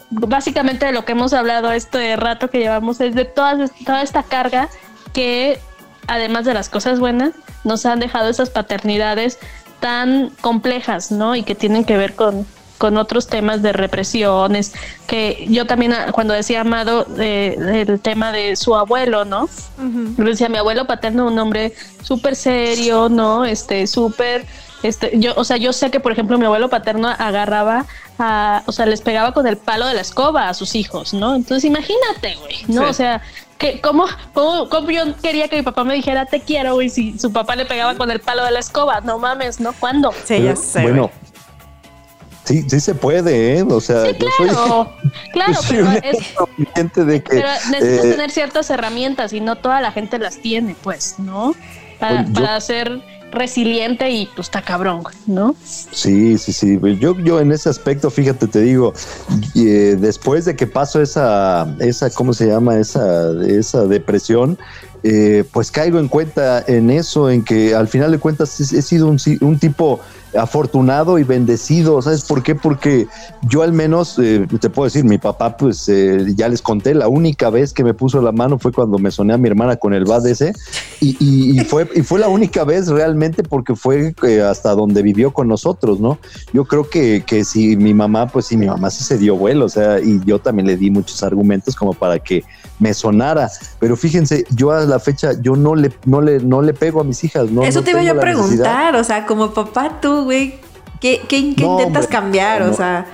básicamente 0.10 0.86
de 0.86 0.92
lo 0.92 1.06
que 1.06 1.12
hemos 1.14 1.34
hablado 1.34 1.72
este 1.72 2.16
rato 2.16 2.50
que 2.50 2.60
llevamos 2.60 3.00
es 3.02 3.16
de 3.16 3.26
todas, 3.26 3.72
toda 3.86 4.02
esta 4.02 4.24
carga 4.24 4.70
que 5.14 5.60
además 6.08 6.46
de 6.46 6.54
las 6.54 6.70
cosas 6.70 7.00
buenas 7.00 7.34
nos 7.64 7.86
han 7.86 8.00
dejado 8.00 8.30
esas 8.30 8.50
paternidades 8.50 9.40
tan 9.80 10.32
complejas, 10.42 11.12
¿no? 11.12 11.36
Y 11.36 11.44
que 11.44 11.56
tienen 11.56 11.86
que 11.86 11.98
ver 11.98 12.16
con 12.16 12.46
con 12.80 12.98
otros 12.98 13.28
temas 13.28 13.62
de 13.62 13.74
represiones, 13.74 14.74
que 15.06 15.46
yo 15.50 15.68
también 15.68 15.94
ah, 15.94 16.12
cuando 16.12 16.34
decía 16.34 16.62
Amado 16.62 17.06
eh, 17.20 17.86
el 17.88 18.00
tema 18.00 18.32
de 18.32 18.56
su 18.56 18.74
abuelo, 18.74 19.26
¿no? 19.26 19.48
decía 20.32 20.50
mi 20.50 20.58
abuelo 20.58 20.88
paterno, 20.88 21.28
un 21.28 21.38
hombre 21.38 21.74
súper 22.02 22.36
serio, 22.36 23.10
¿no? 23.10 23.46
Este, 23.46 23.86
súper, 23.86 24.46
este, 24.84 25.12
yo, 25.20 25.34
o 25.36 25.44
sea, 25.44 25.58
yo 25.58 25.74
sé 25.74 25.92
que 25.92 26.00
por 26.00 26.12
ejemplo 26.12 26.38
mi 26.38 26.46
abuelo 26.46 26.70
paterno 26.70 27.10
agarraba 27.10 27.86
a, 28.18 28.64
o 28.66 28.72
sea, 28.72 28.86
les 28.86 29.02
pegaba 29.02 29.34
con 29.34 29.48
el 29.48 29.58
palo 29.58 29.86
de 29.88 29.94
la 29.94 30.02
escoba 30.02 30.50
a 30.50 30.54
sus 30.54 30.76
hijos, 30.76 31.14
¿no? 31.14 31.36
Entonces 31.36 31.66
imagínate, 31.66 32.36
güey, 32.36 32.58
¿no? 32.68 32.90
O 32.90 32.94
sea, 32.94 33.22
que 33.58 33.82
cómo, 33.82 34.06
cómo, 34.34 34.90
yo 34.90 35.16
quería 35.22 35.50
que 35.50 35.58
mi 35.58 35.64
papá 35.64 35.84
me 35.84 35.94
dijera 35.94 36.26
te 36.26 36.40
quiero, 36.40 36.76
güey, 36.76 36.90
si 36.90 37.20
su 37.20 37.32
papá 37.34 37.56
le 37.56 37.66
pegaba 37.66 37.96
con 37.96 38.10
el 38.10 38.22
palo 38.22 38.46
de 38.46 38.52
la 38.52 38.60
escoba, 38.60 39.02
no 39.02 39.20
mames, 39.20 39.60
¿no? 39.60 39.74
¿Cuándo? 39.74 40.14
Sí, 40.24 40.42
ya 40.42 40.56
sé. 40.56 40.82
Bueno. 40.84 41.12
Sí, 42.46 42.68
sí 42.68 42.80
se 42.80 42.96
puede, 42.96 43.60
¿eh? 43.60 43.66
O 43.70 43.80
sea, 43.80 44.06
sí, 44.06 44.16
claro, 44.16 44.92
claro, 45.34 45.54
pero, 45.70 45.92
es, 45.92 47.06
de 47.06 47.22
que, 47.22 47.30
pero 47.30 47.48
necesitas 47.70 48.06
eh, 48.06 48.12
tener 48.12 48.32
ciertas 48.32 48.70
herramientas 48.72 49.34
y 49.34 49.40
no 49.40 49.58
toda 49.58 49.82
la 49.82 49.92
gente 49.92 50.18
las 50.18 50.38
tiene, 50.38 50.76
pues, 50.82 51.20
¿no? 51.20 51.54
Para, 52.00 52.24
pues 52.24 52.34
para 52.34 52.56
hacer 52.56 53.02
resiliente 53.32 54.10
y 54.10 54.28
pues 54.36 54.48
está 54.48 54.62
cabrón, 54.62 55.04
¿no? 55.28 55.56
Sí, 55.64 56.38
sí, 56.38 56.54
sí. 56.54 56.78
Pues, 56.78 57.00
yo, 57.00 57.18
yo 57.20 57.40
en 57.40 57.52
ese 57.52 57.70
aspecto, 57.70 58.10
fíjate, 58.10 58.48
te 58.48 58.62
digo, 58.62 58.94
eh, 59.56 59.98
después 60.00 60.46
de 60.46 60.56
que 60.56 60.68
pasó 60.68 61.02
esa, 61.02 61.76
esa, 61.80 62.10
¿cómo 62.10 62.34
se 62.34 62.48
llama? 62.48 62.78
Esa, 62.78 63.32
esa 63.46 63.86
depresión, 63.86 64.58
eh, 65.02 65.46
pues 65.54 65.72
caigo 65.72 66.00
en 66.00 66.10
cuenta 66.10 66.64
en 66.68 66.90
eso, 66.90 67.30
en 67.30 67.44
que 67.44 67.74
al 67.74 67.88
final 67.88 68.12
de 68.12 68.20
cuentas 68.20 68.60
he, 68.60 68.82
sido 68.82 69.08
un, 69.08 69.60
tipo 69.60 70.02
afortunado 70.38 71.18
y 71.18 71.24
bendecido. 71.24 72.02
¿Sabes 72.02 72.24
por 72.24 72.44
qué? 72.44 72.54
Porque 72.54 73.08
yo 73.48 73.64
al 73.64 73.72
menos, 73.72 74.20
eh, 74.20 74.46
te 74.60 74.70
puedo 74.70 74.86
decir, 74.86 75.06
mi 75.06 75.18
papá, 75.18 75.56
pues 75.56 75.88
eh, 75.88 76.34
ya 76.36 76.50
les 76.50 76.62
conté, 76.62 76.94
la 76.94 77.08
única 77.08 77.50
vez 77.50 77.72
que 77.72 77.84
me 77.84 77.94
puso 77.94 78.22
la 78.22 78.34
mano 78.34 78.60
fue 78.60 78.74
cuando 78.74 79.00
me 79.00 79.10
soné 79.10 79.34
a 79.34 79.38
mi 79.38 79.48
hermana 79.48 79.78
con 79.78 79.94
el 79.94 80.04
bad 80.04 80.28
ese. 80.28 80.54
Y, 81.00 81.58
fue, 81.62 81.90
y 81.96 82.02
fue 82.02 82.20
la 82.20 82.28
única 82.28 82.66
vez 82.66 82.90
realmente 82.90 83.42
porque 83.42 83.76
fue 83.76 84.14
hasta 84.46 84.76
donde 84.76 85.02
vivió 85.02 85.32
con 85.32 85.48
nosotros, 85.48 86.02
¿no? 86.02 86.20
Yo 86.52 86.66
creo 86.66 86.90
que, 86.90 87.24
que 87.26 87.46
si 87.46 87.78
mi 87.78 87.94
mamá, 87.94 88.28
pues 88.28 88.48
sí, 88.48 88.58
mi 88.58 88.66
mamá 88.66 88.90
sí 88.90 89.06
se 89.06 89.18
dio 89.18 89.38
vuelo, 89.38 89.66
o 89.66 89.70
sea, 89.70 90.02
y 90.02 90.20
yo 90.26 90.40
también 90.40 90.68
le 90.68 90.76
di 90.76 90.92
muchos 90.92 91.24
argumentos 91.24 91.74
como 91.76 91.94
para 91.94 92.20
que 92.20 92.44
me 92.80 92.94
sonara. 92.94 93.52
Pero 93.80 93.96
fíjense, 93.96 94.46
yo 94.50 94.72
a 94.72 94.82
la 94.82 95.00
fecha, 95.00 95.34
yo 95.42 95.56
no 95.56 95.76
le, 95.76 95.92
no 96.06 96.22
le, 96.22 96.40
no 96.40 96.62
le 96.62 96.74
pego 96.74 97.02
a 97.02 97.04
mis 97.04 97.24
hijas. 97.24 97.52
No, 97.52 97.64
Eso 97.64 97.84
te 97.84 97.92
iba 97.92 98.02
yo 98.02 98.14
a 98.14 98.20
preguntar, 98.20 98.96
o 98.96 99.04
sea, 99.04 99.26
como 99.26 99.54
papá 99.54 100.00
tú, 100.02 100.24
güey, 100.24 100.60
¿qué, 101.00 101.22
qué, 101.28 101.38
intentas 101.38 102.08
cambiar? 102.08 102.64
o 102.64 102.74
sea, 102.74 103.06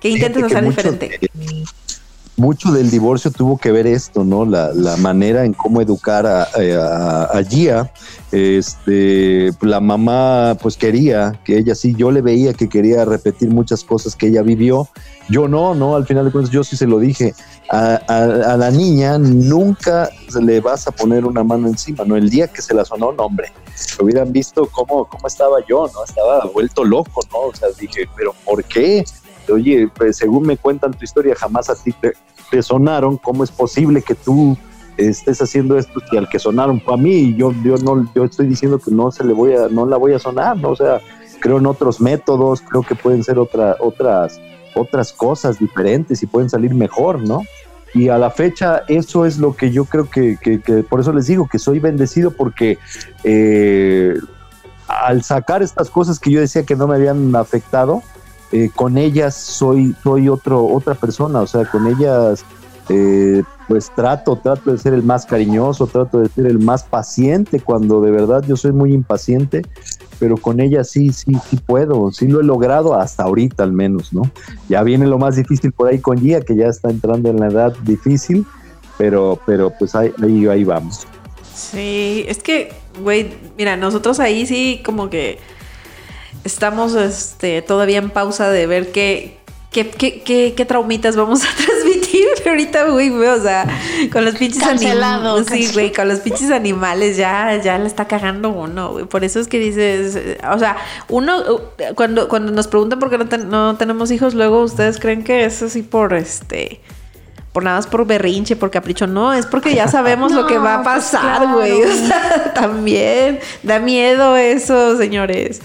¿qué 0.00 0.10
intentas 0.10 0.44
hacer 0.44 0.64
diferente? 0.64 1.20
Mucho 2.38 2.70
del 2.70 2.90
divorcio 2.90 3.30
tuvo 3.30 3.58
que 3.58 3.72
ver 3.72 3.86
esto, 3.86 4.24
¿no? 4.24 4.44
La, 4.44 4.72
la 4.72 4.96
manera 4.96 5.44
en 5.44 5.52
cómo 5.52 5.80
educar 5.80 6.24
a, 6.26 6.44
a, 6.44 7.42
Gia. 7.42 7.92
Este, 8.30 9.50
la 9.60 9.80
mamá 9.80 10.56
pues 10.62 10.76
quería 10.76 11.38
que 11.44 11.58
ella 11.58 11.74
sí, 11.74 11.94
yo 11.96 12.10
le 12.10 12.22
veía 12.22 12.54
que 12.54 12.68
quería 12.68 13.04
repetir 13.04 13.50
muchas 13.50 13.82
cosas 13.82 14.14
que 14.14 14.28
ella 14.28 14.42
vivió. 14.42 14.88
Yo 15.28 15.48
no, 15.48 15.74
no, 15.74 15.96
al 15.96 16.06
final 16.06 16.24
de 16.24 16.32
cuentas 16.32 16.52
yo 16.52 16.62
sí 16.62 16.76
se 16.76 16.86
lo 16.86 16.98
dije. 16.98 17.34
A, 17.70 17.96
a, 18.06 18.56
la 18.56 18.70
niña 18.70 19.18
nunca 19.18 20.08
le 20.40 20.60
vas 20.60 20.86
a 20.86 20.92
poner 20.92 21.26
una 21.26 21.42
mano 21.42 21.66
encima, 21.66 22.04
¿no? 22.04 22.16
El 22.16 22.30
día 22.30 22.46
que 22.46 22.62
se 22.62 22.72
la 22.72 22.84
sonó, 22.84 23.12
no, 23.12 23.24
hombre, 23.24 23.52
hubieran 24.00 24.32
visto 24.32 24.66
cómo, 24.70 25.06
cómo 25.06 25.26
estaba 25.26 25.58
yo, 25.68 25.90
¿no? 25.92 26.04
Estaba 26.04 26.44
vuelto 26.54 26.84
loco, 26.84 27.20
¿no? 27.32 27.40
O 27.40 27.54
sea, 27.54 27.68
dije, 27.78 28.08
pero 28.16 28.34
¿por 28.44 28.64
qué? 28.64 29.04
Oye, 29.52 29.88
pues 29.94 30.16
según 30.16 30.46
me 30.46 30.56
cuentan 30.56 30.92
tu 30.92 31.04
historia, 31.04 31.34
jamás 31.34 31.70
a 31.70 31.74
ti 31.74 31.92
te, 31.92 32.62
sonaron, 32.62 33.16
¿cómo 33.16 33.44
es 33.44 33.50
posible 33.50 34.02
que 34.02 34.14
tú 34.14 34.56
estés 34.96 35.40
haciendo 35.40 35.76
esto 35.78 36.00
y 36.10 36.16
al 36.16 36.28
que 36.28 36.38
sonaron 36.38 36.80
fue 36.80 36.94
a 36.94 36.96
mí? 36.96 37.34
Yo, 37.36 37.52
yo 37.62 37.76
no, 37.76 38.08
yo 38.14 38.24
estoy 38.24 38.46
diciendo 38.46 38.78
que 38.78 38.90
no 38.90 39.10
se 39.10 39.24
le 39.24 39.32
voy 39.32 39.54
a, 39.54 39.68
no 39.68 39.86
la 39.86 39.96
voy 39.96 40.12
a 40.14 40.18
sonar, 40.18 40.56
¿no? 40.56 40.70
O 40.70 40.76
sea, 40.76 41.00
creo 41.40 41.58
en 41.58 41.66
otros 41.66 42.00
métodos, 42.00 42.62
creo 42.62 42.82
que 42.82 42.94
pueden 42.94 43.22
ser 43.22 43.38
otra, 43.38 43.76
otras, 43.80 44.40
otras 44.74 45.12
cosas 45.12 45.58
diferentes 45.58 46.22
y 46.22 46.26
pueden 46.26 46.50
salir 46.50 46.74
mejor, 46.74 47.20
¿no? 47.20 47.42
Y 47.94 48.08
a 48.08 48.18
la 48.18 48.30
fecha 48.30 48.82
eso 48.88 49.24
es 49.24 49.38
lo 49.38 49.56
que 49.56 49.70
yo 49.70 49.84
creo 49.84 50.10
que, 50.10 50.36
que, 50.36 50.58
por 50.82 51.00
eso 51.00 51.12
les 51.12 51.26
digo 51.26 51.48
que 51.50 51.58
soy 51.58 51.78
bendecido 51.78 52.30
porque 52.30 52.78
eh, 53.24 54.14
al 54.88 55.22
sacar 55.22 55.62
estas 55.62 55.90
cosas 55.90 56.18
que 56.18 56.30
yo 56.30 56.40
decía 56.40 56.64
que 56.64 56.76
no 56.76 56.86
me 56.86 56.96
habían 56.96 57.34
afectado, 57.34 58.02
eh, 58.52 58.70
con 58.74 58.96
ellas 58.96 59.34
soy, 59.34 59.94
soy 60.02 60.28
otro, 60.28 60.64
otra 60.66 60.94
persona, 60.94 61.40
o 61.40 61.46
sea, 61.46 61.64
con 61.66 61.86
ellas 61.86 62.44
eh, 62.88 63.42
pues 63.66 63.92
trato, 63.94 64.36
trato 64.36 64.72
de 64.72 64.78
ser 64.78 64.94
el 64.94 65.02
más 65.02 65.26
cariñoso, 65.26 65.86
trato 65.86 66.20
de 66.20 66.28
ser 66.30 66.46
el 66.46 66.58
más 66.58 66.84
paciente 66.84 67.60
cuando 67.60 68.00
de 68.00 68.10
verdad 68.10 68.42
yo 68.48 68.56
soy 68.56 68.72
muy 68.72 68.94
impaciente, 68.94 69.62
pero 70.18 70.38
con 70.38 70.58
ellas 70.60 70.88
sí, 70.88 71.12
sí, 71.12 71.36
sí 71.50 71.58
puedo, 71.58 72.10
sí 72.10 72.26
lo 72.28 72.40
he 72.40 72.44
logrado 72.44 72.98
hasta 72.98 73.24
ahorita 73.24 73.62
al 73.62 73.72
menos, 73.72 74.14
¿no? 74.14 74.22
Ya 74.70 74.82
viene 74.82 75.06
lo 75.06 75.18
más 75.18 75.36
difícil 75.36 75.70
por 75.72 75.88
ahí 75.88 75.98
con 75.98 76.18
Gia, 76.18 76.40
que 76.40 76.56
ya 76.56 76.68
está 76.68 76.88
entrando 76.88 77.28
en 77.28 77.40
la 77.40 77.48
edad 77.48 77.76
difícil, 77.82 78.46
pero, 78.96 79.38
pero 79.44 79.70
pues 79.78 79.94
ahí, 79.94 80.10
ahí, 80.22 80.46
ahí 80.46 80.64
vamos. 80.64 81.06
Sí, 81.54 82.24
es 82.26 82.38
que, 82.38 82.72
güey, 83.02 83.34
mira, 83.58 83.76
nosotros 83.76 84.18
ahí 84.18 84.46
sí 84.46 84.80
como 84.82 85.10
que 85.10 85.38
estamos 86.48 86.94
este, 86.94 87.62
todavía 87.62 87.98
en 87.98 88.10
pausa 88.10 88.50
de 88.50 88.66
ver 88.66 88.90
qué, 88.90 89.38
qué, 89.70 89.88
qué, 89.88 90.54
qué, 90.56 90.64
traumitas 90.64 91.14
vamos 91.14 91.44
a 91.44 91.48
transmitir. 91.64 92.26
ahorita, 92.46 92.84
güey, 92.84 93.10
o 93.10 93.42
sea, 93.42 93.66
con 94.10 94.24
los 94.24 94.34
pinches 94.36 94.62
animales. 94.62 95.46
Sí, 95.50 95.70
güey, 95.72 95.92
con 95.92 96.08
los 96.08 96.20
pinches 96.20 96.50
animales 96.50 97.16
ya, 97.16 97.60
ya 97.62 97.78
le 97.78 97.86
está 97.86 98.06
cagando 98.06 98.48
uno, 98.48 98.92
güey. 98.92 99.04
Por 99.04 99.24
eso 99.24 99.38
es 99.38 99.48
que 99.48 99.58
dices, 99.58 100.38
o 100.50 100.58
sea, 100.58 100.76
uno, 101.08 101.42
cuando, 101.94 102.28
cuando 102.28 102.50
nos 102.50 102.66
preguntan 102.66 102.98
por 102.98 103.10
qué 103.10 103.18
no, 103.18 103.46
no 103.46 103.76
tenemos 103.76 104.10
hijos, 104.10 104.34
luego 104.34 104.62
ustedes 104.62 104.98
creen 104.98 105.22
que 105.22 105.44
es 105.44 105.62
así 105.62 105.82
por 105.82 106.14
este 106.14 106.80
por 107.58 107.64
nada 107.64 107.78
más 107.78 107.88
por 107.88 108.06
berrinche, 108.06 108.54
por 108.54 108.70
capricho, 108.70 109.08
no, 109.08 109.32
es 109.32 109.44
porque 109.44 109.74
ya 109.74 109.88
sabemos 109.88 110.30
lo 110.38 110.46
que 110.46 110.58
va 110.58 110.74
a 110.74 110.82
pues 110.84 110.94
pasar, 110.94 111.54
güey. 111.54 111.82
O 111.88 112.06
sea, 112.06 112.52
también 112.54 113.40
da 113.64 113.80
miedo 113.80 114.36
eso, 114.36 114.96
señores. 114.96 115.60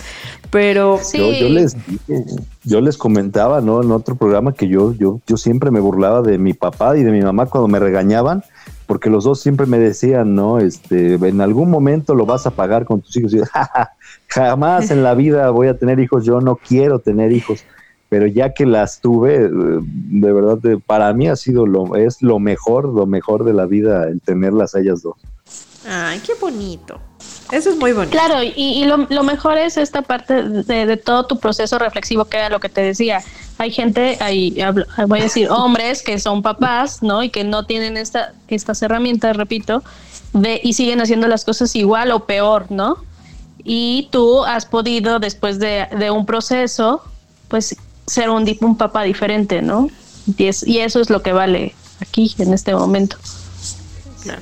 Pero 0.53 0.99
yo, 1.11 1.49
les 1.49 1.75
yo 2.63 2.79
les 2.79 2.95
comentaba, 2.95 3.59
¿no? 3.59 3.81
En 3.81 3.91
otro 3.91 4.15
programa 4.15 4.53
que 4.53 4.67
yo, 4.67 4.93
yo, 4.93 5.19
yo 5.25 5.35
siempre 5.35 5.71
me 5.71 5.79
burlaba 5.79 6.21
de 6.21 6.37
mi 6.37 6.53
papá 6.53 6.95
y 6.95 7.01
de 7.01 7.11
mi 7.11 7.21
mamá 7.21 7.47
cuando 7.47 7.67
me 7.67 7.79
regañaban, 7.79 8.43
porque 8.85 9.09
los 9.09 9.23
dos 9.23 9.41
siempre 9.41 9.65
me 9.65 9.79
decían, 9.79 10.35
¿no? 10.35 10.59
Este, 10.59 11.15
en 11.15 11.41
algún 11.41 11.71
momento 11.71 12.13
lo 12.13 12.27
vas 12.27 12.45
a 12.45 12.51
pagar 12.51 12.85
con 12.85 13.01
tus 13.01 13.17
hijos. 13.17 13.33
Y 13.33 13.37
yo, 13.37 13.45
jamás 14.27 14.91
en 14.91 15.01
la 15.01 15.15
vida 15.15 15.49
voy 15.49 15.69
a 15.69 15.77
tener 15.79 15.99
hijos, 15.99 16.23
yo 16.23 16.39
no 16.39 16.55
quiero 16.55 16.99
tener 16.99 17.31
hijos. 17.31 17.63
Pero 18.09 18.27
ya 18.27 18.53
que 18.53 18.67
las 18.67 19.01
tuve, 19.01 19.49
de 19.49 20.33
verdad, 20.33 20.59
para 20.85 21.11
mí 21.13 21.29
ha 21.29 21.35
sido 21.35 21.65
lo, 21.65 21.95
es 21.95 22.21
lo 22.21 22.37
mejor, 22.37 22.89
lo 22.89 23.07
mejor 23.07 23.43
de 23.43 23.53
la 23.53 23.65
vida 23.65 24.03
el 24.07 24.21
tenerlas 24.21 24.75
a 24.75 24.81
ellas 24.81 25.01
dos. 25.01 25.15
Ay, 25.89 26.21
qué 26.23 26.33
bonito. 26.39 26.99
Eso 27.53 27.69
es 27.69 27.77
muy 27.77 27.93
bonito. 27.93 28.11
Claro, 28.11 28.41
y, 28.43 28.83
lo, 28.85 29.23
mejor 29.23 29.59
es 29.59 29.77
esta 29.77 30.01
parte 30.01 30.41
de, 30.41 30.97
todo 30.97 31.27
tu 31.27 31.39
proceso 31.39 31.77
reflexivo, 31.77 32.25
que 32.25 32.37
era 32.37 32.49
lo 32.49 32.59
que 32.59 32.67
te 32.67 32.81
decía. 32.81 33.21
Hay 33.59 33.69
gente, 33.69 34.17
hay, 34.19 34.57
voy 35.07 35.19
a 35.19 35.23
decir, 35.23 35.49
hombres 35.51 36.01
que 36.01 36.17
son 36.17 36.41
papás, 36.41 37.03
¿no? 37.03 37.21
Y 37.21 37.29
que 37.29 37.43
no 37.43 37.65
tienen 37.65 37.95
esta, 37.95 38.33
estas 38.47 38.81
herramientas, 38.81 39.37
repito, 39.37 39.83
de, 40.33 40.59
y 40.63 40.73
siguen 40.73 40.99
haciendo 40.99 41.27
las 41.27 41.45
cosas 41.45 41.75
igual 41.75 42.11
o 42.11 42.25
peor, 42.25 42.71
¿no? 42.71 42.97
Y 43.63 44.09
tú 44.11 44.43
has 44.43 44.65
podido, 44.65 45.19
después 45.19 45.59
de, 45.59 45.87
un 46.11 46.25
proceso, 46.25 47.03
pues 47.49 47.75
ser 48.07 48.31
un, 48.31 48.51
un 48.61 48.77
papá 48.77 49.03
diferente, 49.03 49.61
¿no? 49.61 49.89
Y 50.37 50.79
eso 50.79 50.99
es 50.99 51.11
lo 51.11 51.21
que 51.21 51.33
vale 51.33 51.75
aquí, 52.01 52.33
en 52.39 52.51
este 52.51 52.73
momento. 52.73 53.17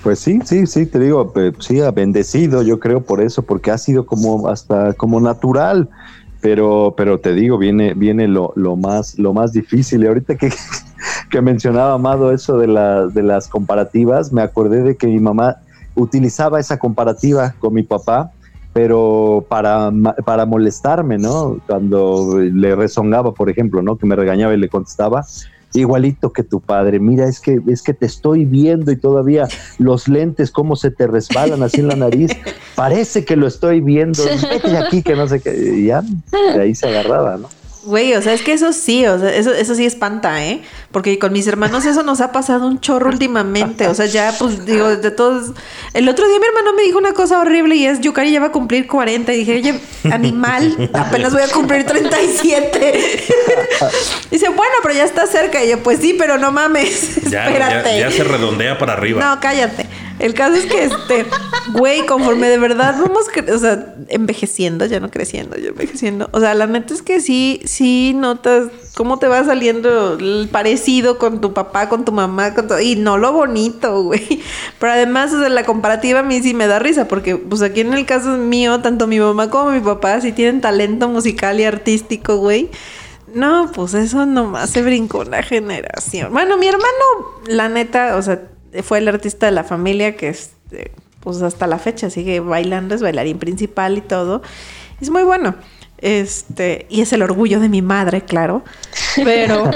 Pues 0.03 0.19
sí, 0.19 0.39
sí, 0.45 0.67
sí, 0.67 0.85
te 0.85 0.99
digo, 0.99 1.33
sí, 1.59 1.81
ha 1.81 1.91
bendecido, 1.91 2.61
yo 2.61 2.79
creo 2.79 3.01
por 3.01 3.21
eso, 3.21 3.43
porque 3.43 3.71
ha 3.71 3.77
sido 3.77 4.05
como 4.05 4.47
hasta 4.47 4.93
como 4.93 5.19
natural, 5.19 5.89
pero, 6.41 6.93
pero 6.97 7.19
te 7.19 7.33
digo, 7.33 7.57
viene, 7.57 7.93
viene 7.93 8.27
lo, 8.27 8.53
lo 8.55 8.75
más, 8.75 9.17
lo 9.17 9.33
más 9.33 9.53
difícil. 9.53 10.03
Y 10.03 10.07
ahorita 10.07 10.35
que, 10.35 10.51
que 11.29 11.41
mencionaba 11.41 11.93
Amado 11.93 12.31
eso 12.31 12.57
de, 12.57 12.67
la, 12.67 13.07
de 13.07 13.23
las 13.23 13.47
comparativas, 13.47 14.31
me 14.31 14.41
acordé 14.41 14.83
de 14.83 14.97
que 14.97 15.07
mi 15.07 15.19
mamá 15.19 15.57
utilizaba 15.95 16.59
esa 16.59 16.77
comparativa 16.77 17.55
con 17.59 17.73
mi 17.73 17.83
papá, 17.83 18.31
pero 18.73 19.45
para, 19.49 19.91
para 20.25 20.45
molestarme, 20.45 21.17
¿no? 21.17 21.57
Cuando 21.67 22.39
le 22.39 22.75
rezongaba, 22.75 23.33
por 23.33 23.49
ejemplo, 23.49 23.81
¿no? 23.81 23.97
Que 23.97 24.05
me 24.05 24.15
regañaba 24.15 24.53
y 24.53 24.57
le 24.57 24.69
contestaba 24.69 25.25
igualito 25.73 26.33
que 26.33 26.43
tu 26.43 26.59
padre. 26.59 26.99
Mira, 26.99 27.27
es 27.27 27.39
que 27.39 27.59
es 27.67 27.81
que 27.81 27.93
te 27.93 28.05
estoy 28.05 28.45
viendo 28.45 28.91
y 28.91 28.97
todavía 28.97 29.47
los 29.77 30.07
lentes 30.07 30.51
cómo 30.51 30.75
se 30.75 30.91
te 30.91 31.07
resbalan 31.07 31.63
así 31.63 31.79
en 31.79 31.87
la 31.87 31.95
nariz. 31.95 32.31
Parece 32.75 33.25
que 33.25 33.35
lo 33.35 33.47
estoy 33.47 33.81
viendo. 33.81 34.23
Vete 34.23 34.69
de 34.69 34.77
aquí 34.77 35.03
que 35.03 35.15
no 35.15 35.27
sé 35.27 35.39
qué. 35.39 35.55
Y 35.77 35.85
ya, 35.87 36.01
de 36.31 36.61
ahí 36.61 36.75
se 36.75 36.87
agarraba, 36.87 37.37
¿no? 37.37 37.60
Güey, 37.83 38.13
o 38.13 38.21
sea, 38.21 38.33
es 38.33 38.43
que 38.43 38.53
eso 38.53 38.73
sí, 38.73 39.07
o 39.07 39.17
sea, 39.17 39.33
eso, 39.33 39.51
eso 39.53 39.73
sí 39.73 39.85
espanta, 39.85 40.45
¿eh? 40.45 40.61
Porque 40.91 41.17
con 41.17 41.33
mis 41.33 41.47
hermanos 41.47 41.83
eso 41.85 42.03
nos 42.03 42.21
ha 42.21 42.31
pasado 42.31 42.67
un 42.67 42.79
chorro 42.79 43.09
últimamente. 43.09 43.87
O 43.87 43.95
sea, 43.95 44.05
ya, 44.05 44.35
pues, 44.37 44.65
digo, 44.65 44.95
de 44.95 45.09
todos. 45.09 45.53
El 45.93 46.07
otro 46.07 46.27
día 46.27 46.39
mi 46.39 46.45
hermano 46.45 46.73
me 46.73 46.83
dijo 46.83 46.99
una 46.99 47.13
cosa 47.13 47.39
horrible 47.39 47.75
y 47.75 47.87
es: 47.87 47.99
Yukari 47.99 48.31
ya 48.31 48.39
va 48.39 48.47
a 48.47 48.51
cumplir 48.51 48.85
40. 48.85 49.33
Y 49.33 49.37
dije, 49.37 49.55
oye, 49.55 49.79
animal, 50.11 50.91
apenas 50.93 51.33
voy 51.33 51.41
a 51.41 51.47
cumplir 51.47 51.83
37. 51.83 53.23
Dice, 54.31 54.49
bueno, 54.49 54.73
pero 54.83 54.93
ya 54.93 55.03
está 55.03 55.25
cerca. 55.25 55.63
Y 55.63 55.69
yo, 55.69 55.79
pues 55.79 55.99
sí, 55.99 56.13
pero 56.17 56.37
no 56.37 56.51
mames. 56.51 57.17
espérate. 57.25 57.97
ya 57.97 58.11
se 58.11 58.23
redondea 58.23 58.77
para 58.77 58.93
arriba. 58.93 59.23
No, 59.23 59.39
cállate. 59.39 59.87
El 60.21 60.35
caso 60.35 60.53
es 60.53 60.67
que, 60.67 60.83
este, 60.83 61.25
güey, 61.73 62.05
conforme 62.05 62.47
de 62.47 62.59
verdad 62.59 62.95
vamos, 63.01 63.25
o 63.51 63.57
sea, 63.57 63.95
envejeciendo, 64.07 64.85
ya 64.85 64.99
no 64.99 65.09
creciendo, 65.09 65.57
ya 65.57 65.69
envejeciendo. 65.69 66.29
O 66.31 66.39
sea, 66.39 66.53
la 66.53 66.67
neta 66.67 66.93
es 66.93 67.01
que 67.01 67.21
sí, 67.21 67.59
sí 67.65 68.13
notas 68.15 68.69
cómo 68.95 69.17
te 69.17 69.27
va 69.27 69.43
saliendo 69.43 70.13
el 70.19 70.47
parecido 70.51 71.17
con 71.17 71.41
tu 71.41 71.53
papá, 71.53 71.89
con 71.89 72.05
tu 72.05 72.11
mamá, 72.11 72.53
con 72.53 72.67
y 72.83 72.97
no 72.97 73.17
lo 73.17 73.33
bonito, 73.33 74.03
güey. 74.03 74.41
Pero 74.79 74.91
además, 74.91 75.33
o 75.33 75.39
sea, 75.39 75.49
la 75.49 75.63
comparativa 75.63 76.19
a 76.19 76.23
mí 76.23 76.39
sí 76.43 76.53
me 76.53 76.67
da 76.67 76.77
risa, 76.77 77.07
porque, 77.07 77.37
pues 77.37 77.63
aquí 77.63 77.81
en 77.81 77.93
el 77.93 78.05
caso 78.05 78.37
mío, 78.37 78.79
tanto 78.81 79.07
mi 79.07 79.19
mamá 79.19 79.49
como 79.49 79.71
mi 79.71 79.79
papá 79.79 80.21
sí 80.21 80.33
tienen 80.33 80.61
talento 80.61 81.09
musical 81.09 81.59
y 81.59 81.63
artístico, 81.63 82.37
güey. 82.37 82.69
No, 83.33 83.71
pues 83.73 83.95
eso 83.95 84.25
nomás 84.27 84.69
se 84.69 84.83
brincó 84.83 85.21
una 85.21 85.41
generación. 85.41 86.31
Bueno, 86.31 86.57
mi 86.57 86.67
hermano, 86.67 86.85
la 87.47 87.69
neta, 87.69 88.17
o 88.17 88.21
sea, 88.21 88.50
fue 88.83 88.99
el 88.99 89.07
artista 89.07 89.45
de 89.45 89.51
la 89.51 89.63
familia 89.63 90.15
que 90.15 90.29
este, 90.29 90.91
pues 91.19 91.41
hasta 91.41 91.67
la 91.67 91.79
fecha 91.79 92.09
sigue 92.09 92.39
bailando, 92.39 92.95
es 92.95 93.01
bailarín 93.01 93.39
principal 93.39 93.97
y 93.97 94.01
todo. 94.01 94.41
Es 94.99 95.09
muy 95.09 95.23
bueno. 95.23 95.55
Este, 95.97 96.87
y 96.89 97.01
es 97.01 97.13
el 97.13 97.21
orgullo 97.21 97.59
de 97.59 97.69
mi 97.69 97.81
madre, 97.81 98.21
claro. 98.21 98.63
Pero, 99.15 99.71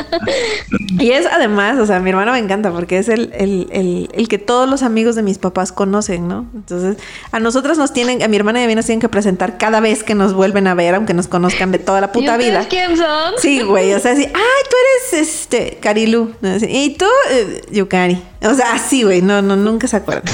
y 1.00 1.12
es 1.12 1.26
además, 1.26 1.80
o 1.80 1.86
sea, 1.86 2.00
mi 2.00 2.10
hermano 2.10 2.32
me 2.32 2.40
encanta 2.40 2.72
porque 2.72 2.98
es 2.98 3.10
el, 3.10 3.34
el, 3.34 4.28
que 4.28 4.38
todos 4.38 4.70
los 4.70 4.84
amigos 4.84 5.16
de 5.16 5.24
mis 5.24 5.38
papás 5.38 5.72
conocen, 5.72 6.28
¿no? 6.28 6.46
Entonces, 6.54 6.98
a 7.32 7.40
nosotros 7.40 7.78
nos 7.78 7.94
tienen, 7.94 8.24
a 8.24 8.28
mi 8.28 8.38
hermana 8.38 8.62
y 8.62 8.64
a 8.66 8.68
mí 8.68 8.76
nos 8.76 8.86
tienen 8.86 9.02
que 9.02 9.10
presentar 9.10 9.58
cada 9.58 9.80
vez 9.80 10.04
que 10.04 10.16
nos 10.16 10.34
vuelven 10.34 10.68
a 10.68 10.74
ver, 10.74 10.96
aunque 10.96 11.14
nos 11.14 11.28
conozcan 11.28 11.72
de 11.72 11.80
toda 11.80 12.02
la 12.02 12.12
puta 12.12 12.36
¿Y 12.36 12.46
vida. 12.46 12.66
quién 12.70 12.98
son? 12.98 13.34
Sí, 13.38 13.62
güey, 13.62 13.94
o 13.94 14.00
sea, 14.00 14.14
así, 14.14 14.24
ay, 14.34 14.34
tú 14.34 14.76
eres 15.14 15.28
este, 15.28 15.78
Carilu. 15.82 16.34
Y 16.68 16.92
tú, 16.92 17.06
eh, 17.32 17.62
Yukari. 17.72 18.22
O 18.44 18.54
sea, 18.54 18.74
así, 18.74 19.04
güey, 19.04 19.22
no, 19.22 19.42
no, 19.42 19.56
nunca 19.56 19.88
se 19.88 19.98
acuerdan. 19.98 20.34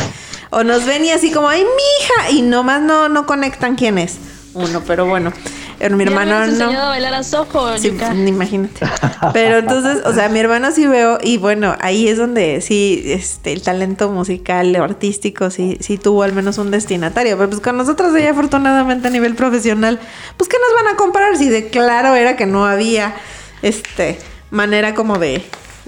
O 0.50 0.64
nos 0.64 0.86
ven 0.86 1.06
y 1.06 1.12
así 1.12 1.32
como, 1.32 1.48
ay, 1.48 1.62
mi 1.64 2.26
hija, 2.28 2.32
y 2.32 2.42
nomás 2.42 2.82
no, 2.82 3.08
no 3.08 3.26
conectan 3.26 3.76
quién 3.76 3.98
es 3.98 4.18
uno, 4.54 4.82
pero 4.86 5.06
bueno. 5.06 5.32
Pero 5.82 5.98
mi 5.98 6.04
hermano 6.04 6.46
no. 6.46 6.80
a 6.80 6.90
bailar 6.90 7.16
a 7.16 7.24
Soho, 7.24 7.76
sí, 7.80 7.92
imagínate. 8.28 8.86
Pero 9.34 9.58
entonces, 9.58 10.06
o 10.06 10.14
sea, 10.14 10.30
mi 10.30 10.38
hermano 10.38 10.72
sí 10.72 10.86
veo, 10.86 11.18
y 11.24 11.40
bueno, 11.40 11.76
ahí 11.80 12.08
es 12.08 12.20
donde 12.20 12.62
sí, 12.62 13.02
este, 13.08 13.52
el 13.52 13.64
talento 13.64 14.12
musical, 14.12 14.76
artístico, 14.76 15.50
sí, 15.50 15.78
sí 15.80 15.98
tuvo 15.98 16.22
al 16.22 16.34
menos 16.34 16.60
un 16.60 16.70
destinatario. 16.70 17.36
Pero 17.36 17.50
pues 17.50 17.62
con 17.62 17.78
nosotros 17.78 18.16
ella 18.16 18.30
afortunadamente 18.30 19.08
a 19.08 19.12
nivel 19.12 19.34
profesional, 19.34 20.00
pues 20.38 20.48
¿qué 20.48 20.58
nos 20.60 20.84
van 20.84 20.94
a 20.94 20.98
comparar? 20.98 21.36
Si 21.36 21.50
de 21.50 21.70
claro 21.70 22.14
era 22.14 22.36
que 22.36 22.46
no 22.46 22.68
había 22.68 23.16
este 23.64 24.20
manera 24.52 24.94
como 24.94 25.18
de, 25.18 25.42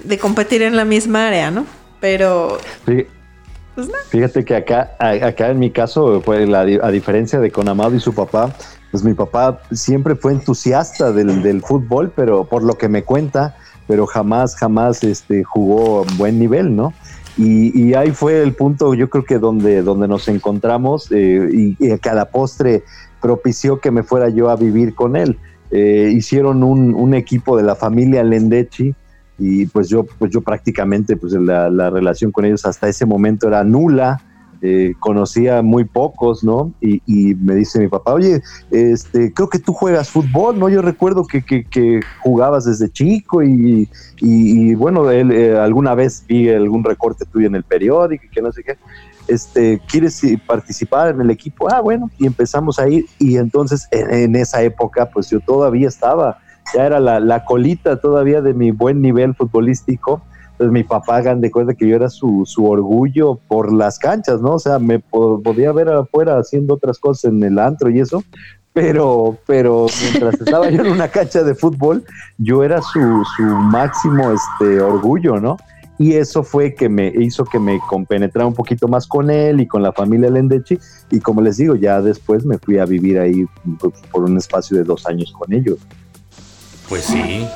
de 0.04 0.18
competir 0.18 0.64
en 0.64 0.76
la 0.76 0.86
misma 0.86 1.28
área, 1.28 1.52
¿no? 1.52 1.68
Pero. 2.00 2.58
Sí. 2.88 3.06
Pues 3.76 3.90
Fíjate 4.10 4.44
que 4.44 4.56
acá, 4.56 4.96
acá 5.00 5.50
en 5.50 5.60
mi 5.60 5.72
caso, 5.72 6.22
fue 6.22 6.46
la, 6.46 6.62
a 6.62 6.92
diferencia 6.92 7.40
de 7.40 7.52
con 7.52 7.68
Amado 7.68 7.96
y 7.96 8.00
su 8.00 8.14
papá, 8.14 8.54
pues 8.94 9.04
mi 9.04 9.16
papá 9.16 9.60
siempre 9.72 10.14
fue 10.14 10.34
entusiasta 10.34 11.12
del, 11.12 11.42
del, 11.42 11.64
fútbol, 11.64 12.12
pero 12.16 12.44
por 12.44 12.62
lo 12.62 12.76
que 12.76 12.88
me 12.88 13.02
cuenta, 13.02 13.58
pero 13.88 14.06
jamás, 14.06 14.56
jamás 14.56 15.04
este, 15.04 15.44
jugó 15.44 16.04
a 16.04 16.06
buen 16.16 16.38
nivel, 16.38 16.76
¿no? 16.76 16.94
Y, 17.36 17.96
ahí 17.96 18.12
fue 18.12 18.44
el 18.44 18.54
punto, 18.54 18.94
yo 18.94 19.10
creo 19.10 19.26
que 19.26 19.40
donde, 19.40 19.82
donde 19.82 20.08
nos 20.08 20.28
encontramos 20.28 21.12
eh, 21.12 21.50
y, 21.52 21.76
y, 21.80 21.92
a 21.92 22.14
la 22.14 22.26
postre 22.26 22.84
propició 23.20 23.80
que 23.80 23.90
me 23.90 24.04
fuera 24.04 24.30
yo 24.30 24.52
a 24.52 24.56
vivir 24.56 24.94
con 24.94 25.16
él. 25.16 25.40
Eh, 25.72 26.12
hicieron 26.14 26.64
un, 26.64 26.94
un, 26.94 27.16
equipo 27.16 27.58
de 27.58 27.64
la 27.64 27.76
familia 27.76 28.24
Lendechi 28.24 28.94
y 29.40 29.66
pues 29.66 29.90
yo, 29.90 30.06
pues 30.20 30.30
yo 30.30 30.42
prácticamente, 30.42 31.18
pues 31.18 31.34
la, 31.34 31.72
la 31.72 31.90
relación 31.90 32.32
con 32.32 32.46
ellos 32.46 32.64
hasta 32.68 32.88
ese 32.88 33.08
momento 33.08 33.48
era 33.48 33.64
nula 33.64 34.22
eh, 34.66 34.94
conocía 34.98 35.62
muy 35.62 35.84
pocos, 35.84 36.42
¿no? 36.42 36.72
Y, 36.80 37.36
me 37.36 37.54
dice 37.54 37.80
mi 37.80 37.90
papá, 37.90 38.14
oye, 38.14 38.42
este, 38.72 39.34
creo 39.34 39.50
que 39.50 39.60
tú 39.60 39.74
juegas 39.74 40.10
fútbol, 40.10 40.58
¿no? 40.58 40.70
Yo 40.70 40.82
recuerdo 40.82 41.28
que, 41.28 41.44
que, 41.44 42.00
jugabas 42.22 42.64
desde 42.64 42.90
chico 42.90 43.44
y, 43.44 43.90
y, 44.22 44.74
bueno, 44.76 45.12
él, 45.12 45.34
eh, 45.34 45.58
alguna 45.58 45.96
vez 45.96 46.24
vi 46.30 46.50
algún 46.50 46.82
recorte 46.86 47.26
tuyo 47.26 47.48
en 47.48 47.56
el 47.56 47.64
periódico 47.64 48.24
y 48.26 48.30
que 48.30 48.42
no 48.42 48.54
sé 48.54 48.64
qué. 48.64 48.78
Este, 49.28 49.82
¿quieres 49.90 50.22
participar 50.48 51.14
en 51.14 51.20
el 51.20 51.30
equipo? 51.30 51.70
Ah, 51.70 51.82
bueno, 51.82 52.10
y 52.18 52.26
empezamos 52.26 52.80
a 52.80 52.88
y 52.88 53.06
entonces 53.20 53.90
en, 53.92 54.34
esa 54.38 54.62
época 54.62 55.10
pues 55.10 55.30
yo 55.30 55.42
todavía 55.42 55.90
estaba, 55.90 56.40
ya 56.74 56.86
era 56.86 57.02
la, 57.02 57.20
la 57.20 57.44
colita 57.44 58.00
todavía 58.00 58.42
de 58.42 58.54
mi 58.54 58.72
buen 58.72 59.02
nivel 59.02 59.36
futbolístico 59.36 60.22
entonces 60.64 60.72
mi 60.72 60.84
papá 60.84 61.18
hagan 61.18 61.42
de 61.42 61.52
cuenta 61.52 61.74
que 61.74 61.88
yo 61.88 61.96
era 61.96 62.10
su, 62.10 62.44
su 62.46 62.66
orgullo 62.66 63.40
por 63.48 63.74
las 63.74 64.00
canchas, 64.00 64.42
¿no? 64.42 64.54
O 64.54 64.60
sea, 64.60 64.80
me 64.80 65.00
podía 65.00 65.72
ver 65.72 65.90
afuera 65.90 66.38
haciendo 66.38 66.76
otras 66.76 67.00
cosas 67.00 67.32
en 67.32 67.44
el 67.44 67.60
antro 67.60 67.90
y 67.90 68.00
eso, 68.00 68.24
pero, 68.72 69.38
pero 69.46 69.88
mientras 70.02 70.40
estaba 70.40 70.70
yo 70.70 70.82
en 70.82 70.92
una 70.92 71.10
cancha 71.10 71.44
de 71.44 71.54
fútbol, 71.54 72.04
yo 72.38 72.64
era 72.64 72.82
su, 72.82 73.24
su 73.36 73.44
máximo 73.44 74.32
este, 74.32 74.80
orgullo, 74.80 75.40
¿no? 75.40 75.58
Y 76.00 76.14
eso 76.14 76.44
fue 76.44 76.74
que 76.74 76.88
me 76.88 77.08
hizo 77.08 77.44
que 77.44 77.60
me 77.60 77.80
compenetrara 77.90 78.48
un 78.48 78.54
poquito 78.54 78.88
más 78.88 79.06
con 79.06 79.30
él 79.30 79.60
y 79.60 79.68
con 79.68 79.84
la 79.84 79.92
familia 79.92 80.30
Lendechi. 80.30 80.80
Y 81.12 81.20
como 81.20 81.42
les 81.42 81.58
digo, 81.58 81.76
ya 81.76 82.02
después 82.02 82.46
me 82.46 82.58
fui 82.58 82.80
a 82.80 82.86
vivir 82.86 83.20
ahí 83.20 83.46
por 84.12 84.24
un 84.24 84.38
espacio 84.38 84.78
de 84.78 84.84
dos 84.84 85.06
años 85.06 85.34
con 85.38 85.54
ellos. 85.54 85.78
Pues 86.90 87.04
sí, 87.04 87.48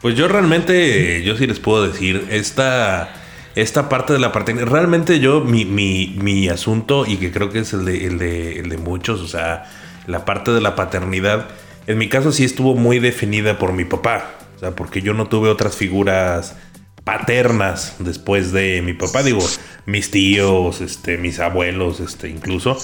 pues 0.00 0.14
yo 0.14 0.28
realmente, 0.28 1.22
yo 1.22 1.36
sí 1.36 1.46
les 1.46 1.58
puedo 1.58 1.86
decir, 1.86 2.26
esta, 2.30 3.12
esta 3.54 3.88
parte 3.88 4.12
de 4.12 4.18
la 4.18 4.32
parte, 4.32 4.52
realmente 4.52 5.18
yo, 5.20 5.40
mi, 5.40 5.64
mi, 5.64 6.16
mi 6.20 6.48
asunto, 6.48 7.04
y 7.06 7.16
que 7.16 7.32
creo 7.32 7.50
que 7.50 7.60
es 7.60 7.72
el 7.72 7.84
de, 7.84 8.06
el, 8.06 8.18
de, 8.18 8.60
el 8.60 8.68
de 8.68 8.78
muchos, 8.78 9.20
o 9.20 9.26
sea, 9.26 9.64
la 10.06 10.24
parte 10.24 10.52
de 10.52 10.60
la 10.60 10.76
paternidad, 10.76 11.48
en 11.86 11.98
mi 11.98 12.08
caso 12.08 12.32
sí 12.32 12.44
estuvo 12.44 12.74
muy 12.74 13.00
definida 13.00 13.58
por 13.58 13.72
mi 13.72 13.84
papá, 13.84 14.34
o 14.56 14.58
sea, 14.60 14.72
porque 14.72 15.02
yo 15.02 15.14
no 15.14 15.26
tuve 15.26 15.48
otras 15.48 15.76
figuras 15.76 16.56
paternas 17.02 17.96
después 18.00 18.52
de 18.52 18.82
mi 18.82 18.92
papá, 18.92 19.22
digo, 19.22 19.40
mis 19.86 20.10
tíos, 20.10 20.80
este, 20.80 21.16
mis 21.16 21.40
abuelos, 21.40 22.00
este, 22.00 22.28
incluso, 22.28 22.78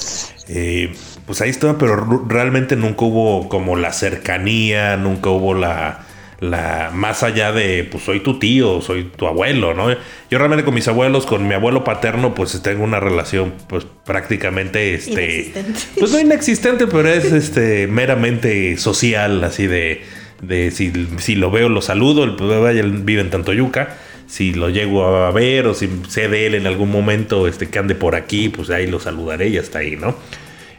eh, 0.48 0.94
pues 1.26 1.42
ahí 1.42 1.50
estaba, 1.50 1.78
pero 1.78 2.24
realmente 2.26 2.74
nunca 2.74 3.04
hubo 3.04 3.48
como 3.48 3.76
la 3.76 3.92
cercanía, 3.92 4.96
nunca 4.96 5.28
hubo 5.28 5.52
la 5.54 6.06
la 6.50 6.90
más 6.92 7.22
allá 7.22 7.52
de 7.52 7.84
pues 7.90 8.04
soy 8.04 8.20
tu 8.20 8.38
tío, 8.38 8.80
soy 8.80 9.04
tu 9.04 9.26
abuelo, 9.26 9.74
¿no? 9.74 9.90
Yo 9.90 10.38
realmente 10.38 10.64
con 10.64 10.74
mis 10.74 10.86
abuelos, 10.88 11.26
con 11.26 11.46
mi 11.46 11.54
abuelo 11.54 11.84
paterno, 11.84 12.34
pues 12.34 12.60
tengo 12.62 12.84
una 12.84 13.00
relación 13.00 13.54
pues 13.68 13.86
prácticamente 14.04 14.94
este 14.94 15.52
pues 15.98 16.12
no 16.12 16.20
inexistente, 16.20 16.86
pero 16.86 17.08
es 17.08 17.32
este 17.32 17.86
meramente 17.86 18.76
social, 18.76 19.42
así 19.44 19.66
de 19.66 20.02
de 20.42 20.70
si, 20.70 20.92
si 21.18 21.34
lo 21.34 21.50
veo 21.50 21.68
lo 21.68 21.80
saludo, 21.80 22.36
pues 22.36 22.60
vaya 22.60 22.82
vive 22.84 23.22
en 23.22 23.30
Tantoyuca, 23.30 23.96
si 24.26 24.52
lo 24.52 24.68
llego 24.68 25.04
a 25.04 25.30
ver 25.30 25.66
o 25.66 25.74
si 25.74 25.88
sé 26.08 26.28
de 26.28 26.46
él 26.46 26.54
en 26.54 26.66
algún 26.66 26.90
momento 26.90 27.46
este 27.48 27.68
que 27.68 27.78
ande 27.78 27.94
por 27.94 28.14
aquí, 28.14 28.48
pues 28.48 28.70
ahí 28.70 28.86
lo 28.86 29.00
saludaré 29.00 29.48
y 29.48 29.58
hasta 29.58 29.78
ahí, 29.78 29.96
¿no? 29.96 30.16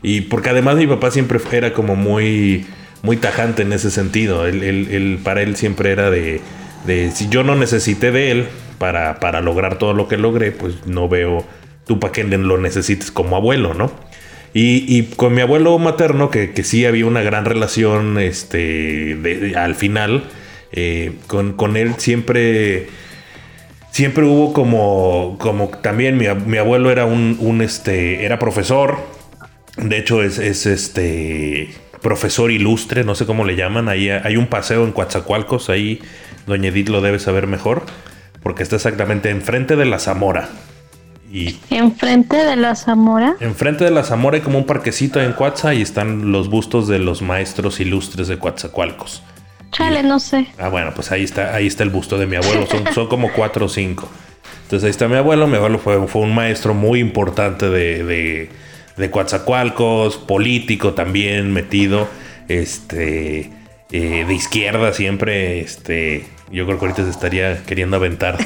Y 0.03 0.21
porque 0.21 0.49
además 0.49 0.75
mi 0.75 0.85
papá 0.85 1.09
siempre 1.09 1.39
era 1.51 1.73
como 1.73 1.95
muy 1.95 2.65
muy 3.05 3.17
tajante 3.17 3.61
en 3.61 3.71
ese 3.71 3.91
sentido. 3.91 4.45
Él, 4.45 5.19
para 5.23 5.41
él 5.41 5.55
siempre 5.55 5.91
era 5.91 6.09
de, 6.09 6.41
si 7.13 7.29
yo 7.29 7.43
no 7.43 7.55
necesité 7.55 8.11
de 8.11 8.31
él 8.31 8.47
para, 8.79 9.19
para 9.19 9.39
lograr 9.39 9.77
todo 9.77 9.93
lo 9.93 10.07
que 10.07 10.17
logré, 10.17 10.51
pues 10.51 10.85
no 10.85 11.07
veo 11.07 11.45
tú 11.85 11.99
para 11.99 12.11
qué 12.11 12.23
lo 12.23 12.57
necesites 12.57 13.11
como 13.11 13.35
abuelo, 13.35 13.73
¿no? 13.73 13.91
Y, 14.57 15.03
con 15.17 15.33
mi 15.33 15.41
abuelo 15.41 15.77
materno, 15.79 16.29
que, 16.29 16.51
que, 16.51 16.63
sí 16.63 16.85
había 16.85 17.05
una 17.05 17.21
gran 17.21 17.43
relación 17.43 18.17
este, 18.17 19.53
al 19.57 19.75
final, 19.75 20.23
eh, 20.71 21.11
con, 21.27 21.75
él 21.75 21.95
siempre, 21.97 22.87
siempre 23.91 24.23
hubo 24.23 24.53
como, 24.53 25.35
como 25.39 25.67
también 25.67 26.17
mi, 26.17 26.27
mi 26.45 26.57
abuelo 26.57 26.89
era 26.89 27.05
un, 27.05 27.61
este, 27.61 28.23
era 28.23 28.39
profesor, 28.39 28.97
de 29.75 29.97
hecho 29.97 30.23
es 30.23 30.39
este, 30.39 31.73
profesor 32.01 32.51
ilustre, 32.51 33.03
no 33.03 33.15
sé 33.15 33.25
cómo 33.25 33.45
le 33.45 33.55
llaman. 33.55 33.89
Ahí 33.89 34.09
hay 34.09 34.37
un 34.37 34.47
paseo 34.47 34.83
en 34.85 34.91
Coatzacoalcos, 34.91 35.69
ahí 35.69 36.01
Doña 36.47 36.69
Edith 36.69 36.89
lo 36.89 37.01
debe 37.01 37.19
saber 37.19 37.47
mejor, 37.47 37.83
porque 38.41 38.63
está 38.63 38.75
exactamente 38.75 39.29
enfrente 39.29 39.75
de 39.75 39.85
la 39.85 39.99
Zamora. 39.99 40.49
Y 41.31 41.59
enfrente 41.69 42.37
de 42.37 42.55
la 42.55 42.75
Zamora. 42.75 43.35
Enfrente 43.39 43.83
de 43.83 43.91
la 43.91 44.03
Zamora 44.03 44.37
hay 44.37 44.43
como 44.43 44.57
un 44.57 44.65
parquecito 44.65 45.21
en 45.21 45.33
Coatza 45.33 45.73
y 45.73 45.81
están 45.81 46.31
los 46.31 46.49
bustos 46.49 46.87
de 46.87 46.99
los 46.99 47.21
maestros 47.21 47.79
ilustres 47.79 48.27
de 48.27 48.39
Coatzacoalcos. 48.39 49.21
Chale, 49.71 50.03
no 50.03 50.19
sé. 50.19 50.47
Ah, 50.57 50.69
bueno, 50.69 50.93
pues 50.95 51.11
ahí 51.11 51.23
está, 51.23 51.53
ahí 51.53 51.67
está 51.67 51.83
el 51.83 51.89
busto 51.89 52.17
de 52.17 52.27
mi 52.27 52.37
abuelo. 52.37 52.65
Son, 52.67 52.85
son 52.93 53.07
como 53.07 53.33
cuatro 53.33 53.65
o 53.65 53.69
cinco. 53.69 54.07
Entonces 54.63 54.85
ahí 54.85 54.91
está 54.91 55.07
mi 55.07 55.15
abuelo. 55.15 55.47
Mi 55.47 55.57
abuelo 55.57 55.77
fue, 55.79 56.07
fue 56.07 56.21
un 56.21 56.33
maestro 56.33 56.73
muy 56.73 56.99
importante 56.99 57.69
de, 57.69 58.03
de, 58.03 58.49
de 58.97 59.11
Coatzacoalcos, 59.11 60.17
político 60.17 60.93
también 60.93 61.51
metido. 61.51 62.07
Este. 62.47 63.51
Eh, 63.91 64.25
de 64.27 64.33
izquierda 64.33 64.91
siempre, 64.93 65.61
este, 65.61 66.25
yo 66.51 66.65
creo 66.65 66.79
que 66.79 66.85
ahorita 66.85 67.03
se 67.03 67.11
estaría 67.11 67.63
queriendo 67.63 67.97
aventar 67.97 68.37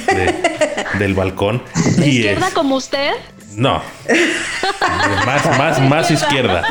del 0.99 1.13
balcón. 1.13 1.63
¿De 1.97 2.07
izquierda 2.07 2.49
como 2.53 2.75
usted? 2.75 3.11
No. 3.55 3.81
más, 5.25 5.57
más, 5.57 5.81
más 5.81 6.11
izquierda. 6.11 6.63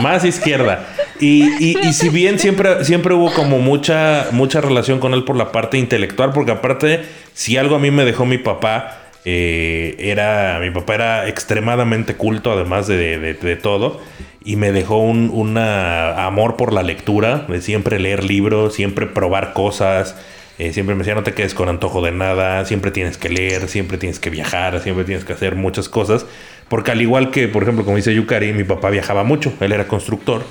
Más 0.00 0.24
izquierda. 0.24 0.86
Y, 1.20 1.78
y, 1.86 1.92
si 1.92 2.08
bien 2.08 2.38
siempre, 2.38 2.84
siempre 2.84 3.14
hubo 3.14 3.32
como 3.32 3.60
mucha, 3.60 4.28
mucha 4.32 4.60
relación 4.60 4.98
con 4.98 5.14
él 5.14 5.24
por 5.24 5.36
la 5.36 5.52
parte 5.52 5.78
intelectual, 5.78 6.32
porque 6.32 6.52
aparte, 6.52 7.04
si 7.34 7.56
algo 7.56 7.76
a 7.76 7.78
mí 7.78 7.90
me 7.90 8.04
dejó 8.04 8.26
mi 8.26 8.38
papá, 8.38 9.03
eh, 9.24 9.96
era. 9.98 10.58
Mi 10.60 10.70
papá 10.70 10.94
era 10.94 11.28
extremadamente 11.28 12.16
culto, 12.16 12.52
además 12.52 12.86
de, 12.86 13.18
de, 13.18 13.56
todo. 13.56 14.00
Y 14.44 14.56
me 14.56 14.72
dejó 14.72 14.98
un 14.98 15.30
una 15.30 16.26
amor 16.26 16.56
por 16.56 16.72
la 16.72 16.82
lectura, 16.82 17.46
de 17.48 17.60
siempre 17.62 17.98
leer 17.98 18.24
libros, 18.24 18.74
siempre 18.74 19.06
probar 19.06 19.52
cosas. 19.52 20.16
Eh, 20.58 20.72
siempre 20.72 20.94
me 20.94 21.00
decía, 21.00 21.14
no 21.16 21.24
te 21.24 21.32
quedes 21.34 21.52
con 21.54 21.68
antojo 21.68 22.00
de 22.00 22.12
nada, 22.12 22.64
siempre 22.64 22.92
tienes 22.92 23.18
que 23.18 23.28
leer, 23.28 23.68
siempre 23.68 23.98
tienes 23.98 24.20
que 24.20 24.30
viajar, 24.30 24.80
siempre 24.80 25.04
tienes 25.04 25.24
que 25.24 25.32
hacer 25.32 25.56
muchas 25.56 25.88
cosas. 25.88 26.26
Porque 26.68 26.92
al 26.92 27.02
igual 27.02 27.30
que, 27.30 27.48
por 27.48 27.62
ejemplo, 27.62 27.84
como 27.84 27.96
dice 27.96 28.14
Yukari, 28.14 28.52
mi 28.52 28.64
papá 28.64 28.90
viajaba 28.90 29.24
mucho, 29.24 29.52
él 29.60 29.72
era 29.72 29.88
constructor. 29.88 30.44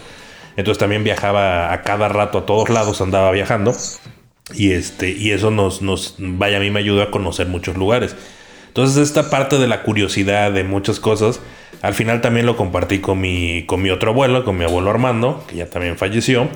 Entonces 0.57 0.79
también 0.79 1.03
viajaba 1.03 1.71
a 1.71 1.81
cada 1.83 2.09
rato, 2.09 2.39
a 2.39 2.45
todos 2.45 2.69
lados 2.69 3.01
andaba 3.01 3.31
viajando. 3.31 3.73
Y, 4.53 4.71
este, 4.71 5.09
y 5.09 5.31
eso 5.31 5.51
nos, 5.51 5.81
nos, 5.81 6.15
vaya, 6.19 6.57
a 6.57 6.59
mí 6.59 6.69
me 6.69 6.79
ayudó 6.79 7.01
a 7.01 7.11
conocer 7.11 7.47
muchos 7.47 7.77
lugares. 7.77 8.15
Entonces 8.73 8.97
esta 8.97 9.29
parte 9.29 9.59
de 9.59 9.67
la 9.67 9.83
curiosidad 9.83 10.51
de 10.51 10.63
muchas 10.63 10.99
cosas, 10.99 11.39
al 11.81 11.93
final 11.93 12.21
también 12.21 12.47
lo 12.47 12.57
compartí 12.57 12.99
con 12.99 13.21
mi, 13.21 13.65
con 13.67 13.81
mi 13.81 13.91
otro 13.91 14.11
abuelo, 14.11 14.43
con 14.43 14.57
mi 14.57 14.65
abuelo 14.65 14.89
Armando, 14.89 15.45
que 15.47 15.57
ya 15.57 15.69
también 15.69 15.95
falleció 15.95 16.49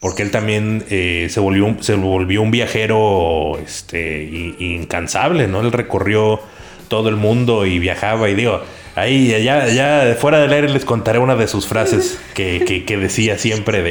porque 0.00 0.22
él 0.22 0.30
también 0.30 0.84
eh, 0.90 1.28
se, 1.30 1.40
volvió 1.40 1.64
un, 1.64 1.82
se 1.82 1.94
volvió 1.94 2.42
un 2.42 2.50
viajero 2.50 3.58
este, 3.64 4.22
incansable, 4.58 5.48
¿no? 5.48 5.60
Él 5.62 5.72
recorrió 5.72 6.40
todo 6.88 7.08
el 7.08 7.16
mundo 7.16 7.66
y 7.66 7.78
viajaba 7.78 8.28
y 8.28 8.34
digo, 8.34 8.62
ahí 8.94 9.28
ya, 9.42 9.66
ya 9.68 10.16
fuera 10.18 10.38
del 10.38 10.52
aire 10.52 10.68
les 10.68 10.84
contaré 10.84 11.18
una 11.18 11.34
de 11.34 11.48
sus 11.48 11.66
frases 11.66 12.20
que, 12.34 12.84
decía 13.00 13.38
siempre 13.38 13.82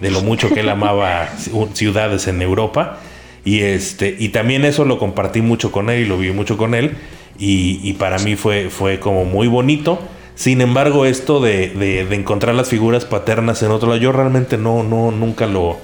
de, 0.00 0.10
lo 0.10 0.22
mucho 0.22 0.48
que 0.48 0.60
él 0.60 0.68
amaba 0.68 1.28
ciudades 1.74 2.28
en 2.28 2.40
Europa. 2.40 3.00
Y, 3.48 3.60
este, 3.60 4.16
y 4.18 4.28
también 4.30 4.64
eso 4.64 4.84
lo 4.84 4.98
compartí 4.98 5.40
mucho 5.40 5.72
con 5.72 5.90
él 5.90 6.02
y 6.02 6.04
lo 6.06 6.18
vi 6.18 6.32
mucho 6.32 6.56
con 6.56 6.74
él. 6.74 6.96
Y, 7.38 7.80
y 7.82 7.92
para 7.94 8.18
mí 8.18 8.36
fue, 8.36 8.68
fue 8.68 8.98
como 8.98 9.24
muy 9.24 9.46
bonito 9.46 10.00
sin 10.38 10.60
embargo, 10.60 11.04
esto 11.04 11.40
de, 11.40 12.06
encontrar 12.12 12.54
las 12.54 12.68
figuras 12.68 13.04
paternas 13.04 13.60
en 13.64 13.72
otro 13.72 13.88
lado, 13.88 14.00
yo 14.00 14.12
realmente 14.12 14.56
no, 14.56 14.84
no, 14.84 15.10
nunca 15.10 15.48
lo, 15.48 15.78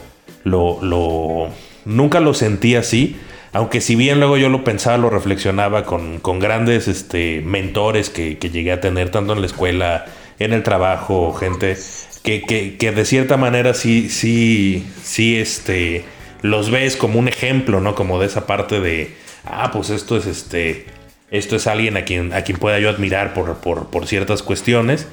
lo, 0.44 1.48
nunca 1.84 2.20
lo 2.20 2.34
sentí 2.34 2.76
así. 2.76 3.16
Aunque 3.52 3.80
si 3.80 3.96
bien 3.96 4.20
luego 4.20 4.36
yo 4.36 4.48
lo 4.50 4.62
pensaba, 4.62 4.96
lo 4.96 5.10
reflexionaba 5.10 5.84
con, 5.84 6.20
grandes 6.38 6.86
este, 6.86 7.42
mentores 7.44 8.10
que, 8.10 8.36
llegué 8.36 8.70
a 8.70 8.80
tener, 8.80 9.10
tanto 9.10 9.32
en 9.32 9.40
la 9.40 9.46
escuela, 9.46 10.04
en 10.38 10.52
el 10.52 10.62
trabajo, 10.62 11.32
gente 11.32 11.76
que, 12.22 12.76
que, 12.78 12.92
de 12.92 13.04
cierta 13.04 13.36
manera 13.36 13.74
sí, 13.74 14.08
sí, 14.08 14.86
sí, 15.02 15.36
este, 15.36 16.04
los 16.44 16.70
ves 16.70 16.96
como 16.96 17.18
un 17.18 17.26
ejemplo, 17.26 17.80
¿no? 17.80 17.94
Como 17.94 18.20
de 18.20 18.26
esa 18.26 18.46
parte 18.46 18.78
de, 18.78 19.16
ah, 19.46 19.70
pues 19.72 19.88
esto 19.88 20.18
es 20.18 20.26
este, 20.26 20.84
esto 21.30 21.56
es 21.56 21.66
alguien 21.66 21.96
a 21.96 22.04
quien, 22.04 22.34
a 22.34 22.42
quien 22.42 22.58
pueda 22.58 22.78
yo 22.78 22.90
admirar 22.90 23.32
por, 23.32 23.56
por, 23.56 24.06
ciertas 24.06 24.42
cuestiones. 24.42 25.06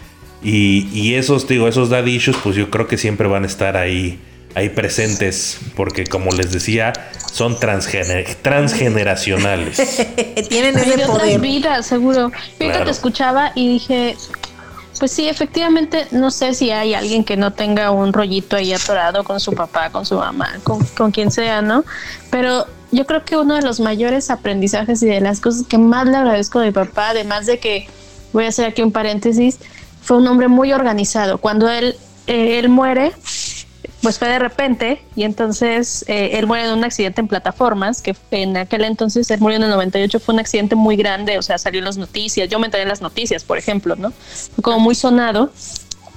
Y, 0.43 1.13
esos, 1.13 1.47
digo, 1.47 1.69
esos 1.69 1.89
dad 1.89 2.05
issues, 2.05 2.35
pues 2.43 2.57
yo 2.57 2.69
creo 2.69 2.89
que 2.89 2.97
siempre 2.97 3.29
van 3.29 3.45
a 3.45 3.47
estar 3.47 3.77
ahí, 3.77 4.19
ahí 4.55 4.67
presentes, 4.67 5.57
porque 5.77 6.05
como 6.05 6.31
les 6.31 6.51
decía, 6.51 6.91
son 7.31 7.57
transgeneracionales. 7.57 9.77
Tienen 10.49 10.77
ese 10.77 11.05
poder. 11.05 11.39
vida, 11.39 11.81
seguro. 11.81 12.29
Yo 12.59 12.83
te 12.83 12.91
escuchaba 12.91 13.53
y 13.55 13.69
dije, 13.69 14.17
pues 14.99 15.11
sí, 15.11 15.27
efectivamente, 15.27 16.07
no 16.11 16.31
sé 16.31 16.53
si 16.53 16.71
hay 16.71 16.93
alguien 16.93 17.23
que 17.23 17.37
no 17.37 17.53
tenga 17.53 17.91
un 17.91 18.13
rollito 18.13 18.55
ahí 18.55 18.73
atorado 18.73 19.23
con 19.23 19.39
su 19.39 19.53
papá, 19.53 19.89
con 19.89 20.05
su 20.05 20.15
mamá, 20.15 20.59
con, 20.63 20.85
con 20.97 21.11
quien 21.11 21.31
sea, 21.31 21.61
¿no? 21.61 21.83
Pero 22.29 22.67
yo 22.91 23.05
creo 23.05 23.23
que 23.23 23.37
uno 23.37 23.55
de 23.55 23.61
los 23.61 23.79
mayores 23.79 24.29
aprendizajes 24.29 25.01
y 25.01 25.07
de 25.07 25.21
las 25.21 25.39
cosas 25.39 25.65
que 25.65 25.77
más 25.77 26.07
le 26.07 26.17
agradezco 26.17 26.59
a 26.59 26.63
mi 26.63 26.71
papá, 26.71 27.09
además 27.09 27.45
de 27.45 27.59
que, 27.59 27.87
voy 28.33 28.45
a 28.45 28.49
hacer 28.49 28.65
aquí 28.65 28.81
un 28.81 28.91
paréntesis, 28.91 29.59
fue 30.01 30.17
un 30.17 30.27
hombre 30.27 30.47
muy 30.47 30.73
organizado. 30.73 31.37
Cuando 31.37 31.69
él, 31.69 31.95
eh, 32.27 32.59
él 32.59 32.69
muere, 32.69 33.13
pues 34.01 34.17
fue 34.17 34.27
de 34.29 34.39
repente 34.39 35.01
y 35.15 35.23
entonces 35.23 36.03
eh, 36.07 36.31
él 36.33 36.47
muere 36.47 36.67
en 36.67 36.77
un 36.77 36.83
accidente 36.83 37.21
en 37.21 37.27
plataformas, 37.27 38.01
que 38.01 38.15
en 38.31 38.57
aquel 38.57 38.83
entonces 38.83 39.29
él 39.31 39.39
murió 39.39 39.57
en 39.57 39.63
el 39.63 39.69
98, 39.69 40.19
fue 40.19 40.33
un 40.33 40.39
accidente 40.39 40.75
muy 40.75 40.95
grande, 40.95 41.37
o 41.37 41.41
sea, 41.41 41.57
salió 41.57 41.79
en 41.79 41.85
las 41.85 41.97
noticias, 41.97 42.49
yo 42.49 42.59
me 42.59 42.65
enteré 42.65 42.83
en 42.83 42.89
las 42.89 43.01
noticias, 43.01 43.43
por 43.43 43.57
ejemplo, 43.57 43.95
¿no? 43.95 44.11
Fue 44.11 44.63
como 44.63 44.79
muy 44.79 44.95
sonado. 44.95 45.51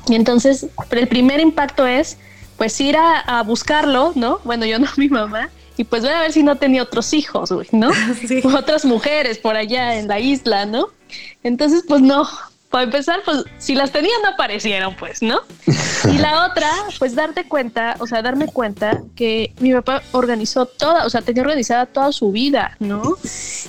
Y 0.09 0.15
entonces 0.15 0.66
el 0.90 1.09
primer 1.09 1.40
impacto 1.40 1.86
es 1.86 2.19
pues 2.56 2.81
ir 2.81 2.97
a, 2.97 3.20
a 3.20 3.43
buscarlo, 3.43 4.12
¿no? 4.15 4.40
Bueno, 4.44 4.65
yo 4.66 4.78
no, 4.78 4.86
mi 4.97 5.09
mamá, 5.09 5.51
y 5.77 5.85
pues 5.85 6.02
voy 6.02 6.12
a 6.12 6.20
ver 6.20 6.32
si 6.32 6.43
no 6.43 6.56
tenía 6.56 6.82
otros 6.82 7.12
hijos, 7.12 7.51
¿no? 7.73 7.90
Otras 8.56 8.85
mujeres 8.85 9.39
por 9.39 9.56
allá 9.56 9.98
en 9.98 10.06
la 10.06 10.20
isla, 10.20 10.66
¿no? 10.66 10.89
Entonces, 11.43 11.85
pues 11.86 12.01
no. 12.01 12.28
Para 12.75 12.87
empezar, 12.87 13.21
pues 13.25 13.45
si 13.59 13.77
las 13.77 13.93
tenía 13.93 14.11
no 14.25 14.31
aparecieron, 14.31 14.97
pues, 14.97 15.23
¿no? 15.23 15.43
Y 16.13 16.19
la 16.19 16.45
otra, 16.51 16.69
pues 16.99 17.15
darte 17.15 17.47
cuenta, 17.47 17.95
o 18.01 18.07
sea, 18.09 18.21
darme 18.21 18.49
cuenta 18.49 19.01
que 19.15 19.55
mi 19.61 19.73
papá 19.73 20.03
organizó 20.11 20.67
toda, 20.67 21.07
o 21.07 21.09
sea, 21.09 21.23
tenía 21.23 21.43
organizada 21.45 21.87
toda 21.87 22.11
su 22.11 22.33
vida, 22.33 22.77
¿no? 22.81 23.17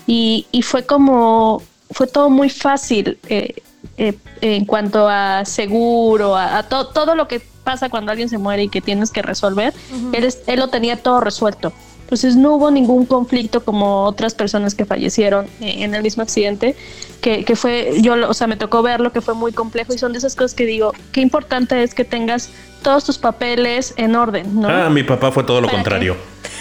Y, 0.08 0.48
fue 0.64 0.88
como, 0.88 1.62
fue 1.92 2.08
todo 2.08 2.32
muy 2.32 2.50
fácil 2.50 3.20
eh, 3.30 3.62
eh, 4.00 4.18
en 4.42 4.66
cuanto 4.66 5.08
a 5.08 5.46
seguro, 5.46 6.36
a, 6.36 6.64
todo 6.64 7.14
lo 7.14 7.28
que 7.28 7.42
pasa 7.64 7.90
cuando 7.90 8.10
alguien 8.10 8.28
se 8.28 8.40
muere 8.40 8.64
y 8.64 8.70
que 8.70 8.82
tienes 8.82 9.12
que 9.12 9.22
resolver, 9.22 9.72
él, 10.14 10.34
él 10.48 10.60
lo 10.60 10.70
tenía 10.70 10.98
todo 11.04 11.20
resuelto. 11.20 11.74
Entonces 12.06 12.36
no 12.36 12.54
hubo 12.54 12.70
ningún 12.70 13.08
conflicto 13.08 13.66
como 13.66 14.04
otras 14.04 14.36
personas 14.36 14.76
que 14.76 14.86
fallecieron 14.86 15.48
eh, 15.60 15.78
en 15.80 15.96
el 15.96 16.04
mismo 16.04 16.22
accidente, 16.22 16.76
que, 17.20 17.44
que, 17.44 17.56
fue, 17.56 17.94
yo, 18.00 18.14
o 18.30 18.34
sea, 18.36 18.46
me 18.46 18.58
tocó 18.58 18.84
verlo, 18.84 19.12
que 19.12 19.22
fue 19.22 19.34
muy 19.34 19.52
complejo 19.52 19.92
y 19.92 19.98
son 19.98 20.12
de 20.12 20.20
esas 20.20 20.36
cosas 20.36 20.54
que 20.54 20.68
digo, 20.68 20.94
qué 21.12 21.22
importante 21.22 21.82
es 21.82 21.96
que 21.96 22.06
tengas 22.06 22.52
todos 22.84 23.04
tus 23.04 23.18
papeles 23.18 23.96
en 23.98 24.16
orden, 24.16 24.62
¿no? 24.62 24.70
Ah, 24.70 24.88
mi 24.92 25.02
papá 25.02 25.32
fue 25.32 25.44
todo 25.44 25.62
lo 25.62 25.68
contrario. 25.68 26.16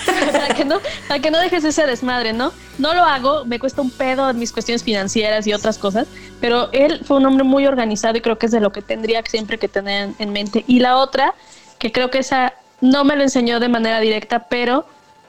para, 0.33 0.55
que 0.55 0.65
no, 0.65 0.81
para 1.07 1.21
que 1.21 1.31
no 1.31 1.39
dejes 1.39 1.63
ese 1.65 1.87
desmadre, 1.87 2.33
¿no? 2.33 2.51
No 2.79 2.95
lo 2.95 3.05
hago, 3.05 3.45
me 3.45 3.59
cuesta 3.59 3.83
un 3.83 3.91
pedo 3.91 4.33
mis 4.33 4.51
cuestiones 4.51 4.83
financieras 4.83 5.47
y 5.47 5.53
otras 5.53 5.77
cosas, 5.77 6.07
pero 6.41 6.71
él 6.73 7.03
fue 7.05 7.19
un 7.19 7.27
hombre 7.27 7.45
muy 7.45 7.67
organizado 7.67 8.17
y 8.17 8.23
creo 8.23 8.39
que 8.39 8.47
es 8.47 8.53
de 8.53 8.61
lo 8.61 8.73
que 8.73 8.81
tendría 8.81 9.23
siempre 9.27 9.59
que 9.59 9.69
tener 9.69 10.13
en 10.19 10.33
mente. 10.33 10.65
Y 10.67 10.81
la 10.81 10.97
otra, 10.97 11.35
que 11.79 11.93
creo 11.93 12.11
que 12.11 12.21
esa 12.21 12.55
no 12.81 13.05
me 13.05 13.17
lo 13.17 13.23
enseñó 13.23 13.61
de 13.61 13.69
manera 13.69 14.01
directa, 14.01 14.47
pero 14.49 14.87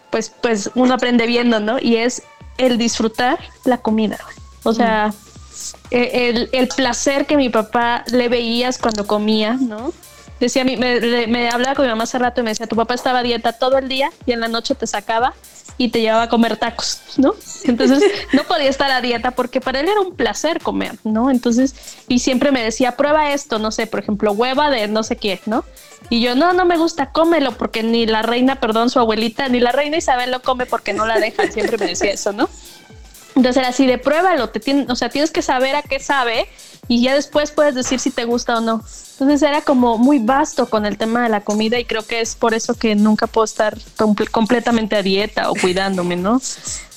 pues, 0.10 0.32
pues 0.41 0.72
uno 0.76 0.94
aprende 0.94 1.27
viendo, 1.27 1.60
¿no? 1.60 1.77
Y 1.80 1.98
es 1.98 2.23
el 2.57 2.77
disfrutar 2.77 3.40
la 3.64 3.80
comida. 3.80 4.18
O 4.64 4.73
sea, 4.73 5.14
e, 5.91 6.30
el, 6.30 6.49
el, 6.52 6.68
placer 6.69 7.26
que 7.26 7.38
mi 7.38 7.49
papá 7.49 8.03
le 8.07 8.30
veías 8.30 8.77
cuando 8.77 9.06
comía, 9.06 9.53
¿no? 9.53 9.94
Decía, 10.40 10.66
me, 10.66 10.76
me 10.76 11.49
hablaba 11.49 11.76
con 11.76 11.86
mi 11.86 11.90
mamá 11.90 12.03
hace 12.03 12.20
rato 12.20 12.41
y 12.41 12.44
me 12.44 12.52
decía, 12.52 12.68
tu 12.68 12.76
papá 12.76 12.94
estaba 12.94 13.20
a 13.20 13.24
dieta 13.24 13.53
todo 13.53 13.78
el 13.78 13.88
día 13.88 14.12
y 14.26 14.34
en 14.34 14.41
la 14.41 14.48
noche 14.48 14.76
te 14.76 14.86
sacaba 14.86 15.34
y 15.78 15.90
te 15.90 16.02
llevaba 16.02 16.24
a 16.24 16.30
comer 16.30 16.57
tacos, 16.57 17.02
¿no? 17.18 17.36
Entonces 17.64 18.03
no 18.34 18.44
podía 18.44 18.70
estar 18.70 18.90
a 18.91 19.02
dieta 19.02 19.32
porque 19.32 19.60
para 19.60 19.80
él 19.80 19.90
era 19.90 19.99
un 19.99 20.16
placer 20.16 20.62
comer, 20.62 20.95
¿no? 21.03 21.30
Entonces, 21.30 21.76
y 22.07 22.20
siempre 22.20 22.52
me 22.52 22.64
decía, 22.64 22.95
prueba 22.95 23.32
esto, 23.32 23.60
no 23.60 23.72
sé, 23.72 23.88
por 23.88 23.99
ejemplo, 23.99 24.32
hueva 24.32 24.70
de 24.70 24.88
no 24.88 25.03
sé 25.03 25.18
qué, 25.18 25.41
¿no? 25.45 25.66
Y 26.10 26.22
yo, 26.22 26.36
no, 26.36 26.53
no 26.53 26.66
me 26.66 26.78
gusta, 26.78 27.12
cómelo, 27.12 27.52
porque 27.53 27.84
ni 27.84 28.06
la 28.06 28.22
reina, 28.22 28.60
perdón, 28.60 28.90
su 28.90 28.99
abuelita, 28.99 29.49
ni 29.49 29.60
la 29.60 29.72
reina 29.72 29.98
Isabel 29.98 30.32
lo 30.32 30.41
come 30.41 30.66
porque 30.66 30.94
no 30.94 31.06
la 31.06 31.20
dejan, 31.20 31.52
siempre 31.52 31.78
me 31.78 31.88
decía 31.88 32.12
eso, 32.12 32.32
¿no? 32.32 32.48
Entonces 33.36 33.57
era 33.57 33.70
así 33.70 33.86
de 33.86 33.98
pruébalo, 33.98 34.49
te 34.49 34.62
tiene, 34.62 34.86
o 34.88 34.95
sea, 34.95 35.10
tienes 35.10 35.32
que 35.32 35.41
saber 35.41 35.76
a 35.76 35.82
qué 35.82 35.99
sabe 35.99 36.48
y 36.88 37.02
ya 37.02 37.16
después 37.16 37.52
puedes 37.52 37.76
decir 37.76 37.99
si 37.99 38.12
te 38.12 38.26
gusta 38.26 38.57
o 38.57 38.62
no. 38.62 38.84
Entonces 39.14 39.41
era 39.41 39.62
como 39.62 39.98
muy 39.98 40.20
vasto 40.20 40.70
con 40.70 40.86
el 40.86 40.98
tema 40.98 41.24
de 41.24 41.30
la 41.30 41.41
comida 41.41 41.80
y 41.80 41.86
creo 41.86 42.06
que 42.06 42.22
es 42.22 42.36
por 42.36 42.53
eso 42.53 42.74
que 42.74 42.95
nunca 42.95 43.28
puedo 43.28 43.45
estar 43.45 43.78
completamente 44.32 44.95
a 44.95 45.02
dieta 45.02 45.49
o 45.49 45.56
cuidándome, 45.56 46.16
¿no? 46.16 46.41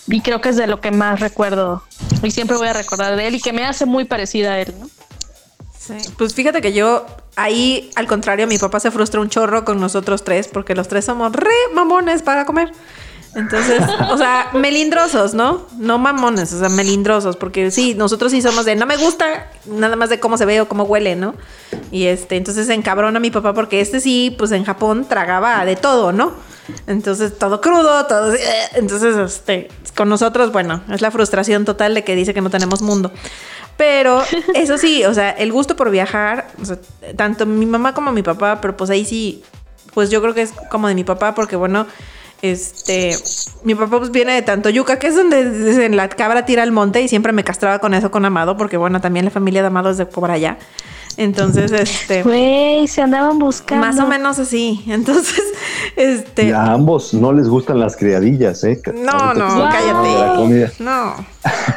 Y 0.08 0.20
creo 0.20 0.40
que 0.40 0.48
es 0.48 0.56
de 0.56 0.66
lo 0.66 0.80
que 0.80 0.90
más 0.90 1.20
recuerdo 1.20 1.82
y 2.22 2.30
siempre 2.30 2.56
voy 2.56 2.68
a 2.68 2.72
recordar 2.72 3.16
de 3.16 3.26
él 3.28 3.34
y 3.36 3.40
que 3.40 3.52
me 3.52 3.64
hace 3.64 3.86
muy 3.86 4.04
parecida 4.04 4.54
a 4.54 4.60
él, 4.60 4.74
¿no? 4.80 4.88
Sí, 5.78 5.94
pues 6.18 6.34
fíjate 6.34 6.60
que 6.60 6.72
yo 6.72 7.06
ahí, 7.36 7.90
al 7.94 8.06
contrario, 8.06 8.46
mi 8.46 8.58
papá 8.58 8.80
se 8.80 8.90
frustra 8.90 9.20
un 9.20 9.28
chorro 9.28 9.64
con 9.64 9.80
nosotros 9.80 10.24
tres 10.24 10.48
porque 10.48 10.74
los 10.74 10.88
tres 10.88 11.04
somos 11.04 11.32
re 11.32 11.50
mamones 11.72 12.22
para 12.22 12.44
comer. 12.44 12.72
Entonces, 13.34 13.82
o 14.10 14.16
sea, 14.18 14.50
melindrosos, 14.54 15.34
¿no? 15.34 15.66
No 15.76 15.98
mamones, 15.98 16.52
o 16.52 16.58
sea, 16.58 16.68
melindrosos, 16.68 17.36
porque 17.36 17.70
sí, 17.70 17.94
nosotros 17.94 18.32
sí 18.32 18.42
somos 18.42 18.64
de 18.64 18.74
no 18.76 18.86
me 18.86 18.96
gusta 18.96 19.50
nada 19.66 19.96
más 19.96 20.08
de 20.08 20.18
cómo 20.18 20.38
se 20.38 20.46
ve 20.46 20.60
o 20.60 20.68
cómo 20.68 20.84
huele, 20.84 21.16
¿no? 21.16 21.34
Y 21.90 22.06
este, 22.06 22.36
entonces 22.36 22.68
encabrona 22.68 23.20
mi 23.20 23.30
papá 23.30 23.54
porque 23.54 23.80
este 23.80 24.00
sí, 24.00 24.34
pues 24.36 24.52
en 24.52 24.64
Japón 24.64 25.06
tragaba 25.08 25.64
de 25.64 25.76
todo, 25.76 26.12
¿no? 26.12 26.32
Entonces, 26.86 27.38
todo 27.38 27.60
crudo, 27.60 28.06
todo. 28.06 28.34
Eh, 28.34 28.40
entonces, 28.74 29.16
este, 29.16 29.68
con 29.96 30.08
nosotros, 30.08 30.52
bueno, 30.52 30.82
es 30.90 31.00
la 31.00 31.10
frustración 31.10 31.64
total 31.64 31.94
de 31.94 32.04
que 32.04 32.14
dice 32.14 32.34
que 32.34 32.40
no 32.40 32.50
tenemos 32.50 32.82
mundo. 32.82 33.10
Pero 33.76 34.22
eso 34.54 34.76
sí, 34.76 35.04
o 35.04 35.14
sea, 35.14 35.30
el 35.30 35.52
gusto 35.52 35.76
por 35.76 35.90
viajar, 35.90 36.48
tanto 37.16 37.46
mi 37.46 37.66
mamá 37.66 37.94
como 37.94 38.12
mi 38.12 38.22
papá, 38.22 38.60
pero 38.60 38.76
pues 38.76 38.90
ahí 38.90 39.04
sí, 39.04 39.42
pues 39.94 40.10
yo 40.10 40.20
creo 40.20 40.34
que 40.34 40.42
es 40.42 40.52
como 40.70 40.88
de 40.88 40.94
mi 40.94 41.04
papá, 41.04 41.34
porque 41.34 41.56
bueno, 41.56 41.86
este, 42.42 43.16
mi 43.64 43.74
papá 43.74 43.98
pues 43.98 44.10
viene 44.10 44.32
de 44.32 44.42
tanto 44.42 44.70
yuca, 44.70 44.98
que 44.98 45.08
es 45.08 45.16
donde 45.16 45.88
la 45.90 46.08
cabra 46.08 46.44
tira 46.44 46.62
al 46.62 46.72
monte 46.72 47.02
y 47.02 47.08
siempre 47.08 47.32
me 47.32 47.44
castraba 47.44 47.78
con 47.80 47.94
eso 47.94 48.10
con 48.10 48.24
Amado, 48.24 48.56
porque 48.56 48.76
bueno, 48.76 49.00
también 49.00 49.24
la 49.24 49.30
familia 49.30 49.62
de 49.62 49.68
Amado 49.68 49.90
es 49.90 49.98
de 49.98 50.06
por 50.06 50.30
allá. 50.30 50.58
Entonces, 51.18 51.72
este. 51.72 52.22
Güey, 52.22 52.86
se 52.86 53.02
andaban 53.02 53.40
buscando. 53.40 53.84
Más 53.84 53.98
o 53.98 54.06
menos 54.06 54.38
así. 54.38 54.84
Entonces, 54.86 55.42
este. 55.96 56.54
a 56.54 56.74
ambos 56.74 57.12
no 57.12 57.32
les 57.32 57.48
gustan 57.48 57.80
las 57.80 57.96
criadillas, 57.96 58.62
¿eh? 58.62 58.80
No, 58.94 59.34
no, 59.34 59.68
cállate. 59.68 60.72
No. 60.78 61.16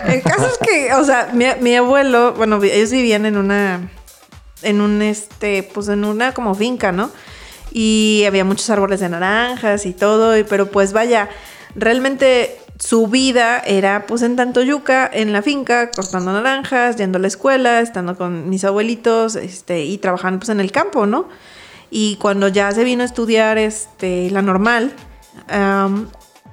El 0.07 0.21
caso 0.21 0.45
es 0.45 0.59
que, 0.59 0.93
o 0.93 1.03
sea, 1.03 1.31
mi, 1.33 1.45
mi 1.59 1.75
abuelo, 1.75 2.33
bueno, 2.33 2.61
ellos 2.61 2.91
vivían 2.91 3.25
en 3.25 3.35
una. 3.35 3.89
En 4.61 4.79
un, 4.79 5.01
este, 5.01 5.63
pues 5.73 5.87
en 5.87 6.05
una 6.05 6.35
como 6.35 6.53
finca, 6.53 6.91
¿no? 6.91 7.09
Y 7.71 8.23
había 8.27 8.43
muchos 8.43 8.69
árboles 8.69 8.99
de 8.99 9.09
naranjas 9.09 9.85
y 9.85 9.93
todo, 9.93 10.33
pero 10.49 10.69
pues 10.69 10.93
vaya, 10.93 11.29
realmente 11.75 12.57
su 12.81 13.07
vida 13.07 13.59
era 13.59 14.07
pues 14.07 14.23
en 14.23 14.35
tanto 14.35 14.63
yuca, 14.63 15.09
en 15.11 15.33
la 15.33 15.41
finca, 15.41 15.91
cortando 15.91 16.33
naranjas, 16.33 16.95
yendo 16.95 17.17
a 17.17 17.21
la 17.21 17.27
escuela, 17.27 17.79
estando 17.79 18.17
con 18.17 18.49
mis 18.49 18.63
abuelitos, 18.63 19.35
este, 19.35 19.85
y 19.85 19.99
trabajando 19.99 20.39
pues 20.39 20.49
en 20.49 20.59
el 20.59 20.71
campo, 20.71 21.05
¿no? 21.05 21.29
Y 21.91 22.15
cuando 22.15 22.47
ya 22.47 22.71
se 22.71 22.83
vino 22.83 23.03
a 23.03 23.05
estudiar 23.05 23.57
este, 23.57 24.31
la 24.31 24.41
normal, 24.41 24.93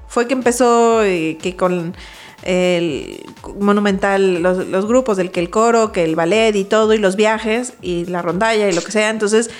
fue 0.06 0.26
que 0.26 0.34
empezó 0.34 1.02
eh, 1.02 1.38
que 1.40 1.56
con 1.56 1.94
el 2.42 3.24
monumental, 3.58 4.42
los, 4.42 4.66
los, 4.68 4.86
grupos 4.86 5.16
del 5.16 5.30
que 5.30 5.40
el 5.40 5.50
coro, 5.50 5.92
que 5.92 6.04
el 6.04 6.14
ballet 6.14 6.54
y 6.56 6.64
todo, 6.64 6.92
y 6.92 6.98
los 6.98 7.16
viajes, 7.16 7.74
y 7.80 8.04
la 8.06 8.20
rondalla 8.20 8.68
y 8.68 8.72
lo 8.72 8.82
que 8.82 8.92
sea. 8.92 9.10
Entonces, 9.10 9.50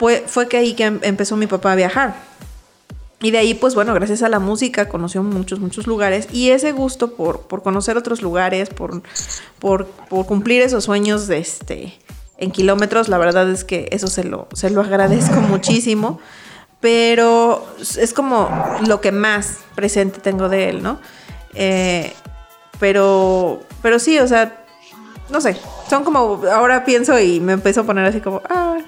fue, 0.00 0.24
fue 0.26 0.48
que 0.48 0.56
ahí 0.56 0.72
que 0.72 0.86
em, 0.86 0.98
empezó 1.02 1.36
mi 1.36 1.46
papá 1.46 1.72
a 1.72 1.76
viajar. 1.76 2.14
Y 3.20 3.32
de 3.32 3.36
ahí, 3.36 3.52
pues 3.52 3.74
bueno, 3.74 3.92
gracias 3.92 4.22
a 4.22 4.30
la 4.30 4.38
música 4.38 4.88
conoció 4.88 5.22
muchos, 5.22 5.60
muchos 5.60 5.86
lugares. 5.86 6.26
Y 6.32 6.52
ese 6.52 6.72
gusto 6.72 7.12
por, 7.16 7.42
por 7.42 7.62
conocer 7.62 7.98
otros 7.98 8.22
lugares, 8.22 8.70
por, 8.70 9.02
por, 9.58 9.88
por, 10.08 10.24
cumplir 10.24 10.62
esos 10.62 10.84
sueños 10.84 11.26
de 11.26 11.36
este, 11.36 11.98
en 12.38 12.50
kilómetros, 12.50 13.10
la 13.10 13.18
verdad 13.18 13.50
es 13.50 13.62
que 13.62 13.90
eso 13.92 14.06
se 14.06 14.24
lo, 14.24 14.48
se 14.54 14.70
lo 14.70 14.80
agradezco 14.80 15.38
muchísimo. 15.50 16.18
Pero 16.80 17.66
es 17.78 18.14
como 18.14 18.48
lo 18.86 19.02
que 19.02 19.12
más 19.12 19.58
presente 19.74 20.20
tengo 20.20 20.48
de 20.48 20.70
él, 20.70 20.82
¿no? 20.82 20.98
Eh, 21.52 22.14
pero, 22.78 23.60
pero 23.82 23.98
sí, 23.98 24.18
o 24.18 24.26
sea, 24.26 24.64
no 25.28 25.42
sé, 25.42 25.58
son 25.90 26.04
como, 26.04 26.40
ahora 26.50 26.86
pienso 26.86 27.20
y 27.20 27.38
me 27.40 27.52
empiezo 27.52 27.82
a 27.82 27.84
poner 27.84 28.06
así 28.06 28.22
como, 28.22 28.40
ah, 28.48 28.78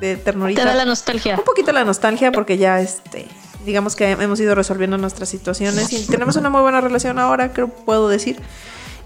de 0.00 0.16
ternurita. 0.16 0.62
Te 0.62 0.68
da 0.68 0.74
la 0.74 0.84
nostalgia. 0.84 1.36
Un 1.36 1.44
poquito 1.44 1.72
la 1.72 1.84
nostalgia 1.84 2.32
porque 2.32 2.58
ya, 2.58 2.80
este, 2.80 3.26
digamos 3.64 3.96
que 3.96 4.10
hemos 4.10 4.40
ido 4.40 4.54
resolviendo 4.54 4.98
nuestras 4.98 5.28
situaciones 5.28 5.92
y 5.92 6.06
tenemos 6.06 6.36
una 6.36 6.50
muy 6.50 6.62
buena 6.62 6.80
relación 6.80 7.18
ahora, 7.18 7.52
creo 7.52 7.68
puedo 7.68 8.08
decir. 8.08 8.40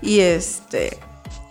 Y 0.02 0.20
este, 0.20 0.98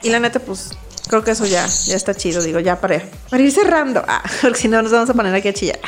y 0.02 0.10
la 0.10 0.20
neta, 0.20 0.40
pues 0.40 0.72
creo 1.08 1.24
que 1.24 1.32
eso 1.32 1.46
ya, 1.46 1.66
ya 1.66 1.96
está 1.96 2.14
chido, 2.14 2.42
digo, 2.42 2.60
ya 2.60 2.80
para, 2.80 3.02
para 3.30 3.44
ir 3.44 3.52
cerrando, 3.52 4.04
ah, 4.08 4.24
porque 4.42 4.60
si 4.60 4.68
no 4.68 4.82
nos 4.82 4.92
vamos 4.92 5.10
a 5.10 5.14
poner 5.14 5.34
aquí 5.34 5.48
a 5.48 5.54
chillar. 5.54 5.80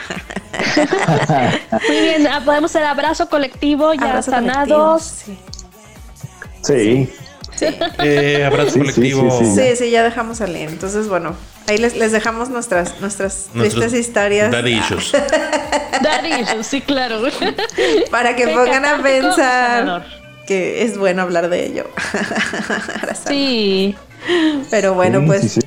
Muy 1.88 2.00
bien, 2.02 2.28
ah, 2.28 2.42
podemos 2.44 2.72
hacer 2.72 2.86
abrazo 2.86 3.30
colectivo, 3.30 3.94
ya 3.94 4.22
sanados. 4.22 5.24
sí. 5.26 5.38
sí. 6.64 7.10
Eh, 8.00 8.46
abrazo 8.46 8.80
colectivo. 8.80 9.40
Sí, 9.44 9.76
sí, 9.76 9.90
ya 9.90 10.04
dejamos 10.04 10.38
salir. 10.38 10.70
Entonces, 10.70 11.10
bueno, 11.10 11.36
ahí 11.70 11.78
les, 11.78 11.96
les 11.96 12.12
dejamos 12.12 12.50
nuestras, 12.50 13.00
nuestras 13.00 13.50
tristes 13.54 13.94
historias. 13.94 14.52
Daddy 14.52 14.78
issues. 14.78 15.12
Daddy 16.04 16.42
issues, 16.42 16.68
sí, 16.68 16.82
claro. 16.82 17.22
Para 18.12 18.36
que 18.36 18.48
pongan 18.48 18.86
a 18.86 19.02
pensar 19.02 20.06
que 20.48 20.84
es 20.84 20.98
bueno 20.98 21.22
hablar 21.22 21.50
de 21.50 21.66
ello. 21.66 21.86
sí. 23.28 23.96
Pero 24.70 24.96
bueno, 24.96 25.24
pues 25.26 25.60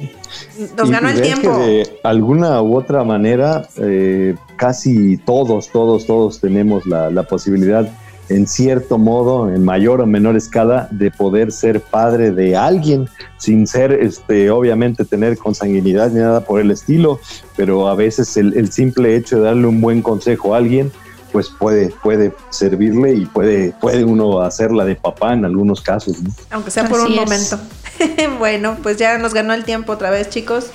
nos 0.76 0.90
ganó 0.90 1.08
el 1.08 1.22
tiempo. 1.22 1.56
de 1.58 1.98
alguna 2.02 2.60
u 2.60 2.76
otra 2.76 3.02
manera, 3.02 3.66
eh, 3.78 4.34
casi 4.56 5.16
todos, 5.18 5.70
todos, 5.70 6.06
todos 6.06 6.40
tenemos 6.40 6.84
la, 6.84 7.10
la 7.10 7.22
posibilidad 7.22 7.88
en 8.34 8.46
cierto 8.46 8.98
modo, 8.98 9.48
en 9.48 9.64
mayor 9.64 10.00
o 10.00 10.06
menor 10.06 10.36
escala, 10.36 10.88
de 10.90 11.10
poder 11.10 11.52
ser 11.52 11.80
padre 11.80 12.30
de 12.32 12.56
alguien, 12.56 13.08
sin 13.38 13.66
ser, 13.66 13.92
este, 13.92 14.50
obviamente, 14.50 15.04
tener 15.04 15.36
consanguinidad 15.38 16.10
ni 16.10 16.20
nada 16.20 16.40
por 16.44 16.60
el 16.60 16.70
estilo, 16.70 17.20
pero 17.56 17.88
a 17.88 17.94
veces 17.94 18.36
el, 18.36 18.72
simple 18.72 19.16
hecho 19.16 19.36
de 19.36 19.42
darle 19.42 19.66
un 19.66 19.80
buen 19.80 20.02
consejo 20.02 20.54
a 20.54 20.58
alguien, 20.58 20.90
pues 21.30 21.48
puede, 21.48 21.92
puede 22.02 22.32
servirle 22.50 23.14
y 23.14 23.26
puede, 23.26 23.72
puede 23.80 24.04
uno 24.04 24.40
hacerla 24.40 24.84
de 24.84 24.96
papá 24.96 25.32
en 25.32 25.44
algunos 25.44 25.80
casos. 25.80 26.16
Aunque 26.50 26.70
sea 26.70 26.88
por 26.88 27.00
un 27.00 27.14
momento. 27.14 27.58
bueno, 28.38 28.76
pues 28.82 28.96
ya 28.96 29.18
nos 29.18 29.34
ganó 29.34 29.54
el 29.54 29.64
tiempo 29.64 29.92
otra 29.92 30.10
vez, 30.10 30.28
chicos, 30.28 30.66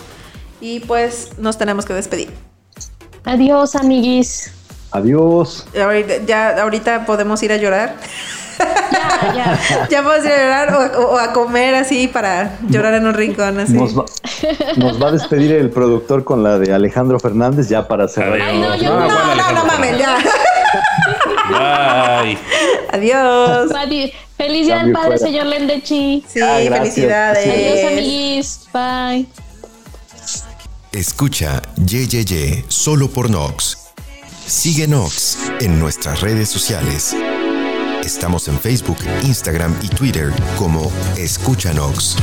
y 0.62 0.80
pues 0.82 1.30
nos 1.38 1.58
tenemos 1.58 1.86
que 1.86 1.94
despedir. 1.94 2.30
Adiós, 3.24 3.76
amiguis. 3.76 4.57
Adiós. 4.92 5.66
Ahorita, 5.80 6.14
ya, 6.26 6.62
ahorita 6.62 7.06
podemos 7.06 7.42
ir 7.44 7.52
a 7.52 7.58
llorar. 7.58 7.96
Ya, 8.60 9.34
ya. 9.36 9.88
ya 9.90 10.04
podemos 10.04 10.26
ir 10.26 10.32
a 10.32 10.44
llorar 10.44 10.96
o, 10.98 11.18
a 11.18 11.34
comer 11.34 11.76
así 11.76 12.08
para 12.08 12.58
llorar 12.68 12.96
en 12.96 13.06
un 13.06 13.14
rincón. 13.14 13.60
Así. 13.60 13.74
Nos, 13.74 13.96
va, 13.96 15.10
a 15.10 15.12
despedir 15.12 15.52
el 15.54 15.70
productor 15.70 16.24
con 16.24 16.44
la 16.44 16.58
de 16.58 16.74
Alejandro 16.74 17.20
Fernández 17.20 17.70
ya 17.70 17.88
para 17.88 18.08
cerrar. 18.08 18.40
no, 18.40 18.78
no, 18.78 19.08
no, 19.08 19.52
no, 19.54 19.66
mames, 19.66 19.98
ya. 19.98 20.18
Bye. 21.50 22.38
Adiós. 22.92 23.72
Feliz 24.38 24.68
día 24.68 24.84
del 24.84 24.92
padre, 24.92 25.18
señor 25.18 25.48
Lendechi. 25.48 26.24
Sí, 26.28 26.40
ah, 26.42 26.60
felicidades. 26.60 27.48
Adiós, 27.48 27.92
amiguis. 27.92 28.60
Bye. 28.72 29.28
Escucha 30.92 31.62
Ye, 31.76 32.08
Ye, 32.08 32.24
Ye, 32.24 32.66
solo 32.68 33.08
por 33.10 33.30
Nox. 33.30 33.87
Síguenos 34.48 35.38
en 35.60 35.78
nuestras 35.78 36.22
redes 36.22 36.48
sociales. 36.48 37.14
Estamos 38.06 38.48
en 38.48 38.58
Facebook, 38.58 38.98
Instagram 39.24 39.78
y 39.82 39.90
Twitter 39.90 40.32
como 40.58 40.90
Escúchanos. 41.18 42.16